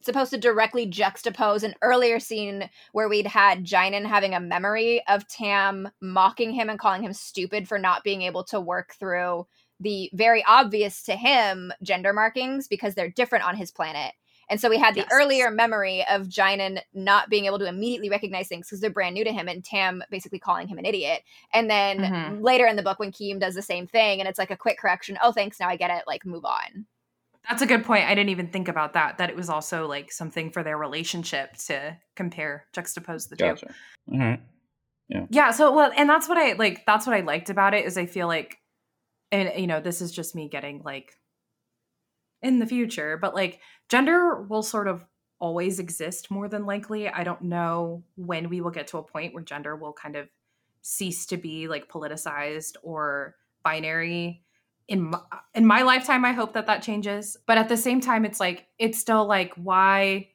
supposed 0.02 0.30
to 0.30 0.38
directly 0.38 0.86
juxtapose 0.90 1.62
an 1.62 1.74
earlier 1.82 2.18
scene 2.18 2.68
where 2.92 3.08
we'd 3.08 3.26
had 3.26 3.64
Jainan 3.64 4.06
having 4.06 4.34
a 4.34 4.40
memory 4.40 5.02
of 5.06 5.26
Tam 5.28 5.88
mocking 6.00 6.52
him 6.52 6.68
and 6.68 6.78
calling 6.78 7.02
him 7.02 7.12
stupid 7.12 7.68
for 7.68 7.78
not 7.78 8.04
being 8.04 8.22
able 8.22 8.44
to 8.44 8.60
work 8.60 8.94
through 8.98 9.46
the 9.80 10.10
very 10.14 10.42
obvious 10.46 11.02
to 11.04 11.14
him 11.16 11.72
gender 11.82 12.12
markings 12.12 12.66
because 12.66 12.94
they're 12.94 13.10
different 13.10 13.44
on 13.44 13.56
his 13.56 13.70
planet. 13.70 14.14
And 14.48 14.60
so 14.60 14.70
we 14.70 14.78
had 14.78 14.94
the 14.94 15.06
Yes. 15.06 15.10
earlier 15.10 15.50
memory 15.50 16.04
of 16.08 16.28
Jainan 16.28 16.80
not 16.94 17.28
being 17.28 17.46
able 17.46 17.58
to 17.58 17.66
immediately 17.68 18.08
recognize 18.08 18.48
things 18.48 18.66
because 18.68 18.80
they're 18.80 18.90
brand 18.90 19.14
new 19.14 19.24
to 19.24 19.32
him 19.32 19.48
and 19.48 19.64
Tam 19.64 20.02
basically 20.10 20.38
calling 20.38 20.68
him 20.68 20.78
an 20.78 20.86
idiot. 20.86 21.22
And 21.52 21.68
then 21.68 22.08
Mhm. 22.08 22.38
later 22.40 22.66
in 22.66 22.76
the 22.76 22.82
book 22.82 22.98
when 23.00 23.10
Kiem 23.12 23.38
does 23.40 23.54
the 23.54 23.62
same 23.62 23.86
thing 23.86 24.20
and 24.20 24.28
it's 24.28 24.38
like 24.38 24.52
a 24.52 24.56
quick 24.56 24.78
correction, 24.78 25.18
oh 25.22 25.32
thanks, 25.32 25.58
now 25.60 25.68
I 25.68 25.76
get 25.76 25.90
it, 25.90 26.04
like 26.06 26.24
move 26.24 26.44
on. 26.44 26.86
That's 27.48 27.62
a 27.62 27.66
good 27.66 27.84
point. 27.84 28.04
I 28.04 28.14
didn't 28.14 28.30
even 28.30 28.48
think 28.48 28.68
about 28.68 28.94
that. 28.94 29.18
That 29.18 29.30
it 29.30 29.36
was 29.36 29.48
also 29.48 29.86
like 29.86 30.10
something 30.10 30.50
for 30.50 30.62
their 30.62 30.76
relationship 30.76 31.56
to 31.66 31.96
compare, 32.14 32.66
juxtapose 32.74 33.28
the 33.28 33.36
two. 33.36 33.44
Gotcha. 33.44 33.74
All 34.12 34.18
right. 34.18 34.40
Yeah. 35.30 35.52
So 35.52 35.72
well, 35.72 35.92
and 35.96 36.08
that's 36.10 36.28
what 36.28 36.38
I 36.38 36.54
like. 36.54 36.84
That's 36.86 37.06
what 37.06 37.14
I 37.14 37.20
liked 37.20 37.50
about 37.50 37.74
it 37.74 37.84
is 37.84 37.96
I 37.96 38.06
feel 38.06 38.26
like, 38.26 38.58
and 39.30 39.52
you 39.56 39.68
know, 39.68 39.80
this 39.80 40.00
is 40.00 40.10
just 40.10 40.34
me 40.34 40.48
getting 40.48 40.82
like 40.84 41.12
in 42.42 42.58
the 42.58 42.66
future, 42.66 43.16
but 43.16 43.34
like 43.34 43.60
gender 43.88 44.42
will 44.42 44.64
sort 44.64 44.88
of 44.88 45.04
always 45.38 45.78
exist 45.78 46.30
more 46.30 46.48
than 46.48 46.66
likely. 46.66 47.08
I 47.08 47.22
don't 47.22 47.42
know 47.42 48.02
when 48.16 48.48
we 48.48 48.60
will 48.60 48.70
get 48.70 48.88
to 48.88 48.98
a 48.98 49.02
point 49.02 49.34
where 49.34 49.44
gender 49.44 49.76
will 49.76 49.92
kind 49.92 50.16
of 50.16 50.28
cease 50.82 51.26
to 51.26 51.36
be 51.36 51.68
like 51.68 51.88
politicized 51.88 52.74
or 52.82 53.36
binary 53.62 54.44
in 54.88 55.02
my, 55.10 55.20
in 55.54 55.66
my 55.66 55.82
lifetime 55.82 56.24
i 56.24 56.32
hope 56.32 56.52
that 56.54 56.66
that 56.66 56.82
changes 56.82 57.36
but 57.46 57.58
at 57.58 57.68
the 57.68 57.76
same 57.76 58.00
time 58.00 58.24
it's 58.24 58.38
like 58.40 58.66
it's 58.78 58.98
still 58.98 59.26
like 59.26 59.52
why 59.54 60.28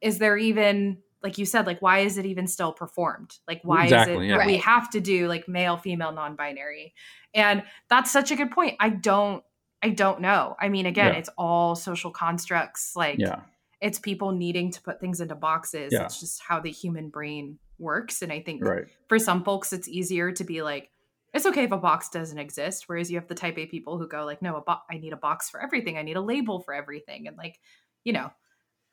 is 0.00 0.18
there 0.18 0.36
even 0.36 0.98
like 1.22 1.38
you 1.38 1.44
said 1.46 1.66
like 1.66 1.80
why 1.82 2.00
is 2.00 2.18
it 2.18 2.26
even 2.26 2.46
still 2.46 2.72
performed 2.72 3.38
like 3.48 3.60
why 3.62 3.84
Exactly, 3.84 4.14
is 4.16 4.20
it 4.22 4.26
yeah. 4.26 4.38
that 4.38 4.46
we 4.46 4.56
have 4.58 4.90
to 4.90 5.00
do 5.00 5.28
like 5.28 5.48
male 5.48 5.76
female 5.76 6.12
non-binary 6.12 6.94
and 7.34 7.62
that's 7.88 8.10
such 8.10 8.30
a 8.30 8.36
good 8.36 8.50
point 8.50 8.76
i 8.80 8.88
don't 8.88 9.42
i 9.82 9.88
don't 9.90 10.20
know 10.20 10.56
i 10.60 10.68
mean 10.68 10.86
again 10.86 11.12
Yeah. 11.12 11.18
it's 11.18 11.30
all 11.36 11.74
social 11.74 12.10
constructs 12.10 12.94
like 12.96 13.18
Yeah. 13.18 13.40
it's 13.80 13.98
people 13.98 14.32
needing 14.32 14.70
to 14.72 14.80
put 14.80 15.00
things 15.00 15.20
into 15.20 15.34
boxes 15.34 15.92
it's 15.92 16.20
just 16.20 16.40
how 16.42 16.60
the 16.60 16.70
human 16.70 17.08
brain 17.10 17.58
works. 17.76 18.22
And 18.22 18.32
I 18.32 18.40
think 18.40 18.64
Right. 18.64 18.84
for 19.08 19.18
some 19.18 19.42
folks, 19.42 19.72
it's 19.72 19.88
easier 19.88 20.30
to 20.30 20.44
be 20.44 20.62
like, 20.62 20.90
it's 21.34 21.46
okay 21.46 21.64
if 21.64 21.72
a 21.72 21.76
box 21.76 22.08
doesn't 22.08 22.38
exist. 22.38 22.84
Whereas 22.86 23.10
you 23.10 23.18
have 23.18 23.26
the 23.26 23.34
type 23.34 23.58
A 23.58 23.66
people 23.66 23.98
who 23.98 24.06
go 24.06 24.24
like, 24.24 24.40
no, 24.40 24.56
a 24.56 24.60
bo- 24.60 24.82
I 24.88 24.98
need 24.98 25.12
a 25.12 25.16
box 25.16 25.50
for 25.50 25.60
everything. 25.60 25.98
I 25.98 26.02
need 26.02 26.16
a 26.16 26.20
label 26.20 26.60
for 26.60 26.72
everything. 26.72 27.26
And 27.26 27.36
like, 27.36 27.58
you 28.04 28.12
know, 28.12 28.30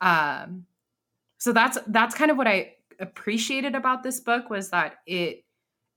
um, 0.00 0.66
so 1.38 1.52
that's 1.52 1.78
that's 1.86 2.16
kind 2.16 2.32
of 2.32 2.36
what 2.36 2.48
I 2.48 2.74
appreciated 2.98 3.76
about 3.76 4.02
this 4.02 4.20
book 4.20 4.50
was 4.50 4.70
that 4.70 4.96
it 5.06 5.44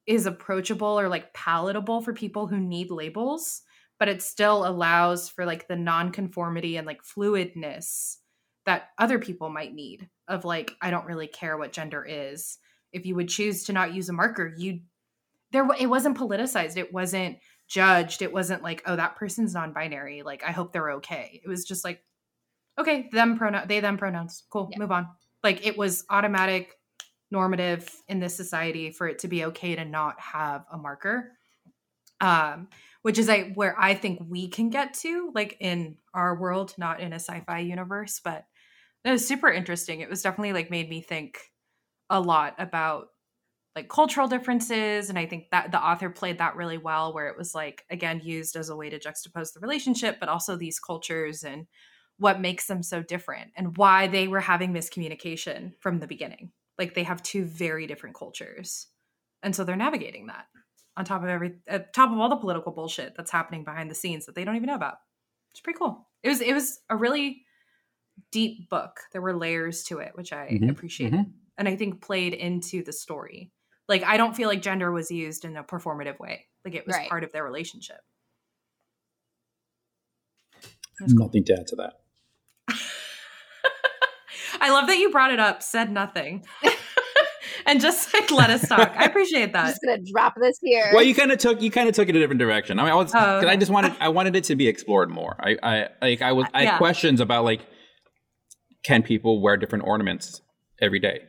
is 0.05 0.27
approachable 0.27 0.99
or 0.99 1.09
like 1.09 1.33
palatable 1.33 2.01
for 2.01 2.13
people 2.13 2.45
who 2.45 2.59
need 2.59 2.91
labels, 2.91 3.63
but 3.97 4.07
it 4.07 4.21
still 4.21 4.67
allows 4.67 5.29
for 5.29 5.45
like 5.45 5.67
the 5.67 5.75
nonconformity 5.75 6.77
and 6.77 6.85
like 6.85 7.01
fluidness 7.03 8.17
that 8.67 8.89
other 8.99 9.17
people 9.17 9.49
might 9.49 9.73
need 9.73 10.09
of 10.27 10.45
like 10.45 10.73
I 10.79 10.91
don't 10.91 11.07
really 11.07 11.27
care 11.27 11.57
what 11.57 11.73
gender 11.73 12.05
is. 12.07 12.59
If 12.93 13.07
you 13.07 13.15
would 13.15 13.29
choose 13.29 13.63
to 13.63 13.73
not 13.73 13.95
use 13.95 14.09
a 14.09 14.13
marker, 14.13 14.53
you 14.55 14.81
there 15.55 15.67
it 15.79 15.87
wasn't 15.87 16.17
politicized. 16.17 16.75
It 16.75 16.91
wasn't 16.93 17.37
judged. 17.67 18.21
It 18.21 18.33
wasn't 18.33 18.61
like 18.61 18.83
oh 18.85 18.97
that 18.97 19.15
person's 19.15 19.53
non-binary. 19.53 20.21
Like 20.21 20.43
I 20.43 20.51
hope 20.51 20.73
they're 20.73 20.91
okay. 20.91 21.39
It 21.43 21.47
was 21.47 21.63
just 21.63 21.85
like 21.85 22.03
okay 22.77 23.07
them 23.13 23.37
pronoun 23.37 23.67
they 23.67 23.79
them 23.79 23.97
pronouns 23.97 24.43
cool 24.49 24.67
Yeah. 24.71 24.79
move 24.79 24.91
on. 24.91 25.07
Like 25.43 25.65
it 25.65 25.77
was 25.77 26.03
automatic 26.09 26.75
normative 27.31 27.89
in 28.09 28.19
this 28.19 28.35
society 28.35 28.91
for 28.91 29.07
it 29.07 29.19
to 29.19 29.29
be 29.29 29.45
okay 29.45 29.75
to 29.75 29.85
not 29.85 30.19
have 30.19 30.65
a 30.71 30.77
marker 30.77 31.31
um 32.21 32.67
which 33.01 33.17
is 33.17 33.27
like 33.27 33.53
where 33.55 33.75
i 33.79 33.93
think 33.93 34.21
we 34.29 34.47
can 34.47 34.69
get 34.69 34.93
to 34.93 35.31
like 35.33 35.57
in 35.59 35.97
our 36.13 36.39
world 36.39 36.73
not 36.77 36.99
in 36.99 37.11
a 37.11 37.19
sci-fi 37.19 37.59
universe 37.59 38.21
but 38.23 38.45
it 39.03 39.11
was 39.11 39.27
super 39.27 39.49
interesting 39.51 40.01
it 40.01 40.09
was 40.09 40.21
definitely 40.21 40.53
like 40.53 40.69
made 40.69 40.87
me 40.87 41.01
think 41.01 41.39
a 42.09 42.21
lot 42.21 42.53
about 42.59 43.07
like 43.75 43.89
cultural 43.89 44.27
differences 44.27 45.09
and 45.09 45.19
i 45.19 45.25
think 45.25 45.49
that 45.51 45.71
the 45.71 45.81
author 45.83 46.09
played 46.09 46.37
that 46.37 46.55
really 46.55 46.77
well 46.77 47.13
where 47.13 47.27
it 47.27 47.37
was 47.37 47.53
like 47.55 47.85
again 47.89 48.19
used 48.23 48.55
as 48.55 48.69
a 48.69 48.75
way 48.75 48.89
to 48.89 48.99
juxtapose 48.99 49.53
the 49.53 49.59
relationship 49.59 50.17
but 50.19 50.29
also 50.29 50.55
these 50.55 50.79
cultures 50.79 51.43
and 51.43 51.67
what 52.17 52.39
makes 52.39 52.67
them 52.67 52.81
so 52.81 53.03
different 53.03 53.51
and 53.57 53.75
why 53.77 54.07
they 54.07 54.27
were 54.27 54.39
having 54.39 54.71
miscommunication 54.71 55.73
from 55.81 55.99
the 55.99 56.07
beginning. 56.07 56.49
Like 56.77 56.93
they 56.93 57.03
have 57.03 57.21
two 57.21 57.43
very 57.43 57.87
different 57.87 58.15
cultures 58.15 58.87
and 59.43 59.55
so 59.55 59.63
they're 59.63 59.75
navigating 59.75 60.27
that 60.27 60.47
on 60.97 61.03
top 61.05 61.23
of 61.23 61.29
every 61.29 61.59
at 61.67 61.93
top 61.93 62.11
of 62.11 62.17
all 62.17 62.29
the 62.29 62.37
political 62.37 62.71
bullshit 62.71 63.15
that's 63.15 63.31
happening 63.31 63.63
behind 63.65 63.91
the 63.91 63.95
scenes 63.95 64.25
that 64.25 64.35
they 64.35 64.45
don't 64.45 64.55
even 64.55 64.67
know 64.67 64.75
about. 64.75 64.97
It's 65.51 65.59
pretty 65.61 65.77
cool. 65.77 66.09
It 66.23 66.29
was 66.29 66.41
it 66.41 66.53
was 66.53 66.79
a 66.89 66.95
really 66.95 67.45
deep 68.31 68.69
book. 68.69 69.01
There 69.11 69.21
were 69.21 69.35
layers 69.35 69.83
to 69.85 69.99
it 69.99 70.15
which 70.15 70.33
i 70.33 70.59
Mhm, 70.59 70.69
appreciated 70.69 71.21
and 71.57 71.67
i 71.67 71.75
think 71.75 72.01
played 72.01 72.33
into 72.33 72.83
the 72.83 72.93
story 72.93 73.53
like 73.87 74.03
i 74.03 74.17
don't 74.17 74.35
feel 74.35 74.47
like 74.49 74.61
gender 74.61 74.91
was 74.91 75.09
used 75.11 75.45
in 75.45 75.55
a 75.57 75.63
performative 75.63 76.19
way 76.19 76.45
like 76.63 76.75
it 76.75 76.85
was 76.87 76.95
Right. 76.95 77.09
part 77.09 77.23
of 77.23 77.31
their 77.31 77.43
relationship 77.43 77.97
It 80.53 81.03
was 81.03 81.13
cool. 81.13 81.25
Nothing 81.27 81.43
to 81.45 81.53
add 81.59 81.67
to 81.67 81.75
that. 81.75 81.93
I 84.61 84.71
love 84.71 84.87
that 84.87 84.97
you 84.97 85.11
brought 85.11 85.31
it 85.33 85.39
up, 85.39 85.61
said 85.61 85.91
nothing, 85.91 86.45
and 87.65 87.81
just 87.81 88.13
like 88.13 88.31
let 88.31 88.49
us 88.49 88.67
talk. 88.67 88.93
I 88.95 89.03
appreciate 89.05 89.51
that 89.53 89.59
I'm 89.59 89.65
that. 89.65 89.71
just 89.71 89.81
gonna 89.85 90.01
drop 90.09 90.33
this 90.39 90.57
here. 90.61 90.91
Well, 90.93 91.03
you 91.03 91.13
kind 91.13 91.31
of 91.33 91.37
took 91.37 91.61
you 91.61 91.69
kind 91.69 91.89
of 91.89 91.95
took 91.95 92.07
it 92.07 92.15
a 92.15 92.19
different 92.19 92.39
direction. 92.39 92.79
I 92.79 92.83
mean, 92.83 92.91
I 92.93 92.95
was 92.95 93.11
Oh, 93.13 93.17
'cause 93.19 93.45
I 93.45 93.57
just 93.57 93.71
wanted 93.71 93.93
I 93.99 94.07
wanted 94.09 94.35
it 94.37 94.45
to 94.45 94.55
be 94.55 94.67
explored 94.69 95.09
more. 95.09 95.35
I 95.39 95.57
I 95.61 95.87
like 96.01 96.21
I 96.21 96.31
was 96.31 96.47
I 96.53 96.63
had 96.65 96.77
questions 96.77 97.19
about 97.19 97.43
like 97.43 97.61
can 98.83 99.03
people 99.03 99.41
wear 99.41 99.57
different 99.57 99.85
ornaments 99.85 100.41
every 100.81 100.99
day? 100.99 101.23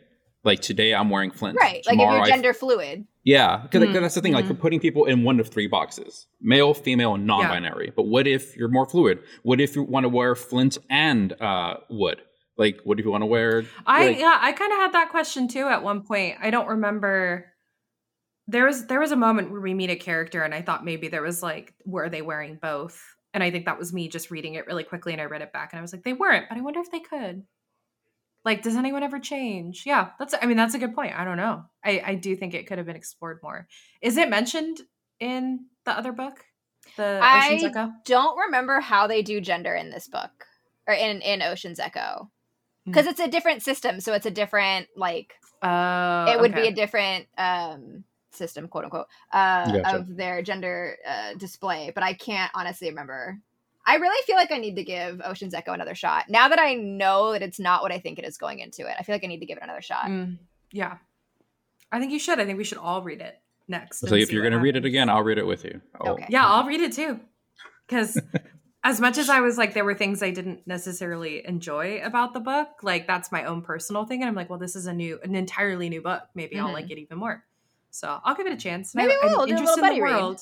Like 0.47 0.61
today 0.61 0.95
I'm 0.95 1.11
wearing 1.11 1.33
flint. 1.33 1.59
right. 1.61 1.85
Like 1.87 1.95
if 1.97 2.01
you're 2.01 2.09
I- 2.23 2.29
gender 2.29 2.55
fluid. 2.55 3.07
Yeah, 3.25 3.57
because 3.59 3.83
Mm, 3.83 3.93
that's 3.93 4.15
the 4.15 4.21
thing. 4.21 4.33
Like 4.33 4.45
mhm. 4.45 4.51
we're 4.51 4.55
putting 4.57 4.79
people 4.79 5.05
in 5.07 5.25
one 5.25 5.41
of 5.41 5.49
three 5.49 5.67
boxes: 5.67 6.29
male, 6.41 6.73
female, 6.73 7.15
and 7.17 7.27
non-binary. 7.27 7.93
But 7.97 8.05
what 8.05 8.29
if 8.29 8.57
you're 8.57 8.69
more 8.69 8.87
fluid? 8.87 9.19
What 9.43 9.61
if 9.61 9.75
you 9.75 9.83
want 9.83 10.05
to 10.05 10.09
wear 10.09 10.37
flint 10.37 10.79
and 10.89 11.33
uh, 11.43 11.79
wood? 11.91 12.23
Like, 12.57 12.81
what 12.85 12.99
if 13.01 13.05
you 13.05 13.11
want 13.11 13.23
to 13.23 13.27
wear? 13.27 13.65
I 13.85 14.07
like- 14.07 14.19
yeah, 14.21 14.39
I 14.41 14.53
kind 14.53 14.73
of 14.73 14.79
had 14.79 14.93
that 14.93 15.11
question 15.11 15.49
too 15.49 15.67
at 15.67 15.83
one 15.83 16.03
point. 16.05 16.37
I 16.41 16.51
don't 16.51 16.69
remember. 16.69 17.47
There 18.47 18.65
was 18.67 18.87
there 18.87 19.01
was 19.01 19.11
a 19.11 19.17
moment 19.17 19.51
where 19.51 19.61
we 19.61 19.75
meet 19.75 19.91
a 19.91 19.97
character, 19.97 20.43
and 20.43 20.55
I 20.55 20.63
thought 20.63 20.85
maybe 20.85 21.09
there 21.09 21.23
was 21.23 21.43
like, 21.43 21.75
were 21.85 22.09
they 22.09 22.23
wearing 22.23 22.59
both? 22.63 23.03
And 23.35 23.43
I 23.43 23.51
think 23.51 23.65
that 23.67 23.79
was 23.79 23.93
me 23.93 24.09
just 24.09 24.31
reading 24.31 24.55
it 24.55 24.67
really 24.69 24.85
quickly, 24.85 25.13
and 25.13 25.21
I 25.21 25.25
read 25.25 25.43
it 25.43 25.53
back, 25.53 25.73
and 25.73 25.79
I 25.81 25.83
was 25.83 25.93
like, 25.93 26.05
they 26.05 26.13
weren't, 26.13 26.49
but 26.49 26.57
I 26.57 26.61
wonder 26.61 26.79
if 26.81 26.91
they 26.93 27.01
could. 27.01 27.43
Like, 28.47 28.63
does 28.63 28.77
anyone 28.77 29.03
ever 29.03 29.19
change? 29.19 29.83
Yeah, 29.85 30.11
that's. 30.21 30.33
I 30.41 30.47
mean, 30.47 30.57
that's 30.57 30.75
a 30.75 30.79
good 30.79 30.95
point. 30.95 31.19
I 31.19 31.25
don't 31.25 31.37
know. 31.37 31.65
I 31.85 32.01
I 32.07 32.15
do 32.15 32.37
think 32.37 32.55
it 32.55 32.69
could 32.69 32.79
have 32.79 32.87
been 32.87 32.95
explored 32.95 33.41
more. 33.43 33.67
Is 34.01 34.17
it 34.17 34.31
mentioned 34.31 34.81
in 35.19 35.67
the 35.85 35.91
other 35.91 36.13
book, 36.13 36.45
the 36.97 37.19
Ocean's 37.35 37.65
I 37.65 37.69
Echo? 37.77 37.93
don't 38.05 38.39
remember 38.39 38.81
how 38.81 39.09
they 39.09 39.23
do 39.23 39.41
gender 39.41 39.75
in 39.75 39.91
this 39.91 40.07
book 40.07 40.47
or 40.87 40.95
in 40.95 41.21
in 41.23 41.43
Ocean's 41.43 41.81
Echo 41.81 42.31
Hmm. 42.85 42.93
because 42.93 43.07
it's 43.07 43.19
a 43.19 43.27
different 43.29 43.65
system. 43.65 43.99
So 44.01 44.15
it's 44.15 44.27
a 44.27 44.31
different 44.31 44.87
like 44.97 45.35
Oh, 45.63 46.27
it 46.33 46.41
would 46.41 46.55
be 46.55 46.69
a 46.69 46.73
different 46.73 47.27
um 47.37 48.05
system, 48.31 48.69
quote 48.69 48.85
unquote, 48.85 49.07
uh, 49.33 49.73
Gotcha. 49.73 49.97
of 49.99 50.17
their 50.17 50.43
gender 50.43 50.99
uh, 51.09 51.35
display. 51.35 51.91
But 51.93 52.05
I 52.05 52.15
can't 52.15 52.53
honestly 52.55 52.91
remember. 52.91 53.41
I 53.87 53.97
really 53.97 54.20
feel 54.26 54.37
like 54.37 54.51
I 54.51 54.59
need 54.59 54.76
to 54.76 54.84
give 54.84 55.20
Ocean's 55.24 55.55
Echo 55.55 55.72
another 55.72 55.95
shot 55.95 56.24
now 56.28 56.49
that 56.49 56.59
I 56.59 56.74
know 56.74 57.32
that 57.32 57.43
it's 57.43 57.61
not 57.61 57.82
what 57.82 57.93
I 57.93 57.99
think 58.01 58.18
it 58.18 58.24
is 58.24 58.37
going 58.37 58.59
into 58.59 58.82
it. 58.87 58.95
I 58.99 59.03
feel 59.05 59.14
like 59.14 59.22
I 59.24 59.28
need 59.28 59.39
to 59.41 59.47
give 59.47 59.57
it 59.59 59.62
another 59.62 59.80
shot. 59.82 60.07
Mm, 60.07 60.39
yeah, 60.72 60.97
I 61.93 62.01
think 62.01 62.11
you 62.12 62.18
should. 62.18 62.41
I 62.41 62.45
think 62.45 62.59
we 62.59 62.64
should 62.64 62.78
all 62.78 63.03
read 63.03 63.20
it 63.20 63.39
next. 63.68 64.01
So 64.01 64.14
if 64.14 64.32
you're 64.32 64.43
gonna 64.43 64.59
read 64.59 64.76
it 64.76 64.84
again, 64.84 65.09
I'll 65.09 65.22
read 65.22 65.39
it 65.39 65.47
with 65.47 65.64
you. 65.64 65.80
I'll- 66.01 66.14
Okay. 66.14 66.26
yeah, 66.28 66.45
I'll 66.47 66.66
read 66.66 66.80
it 66.80 66.93
too. 66.93 67.20
Because 67.87 68.20
as 68.84 69.01
much 69.01 69.18
as 69.18 69.28
I 69.30 69.41
was 69.41 69.57
like, 69.57 69.72
there 69.74 69.84
were 69.84 69.95
things 69.95 70.22
I 70.22 70.30
didn't 70.30 70.66
necessarily 70.66 71.47
enjoy 71.47 72.01
about 72.03 72.34
the 72.34 72.41
book. 72.41 72.68
Like 72.82 73.07
that's 73.07 73.30
my 73.30 73.45
own 73.45 73.62
personal 73.62 74.05
thing, 74.05 74.20
and 74.22 74.28
I'm 74.28 74.34
like, 74.34 74.51
well, 74.51 74.59
this 74.59 74.74
is 74.74 74.87
a 74.87 74.93
new, 74.93 75.20
an 75.22 75.34
entirely 75.37 75.89
new 75.89 76.03
book. 76.03 76.22
Maybe 76.34 76.59
I'll 76.59 76.68
Mhm. 76.70 76.74
like 76.74 76.91
it 76.91 76.99
even 76.99 77.18
more. 77.18 77.45
So 77.91 78.18
I'll 78.24 78.34
give 78.34 78.47
it 78.49 78.53
a 78.53 78.57
chance. 78.57 78.95
Maybe 78.97 79.12
I- 79.12 79.18
we'll 79.22 79.41
I'm 79.43 79.47
do 79.49 79.55
a 79.55 79.57
interested 79.59 79.80
little 79.80 79.84
in 79.84 79.91
buddy 79.91 80.01
the 80.01 80.03
read. 80.28 80.41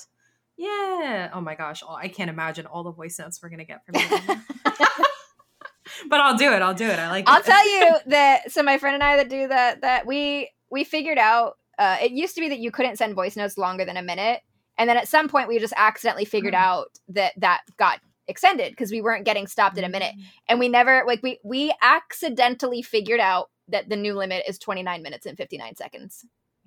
World. 0.59 1.01
Yeah. 1.03 1.31
Oh 1.33 1.41
my 1.41 1.55
gosh. 1.55 1.83
all- 1.83 1.97
I 1.97 2.09
can't 2.09 2.31
imagine 2.31 2.67
all 2.67 2.83
the 2.83 2.93
voice 2.93 3.19
notes 3.19 3.41
we're 3.43 3.49
gonna 3.51 3.65
get 3.65 3.81
from 3.85 3.97
you. 3.97 4.43
but 6.09 6.21
I'll 6.21 6.37
do 6.37 6.53
it. 6.53 6.63
I'll 6.63 6.75
do 6.75 6.87
it. 6.87 6.99
I 6.99 7.11
like. 7.11 7.25
I'll 7.29 7.41
it. 7.41 7.45
tell 7.47 7.69
you 7.69 7.97
that. 8.07 8.51
So 8.53 8.63
my 8.63 8.79
friend 8.79 8.95
and 8.95 9.03
I 9.03 9.17
that 9.17 9.29
do 9.29 9.49
that 9.49 9.81
that 9.83 10.07
we 10.07 10.51
we 10.71 10.85
figured 10.85 11.19
out. 11.19 11.55
Uh, 11.79 11.97
it 12.01 12.13
used 12.13 12.35
to 12.37 12.41
be 12.41 12.49
that 12.51 12.61
you 12.61 12.71
couldn't 12.71 12.97
send 12.99 13.15
voice 13.17 13.35
notes 13.37 13.59
longer 13.59 13.85
than 13.85 13.97
a 13.97 14.03
minute, 14.03 14.41
and 14.79 14.89
then 14.89 14.97
at 14.97 15.09
some 15.09 15.29
point 15.29 15.49
we 15.49 15.59
just 15.59 15.75
accidentally 15.77 16.25
figured 16.25 16.55
Hmm. 16.55 16.61
out 16.61 16.87
that 17.09 17.33
that 17.39 17.63
got 17.79 18.01
extended 18.29 18.71
because 18.73 18.91
we 18.93 19.01
weren't 19.03 19.25
getting 19.25 19.47
stopped 19.49 19.77
at 19.77 19.85
a 19.85 19.89
minute, 19.89 20.15
and 20.49 20.61
we 20.61 20.69
never 20.69 21.03
like 21.07 21.21
we 21.23 21.41
we 21.43 21.75
accidentally 21.83 22.81
figured 22.81 23.19
out 23.21 23.51
that 23.69 23.89
the 23.89 23.97
new 23.97 24.15
limit 24.15 24.45
is 24.49 24.59
29 24.59 25.03
minutes 25.03 25.27
and 25.27 25.37
59 25.39 25.75
seconds 25.77 26.25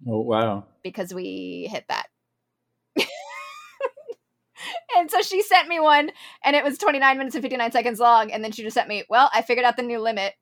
Oh 0.08 0.22
wow. 0.22 0.66
because 0.84 1.14
we 1.14 1.68
hit 1.72 1.86
that. 1.90 2.08
and 4.98 5.10
so 5.12 5.22
she 5.22 5.42
sent 5.42 5.68
me 5.68 5.80
one 5.80 6.12
and 6.44 6.56
it 6.56 6.64
was 6.64 6.78
29 6.78 7.18
minutes 7.18 7.36
and 7.36 7.42
59 7.44 7.72
seconds 7.72 8.00
long 8.00 8.32
and 8.32 8.44
then 8.44 8.52
she 8.52 8.64
just 8.64 8.74
sent 8.74 8.88
me, 8.88 9.04
"Well, 9.10 9.30
I 9.34 9.42
figured 9.42 9.66
out 9.66 9.78
the 9.78 9.84
new 9.84 10.00
limit." 10.00 10.34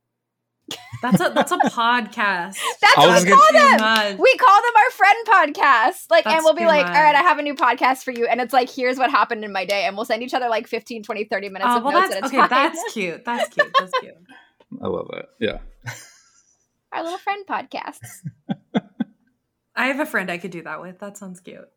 That's 1.04 1.22
a 1.22 1.30
that's 1.30 1.52
a 1.52 1.58
podcast. 1.66 2.58
That's 2.82 2.98
I 2.98 3.06
what 3.08 3.24
we 3.24 3.30
call 3.30 3.54
them. 3.54 3.80
much. 3.80 4.18
We 4.18 4.36
call 4.38 4.62
them 4.62 4.72
our 4.84 4.90
friend 4.90 5.28
podcast. 5.28 6.10
Like, 6.10 6.26
and 6.26 6.44
we'll 6.44 6.56
be 6.56 6.66
like, 6.66 6.88
much. 6.88 6.96
all 6.96 7.04
right, 7.04 7.14
I 7.14 7.22
have 7.22 7.38
a 7.38 7.44
new 7.44 7.54
podcast 7.54 8.04
for 8.04 8.10
you. 8.12 8.26
And 8.26 8.42
it's 8.42 8.52
like, 8.52 8.68
here's 8.72 8.98
what 8.98 9.12
happened 9.12 9.46
in 9.46 9.52
my 9.52 9.64
day. 9.66 9.84
And 9.86 9.96
we'll 9.96 10.06
send 10.06 10.24
each 10.24 10.34
other 10.34 10.50
like 10.50 10.66
15, 10.66 11.04
20, 11.04 11.26
30 11.26 11.50
minutes 11.50 11.70
Oh, 11.72 11.78
of 11.78 11.84
well, 11.84 12.02
notes 12.02 12.16
that's 12.16 12.28
okay. 12.28 12.38
time. 12.38 12.50
That's 12.50 12.94
cute. 12.94 13.24
That's 13.26 13.54
cute. 13.54 13.72
That's 13.80 13.92
cute. 14.00 14.16
I 14.82 14.88
love 14.88 15.08
that. 15.12 15.26
Yeah. 15.40 15.60
our 16.92 17.04
little 17.04 17.20
friend 17.20 17.46
podcasts. 17.46 18.24
I 19.76 19.88
have 19.88 20.00
a 20.00 20.06
friend 20.08 20.32
I 20.32 20.40
could 20.40 20.52
do 20.52 20.64
that 20.64 20.82
with. 20.82 20.98
That 21.00 21.16
sounds 21.18 21.42
cute. 21.42 21.68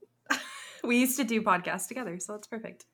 We 0.85 0.99
used 0.99 1.16
to 1.18 1.24
do 1.24 1.43
podcasts 1.43 1.89
together, 1.89 2.18
so 2.18 2.33
that's 2.33 2.47
perfect. 2.47 2.87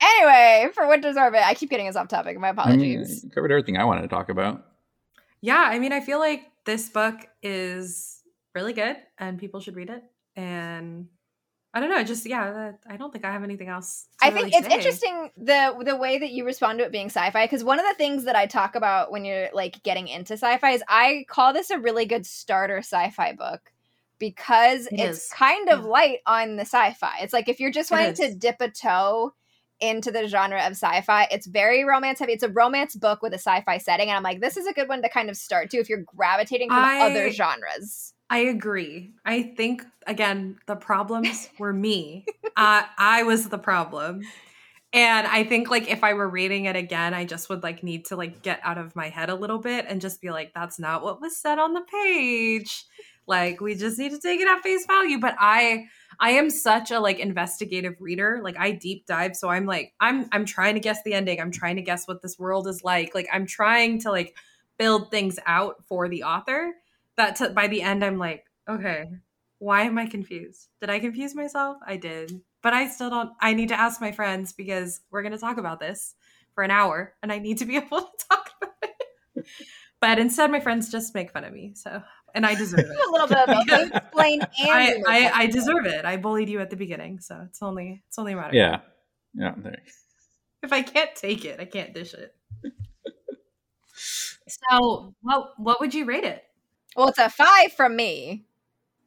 Anyway, 0.00 0.70
for 0.74 0.82
what 0.82 0.90
Winter's 0.90 1.16
Orbit, 1.16 1.40
I 1.44 1.54
keep 1.54 1.70
getting 1.70 1.88
us 1.88 1.96
off 1.96 2.08
topic. 2.08 2.38
My 2.38 2.50
apologies. 2.50 2.74
I 2.74 2.76
mean, 2.76 2.92
apologies. 3.00 3.24
you 3.24 3.30
covered 3.30 3.50
everything 3.50 3.76
I 3.78 3.84
wanted 3.84 4.02
to 4.02 4.08
talk 4.08 4.28
about. 4.28 4.64
Yeah, 5.40 5.64
I 5.66 5.78
mean, 5.78 5.92
I 5.92 6.00
feel 6.00 6.18
like 6.18 6.42
this 6.64 6.88
book 6.88 7.14
is 7.42 8.22
really 8.54 8.72
good 8.72 8.96
and 9.18 9.38
people 9.38 9.60
should 9.60 9.76
read 9.76 9.90
it. 9.90 10.02
And 10.34 11.08
I 11.72 11.80
don't 11.80 11.90
know, 11.90 12.02
just 12.04 12.26
yeah, 12.26 12.72
I 12.88 12.96
don't 12.96 13.12
think 13.12 13.24
I 13.24 13.32
have 13.32 13.44
anything 13.44 13.68
else. 13.68 14.06
to 14.20 14.26
I 14.26 14.30
think 14.30 14.46
really 14.46 14.56
it's 14.56 14.66
say. 14.66 14.74
interesting 14.74 15.30
the 15.36 15.82
the 15.84 15.96
way 15.96 16.18
that 16.18 16.30
you 16.30 16.44
respond 16.44 16.78
to 16.78 16.86
it 16.86 16.92
being 16.92 17.06
sci-fi 17.10 17.44
because 17.44 17.62
one 17.62 17.78
of 17.78 17.84
the 17.86 17.94
things 17.94 18.24
that 18.24 18.34
I 18.34 18.46
talk 18.46 18.74
about 18.76 19.12
when 19.12 19.26
you're 19.26 19.48
like 19.52 19.82
getting 19.82 20.08
into 20.08 20.34
sci-fi 20.34 20.70
is 20.72 20.82
I 20.88 21.26
call 21.28 21.52
this 21.52 21.70
a 21.70 21.78
really 21.78 22.06
good 22.06 22.24
starter 22.24 22.78
sci-fi 22.78 23.34
book 23.34 23.72
because 24.18 24.86
It 24.88 25.00
it's 25.00 25.26
is. 25.26 25.30
kind 25.32 25.68
of 25.68 25.80
Yeah. 25.80 25.86
light 25.86 26.18
on 26.26 26.56
the 26.56 26.62
sci-fi. 26.64 27.18
It's 27.20 27.32
like 27.32 27.48
if 27.48 27.60
you're 27.60 27.70
just 27.70 27.90
wanting 27.90 28.14
to 28.14 28.34
dip 28.34 28.56
a 28.60 28.70
toe 28.70 29.32
into 29.80 30.10
the 30.10 30.26
genre 30.26 30.60
of 30.64 30.72
sci-fi, 30.72 31.28
it's 31.30 31.46
very 31.46 31.84
romance 31.84 32.18
heavy. 32.18 32.32
It's 32.32 32.42
a 32.42 32.48
romance 32.48 32.94
book 32.96 33.20
with 33.22 33.32
a 33.32 33.38
sci-fi 33.38 33.78
setting 33.78 34.08
and 34.08 34.16
I'm 34.16 34.22
like 34.22 34.40
this 34.40 34.56
is 34.56 34.66
a 34.66 34.72
good 34.72 34.88
one 34.88 35.02
to 35.02 35.08
kind 35.08 35.28
of 35.28 35.36
start 35.36 35.70
to 35.70 35.78
if 35.78 35.88
you're 35.88 36.02
gravitating 36.16 36.68
from 36.68 36.78
I- 36.78 37.00
other 37.00 37.30
genres. 37.30 38.12
I 38.28 38.38
agree. 38.38 39.12
I 39.24 39.42
think 39.56 39.84
again 40.06 40.58
the 40.66 40.76
problems 40.76 41.48
were 41.58 41.72
me. 41.72 42.24
uh, 42.56 42.82
I 42.98 43.22
was 43.22 43.48
the 43.50 43.58
problem. 43.58 44.22
And 44.92 45.26
I 45.26 45.44
think 45.44 45.68
like 45.68 45.90
if 45.90 46.02
I 46.02 46.14
were 46.14 46.28
reading 46.28 46.64
it 46.64 46.74
again, 46.74 47.12
I 47.12 47.24
just 47.26 47.50
would 47.50 47.62
like 47.62 47.82
need 47.82 48.06
to 48.06 48.16
like 48.16 48.40
get 48.42 48.60
out 48.64 48.78
of 48.78 48.96
my 48.96 49.10
head 49.10 49.28
a 49.28 49.34
little 49.34 49.58
bit 49.58 49.84
and 49.88 50.00
just 50.00 50.22
be 50.22 50.30
like, 50.30 50.54
that's 50.54 50.78
not 50.78 51.02
what 51.02 51.20
was 51.20 51.36
said 51.36 51.58
on 51.58 51.74
the 51.74 51.82
page. 51.82 52.84
Like 53.26 53.60
we 53.60 53.74
just 53.74 53.98
need 53.98 54.12
to 54.12 54.20
take 54.20 54.40
it 54.40 54.48
at 54.48 54.62
face 54.62 54.86
value. 54.86 55.18
But 55.18 55.34
I 55.38 55.86
I 56.18 56.30
am 56.32 56.50
such 56.50 56.90
a 56.90 57.00
like 57.00 57.18
investigative 57.18 57.96
reader. 58.00 58.40
Like 58.42 58.56
I 58.58 58.72
deep 58.72 59.06
dive. 59.06 59.36
So 59.36 59.48
I'm 59.48 59.66
like, 59.66 59.92
I'm 60.00 60.28
I'm 60.32 60.44
trying 60.44 60.74
to 60.74 60.80
guess 60.80 61.02
the 61.04 61.14
ending. 61.14 61.40
I'm 61.40 61.50
trying 61.50 61.76
to 61.76 61.82
guess 61.82 62.06
what 62.06 62.22
this 62.22 62.38
world 62.38 62.66
is 62.68 62.84
like. 62.84 63.14
Like 63.14 63.28
I'm 63.32 63.46
trying 63.46 64.00
to 64.00 64.10
like 64.10 64.36
build 64.78 65.10
things 65.10 65.38
out 65.46 65.84
for 65.86 66.08
the 66.08 66.24
author. 66.24 66.74
That 67.16 67.36
t- 67.36 67.48
by 67.48 67.66
the 67.66 67.82
end 67.82 68.04
I'm 68.04 68.18
like, 68.18 68.44
okay, 68.68 69.10
why 69.58 69.82
am 69.82 69.98
I 69.98 70.06
confused? 70.06 70.68
Did 70.80 70.90
I 70.90 70.98
confuse 70.98 71.34
myself? 71.34 71.78
I 71.86 71.96
did. 71.96 72.40
But 72.62 72.72
I 72.72 72.88
still 72.88 73.10
don't 73.10 73.30
I 73.40 73.54
need 73.54 73.68
to 73.68 73.80
ask 73.80 74.00
my 74.00 74.12
friends 74.12 74.52
because 74.52 75.00
we're 75.10 75.22
gonna 75.22 75.38
talk 75.38 75.58
about 75.58 75.80
this 75.80 76.14
for 76.54 76.64
an 76.64 76.70
hour 76.70 77.14
and 77.22 77.32
I 77.32 77.38
need 77.38 77.58
to 77.58 77.64
be 77.64 77.76
able 77.76 78.00
to 78.00 78.26
talk 78.30 78.50
about 78.60 78.74
it. 78.82 79.46
but 80.00 80.18
instead 80.18 80.50
my 80.50 80.60
friends 80.60 80.90
just 80.90 81.14
make 81.14 81.32
fun 81.32 81.44
of 81.44 81.52
me. 81.52 81.72
So 81.74 82.02
and 82.36 82.46
I 82.46 82.54
deserve 82.54 82.80
it. 82.80 82.86
a 83.08 83.10
little 83.10 83.26
bit 83.26 83.38
of 83.38 83.66
both. 83.66 83.96
explain 83.96 84.42
I, 84.60 85.02
I, 85.08 85.30
I 85.34 85.46
deserve 85.46 85.86
it. 85.86 86.04
I 86.04 86.18
bullied 86.18 86.48
you 86.48 86.60
at 86.60 86.70
the 86.70 86.76
beginning, 86.76 87.18
so 87.18 87.40
it's 87.48 87.62
only 87.62 88.04
it's 88.06 88.18
only 88.18 88.34
a 88.34 88.36
matter. 88.36 88.54
Yeah, 88.54 88.80
yeah. 89.34 89.54
There. 89.56 89.82
If 90.62 90.72
I 90.72 90.82
can't 90.82 91.14
take 91.16 91.44
it, 91.44 91.58
I 91.58 91.64
can't 91.64 91.92
dish 91.94 92.14
it. 92.14 92.34
so, 93.96 95.14
what 95.22 95.54
what 95.56 95.80
would 95.80 95.94
you 95.94 96.04
rate 96.04 96.24
it? 96.24 96.44
Well, 96.94 97.08
it's 97.08 97.18
a 97.18 97.30
five 97.30 97.72
from 97.72 97.96
me. 97.96 98.44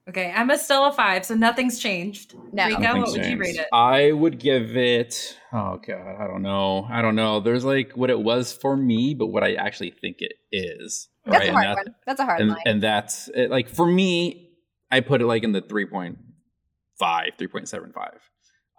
Okay, 0.09 0.31
Emma's 0.35 0.61
still 0.63 0.85
a 0.85 0.91
five, 0.91 1.23
so 1.25 1.35
nothing's 1.35 1.79
changed. 1.79 2.33
No. 2.51 2.65
Rico, 2.65 2.79
Nothing 2.81 3.01
what 3.03 3.11
would 3.11 3.25
you 3.25 3.37
rate 3.37 3.55
it? 3.55 3.67
I 3.71 4.11
would 4.11 4.39
give 4.39 4.75
it. 4.75 5.37
Oh 5.53 5.79
god, 5.85 6.15
I 6.19 6.27
don't 6.27 6.41
know. 6.41 6.87
I 6.89 7.01
don't 7.01 7.15
know. 7.15 7.39
There's 7.39 7.63
like 7.63 7.93
what 7.95 8.09
it 8.09 8.19
was 8.19 8.51
for 8.51 8.75
me, 8.75 9.13
but 9.13 9.27
what 9.27 9.43
I 9.43 9.53
actually 9.53 9.91
think 9.91 10.17
it 10.19 10.33
is. 10.51 11.07
That's 11.25 11.37
right? 11.37 11.45
a 11.45 11.47
And 11.49 11.55
hard 11.55 11.67
that- 11.67 11.85
one. 11.85 11.95
That's 12.07 12.19
a 12.19 12.25
hard 12.25 12.41
and, 12.41 12.49
line. 12.49 12.59
and 12.65 12.81
that's 12.83 13.29
it, 13.35 13.49
like 13.51 13.69
for 13.69 13.85
me 13.85 14.47
i 14.91 14.99
put 15.01 15.21
it 15.21 15.27
like 15.27 15.43
in 15.43 15.51
the 15.51 15.61
3.5 15.61 16.15
3.75 16.99 18.11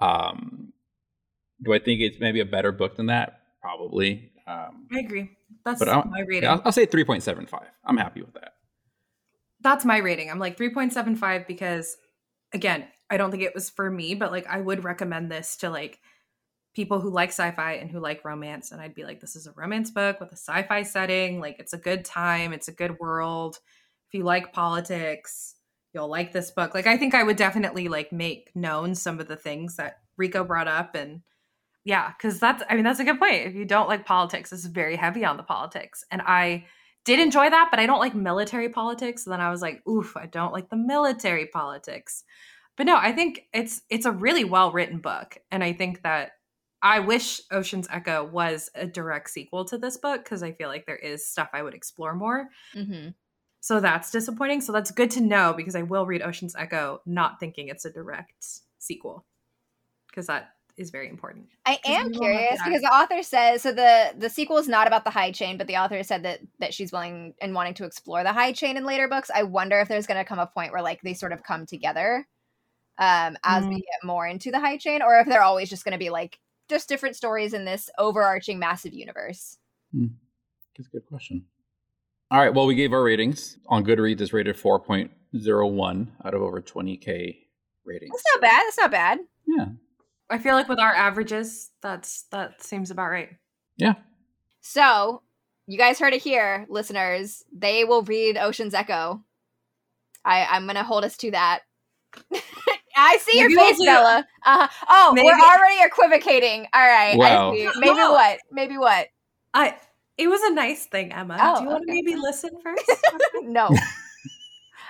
um 0.00 0.72
do 1.62 1.72
i 1.72 1.78
think 1.78 2.00
it's 2.00 2.18
maybe 2.18 2.40
a 2.40 2.44
better 2.44 2.72
book 2.72 2.96
than 2.96 3.06
that 3.06 3.40
probably 3.60 4.32
um 4.48 4.88
I 4.92 4.98
agree. 4.98 5.30
That's 5.64 5.78
but 5.78 5.88
I'll, 5.88 6.04
my 6.06 6.22
rating. 6.26 6.48
I'll, 6.48 6.60
I'll 6.64 6.72
say 6.72 6.86
3.75 6.86 7.62
i'm 7.84 7.96
happy 7.96 8.22
with 8.22 8.34
that 8.34 8.54
That's 9.62 9.84
my 9.84 9.98
rating. 9.98 10.30
I'm 10.30 10.38
like 10.38 10.56
3.75 10.56 11.46
because 11.46 11.96
again, 12.52 12.86
I 13.10 13.16
don't 13.16 13.30
think 13.30 13.42
it 13.42 13.54
was 13.54 13.68
for 13.70 13.90
me, 13.90 14.14
but 14.14 14.30
like 14.30 14.46
I 14.46 14.60
would 14.60 14.84
recommend 14.84 15.30
this 15.30 15.56
to 15.58 15.70
like 15.70 16.00
people 16.74 17.00
who 17.00 17.10
like 17.10 17.30
sci-fi 17.30 17.72
and 17.72 17.90
who 17.90 17.98
like 17.98 18.24
romance 18.24 18.70
and 18.70 18.80
I'd 18.80 18.94
be 18.94 19.04
like 19.04 19.20
this 19.20 19.34
is 19.34 19.46
a 19.46 19.52
romance 19.52 19.90
book 19.90 20.20
with 20.20 20.30
a 20.30 20.36
sci-fi 20.36 20.82
setting, 20.82 21.40
like 21.40 21.58
it's 21.58 21.72
a 21.72 21.78
good 21.78 22.04
time, 22.04 22.52
it's 22.52 22.68
a 22.68 22.72
good 22.72 22.98
world. 23.00 23.58
If 24.08 24.14
you 24.14 24.24
like 24.24 24.52
politics, 24.52 25.56
you'll 25.92 26.08
like 26.08 26.32
this 26.32 26.50
book. 26.52 26.74
Like 26.74 26.86
I 26.86 26.96
think 26.96 27.14
I 27.14 27.24
would 27.24 27.36
definitely 27.36 27.88
like 27.88 28.12
make 28.12 28.50
known 28.54 28.94
some 28.94 29.18
of 29.20 29.28
the 29.28 29.36
things 29.36 29.76
that 29.76 29.98
Rico 30.16 30.44
brought 30.44 30.68
up 30.68 30.94
and 30.94 31.22
yeah, 31.84 32.12
cuz 32.12 32.38
that's 32.38 32.62
I 32.70 32.74
mean 32.76 32.84
that's 32.84 33.00
a 33.00 33.04
good 33.04 33.18
point. 33.18 33.46
If 33.46 33.54
you 33.54 33.64
don't 33.64 33.88
like 33.88 34.06
politics, 34.06 34.50
this 34.50 34.60
is 34.60 34.66
very 34.66 34.96
heavy 34.96 35.24
on 35.24 35.36
the 35.36 35.42
politics 35.42 36.04
and 36.10 36.22
I 36.22 36.66
did 37.04 37.18
enjoy 37.20 37.50
that, 37.50 37.68
but 37.70 37.80
I 37.80 37.86
don't 37.86 37.98
like 37.98 38.14
military 38.14 38.68
politics. 38.68 39.26
And 39.26 39.32
then 39.32 39.40
I 39.40 39.50
was 39.50 39.62
like, 39.62 39.86
oof, 39.88 40.16
I 40.16 40.26
don't 40.26 40.52
like 40.52 40.68
the 40.68 40.76
military 40.76 41.46
politics. 41.46 42.24
But 42.76 42.86
no, 42.86 42.96
I 42.96 43.12
think 43.12 43.46
it's 43.52 43.82
it's 43.90 44.06
a 44.06 44.12
really 44.12 44.44
well 44.44 44.72
written 44.72 44.98
book, 44.98 45.36
and 45.50 45.62
I 45.62 45.72
think 45.72 46.02
that 46.02 46.32
I 46.82 47.00
wish 47.00 47.40
Ocean's 47.50 47.88
Echo 47.90 48.24
was 48.24 48.70
a 48.74 48.86
direct 48.86 49.30
sequel 49.30 49.64
to 49.66 49.76
this 49.78 49.98
book 49.98 50.24
because 50.24 50.42
I 50.42 50.52
feel 50.52 50.68
like 50.68 50.86
there 50.86 50.96
is 50.96 51.28
stuff 51.28 51.50
I 51.52 51.62
would 51.62 51.74
explore 51.74 52.14
more. 52.14 52.48
hmm 52.72 53.08
So 53.60 53.80
that's 53.80 54.10
disappointing. 54.10 54.62
So 54.62 54.72
that's 54.72 54.90
good 54.90 55.10
to 55.12 55.20
know 55.20 55.52
because 55.54 55.76
I 55.76 55.82
will 55.82 56.06
read 56.06 56.22
Ocean's 56.22 56.56
Echo 56.56 57.02
not 57.04 57.38
thinking 57.38 57.68
it's 57.68 57.84
a 57.84 57.90
direct 57.90 58.62
sequel 58.78 59.26
because 60.08 60.26
that 60.28 60.54
is 60.80 60.90
very 60.90 61.08
important. 61.08 61.46
I 61.66 61.78
am 61.84 62.06
we 62.10 62.18
will 62.18 62.24
have 62.26 62.32
curious 62.32 62.60
because 62.64 62.80
the 62.82 62.88
author 62.92 63.22
says 63.22 63.62
so. 63.62 63.70
the 63.72 64.14
The 64.16 64.30
sequel 64.30 64.58
is 64.58 64.66
not 64.68 64.86
about 64.86 65.04
the 65.04 65.10
high 65.10 65.30
chain, 65.30 65.58
but 65.58 65.66
the 65.66 65.76
author 65.76 66.02
said 66.02 66.22
that 66.24 66.40
that 66.58 66.74
she's 66.74 66.90
willing 66.90 67.34
and 67.40 67.54
wanting 67.54 67.74
to 67.74 67.84
explore 67.84 68.22
the 68.24 68.32
high 68.32 68.52
chain 68.52 68.76
in 68.76 68.84
later 68.84 69.06
books. 69.08 69.30
I 69.34 69.42
wonder 69.44 69.78
if 69.80 69.88
there's 69.88 70.06
going 70.06 70.18
to 70.18 70.24
come 70.24 70.38
a 70.38 70.46
point 70.46 70.72
where 70.72 70.82
like 70.82 71.00
they 71.02 71.14
sort 71.14 71.32
of 71.32 71.42
come 71.42 71.66
together 71.66 72.26
um, 72.98 73.36
as 73.44 73.64
we 73.64 73.76
Mm. 73.76 73.78
get 73.78 74.04
more 74.04 74.26
into 74.26 74.50
the 74.50 74.58
high 74.60 74.76
chain, 74.78 75.02
or 75.02 75.18
if 75.18 75.26
they're 75.26 75.42
always 75.42 75.70
just 75.70 75.84
going 75.84 75.92
to 75.92 75.98
be 75.98 76.10
like 76.10 76.38
just 76.68 76.88
different 76.88 77.16
stories 77.16 77.52
in 77.54 77.64
this 77.64 77.90
overarching 77.98 78.58
massive 78.58 78.92
universe. 78.94 79.58
that's 79.92 80.86
a 80.88 80.90
good 80.90 81.04
question 81.06 81.44
all 82.30 82.38
right 82.38 82.54
well 82.54 82.64
we 82.66 82.74
gave 82.76 82.92
our 82.92 83.02
ratings 83.02 83.58
on 83.66 83.84
goodreads 83.84 84.20
is 84.20 84.32
rated 84.32 84.56
4.01 84.56 86.06
out 86.24 86.32
of 86.34 86.42
over 86.42 86.60
20k 86.62 87.38
ratings 87.84 88.10
That's 88.12 88.24
not 88.34 88.40
bad. 88.40 88.62
That's 88.64 88.78
not 88.78 88.90
bad. 88.92 89.18
yeah 89.46 89.66
I 90.30 90.38
feel 90.38 90.54
like 90.54 90.68
with 90.68 90.78
our 90.78 90.94
averages, 90.94 91.70
that's 91.82 92.22
that 92.30 92.62
seems 92.62 92.90
about 92.90 93.10
right. 93.10 93.30
yeah 93.76 93.94
So, 94.60 95.22
you 95.66 95.76
guys 95.78 95.98
heard 95.98 96.12
it 96.14 96.22
here, 96.22 96.66
listeners. 96.68 97.42
They 97.52 97.84
will 97.84 98.02
read 98.02 98.36
Ocean's 98.36 98.74
Echo. 98.74 99.22
I, 100.24 100.44
I'm 100.50 100.64
going 100.64 100.76
to 100.76 100.82
hold 100.84 101.04
us 101.04 101.16
to 101.18 101.30
that. 101.30 101.60
I 102.96 103.16
see 103.18 103.40
Maybe 103.40 103.52
your 103.54 103.62
we'll 103.62 103.74
face, 103.74 103.84
Bella. 103.86 104.26
Uh, 104.44 104.68
oh, 104.88 105.12
Maybe- 105.14 105.26
we're 105.26 105.32
already 105.32 105.76
equivocating. 105.82 106.66
All 106.74 106.86
right. 106.86 107.16
Wow. 107.16 107.52
I 107.52 107.56
see. 107.56 107.68
Maybe 107.78 107.94
No. 107.96 108.12
what? 108.12 108.38
Maybe 108.52 108.76
what? 108.76 109.08
I 109.54 109.76
it 110.18 110.28
was 110.28 110.42
a 110.42 110.52
nice 110.52 110.84
thing, 110.86 111.12
Emma. 111.12 111.38
Oh, 111.40 111.56
Do 111.58 111.62
you 111.64 111.68
want 111.70 111.84
to 111.86 111.92
okay. 111.92 112.02
maybe 112.02 112.16
listen 112.20 112.50
first? 112.62 112.90
No. 113.42 113.70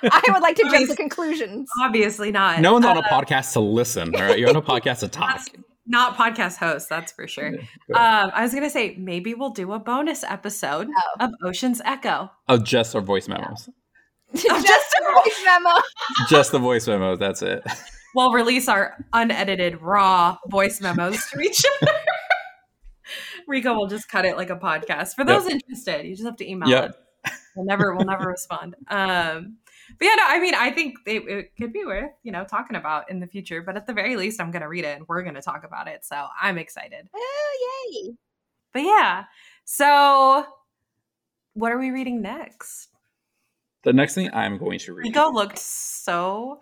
I 0.04 0.22
would 0.28 0.42
like 0.42 0.56
to 0.56 0.68
jump 0.70 0.88
to 0.88 0.96
conclusions. 0.96 1.68
Obviously 1.82 2.30
not. 2.30 2.60
no 2.60 2.72
one's 2.74 2.86
on 2.86 2.96
a 2.96 3.00
Uh, 3.00 3.08
podcast 3.08 3.52
to 3.54 3.60
listen 3.60 4.14
all 4.14 4.22
right 4.22 4.38
you're 4.38 4.48
on 4.50 4.56
a 4.56 4.62
podcast 4.74 5.00
to 5.00 5.08
talk 5.08 5.40
not 5.86 6.16
podcast 6.16 6.56
host, 6.56 6.88
that's 6.88 7.10
for 7.10 7.26
sure. 7.26 7.50
Yeah, 7.52 7.60
go 7.88 7.94
ahead. 7.94 8.24
Um, 8.26 8.30
I 8.34 8.42
was 8.42 8.54
gonna 8.54 8.70
say 8.70 8.94
maybe 8.96 9.34
we'll 9.34 9.50
do 9.50 9.72
a 9.72 9.78
bonus 9.80 10.22
episode 10.22 10.88
Oh. 10.88 11.24
of 11.24 11.30
Ocean's 11.44 11.80
Echo. 11.84 12.30
of 12.48 12.62
just 12.64 12.94
our 12.94 13.00
voice 13.00 13.26
memos 13.28 13.68
Just 14.34 14.46
a 14.54 15.12
voice 15.12 15.42
memo. 15.44 15.70
just 16.28 16.52
the 16.52 16.58
voice 16.60 16.86
memos 16.86 17.18
that's 17.18 17.42
it 17.42 17.64
We'll 18.14 18.32
release 18.32 18.68
our 18.68 19.04
unedited 19.12 19.80
raw 19.82 20.36
voice 20.48 20.80
memos 20.80 21.24
to 21.30 21.40
each 21.40 21.64
other. 21.82 21.92
Rico 23.48 23.74
will 23.74 23.86
just 23.88 24.08
cut 24.08 24.24
it 24.24 24.36
like 24.36 24.50
a 24.50 24.56
podcast. 24.56 25.14
For 25.14 25.24
those 25.24 25.46
interested, 25.46 26.04
you 26.06 26.12
just 26.14 26.24
have 26.26 26.36
to 26.36 26.48
email 26.48 26.68
Yep. 26.68 26.96
us. 27.24 27.32
We'll 27.56 27.66
never 27.66 27.94
we'll 27.94 28.06
never 28.06 28.26
respond. 28.28 28.76
Um 28.88 29.56
but 29.98 30.04
yeah, 30.04 30.14
no, 30.16 30.24
I 30.26 30.40
mean, 30.40 30.54
I 30.54 30.70
think 30.70 30.96
it, 31.06 31.22
it 31.28 31.56
could 31.56 31.72
be 31.72 31.84
worth, 31.84 32.10
you 32.22 32.32
know, 32.32 32.44
talking 32.44 32.76
about 32.76 33.10
in 33.10 33.20
the 33.20 33.26
future. 33.26 33.62
But 33.62 33.76
at 33.76 33.86
the 33.86 33.92
very 33.92 34.16
least, 34.16 34.40
I'm 34.40 34.50
gonna 34.50 34.68
read 34.68 34.84
it 34.84 34.96
and 34.96 35.06
we're 35.08 35.22
gonna 35.22 35.42
talk 35.42 35.64
about 35.64 35.88
it. 35.88 36.04
So 36.04 36.26
I'm 36.40 36.58
excited. 36.58 37.08
Oh, 37.14 37.88
yay. 37.92 38.14
But 38.72 38.82
yeah. 38.82 39.24
So 39.64 40.44
what 41.54 41.72
are 41.72 41.78
we 41.78 41.90
reading 41.90 42.22
next? 42.22 42.88
The 43.82 43.92
next 43.92 44.14
thing 44.14 44.30
I'm 44.32 44.58
going 44.58 44.78
to 44.80 44.92
read. 44.94 45.06
Rico 45.06 45.32
looked 45.32 45.58
so 45.58 46.60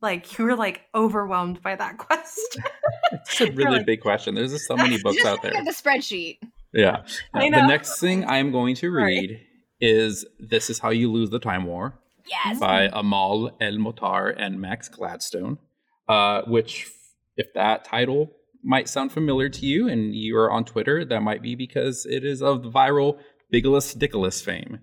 like 0.00 0.38
you 0.38 0.44
were 0.46 0.56
like 0.56 0.82
overwhelmed 0.94 1.62
by 1.62 1.76
that 1.76 1.98
question. 1.98 2.62
It's 3.12 3.40
a 3.40 3.50
really 3.52 3.78
like- 3.78 3.86
big 3.86 4.00
question. 4.00 4.34
There's 4.34 4.52
just 4.52 4.66
so 4.66 4.76
many 4.76 4.98
books 5.02 5.16
Just 5.16 5.26
out 5.28 5.42
there. 5.42 5.54
at 5.54 5.64
the 5.64 5.72
spreadsheet. 5.72 6.38
Yeah. 6.72 7.02
I 7.34 7.48
Uh, 7.48 7.50
the 7.60 7.66
next 7.66 8.00
thing 8.00 8.24
I'm 8.24 8.50
going 8.52 8.74
to 8.76 8.90
Sorry. 8.90 9.02
read 9.20 9.40
is 9.80 10.24
This 10.38 10.70
Is 10.70 10.78
How 10.78 10.90
You 10.90 11.10
Lose 11.12 11.30
the 11.30 11.38
Time 11.38 11.64
War 11.64 11.98
Yes. 12.30 12.58
by 12.58 12.88
Amal 12.92 13.50
El-Mohtar 13.60 14.34
and 14.38 14.60
Max 14.60 14.88
Gladstone, 14.88 15.58
uh, 16.08 16.42
which, 16.46 16.90
if 17.36 17.52
that 17.54 17.84
title 17.84 18.32
might 18.62 18.88
sound 18.88 19.12
familiar 19.12 19.48
to 19.48 19.66
you 19.66 19.88
and 19.88 20.14
you 20.14 20.36
are 20.36 20.50
on 20.50 20.64
Twitter, 20.64 21.04
that 21.04 21.20
might 21.22 21.42
be 21.42 21.54
because 21.54 22.06
it 22.06 22.24
is 22.24 22.40
of 22.42 22.62
the 22.62 22.70
viral 22.70 23.18
Bigolas 23.52 23.96
Dickolas 23.96 24.42
fame. 24.42 24.78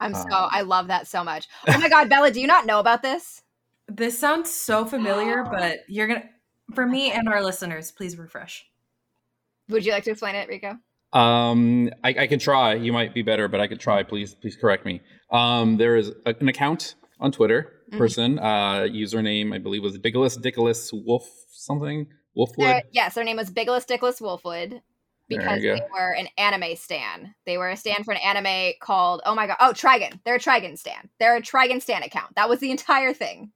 I'm 0.00 0.14
so, 0.14 0.22
Um, 0.22 0.48
I 0.50 0.62
love 0.62 0.88
that 0.88 1.06
so 1.06 1.22
much. 1.24 1.48
Oh 1.68 1.78
my 1.78 1.88
God, 1.88 2.08
Bella, 2.10 2.30
do 2.30 2.40
you 2.40 2.46
not 2.46 2.66
know 2.66 2.80
about 2.80 3.02
this? 3.02 3.42
This 3.88 4.18
sounds 4.18 4.50
so 4.50 4.84
familiar, 4.84 5.44
but 5.50 5.78
you're 5.88 6.06
gonna 6.06 6.28
for 6.74 6.86
me 6.86 7.12
and 7.12 7.28
our 7.28 7.42
listeners, 7.42 7.90
please 7.90 8.16
refresh. 8.16 8.66
Would 9.68 9.84
you 9.84 9.92
like 9.92 10.04
to 10.04 10.10
explain 10.10 10.34
it, 10.34 10.48
Rico? 10.48 10.78
Um, 11.12 11.90
I, 12.02 12.10
I 12.20 12.26
can 12.26 12.38
try. 12.38 12.74
You 12.74 12.92
might 12.92 13.14
be 13.14 13.22
better, 13.22 13.48
but 13.48 13.60
I 13.60 13.66
could 13.66 13.80
try. 13.80 14.02
Please, 14.02 14.34
please 14.34 14.56
correct 14.56 14.84
me. 14.86 15.02
Um, 15.30 15.76
there 15.76 15.96
is 15.96 16.12
a, 16.26 16.34
an 16.40 16.48
account 16.48 16.94
on 17.20 17.32
Twitter. 17.32 17.72
Mhm. 17.92 17.98
Person, 17.98 18.38
uh, 18.38 18.86
username 18.88 19.54
I 19.54 19.58
believe 19.58 19.82
was 19.82 19.98
Bigolas 19.98 20.38
Dickolas 20.38 20.90
Wolf 21.04 21.28
something 21.50 22.06
Wolfwood. 22.36 22.56
Their, 22.56 22.82
yes, 22.92 23.14
their 23.14 23.24
name 23.24 23.36
was 23.36 23.50
Bigolas 23.50 23.86
Dickolas 23.86 24.20
Wolfwood. 24.20 24.80
because 25.28 25.60
they 25.60 25.80
were 25.92 26.12
an 26.12 26.28
anime 26.38 26.74
stan. 26.76 27.34
They 27.46 27.58
were 27.58 27.68
a 27.70 27.76
stan 27.76 28.04
for 28.04 28.12
an 28.12 28.20
anime 28.20 28.72
called 28.80 29.20
oh 29.26 29.34
my 29.34 29.46
god 29.46 29.56
oh 29.60 29.72
Trigun. 29.74 30.20
They're 30.24 30.36
a 30.36 30.40
Trigun 30.40 30.78
stan. 30.78 31.10
They're 31.18 31.36
a 31.36 31.42
Trigun 31.42 31.82
stan 31.82 32.02
account. 32.02 32.34
That 32.36 32.48
was 32.48 32.60
the 32.60 32.70
entire 32.70 33.12
thing. 33.12 33.52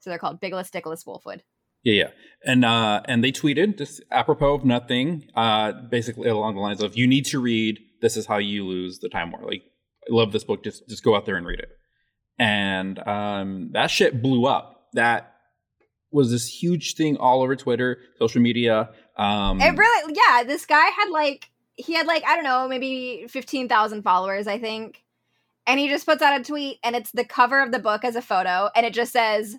So 0.00 0.10
they're 0.10 0.18
called 0.18 0.40
Bigolas 0.40 0.70
Dickolas 0.70 1.04
Wolfwood. 1.06 1.42
Yeah, 1.88 2.04
yeah, 2.04 2.10
and 2.44 2.66
uh, 2.66 3.00
and 3.06 3.24
they 3.24 3.32
tweeted 3.32 3.78
just 3.78 4.02
apropos 4.10 4.56
of 4.56 4.64
nothing, 4.64 5.24
uh, 5.34 5.72
basically 5.90 6.28
along 6.28 6.54
the 6.54 6.60
lines 6.60 6.82
of 6.82 6.98
"You 6.98 7.06
need 7.06 7.24
to 7.26 7.40
read. 7.40 7.78
This 8.02 8.18
is 8.18 8.26
how 8.26 8.36
you 8.36 8.66
lose 8.66 8.98
the 8.98 9.08
time 9.08 9.32
war." 9.32 9.40
Like, 9.42 9.62
I 10.02 10.14
love 10.14 10.32
this 10.32 10.44
book. 10.44 10.62
Just 10.62 10.86
just 10.86 11.02
go 11.02 11.16
out 11.16 11.24
there 11.24 11.36
and 11.36 11.46
read 11.46 11.60
it. 11.60 11.70
And 12.38 12.98
um, 13.08 13.70
that 13.72 13.86
shit 13.86 14.20
blew 14.22 14.44
up. 14.44 14.88
That 14.92 15.32
was 16.10 16.30
this 16.30 16.46
huge 16.46 16.94
thing 16.94 17.16
all 17.16 17.42
over 17.42 17.56
Twitter, 17.56 17.96
social 18.18 18.42
media. 18.42 18.90
Um, 19.16 19.58
it 19.62 19.74
really, 19.74 20.14
yeah. 20.14 20.44
This 20.44 20.66
guy 20.66 20.90
had 20.90 21.08
like 21.08 21.48
he 21.76 21.94
had 21.94 22.06
like 22.06 22.22
I 22.26 22.34
don't 22.34 22.44
know, 22.44 22.68
maybe 22.68 23.24
fifteen 23.30 23.66
thousand 23.66 24.02
followers, 24.02 24.46
I 24.46 24.58
think. 24.58 25.02
And 25.66 25.80
he 25.80 25.88
just 25.88 26.04
puts 26.04 26.20
out 26.20 26.38
a 26.38 26.44
tweet, 26.44 26.80
and 26.84 26.94
it's 26.94 27.12
the 27.12 27.24
cover 27.24 27.62
of 27.62 27.72
the 27.72 27.78
book 27.78 28.04
as 28.04 28.14
a 28.14 28.22
photo, 28.22 28.68
and 28.76 28.84
it 28.84 28.92
just 28.92 29.10
says, 29.12 29.56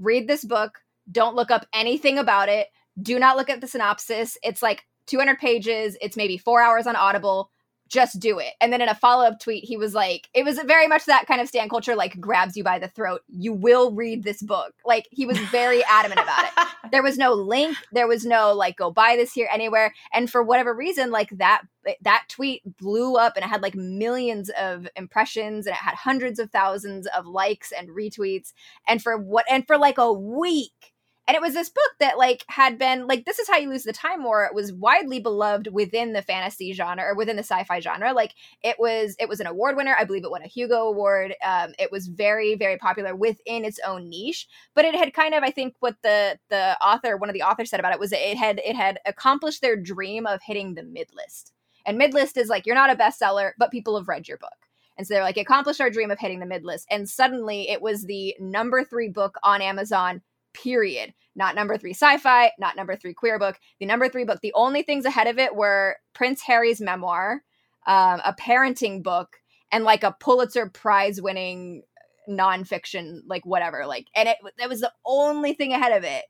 "Read 0.00 0.26
this 0.26 0.44
book. 0.44 0.80
Don't 1.10 1.36
look 1.36 1.50
up 1.50 1.66
anything 1.72 2.18
about 2.18 2.48
it. 2.48 2.68
Do 3.00 3.18
not 3.18 3.36
look 3.36 3.50
at 3.50 3.60
the 3.60 3.66
synopsis. 3.66 4.36
It's 4.42 4.62
like 4.62 4.84
200 5.06 5.38
pages. 5.38 5.96
It's 6.00 6.16
maybe 6.16 6.38
four 6.38 6.60
hours 6.60 6.86
on 6.86 6.96
Audible 6.96 7.50
just 7.90 8.20
do 8.20 8.38
it. 8.38 8.54
And 8.60 8.72
then 8.72 8.80
in 8.80 8.88
a 8.88 8.94
follow 8.94 9.26
up 9.26 9.40
tweet, 9.40 9.64
he 9.64 9.76
was 9.76 9.94
like, 9.94 10.28
it 10.32 10.44
was 10.44 10.58
very 10.60 10.86
much 10.86 11.04
that 11.06 11.26
kind 11.26 11.40
of 11.40 11.48
stan 11.48 11.68
culture, 11.68 11.96
like 11.96 12.20
grabs 12.20 12.56
you 12.56 12.62
by 12.62 12.78
the 12.78 12.86
throat. 12.88 13.22
You 13.28 13.52
will 13.52 13.92
read 13.92 14.22
this 14.22 14.40
book. 14.40 14.72
Like 14.86 15.08
he 15.10 15.26
was 15.26 15.36
very 15.38 15.82
adamant 15.84 16.20
about 16.20 16.44
it. 16.44 16.50
There 16.90 17.02
was 17.04 17.18
no 17.18 17.34
link. 17.34 17.76
There 17.92 18.08
was 18.08 18.24
no 18.24 18.52
like 18.52 18.76
go 18.76 18.90
buy 18.90 19.14
this 19.14 19.32
here 19.32 19.48
anywhere. 19.52 19.94
And 20.12 20.28
for 20.28 20.42
whatever 20.42 20.74
reason, 20.74 21.12
like 21.12 21.28
that 21.36 21.62
that 22.00 22.24
tweet 22.28 22.62
blew 22.78 23.16
up 23.16 23.36
and 23.36 23.44
it 23.44 23.48
had 23.48 23.62
like 23.62 23.76
millions 23.76 24.50
of 24.58 24.88
impressions 24.96 25.66
and 25.66 25.74
it 25.74 25.78
had 25.78 25.94
hundreds 25.94 26.40
of 26.40 26.50
thousands 26.50 27.06
of 27.08 27.26
likes 27.26 27.70
and 27.70 27.90
retweets. 27.90 28.54
And 28.88 29.00
for 29.00 29.16
what 29.16 29.44
and 29.48 29.64
for 29.66 29.78
like 29.78 29.98
a 29.98 30.12
week 30.12 30.89
and 31.30 31.36
it 31.36 31.42
was 31.42 31.54
this 31.54 31.68
book 31.68 31.92
that 32.00 32.18
like 32.18 32.44
had 32.48 32.76
been 32.76 33.06
like 33.06 33.24
this 33.24 33.38
is 33.38 33.46
how 33.46 33.56
you 33.56 33.70
lose 33.70 33.84
the 33.84 33.92
time 33.92 34.24
war 34.24 34.44
it 34.44 34.52
was 34.52 34.72
widely 34.72 35.20
beloved 35.20 35.68
within 35.68 36.12
the 36.12 36.22
fantasy 36.22 36.72
genre 36.72 37.04
or 37.04 37.14
within 37.14 37.36
the 37.36 37.44
sci-fi 37.44 37.78
genre. 37.78 38.12
Like 38.12 38.34
it 38.64 38.74
was 38.80 39.14
it 39.20 39.28
was 39.28 39.38
an 39.38 39.46
award 39.46 39.76
winner. 39.76 39.94
I 39.96 40.02
believe 40.02 40.24
it 40.24 40.30
won 40.32 40.42
a 40.42 40.48
hugo 40.48 40.88
award. 40.88 41.36
Um, 41.46 41.72
it 41.78 41.92
was 41.92 42.08
very 42.08 42.56
very 42.56 42.78
popular 42.78 43.14
within 43.14 43.64
its 43.64 43.78
own 43.86 44.08
niche. 44.08 44.48
But 44.74 44.86
it 44.86 44.96
had 44.96 45.14
kind 45.14 45.34
of 45.34 45.44
i 45.44 45.52
think 45.52 45.76
what 45.78 45.94
the 46.02 46.36
the 46.48 46.76
author 46.84 47.16
one 47.16 47.30
of 47.30 47.34
the 47.34 47.42
authors 47.42 47.70
said 47.70 47.78
about 47.78 47.92
it 47.92 48.00
was 48.00 48.10
it 48.10 48.36
had 48.36 48.60
it 48.64 48.74
had 48.74 48.98
accomplished 49.06 49.62
their 49.62 49.76
dream 49.76 50.26
of 50.26 50.40
hitting 50.42 50.74
the 50.74 50.82
mid 50.82 51.10
list. 51.14 51.52
And 51.86 51.96
mid 51.96 52.12
list 52.12 52.38
is 52.38 52.48
like 52.48 52.66
you're 52.66 52.74
not 52.74 52.90
a 52.90 52.96
bestseller 52.96 53.52
but 53.56 53.70
people 53.70 53.96
have 53.96 54.08
read 54.08 54.26
your 54.26 54.38
book. 54.38 54.50
And 54.98 55.06
so 55.06 55.14
they're 55.14 55.22
like 55.22 55.36
accomplished 55.36 55.80
our 55.80 55.90
dream 55.90 56.10
of 56.10 56.18
hitting 56.18 56.40
the 56.40 56.46
mid 56.46 56.64
list. 56.64 56.88
And 56.90 57.08
suddenly 57.08 57.70
it 57.70 57.80
was 57.80 58.02
the 58.02 58.34
number 58.40 58.82
three 58.82 59.08
book 59.08 59.36
on 59.44 59.62
amazon 59.62 60.22
period. 60.52 61.14
Not 61.36 61.54
number 61.54 61.78
three 61.78 61.92
sci 61.94 62.18
fi, 62.18 62.52
not 62.58 62.76
number 62.76 62.96
three 62.96 63.14
queer 63.14 63.38
book. 63.38 63.58
The 63.78 63.86
number 63.86 64.08
three 64.08 64.24
book, 64.24 64.40
the 64.42 64.52
only 64.54 64.82
things 64.82 65.04
ahead 65.04 65.26
of 65.26 65.38
it 65.38 65.54
were 65.54 65.96
Prince 66.12 66.42
Harry's 66.42 66.80
memoir, 66.80 67.42
um, 67.86 68.20
a 68.24 68.34
parenting 68.38 69.02
book, 69.02 69.36
and 69.72 69.84
like 69.84 70.02
a 70.02 70.16
Pulitzer 70.20 70.68
Prize 70.68 71.22
winning 71.22 71.82
nonfiction, 72.28 73.20
like 73.26 73.46
whatever. 73.46 73.86
Like, 73.86 74.06
and 74.14 74.28
it 74.28 74.36
that 74.58 74.68
was 74.68 74.80
the 74.80 74.92
only 75.06 75.54
thing 75.54 75.72
ahead 75.72 75.92
of 75.92 76.04
it. 76.04 76.24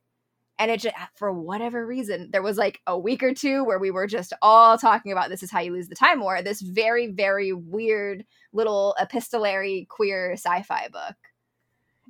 And 0.58 0.70
it 0.70 0.80
just, 0.80 0.94
for 1.16 1.32
whatever 1.32 1.86
reason, 1.86 2.28
there 2.32 2.42
was 2.42 2.58
like 2.58 2.80
a 2.86 2.98
week 2.98 3.22
or 3.22 3.32
two 3.32 3.64
where 3.64 3.78
we 3.78 3.90
were 3.90 4.06
just 4.06 4.34
all 4.42 4.76
talking 4.76 5.10
about 5.10 5.30
this 5.30 5.42
is 5.42 5.50
how 5.50 5.60
you 5.60 5.72
lose 5.72 5.88
the 5.88 5.94
time 5.94 6.20
war. 6.20 6.42
This 6.42 6.60
very, 6.60 7.06
very 7.10 7.54
weird 7.54 8.26
little 8.52 8.94
epistolary 9.00 9.86
queer 9.88 10.32
sci 10.34 10.62
fi 10.62 10.88
book 10.88 11.16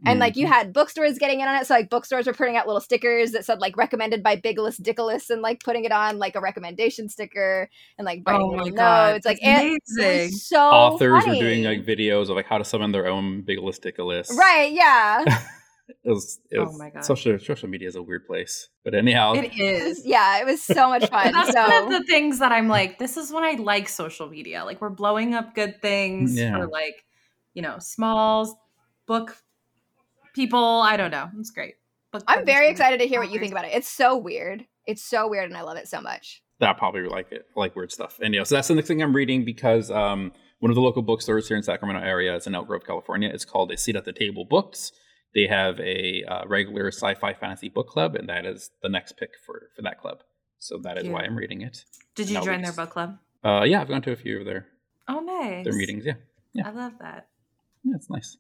and 0.07 0.19
like 0.19 0.37
you 0.37 0.47
mm-hmm. 0.47 0.53
had 0.53 0.73
bookstores 0.73 1.19
getting 1.19 1.41
in 1.41 1.49
on 1.49 1.57
it. 1.57 1.67
So 1.67 1.75
like 1.75 1.91
bookstores 1.91 2.27
were 2.27 2.33
putting 2.33 2.57
out 2.57 2.67
little 2.67 2.81
stickers 2.81 3.33
that 3.33 3.45
said 3.45 3.61
like 3.61 3.77
recommended 3.77 4.23
by 4.23 4.37
bigolas 4.37 4.81
dickolas 4.81 5.31
and 5.31 5.43
like 5.43 5.63
putting 5.63 5.85
it 5.85 5.93
on 5.93 6.19
like 6.19 6.37
a 6.37 6.41
recommendation 6.41 7.09
sticker 7.09 7.69
and 7.99 8.07
like 8.07 8.23
writing 8.27 8.43
oh 8.43 8.51
little 8.51 8.71
God, 8.71 9.13
notes. 9.15 9.27
Like 9.27 9.39
it, 9.43 9.83
it 9.99 10.33
so 10.33 10.59
authors 10.59 11.25
funny. 11.25 11.39
were 11.39 11.45
doing 11.45 11.65
like 11.65 11.85
videos 11.85 12.31
of 12.31 12.37
like 12.37 12.47
how 12.47 12.59
to 12.59 12.65
summon 12.65 12.93
their 12.93 13.07
own 13.07 13.43
bigolas 13.43 13.79
dickolas. 13.79 14.31
Right 14.37 14.73
yeah. 14.73 15.25
It 16.05 16.09
was, 16.09 16.39
it 16.53 16.59
was 16.61 16.71
oh 16.73 16.79
my 16.79 16.91
god 16.91 17.05
social 17.05 17.37
social 17.41 17.69
media 17.69 17.89
is 17.89 17.97
a 17.97 18.03
weird 18.03 18.25
place. 18.25 18.69
But 18.85 18.95
anyhow. 18.95 19.33
It 19.33 19.59
is. 19.59 20.07
yeah 20.07 20.41
it 20.41 20.47
was 20.47 20.63
so 20.63 20.89
much 20.89 21.07
fun. 21.11 21.33
That's 21.33 21.53
so. 21.53 21.69
one 21.69 21.83
of 21.83 21.91
the 21.91 22.05
things 22.05 22.39
that 22.39 22.53
i'm 22.53 22.69
like 22.69 23.01
this 23.01 23.17
is 23.17 23.33
when 23.33 23.43
i 23.43 23.55
like 23.55 23.89
social 23.89 24.29
media. 24.29 24.65
Like 24.65 24.81
we're 24.81 24.91
blowing 24.91 25.35
up 25.35 25.53
good 25.55 25.83
things 25.83 26.37
yeah. 26.37 26.57
for 26.57 26.69
like 26.69 27.05
you 27.55 27.63
know 27.63 27.79
smalls 27.81 28.55
book 29.07 29.37
people. 30.35 30.81
I 30.83 30.97
don't 30.97 31.11
know. 31.11 31.29
It's 31.39 31.51
great. 31.51 31.75
But 32.13 32.25
I'm 32.27 32.45
very 32.45 32.69
excited 32.69 33.01
to 33.01 33.07
hear 33.07 33.21
what 33.21 33.31
you 33.31 33.39
think 33.39 33.53
about 33.53 33.65
it. 33.65 33.73
It's 33.73 33.89
so 33.89 34.17
weird. 34.17 34.67
It's 34.87 35.03
so 35.03 35.29
weird, 35.29 35.49
and 35.49 35.57
I 35.57 35.63
love 35.63 35.77
it 35.77 35.87
so 35.87 36.01
much. 36.01 36.43
I 36.61 36.73
probably 36.73 37.03
like 37.03 37.31
it. 37.33 37.47
I 37.57 37.61
like 37.61 37.77
weird 37.77 37.93
stuff. 37.93 38.19
And 38.23 38.35
yeah, 38.35 38.43
so 38.43 38.57
that's 38.57 38.69
the 38.69 38.75
next 38.75 38.89
thing 38.89 39.03
I'm 39.03 39.15
reading 39.15 39.45
because 39.45 39.91
um, 39.91 40.33
one 40.59 40.71
of 40.71 40.75
the 40.75 40.81
local 40.81 41.03
bookstores 41.03 41.49
here 41.49 41.57
in 41.57 41.63
Sacramento 41.63 42.05
area 42.07 42.35
is 42.35 42.47
in 42.47 42.55
Elk 42.55 42.67
Grove, 42.67 42.85
California. 42.85 43.31
It's 43.33 43.45
called 43.45 43.71
A 43.73 43.77
Seat 43.77 43.97
at 43.97 44.05
the 44.05 44.13
Table 44.13 44.45
Books. 44.45 44.93
They 45.35 45.47
have 45.47 45.79
a 45.81 46.25
uh, 46.25 46.43
regular 46.47 46.89
sci-fi 46.89 47.35
fantasy 47.35 47.69
book 47.69 47.89
club, 47.89 48.17
and 48.17 48.29
that 48.29 48.45
is 48.45 48.71
the 48.83 48.89
next 48.89 49.17
pick 49.17 49.31
for 49.47 49.69
for 49.77 49.83
that 49.83 50.01
club. 50.01 50.19
So 50.59 50.79
that 50.83 50.99
is 50.99 51.09
why 51.09 51.23
I'm 51.23 51.37
reading 51.37 51.63
it. 51.63 51.85
Did 52.15 52.29
you 52.29 52.43
join 52.43 52.61
their 52.61 52.73
book 52.73 52.91
club? 52.91 53.17
Uh, 53.43 53.63
yeah, 53.63 53.81
I've 53.81 53.89
gone 53.89 54.03
to 54.03 54.13
a 54.13 54.17
few 54.17 54.41
of 54.41 54.45
their 54.45 54.67
oh 55.09 55.21
nice 55.21 55.65
their 55.65 55.73
meetings. 55.73 56.05
Yeah, 56.05 56.15
yeah, 56.53 56.69
I 56.69 56.73
love 56.73 56.93
that. 57.01 57.29
Yeah, 57.85 57.95
it's 57.95 58.11
nice. 58.11 58.37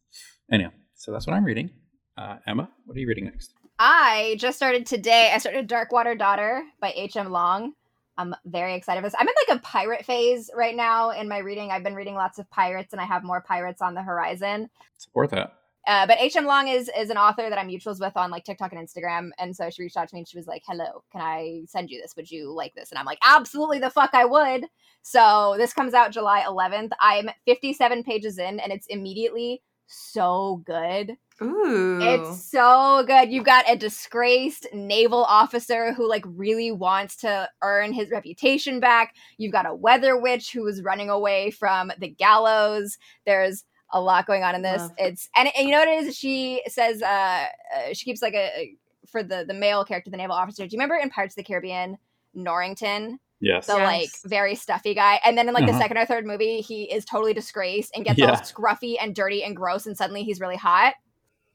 Anyhow, 0.52 0.70
so 0.94 1.12
that's 1.12 1.26
what 1.26 1.34
I'm 1.34 1.44
reading. 1.44 1.70
Uh, 2.20 2.36
Emma, 2.46 2.68
what 2.84 2.96
are 2.96 3.00
you 3.00 3.06
reading 3.06 3.24
next? 3.24 3.54
I 3.78 4.36
just 4.38 4.58
started 4.58 4.84
today. 4.84 5.32
I 5.34 5.38
started 5.38 5.66
Darkwater 5.66 6.18
Daughter 6.18 6.62
by 6.78 6.92
H.M. 6.94 7.30
Long. 7.30 7.72
I'm 8.18 8.34
very 8.44 8.74
excited 8.74 9.00
for 9.00 9.06
this. 9.06 9.14
I'm 9.18 9.26
in 9.26 9.34
like 9.48 9.56
a 9.56 9.62
pirate 9.62 10.04
phase 10.04 10.50
right 10.54 10.76
now 10.76 11.12
in 11.12 11.30
my 11.30 11.38
reading. 11.38 11.70
I've 11.70 11.82
been 11.82 11.94
reading 11.94 12.14
lots 12.14 12.38
of 12.38 12.50
pirates, 12.50 12.92
and 12.92 13.00
I 13.00 13.06
have 13.06 13.24
more 13.24 13.40
pirates 13.40 13.80
on 13.80 13.94
the 13.94 14.02
horizon. 14.02 14.68
Support 14.98 15.30
that. 15.30 15.54
Uh, 15.86 16.06
but 16.06 16.18
H.M. 16.20 16.44
Long 16.44 16.68
is 16.68 16.90
is 16.94 17.08
an 17.08 17.16
author 17.16 17.48
that 17.48 17.58
I'm 17.58 17.68
mutuals 17.68 18.00
with 18.00 18.14
on 18.18 18.30
like 18.30 18.44
TikTok 18.44 18.74
and 18.74 18.86
Instagram, 18.86 19.30
and 19.38 19.56
so 19.56 19.70
she 19.70 19.82
reached 19.82 19.96
out 19.96 20.06
to 20.10 20.14
me 20.14 20.20
and 20.20 20.28
she 20.28 20.36
was 20.36 20.46
like, 20.46 20.62
"Hello, 20.66 21.02
can 21.10 21.22
I 21.22 21.62
send 21.68 21.88
you 21.88 22.02
this? 22.02 22.14
Would 22.16 22.30
you 22.30 22.52
like 22.52 22.74
this?" 22.74 22.90
And 22.90 22.98
I'm 22.98 23.06
like, 23.06 23.18
"Absolutely, 23.26 23.78
the 23.78 23.88
fuck 23.88 24.10
I 24.12 24.26
would." 24.26 24.66
So 25.00 25.54
this 25.56 25.72
comes 25.72 25.94
out 25.94 26.12
July 26.12 26.44
11th. 26.46 26.90
I'm 27.00 27.30
57 27.46 28.02
pages 28.02 28.36
in, 28.38 28.60
and 28.60 28.72
it's 28.72 28.88
immediately 28.88 29.62
so 29.86 30.62
good. 30.66 31.16
Ooh. 31.42 32.00
It's 32.02 32.44
so 32.44 33.02
good. 33.06 33.30
You've 33.30 33.44
got 33.44 33.70
a 33.70 33.76
disgraced 33.76 34.66
naval 34.74 35.24
officer 35.24 35.92
who 35.94 36.08
like 36.08 36.24
really 36.26 36.70
wants 36.70 37.16
to 37.18 37.48
earn 37.62 37.92
his 37.92 38.10
reputation 38.10 38.78
back. 38.78 39.14
You've 39.38 39.52
got 39.52 39.66
a 39.66 39.74
weather 39.74 40.20
witch 40.20 40.52
who 40.52 40.66
is 40.66 40.82
running 40.82 41.08
away 41.08 41.50
from 41.50 41.92
the 41.98 42.08
gallows. 42.08 42.98
There's 43.24 43.64
a 43.92 44.00
lot 44.00 44.26
going 44.26 44.42
on 44.42 44.54
in 44.54 44.62
this. 44.62 44.82
Love. 44.82 44.92
It's 44.98 45.28
and, 45.34 45.50
and 45.56 45.66
you 45.66 45.72
know 45.72 45.80
what 45.80 45.88
it 45.88 46.04
is? 46.04 46.16
She 46.16 46.62
says 46.68 47.02
uh, 47.02 47.06
uh 47.06 47.94
she 47.94 48.04
keeps 48.04 48.22
like 48.22 48.34
a 48.34 48.76
for 49.10 49.22
the 49.22 49.44
the 49.46 49.54
male 49.54 49.84
character, 49.84 50.10
the 50.10 50.16
naval 50.16 50.36
officer. 50.36 50.66
Do 50.66 50.74
you 50.74 50.78
remember 50.78 50.96
in 50.96 51.10
Pirates 51.10 51.32
of 51.32 51.36
the 51.36 51.44
Caribbean, 51.44 51.96
Norrington? 52.34 53.18
Yes. 53.40 53.66
The 53.66 53.76
yes. 53.76 53.86
like 53.86 54.10
very 54.30 54.54
stuffy 54.54 54.94
guy. 54.94 55.18
And 55.24 55.38
then 55.38 55.48
in 55.48 55.54
like 55.54 55.64
uh-huh. 55.64 55.72
the 55.72 55.78
second 55.78 55.96
or 55.96 56.04
third 56.04 56.26
movie, 56.26 56.60
he 56.60 56.84
is 56.84 57.06
totally 57.06 57.32
disgraced 57.32 57.92
and 57.96 58.04
gets 58.04 58.18
yeah. 58.18 58.30
all 58.30 58.36
scruffy 58.36 58.96
and 59.00 59.14
dirty 59.14 59.42
and 59.42 59.56
gross 59.56 59.86
and 59.86 59.96
suddenly 59.96 60.24
he's 60.24 60.40
really 60.40 60.56
hot. 60.56 60.94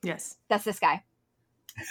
Yes. 0.06 0.38
That's 0.50 0.64
this 0.64 0.80
guy. 0.80 1.04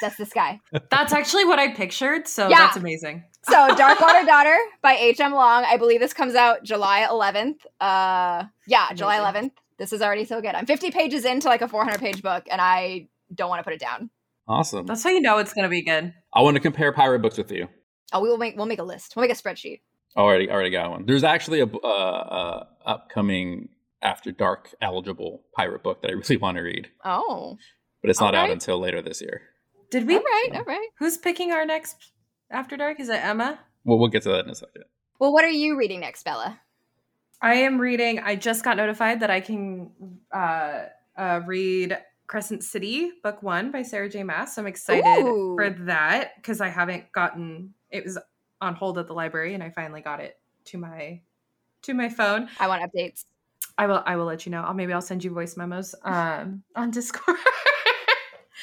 That's 0.01 0.17
this 0.17 0.33
guy. 0.33 0.61
that's 0.91 1.13
actually 1.13 1.45
what 1.45 1.59
I 1.59 1.73
pictured. 1.73 2.27
So 2.27 2.49
yeah. 2.49 2.59
that's 2.59 2.77
amazing. 2.77 3.25
so 3.43 3.55
Darkwater 3.75 4.27
Daughter 4.27 4.57
by 4.83 4.95
H.M. 4.95 5.33
Long. 5.33 5.65
I 5.65 5.77
believe 5.77 6.01
this 6.01 6.15
comes 6.15 6.35
out 6.35 6.65
July 6.65 7.07
11th. 7.11 7.59
Uh 7.81 8.45
yeah, 8.67 8.87
amazing. 8.87 8.97
July 8.97 9.19
11th. 9.19 9.53
This 9.77 9.93
is 9.93 10.01
already 10.01 10.25
so 10.25 10.41
good. 10.41 10.55
I'm 10.55 10.67
50 10.67 10.91
pages 10.91 11.25
into 11.25 11.49
like 11.49 11.61
a 11.61 11.69
400 11.69 11.99
page 11.99 12.23
book 12.23 12.45
and 12.51 12.61
I 12.61 13.09
don't 13.35 13.49
want 13.49 13.61
to 13.61 13.65
put 13.65 13.75
it 13.75 13.81
down. 13.81 14.11
Awesome. 14.47 14.87
That's 14.87 15.03
how 15.03 15.11
you 15.11 15.21
know 15.21 15.39
it's 15.39 15.53
going 15.53 15.65
to 15.65 15.71
be 15.71 15.83
good. 15.83 16.13
I 16.33 16.43
want 16.43 16.57
to 16.57 16.61
compare 16.61 16.93
pirate 16.93 17.21
books 17.21 17.39
with 17.39 17.51
you. 17.51 17.69
Oh, 18.13 18.21
we 18.21 18.29
will 18.29 18.39
make 18.39 18.57
we'll 18.57 18.67
make 18.67 18.79
a 18.79 18.85
list. 18.85 19.17
We'll 19.17 19.27
make 19.27 19.37
a 19.37 19.41
spreadsheet. 19.41 19.81
Already, 20.17 20.49
already 20.51 20.71
got 20.71 20.91
one. 20.91 21.07
There's 21.07 21.25
actually 21.25 21.61
a 21.61 21.67
uh, 21.67 21.89
uh, 21.89 22.65
upcoming 22.87 23.71
After 24.01 24.31
Dark 24.31 24.73
eligible 24.81 25.43
pirate 25.57 25.83
book 25.83 26.03
that 26.03 26.11
I 26.11 26.15
really 26.15 26.37
want 26.37 26.57
to 26.57 26.63
read. 26.63 26.89
Oh, 27.05 27.59
but 28.05 28.11
it's 28.11 28.21
not 28.21 28.35
right. 28.35 28.43
out 28.43 28.51
until 28.51 28.79
later 28.79 29.01
this 29.01 29.23
year. 29.23 29.41
Did 29.89 30.07
we? 30.07 30.15
All 30.17 30.21
right, 30.23 30.51
all 30.57 30.65
right. 30.65 30.89
Who's 30.99 31.17
picking 31.17 31.53
our 31.53 31.65
next 31.65 32.13
After 32.51 32.77
Dark? 32.77 33.01
Is 33.01 33.09
it 33.09 33.25
Emma? 33.25 33.59
Well, 33.83 33.99
we'll 33.99 34.11
get 34.11 34.25
to 34.25 34.29
that 34.29 34.45
in 34.45 34.51
a 34.51 34.55
second. 34.55 34.85
Well, 35.19 35.33
what 35.33 35.43
are 35.43 35.49
you 35.49 35.79
reading 35.79 36.01
next, 36.01 36.23
Bella? 36.23 36.61
I 37.41 37.55
am 37.55 37.81
reading. 37.81 38.19
I 38.19 38.37
just 38.37 38.63
got 38.63 38.77
notified 38.77 39.21
that 39.21 39.31
I 39.31 39.41
can 39.41 39.91
uh, 40.31 40.83
uh, 41.17 41.41
read 41.47 41.97
Crescent 42.27 42.63
City, 42.63 43.11
book 43.23 43.43
one 43.43 43.71
by 43.71 43.81
Sarah 43.81 44.11
J. 44.11 44.23
Maas. 44.23 44.55
So 44.55 44.61
I'm 44.61 44.67
excited 44.67 45.25
Ooh. 45.25 45.55
for 45.57 45.71
that 45.87 46.33
because 46.37 46.61
I 46.61 46.69
haven't 46.69 47.11
gotten. 47.13 47.73
It 47.89 48.05
was 48.05 48.19
on 48.61 48.75
hold 48.75 48.99
at 48.99 49.07
the 49.07 49.15
library, 49.15 49.55
and 49.55 49.63
I 49.63 49.71
finally 49.71 50.03
got 50.03 50.21
it 50.21 50.39
to 50.67 50.77
my 50.77 51.23
to 51.83 51.95
my 51.95 52.11
phone. 52.11 52.51
I 52.61 52.69
want 52.69 52.83
updates. 52.83 53.25
I 53.79 53.87
will 53.87 54.03
I 54.05 54.17
will 54.17 54.27
let 54.27 54.45
you 54.45 54.53
know. 54.53 54.61
I'll 54.61 54.75
maybe 54.75 54.93
I'll 54.93 55.01
send 55.01 55.25
you 55.25 55.31
voice 55.31 55.57
memos 55.57 55.95
um 56.03 56.65
on 56.77 56.91
Discord. 56.91 57.39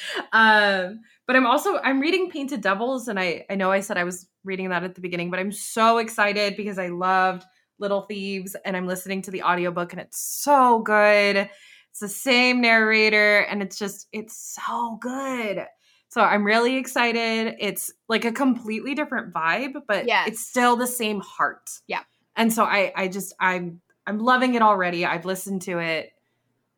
um 0.32 1.00
but 1.26 1.36
I'm 1.36 1.46
also 1.46 1.78
I'm 1.78 2.00
reading 2.00 2.30
Painted 2.30 2.60
Devils 2.60 3.08
and 3.08 3.18
I 3.18 3.44
I 3.50 3.54
know 3.54 3.70
I 3.70 3.80
said 3.80 3.96
I 3.96 4.04
was 4.04 4.26
reading 4.44 4.70
that 4.70 4.82
at 4.82 4.94
the 4.94 5.00
beginning, 5.00 5.30
but 5.30 5.38
I'm 5.38 5.52
so 5.52 5.98
excited 5.98 6.56
because 6.56 6.78
I 6.78 6.88
loved 6.88 7.44
Little 7.78 8.02
Thieves 8.02 8.56
and 8.64 8.76
I'm 8.76 8.86
listening 8.86 9.22
to 9.22 9.30
the 9.30 9.42
audiobook 9.42 9.92
and 9.92 10.00
it's 10.00 10.18
so 10.18 10.80
good. 10.80 11.48
It's 11.90 12.00
the 12.00 12.08
same 12.08 12.60
narrator 12.60 13.40
and 13.40 13.62
it's 13.62 13.78
just 13.78 14.08
it's 14.12 14.56
so 14.60 14.98
good. 15.00 15.66
So 16.08 16.20
I'm 16.20 16.44
really 16.44 16.76
excited. 16.76 17.54
It's 17.58 17.90
like 18.08 18.24
a 18.24 18.32
completely 18.32 18.94
different 18.94 19.32
vibe, 19.32 19.74
but 19.88 20.06
Yes. 20.06 20.28
it's 20.28 20.40
still 20.46 20.76
the 20.76 20.86
same 20.86 21.20
heart. 21.20 21.70
Yeah. 21.86 22.00
And 22.36 22.52
so 22.52 22.64
I 22.64 22.92
I 22.96 23.08
just 23.08 23.34
I'm 23.40 23.80
I'm 24.06 24.18
loving 24.18 24.54
it 24.54 24.62
already. 24.62 25.06
I've 25.06 25.24
listened 25.24 25.62
to 25.62 25.78
it 25.78 26.11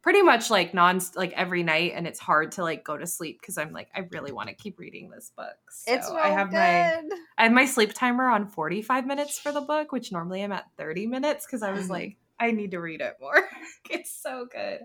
pretty 0.05 0.21
much 0.21 0.51
like 0.51 0.75
non 0.75 1.01
like 1.17 1.33
every 1.33 1.63
night 1.63 1.93
and 1.97 2.07
it's 2.07 2.19
hard 2.21 2.53
to 2.53 2.63
like 2.63 2.85
go 2.85 2.99
to 2.99 3.07
sleep 3.07 3.41
because 3.41 3.57
I'm 3.57 3.73
like 3.73 3.89
I 3.97 4.01
really 4.13 4.33
want 4.33 4.51
to 4.51 4.55
keep 4.55 4.79
reading 4.79 5.09
this 5.09 5.33
book. 5.35 5.57
So 5.71 5.95
it's 5.95 6.07
so 6.09 6.19
I 6.23 6.29
have 6.29 6.53
my 6.53 6.93
good. 6.99 7.19
I 7.39 7.45
have 7.45 7.53
my 7.53 7.65
sleep 7.65 7.95
timer 7.95 8.29
on 8.29 8.47
45 8.47 9.07
minutes 9.07 9.39
for 9.39 9.51
the 9.51 9.63
book, 9.63 9.93
which 9.93 10.13
normally 10.13 10.45
I'm 10.45 10.53
at 10.53 10.67
30 10.77 11.07
minutes 11.07 11.47
because 11.47 11.63
I 11.63 11.73
was 11.73 11.87
Mhm. 11.87 11.91
like, 11.91 12.17
I 12.39 12.51
need 12.51 12.73
to 12.73 12.81
read 12.81 13.01
it 13.01 13.17
more. 13.19 13.49
it's 13.91 14.15
so 14.15 14.47
good. 14.53 14.81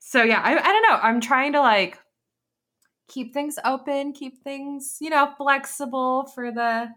So 0.00 0.22
yeah, 0.22 0.40
I, 0.40 0.52
I 0.52 0.72
don't 0.72 0.82
know. 0.88 0.98
I'm 1.02 1.20
trying 1.20 1.52
to 1.52 1.60
like 1.60 1.98
keep 3.08 3.34
things 3.34 3.58
open, 3.62 4.14
keep 4.14 4.42
things, 4.42 4.96
you 5.02 5.10
know, 5.10 5.34
flexible 5.36 6.24
for 6.34 6.50
the 6.50 6.88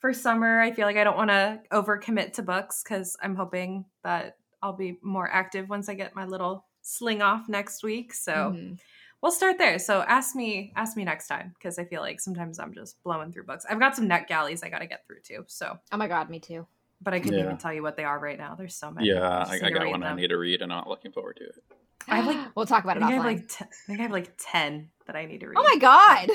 for 0.00 0.12
summer. 0.12 0.60
I 0.60 0.72
feel 0.72 0.86
like 0.86 0.96
I 0.96 1.04
don't 1.04 1.16
want 1.16 1.30
to 1.30 1.60
overcommit 1.72 2.32
to 2.32 2.42
books 2.42 2.82
because 2.82 3.16
I'm 3.22 3.36
hoping 3.36 3.84
that 4.02 4.38
I'll 4.60 4.72
be 4.76 4.98
more 5.02 5.30
active 5.30 5.68
once 5.68 5.88
I 5.88 5.94
get 5.94 6.16
my 6.16 6.26
little 6.26 6.66
sling 6.82 7.22
off 7.22 7.48
next 7.48 7.82
week. 7.82 8.12
So 8.12 8.32
Mhm. 8.32 8.78
we'll 9.22 9.32
start 9.32 9.56
there. 9.58 9.78
So 9.78 10.02
ask 10.02 10.34
me, 10.36 10.72
ask 10.76 10.96
me 10.96 11.04
next 11.04 11.28
time 11.28 11.54
because 11.58 11.78
I 11.78 11.84
feel 11.84 12.00
like 12.02 12.20
sometimes 12.20 12.58
I'm 12.58 12.74
just 12.74 13.02
blowing 13.02 13.32
through 13.32 13.44
books. 13.44 13.64
I've 13.68 13.78
got 13.78 13.96
some 13.96 14.08
NetGalleys 14.08 14.64
I 14.64 14.68
got 14.68 14.80
to 14.80 14.86
get 14.86 15.06
through 15.06 15.20
too. 15.22 15.44
So, 15.48 15.78
Oh 15.92 15.96
my 15.96 16.08
god, 16.08 16.28
me 16.28 16.38
too. 16.40 16.66
but 17.00 17.14
I 17.14 17.20
couldn't 17.20 17.38
Yeah. 17.38 17.44
even 17.46 17.56
tell 17.56 17.72
you 17.72 17.82
what 17.82 17.96
they 17.96 18.04
are 18.04 18.18
right 18.18 18.38
now. 18.38 18.54
There's 18.54 18.74
so 18.76 18.90
many. 18.90 19.08
Yeah, 19.08 19.20
I, 19.48 19.54
I 19.54 19.70
got 19.70 19.82
read 19.82 19.90
one 19.90 20.02
I 20.02 20.14
need 20.14 20.28
to 20.28 20.38
read, 20.38 20.62
and 20.62 20.72
I'm 20.72 20.78
not 20.78 20.88
looking 20.88 21.10
forward 21.12 21.36
to 21.36 21.44
it. 21.44 21.64
I 22.08 22.16
have, 22.16 22.26
like- 22.26 22.56
we'll 22.56 22.66
talk 22.66 22.84
I 22.84 22.92
about 22.92 22.96
it 22.98 23.02
I 23.04 23.10
have 23.12 23.24
like 23.24 23.48
t- 23.48 23.64
I 23.64 23.68
think 23.86 24.00
I 24.00 24.02
have 24.02 24.12
like 24.12 24.32
ten 24.38 24.90
that 25.06 25.16
I 25.16 25.24
need 25.24 25.40
to 25.40 25.46
read. 25.48 25.56
oh 25.58 25.62
my 25.62 25.76
god. 25.78 26.30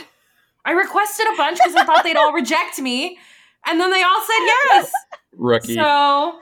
I 0.65 0.71
requested 0.71 1.25
a 1.27 1.35
bunch 1.37 1.57
because 1.59 1.75
I 1.75 1.85
thought 1.85 2.03
they'd 2.03 2.17
all 2.17 2.33
reject 2.33 2.79
me, 2.79 3.17
and 3.65 3.79
then 3.79 3.89
they 3.91 4.01
all 4.03 4.21
said 4.21 4.39
yes. 4.45 4.91
Rookie. 5.33 5.75
So, 5.75 6.39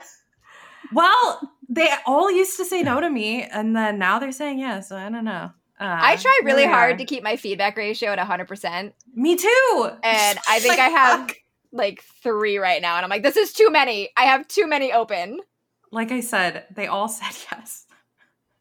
well, 0.92 1.40
they 1.68 1.88
all 2.06 2.30
used 2.30 2.56
to 2.58 2.64
say 2.64 2.82
no 2.82 3.00
to 3.00 3.10
me, 3.10 3.42
and 3.42 3.74
then 3.76 3.98
now 3.98 4.18
they're 4.18 4.32
saying 4.32 4.58
yes. 4.58 4.88
So 4.88 4.96
I 4.96 5.08
don't 5.08 5.24
know. 5.24 5.50
Uh, 5.78 5.98
I 6.00 6.16
try 6.16 6.40
really 6.42 6.64
hard 6.64 6.94
are. 6.94 6.98
to 6.98 7.04
keep 7.04 7.22
my 7.22 7.36
feedback 7.36 7.76
ratio 7.76 8.10
at 8.12 8.18
100%. 8.18 8.92
Me 9.14 9.36
too. 9.36 9.90
And 10.02 10.38
I 10.48 10.58
think 10.60 10.70
Like, 10.78 10.78
I 10.78 10.88
have 10.88 11.20
fuck. 11.28 11.36
like 11.70 12.02
three 12.22 12.56
right 12.56 12.80
now. 12.80 12.96
And 12.96 13.04
I'm 13.04 13.10
like, 13.10 13.22
this 13.22 13.36
is 13.36 13.52
too 13.52 13.70
many. 13.70 14.08
I 14.16 14.22
have 14.22 14.48
too 14.48 14.66
many 14.66 14.90
open. 14.92 15.40
Like 15.92 16.12
I 16.12 16.20
said, 16.20 16.64
they 16.74 16.86
all 16.86 17.08
said 17.10 17.34
yes. 17.52 17.84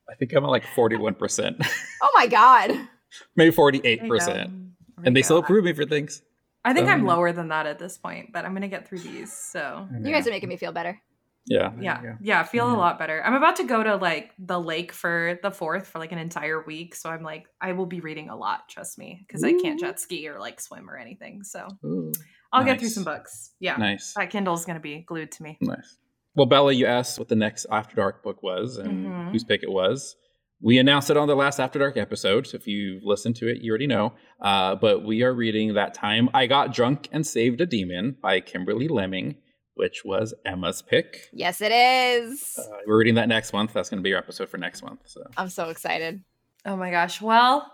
I 0.09 0.15
think 0.15 0.33
I'm 0.33 0.43
at 0.43 0.49
like 0.49 0.65
41%, 0.75 1.65
Oh 2.03 2.11
my 2.15 2.27
God. 2.27 2.71
maybe 3.37 3.55
48%. 3.55 4.71
And 5.05 5.15
they 5.15 5.21
go. 5.21 5.25
still 5.25 5.37
approve 5.37 5.63
me 5.63 5.71
for 5.73 5.85
things. 5.85 6.21
I 6.65 6.73
think 6.73 6.87
I'm 6.89 7.01
Um, 7.01 7.05
lower 7.07 7.31
than 7.31 7.47
that 7.49 7.65
at 7.65 7.79
this 7.79 7.97
point, 7.97 8.33
but 8.33 8.43
I'm 8.43 8.53
gonna 8.53 8.67
get 8.67 8.87
through 8.89 8.99
these. 8.99 9.31
So 9.31 9.87
You 10.01 10.11
guys 10.11 10.27
are 10.27 10.31
making 10.31 10.49
me 10.49 10.57
feel 10.57 10.71
better. 10.71 10.99
Yeah. 11.47 11.69
there 11.69 11.77
you 11.77 11.83
yeah, 11.83 12.01
go. 12.01 12.15
yeah, 12.21 12.39
I 12.39 12.43
feel 12.43 12.67
a 12.71 12.73
lot 12.75 12.97
better. 12.97 13.23
I'm 13.23 13.35
about 13.35 13.57
to 13.57 13.63
go 13.65 13.83
to 13.83 13.95
like 13.97 14.31
the 14.39 14.59
lake 14.59 14.91
for 14.91 15.37
the 15.43 15.51
fourth 15.51 15.87
for 15.87 15.99
like 15.99 16.11
an 16.11 16.17
entire 16.17 16.63
week, 16.63 16.95
so 16.95 17.09
I'm 17.09 17.23
like, 17.23 17.47
I 17.61 17.73
will 17.73 17.85
be 17.85 17.99
reading 17.99 18.29
a 18.29 18.35
lot. 18.35 18.67
Trust 18.69 18.97
me, 18.97 19.23
because 19.27 19.43
I 19.43 19.53
can't 19.53 19.79
jet 19.79 19.99
ski 19.99 20.27
or 20.27 20.39
like 20.39 20.59
swim 20.59 20.89
or 20.89 20.97
anything. 20.97 21.43
So 21.43 21.67
Ooh, 21.85 22.11
I'll 22.51 22.63
get 22.63 22.79
through 22.79 22.89
some 22.89 23.03
books. 23.03 23.51
Yeah, 23.59 23.77
nice. 23.77 24.13
that 24.15 24.29
Kindle's 24.31 24.65
gonna 24.65 24.79
be 24.79 24.99
glued 25.01 25.31
to 25.33 25.43
me. 25.43 25.57
Nice. 25.61 25.97
Well, 26.35 26.47
Bella, 26.47 26.73
you 26.73 26.85
asked 26.85 27.17
what 27.19 27.29
the 27.29 27.35
next 27.35 27.65
After 27.71 27.95
Dark 27.95 28.23
book 28.23 28.43
was 28.43 28.77
and 28.77 29.05
Mhm. 29.05 29.31
whose 29.31 29.43
pick 29.43 29.63
it 29.63 29.71
was. 29.71 30.15
We 30.61 30.77
announced 30.79 31.09
it 31.09 31.17
on 31.17 31.27
the 31.27 31.35
last 31.35 31.59
After 31.59 31.79
Dark 31.79 31.95
episode. 31.95 32.47
So 32.47 32.55
if 32.57 32.65
you've 32.65 33.03
listened 33.03 33.35
to 33.37 33.47
it, 33.47 33.59
you 33.61 33.69
already 33.71 33.87
know. 33.87 34.13
Uh, 34.41 34.75
but 34.75 35.03
we 35.05 35.21
are 35.21 35.33
reading 35.33 35.75
That 35.75 35.93
Time 35.93 36.29
I 36.33 36.47
Got 36.47 36.73
Drunk 36.73 37.07
and 37.11 37.25
Saved 37.25 37.61
a 37.61 37.65
Demon 37.65 38.17
by 38.21 38.39
Kimberly 38.39 38.87
Lemming, 38.87 39.35
which 39.75 40.03
was 40.03 40.33
Emma's 40.45 40.81
pick. 40.81 41.29
Yes, 41.31 41.61
it 41.61 41.71
is. 41.71 42.57
Uh, 42.57 42.77
we're 42.87 42.97
reading 42.97 43.15
that 43.15 43.29
next 43.29 43.53
month. 43.53 43.73
That's 43.73 43.89
going 43.89 43.99
to 43.99 44.03
be 44.03 44.09
your 44.09 44.17
episode 44.17 44.49
for 44.49 44.57
next 44.57 44.83
month. 44.83 45.01
So 45.05 45.21
I'm 45.37 45.49
so 45.49 45.69
excited. 45.69 46.23
Oh 46.65 46.75
my 46.75 46.91
gosh. 46.91 47.21
Well, 47.21 47.71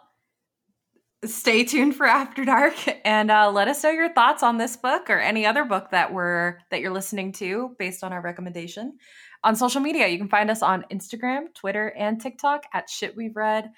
stay 1.24 1.64
tuned 1.64 1.96
for 1.96 2.06
After 2.06 2.44
Dark 2.44 2.74
and 3.06 3.32
uh, 3.32 3.52
let 3.52 3.68
us 3.68 3.84
know 3.84 3.92
your 3.92 4.14
thoughts 4.14 4.44
on 4.44 4.58
this 4.58 4.76
book 4.76 5.10
or 5.10 5.20
any 5.20 5.46
other 5.46 5.64
book 5.64 5.92
that 5.92 6.14
we're 6.14 6.58
that 6.72 6.82
you're 6.82 6.94
listening 6.94 7.32
to 7.34 7.76
based 7.80 8.04
on 8.04 8.12
our 8.12 8.22
recommendation. 8.22 8.98
On 9.44 9.56
social 9.56 9.82
media, 9.82 10.08
you 10.08 10.18
can 10.18 10.30
find 10.30 10.52
us 10.52 10.62
on 10.62 10.86
Instagram, 10.92 11.54
Twitter, 11.56 11.94
and 11.98 12.22
TikTok 12.22 12.66
at 12.74 12.90
shit 12.90 13.16
we've 13.16 13.36
read. 13.36 13.72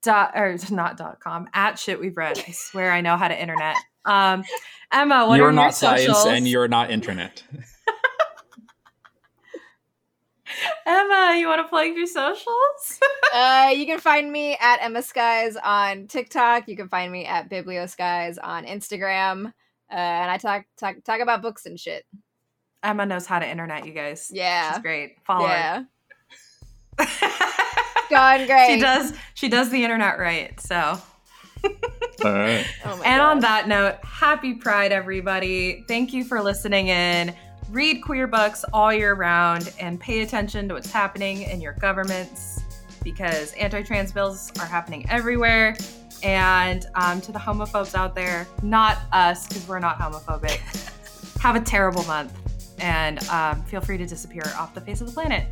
Dot 0.00 0.30
or 0.36 0.56
not 0.70 0.96
dot 0.96 1.18
com 1.18 1.48
at 1.52 1.76
shit 1.76 1.98
we've 1.98 2.16
read. 2.16 2.38
I 2.46 2.52
swear 2.52 2.92
I 2.92 3.00
know 3.00 3.16
how 3.16 3.26
to 3.26 3.36
internet. 3.36 3.74
Um, 4.04 4.44
Emma, 4.92 5.26
what 5.26 5.36
you're 5.36 5.48
are 5.48 5.52
not 5.52 5.64
your 5.64 5.72
science 5.72 6.24
and 6.24 6.48
you're 6.48 6.68
not 6.68 6.90
internet. 6.90 7.42
Emma, 10.86 11.36
you 11.38 11.46
want 11.46 11.60
to 11.60 11.68
plug 11.68 11.88
your 11.94 12.06
socials? 12.06 13.00
uh, 13.34 13.72
you 13.74 13.84
can 13.86 14.00
find 14.00 14.32
me 14.32 14.56
at 14.60 14.78
Emma 14.80 15.02
Skies 15.02 15.56
on 15.62 16.06
TikTok. 16.06 16.68
You 16.68 16.76
can 16.76 16.88
find 16.88 17.12
me 17.12 17.26
at 17.26 17.50
Biblioskies 17.50 18.38
on 18.42 18.64
Instagram. 18.64 19.46
Uh, 19.90 19.94
and 19.94 20.30
I 20.30 20.38
talk, 20.38 20.64
talk 20.76 20.96
talk 21.04 21.20
about 21.20 21.42
books 21.42 21.66
and 21.66 21.78
shit. 21.78 22.04
Emma 22.82 23.06
knows 23.06 23.26
how 23.26 23.38
to 23.38 23.48
internet, 23.48 23.86
you 23.86 23.92
guys. 23.92 24.30
Yeah. 24.32 24.72
She's 24.72 24.82
great. 24.82 25.16
Follow 25.24 25.46
yeah. 25.46 25.84
her. 26.98 27.06
Going 28.10 28.46
great. 28.46 28.74
she 28.74 28.80
does 28.80 29.12
she 29.34 29.48
does 29.48 29.68
the 29.68 29.84
internet 29.84 30.18
right 30.18 30.58
so 30.58 30.98
All 32.24 32.32
right. 32.32 32.66
Oh 32.84 32.96
my 32.96 33.04
and 33.04 33.22
on 33.22 33.40
that 33.40 33.68
note 33.68 33.96
happy 34.04 34.54
pride 34.54 34.92
everybody. 34.92 35.84
Thank 35.86 36.12
you 36.12 36.24
for 36.24 36.42
listening 36.42 36.88
in. 36.88 37.34
Read 37.70 38.02
queer 38.02 38.26
books 38.26 38.64
all 38.72 38.92
year 38.92 39.14
round 39.14 39.72
and 39.78 40.00
pay 40.00 40.22
attention 40.22 40.68
to 40.68 40.74
what's 40.74 40.90
happening 40.90 41.42
in 41.42 41.60
your 41.60 41.74
governments 41.74 42.60
because 43.04 43.52
anti-trans 43.52 44.10
bills 44.10 44.50
are 44.58 44.66
happening 44.66 45.08
everywhere. 45.10 45.76
And 46.22 46.86
um, 46.94 47.20
to 47.20 47.30
the 47.30 47.38
homophobes 47.38 47.94
out 47.94 48.14
there 48.14 48.48
not 48.62 48.98
us 49.12 49.46
because 49.46 49.68
we're 49.68 49.78
not 49.78 49.98
homophobic. 49.98 50.58
Have 51.40 51.54
a 51.54 51.60
terrible 51.60 52.02
month 52.04 52.32
and 52.80 53.22
um, 53.28 53.62
feel 53.64 53.80
free 53.80 53.98
to 53.98 54.06
disappear 54.06 54.42
off 54.58 54.74
the 54.74 54.80
face 54.80 55.00
of 55.00 55.06
the 55.06 55.12
planet. 55.12 55.46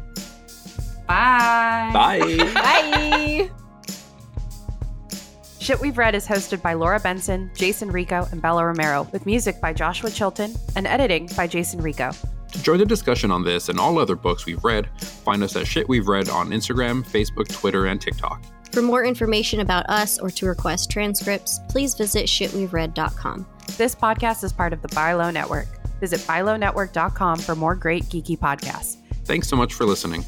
Bye. 1.07 1.91
Bye. 1.93 3.49
Bye. 3.51 3.51
Shit 5.67 5.81
We've 5.81 5.99
Read 5.99 6.15
is 6.15 6.29
hosted 6.29 6.63
by 6.63 6.75
Laura 6.75 7.01
Benson, 7.01 7.51
Jason 7.57 7.91
Rico, 7.91 8.29
and 8.31 8.41
Bella 8.41 8.67
Romero, 8.67 9.09
with 9.11 9.27
music 9.27 9.61
by 9.61 9.73
Joshua 9.73 10.13
Chilton 10.13 10.55
and 10.77 10.87
editing 10.87 11.29
by 11.37 11.49
Jason 11.49 11.83
Rico. 11.83 12.13
To 12.53 12.63
join 12.63 12.79
the 12.79 12.87
discussion 12.87 13.33
on 13.33 13.43
this 13.43 13.69
and 13.69 13.81
all 13.81 13.99
other 13.99 14.15
books 14.15 14.47
we've 14.47 14.63
read, 14.63 14.89
find 15.01 15.43
us 15.43 15.57
at 15.57 15.67
Shit 15.67 15.89
We've 15.89 16.07
Read 16.07 16.29
on 16.29 16.51
Instagram, 16.51 17.05
Facebook, 17.05 17.53
Twitter, 17.53 17.87
and 17.87 18.01
TikTok. 18.01 18.45
For 18.71 18.81
more 18.81 19.05
information 19.05 19.59
about 19.59 19.91
us 19.91 20.21
or 20.21 20.31
to 20.31 20.47
request 20.47 20.89
transcripts, 20.89 21.59
please 21.69 21.95
visit 21.95 22.27
shitwe'veread.com. 22.27 23.45
This 23.77 23.97
podcast 23.97 24.45
is 24.45 24.53
part 24.53 24.73
of 24.73 24.83
the 24.83 24.89
BYLO 24.91 25.33
Network. 25.33 25.67
Visit 25.99 26.21
bylonetwork.com 26.21 27.41
for 27.41 27.57
more 27.57 27.75
great 27.75 28.05
geeky 28.05 28.39
podcasts. 28.39 28.99
Thanks 29.25 29.49
so 29.49 29.57
much 29.57 29.75
for 29.75 29.85
listening. 29.85 30.25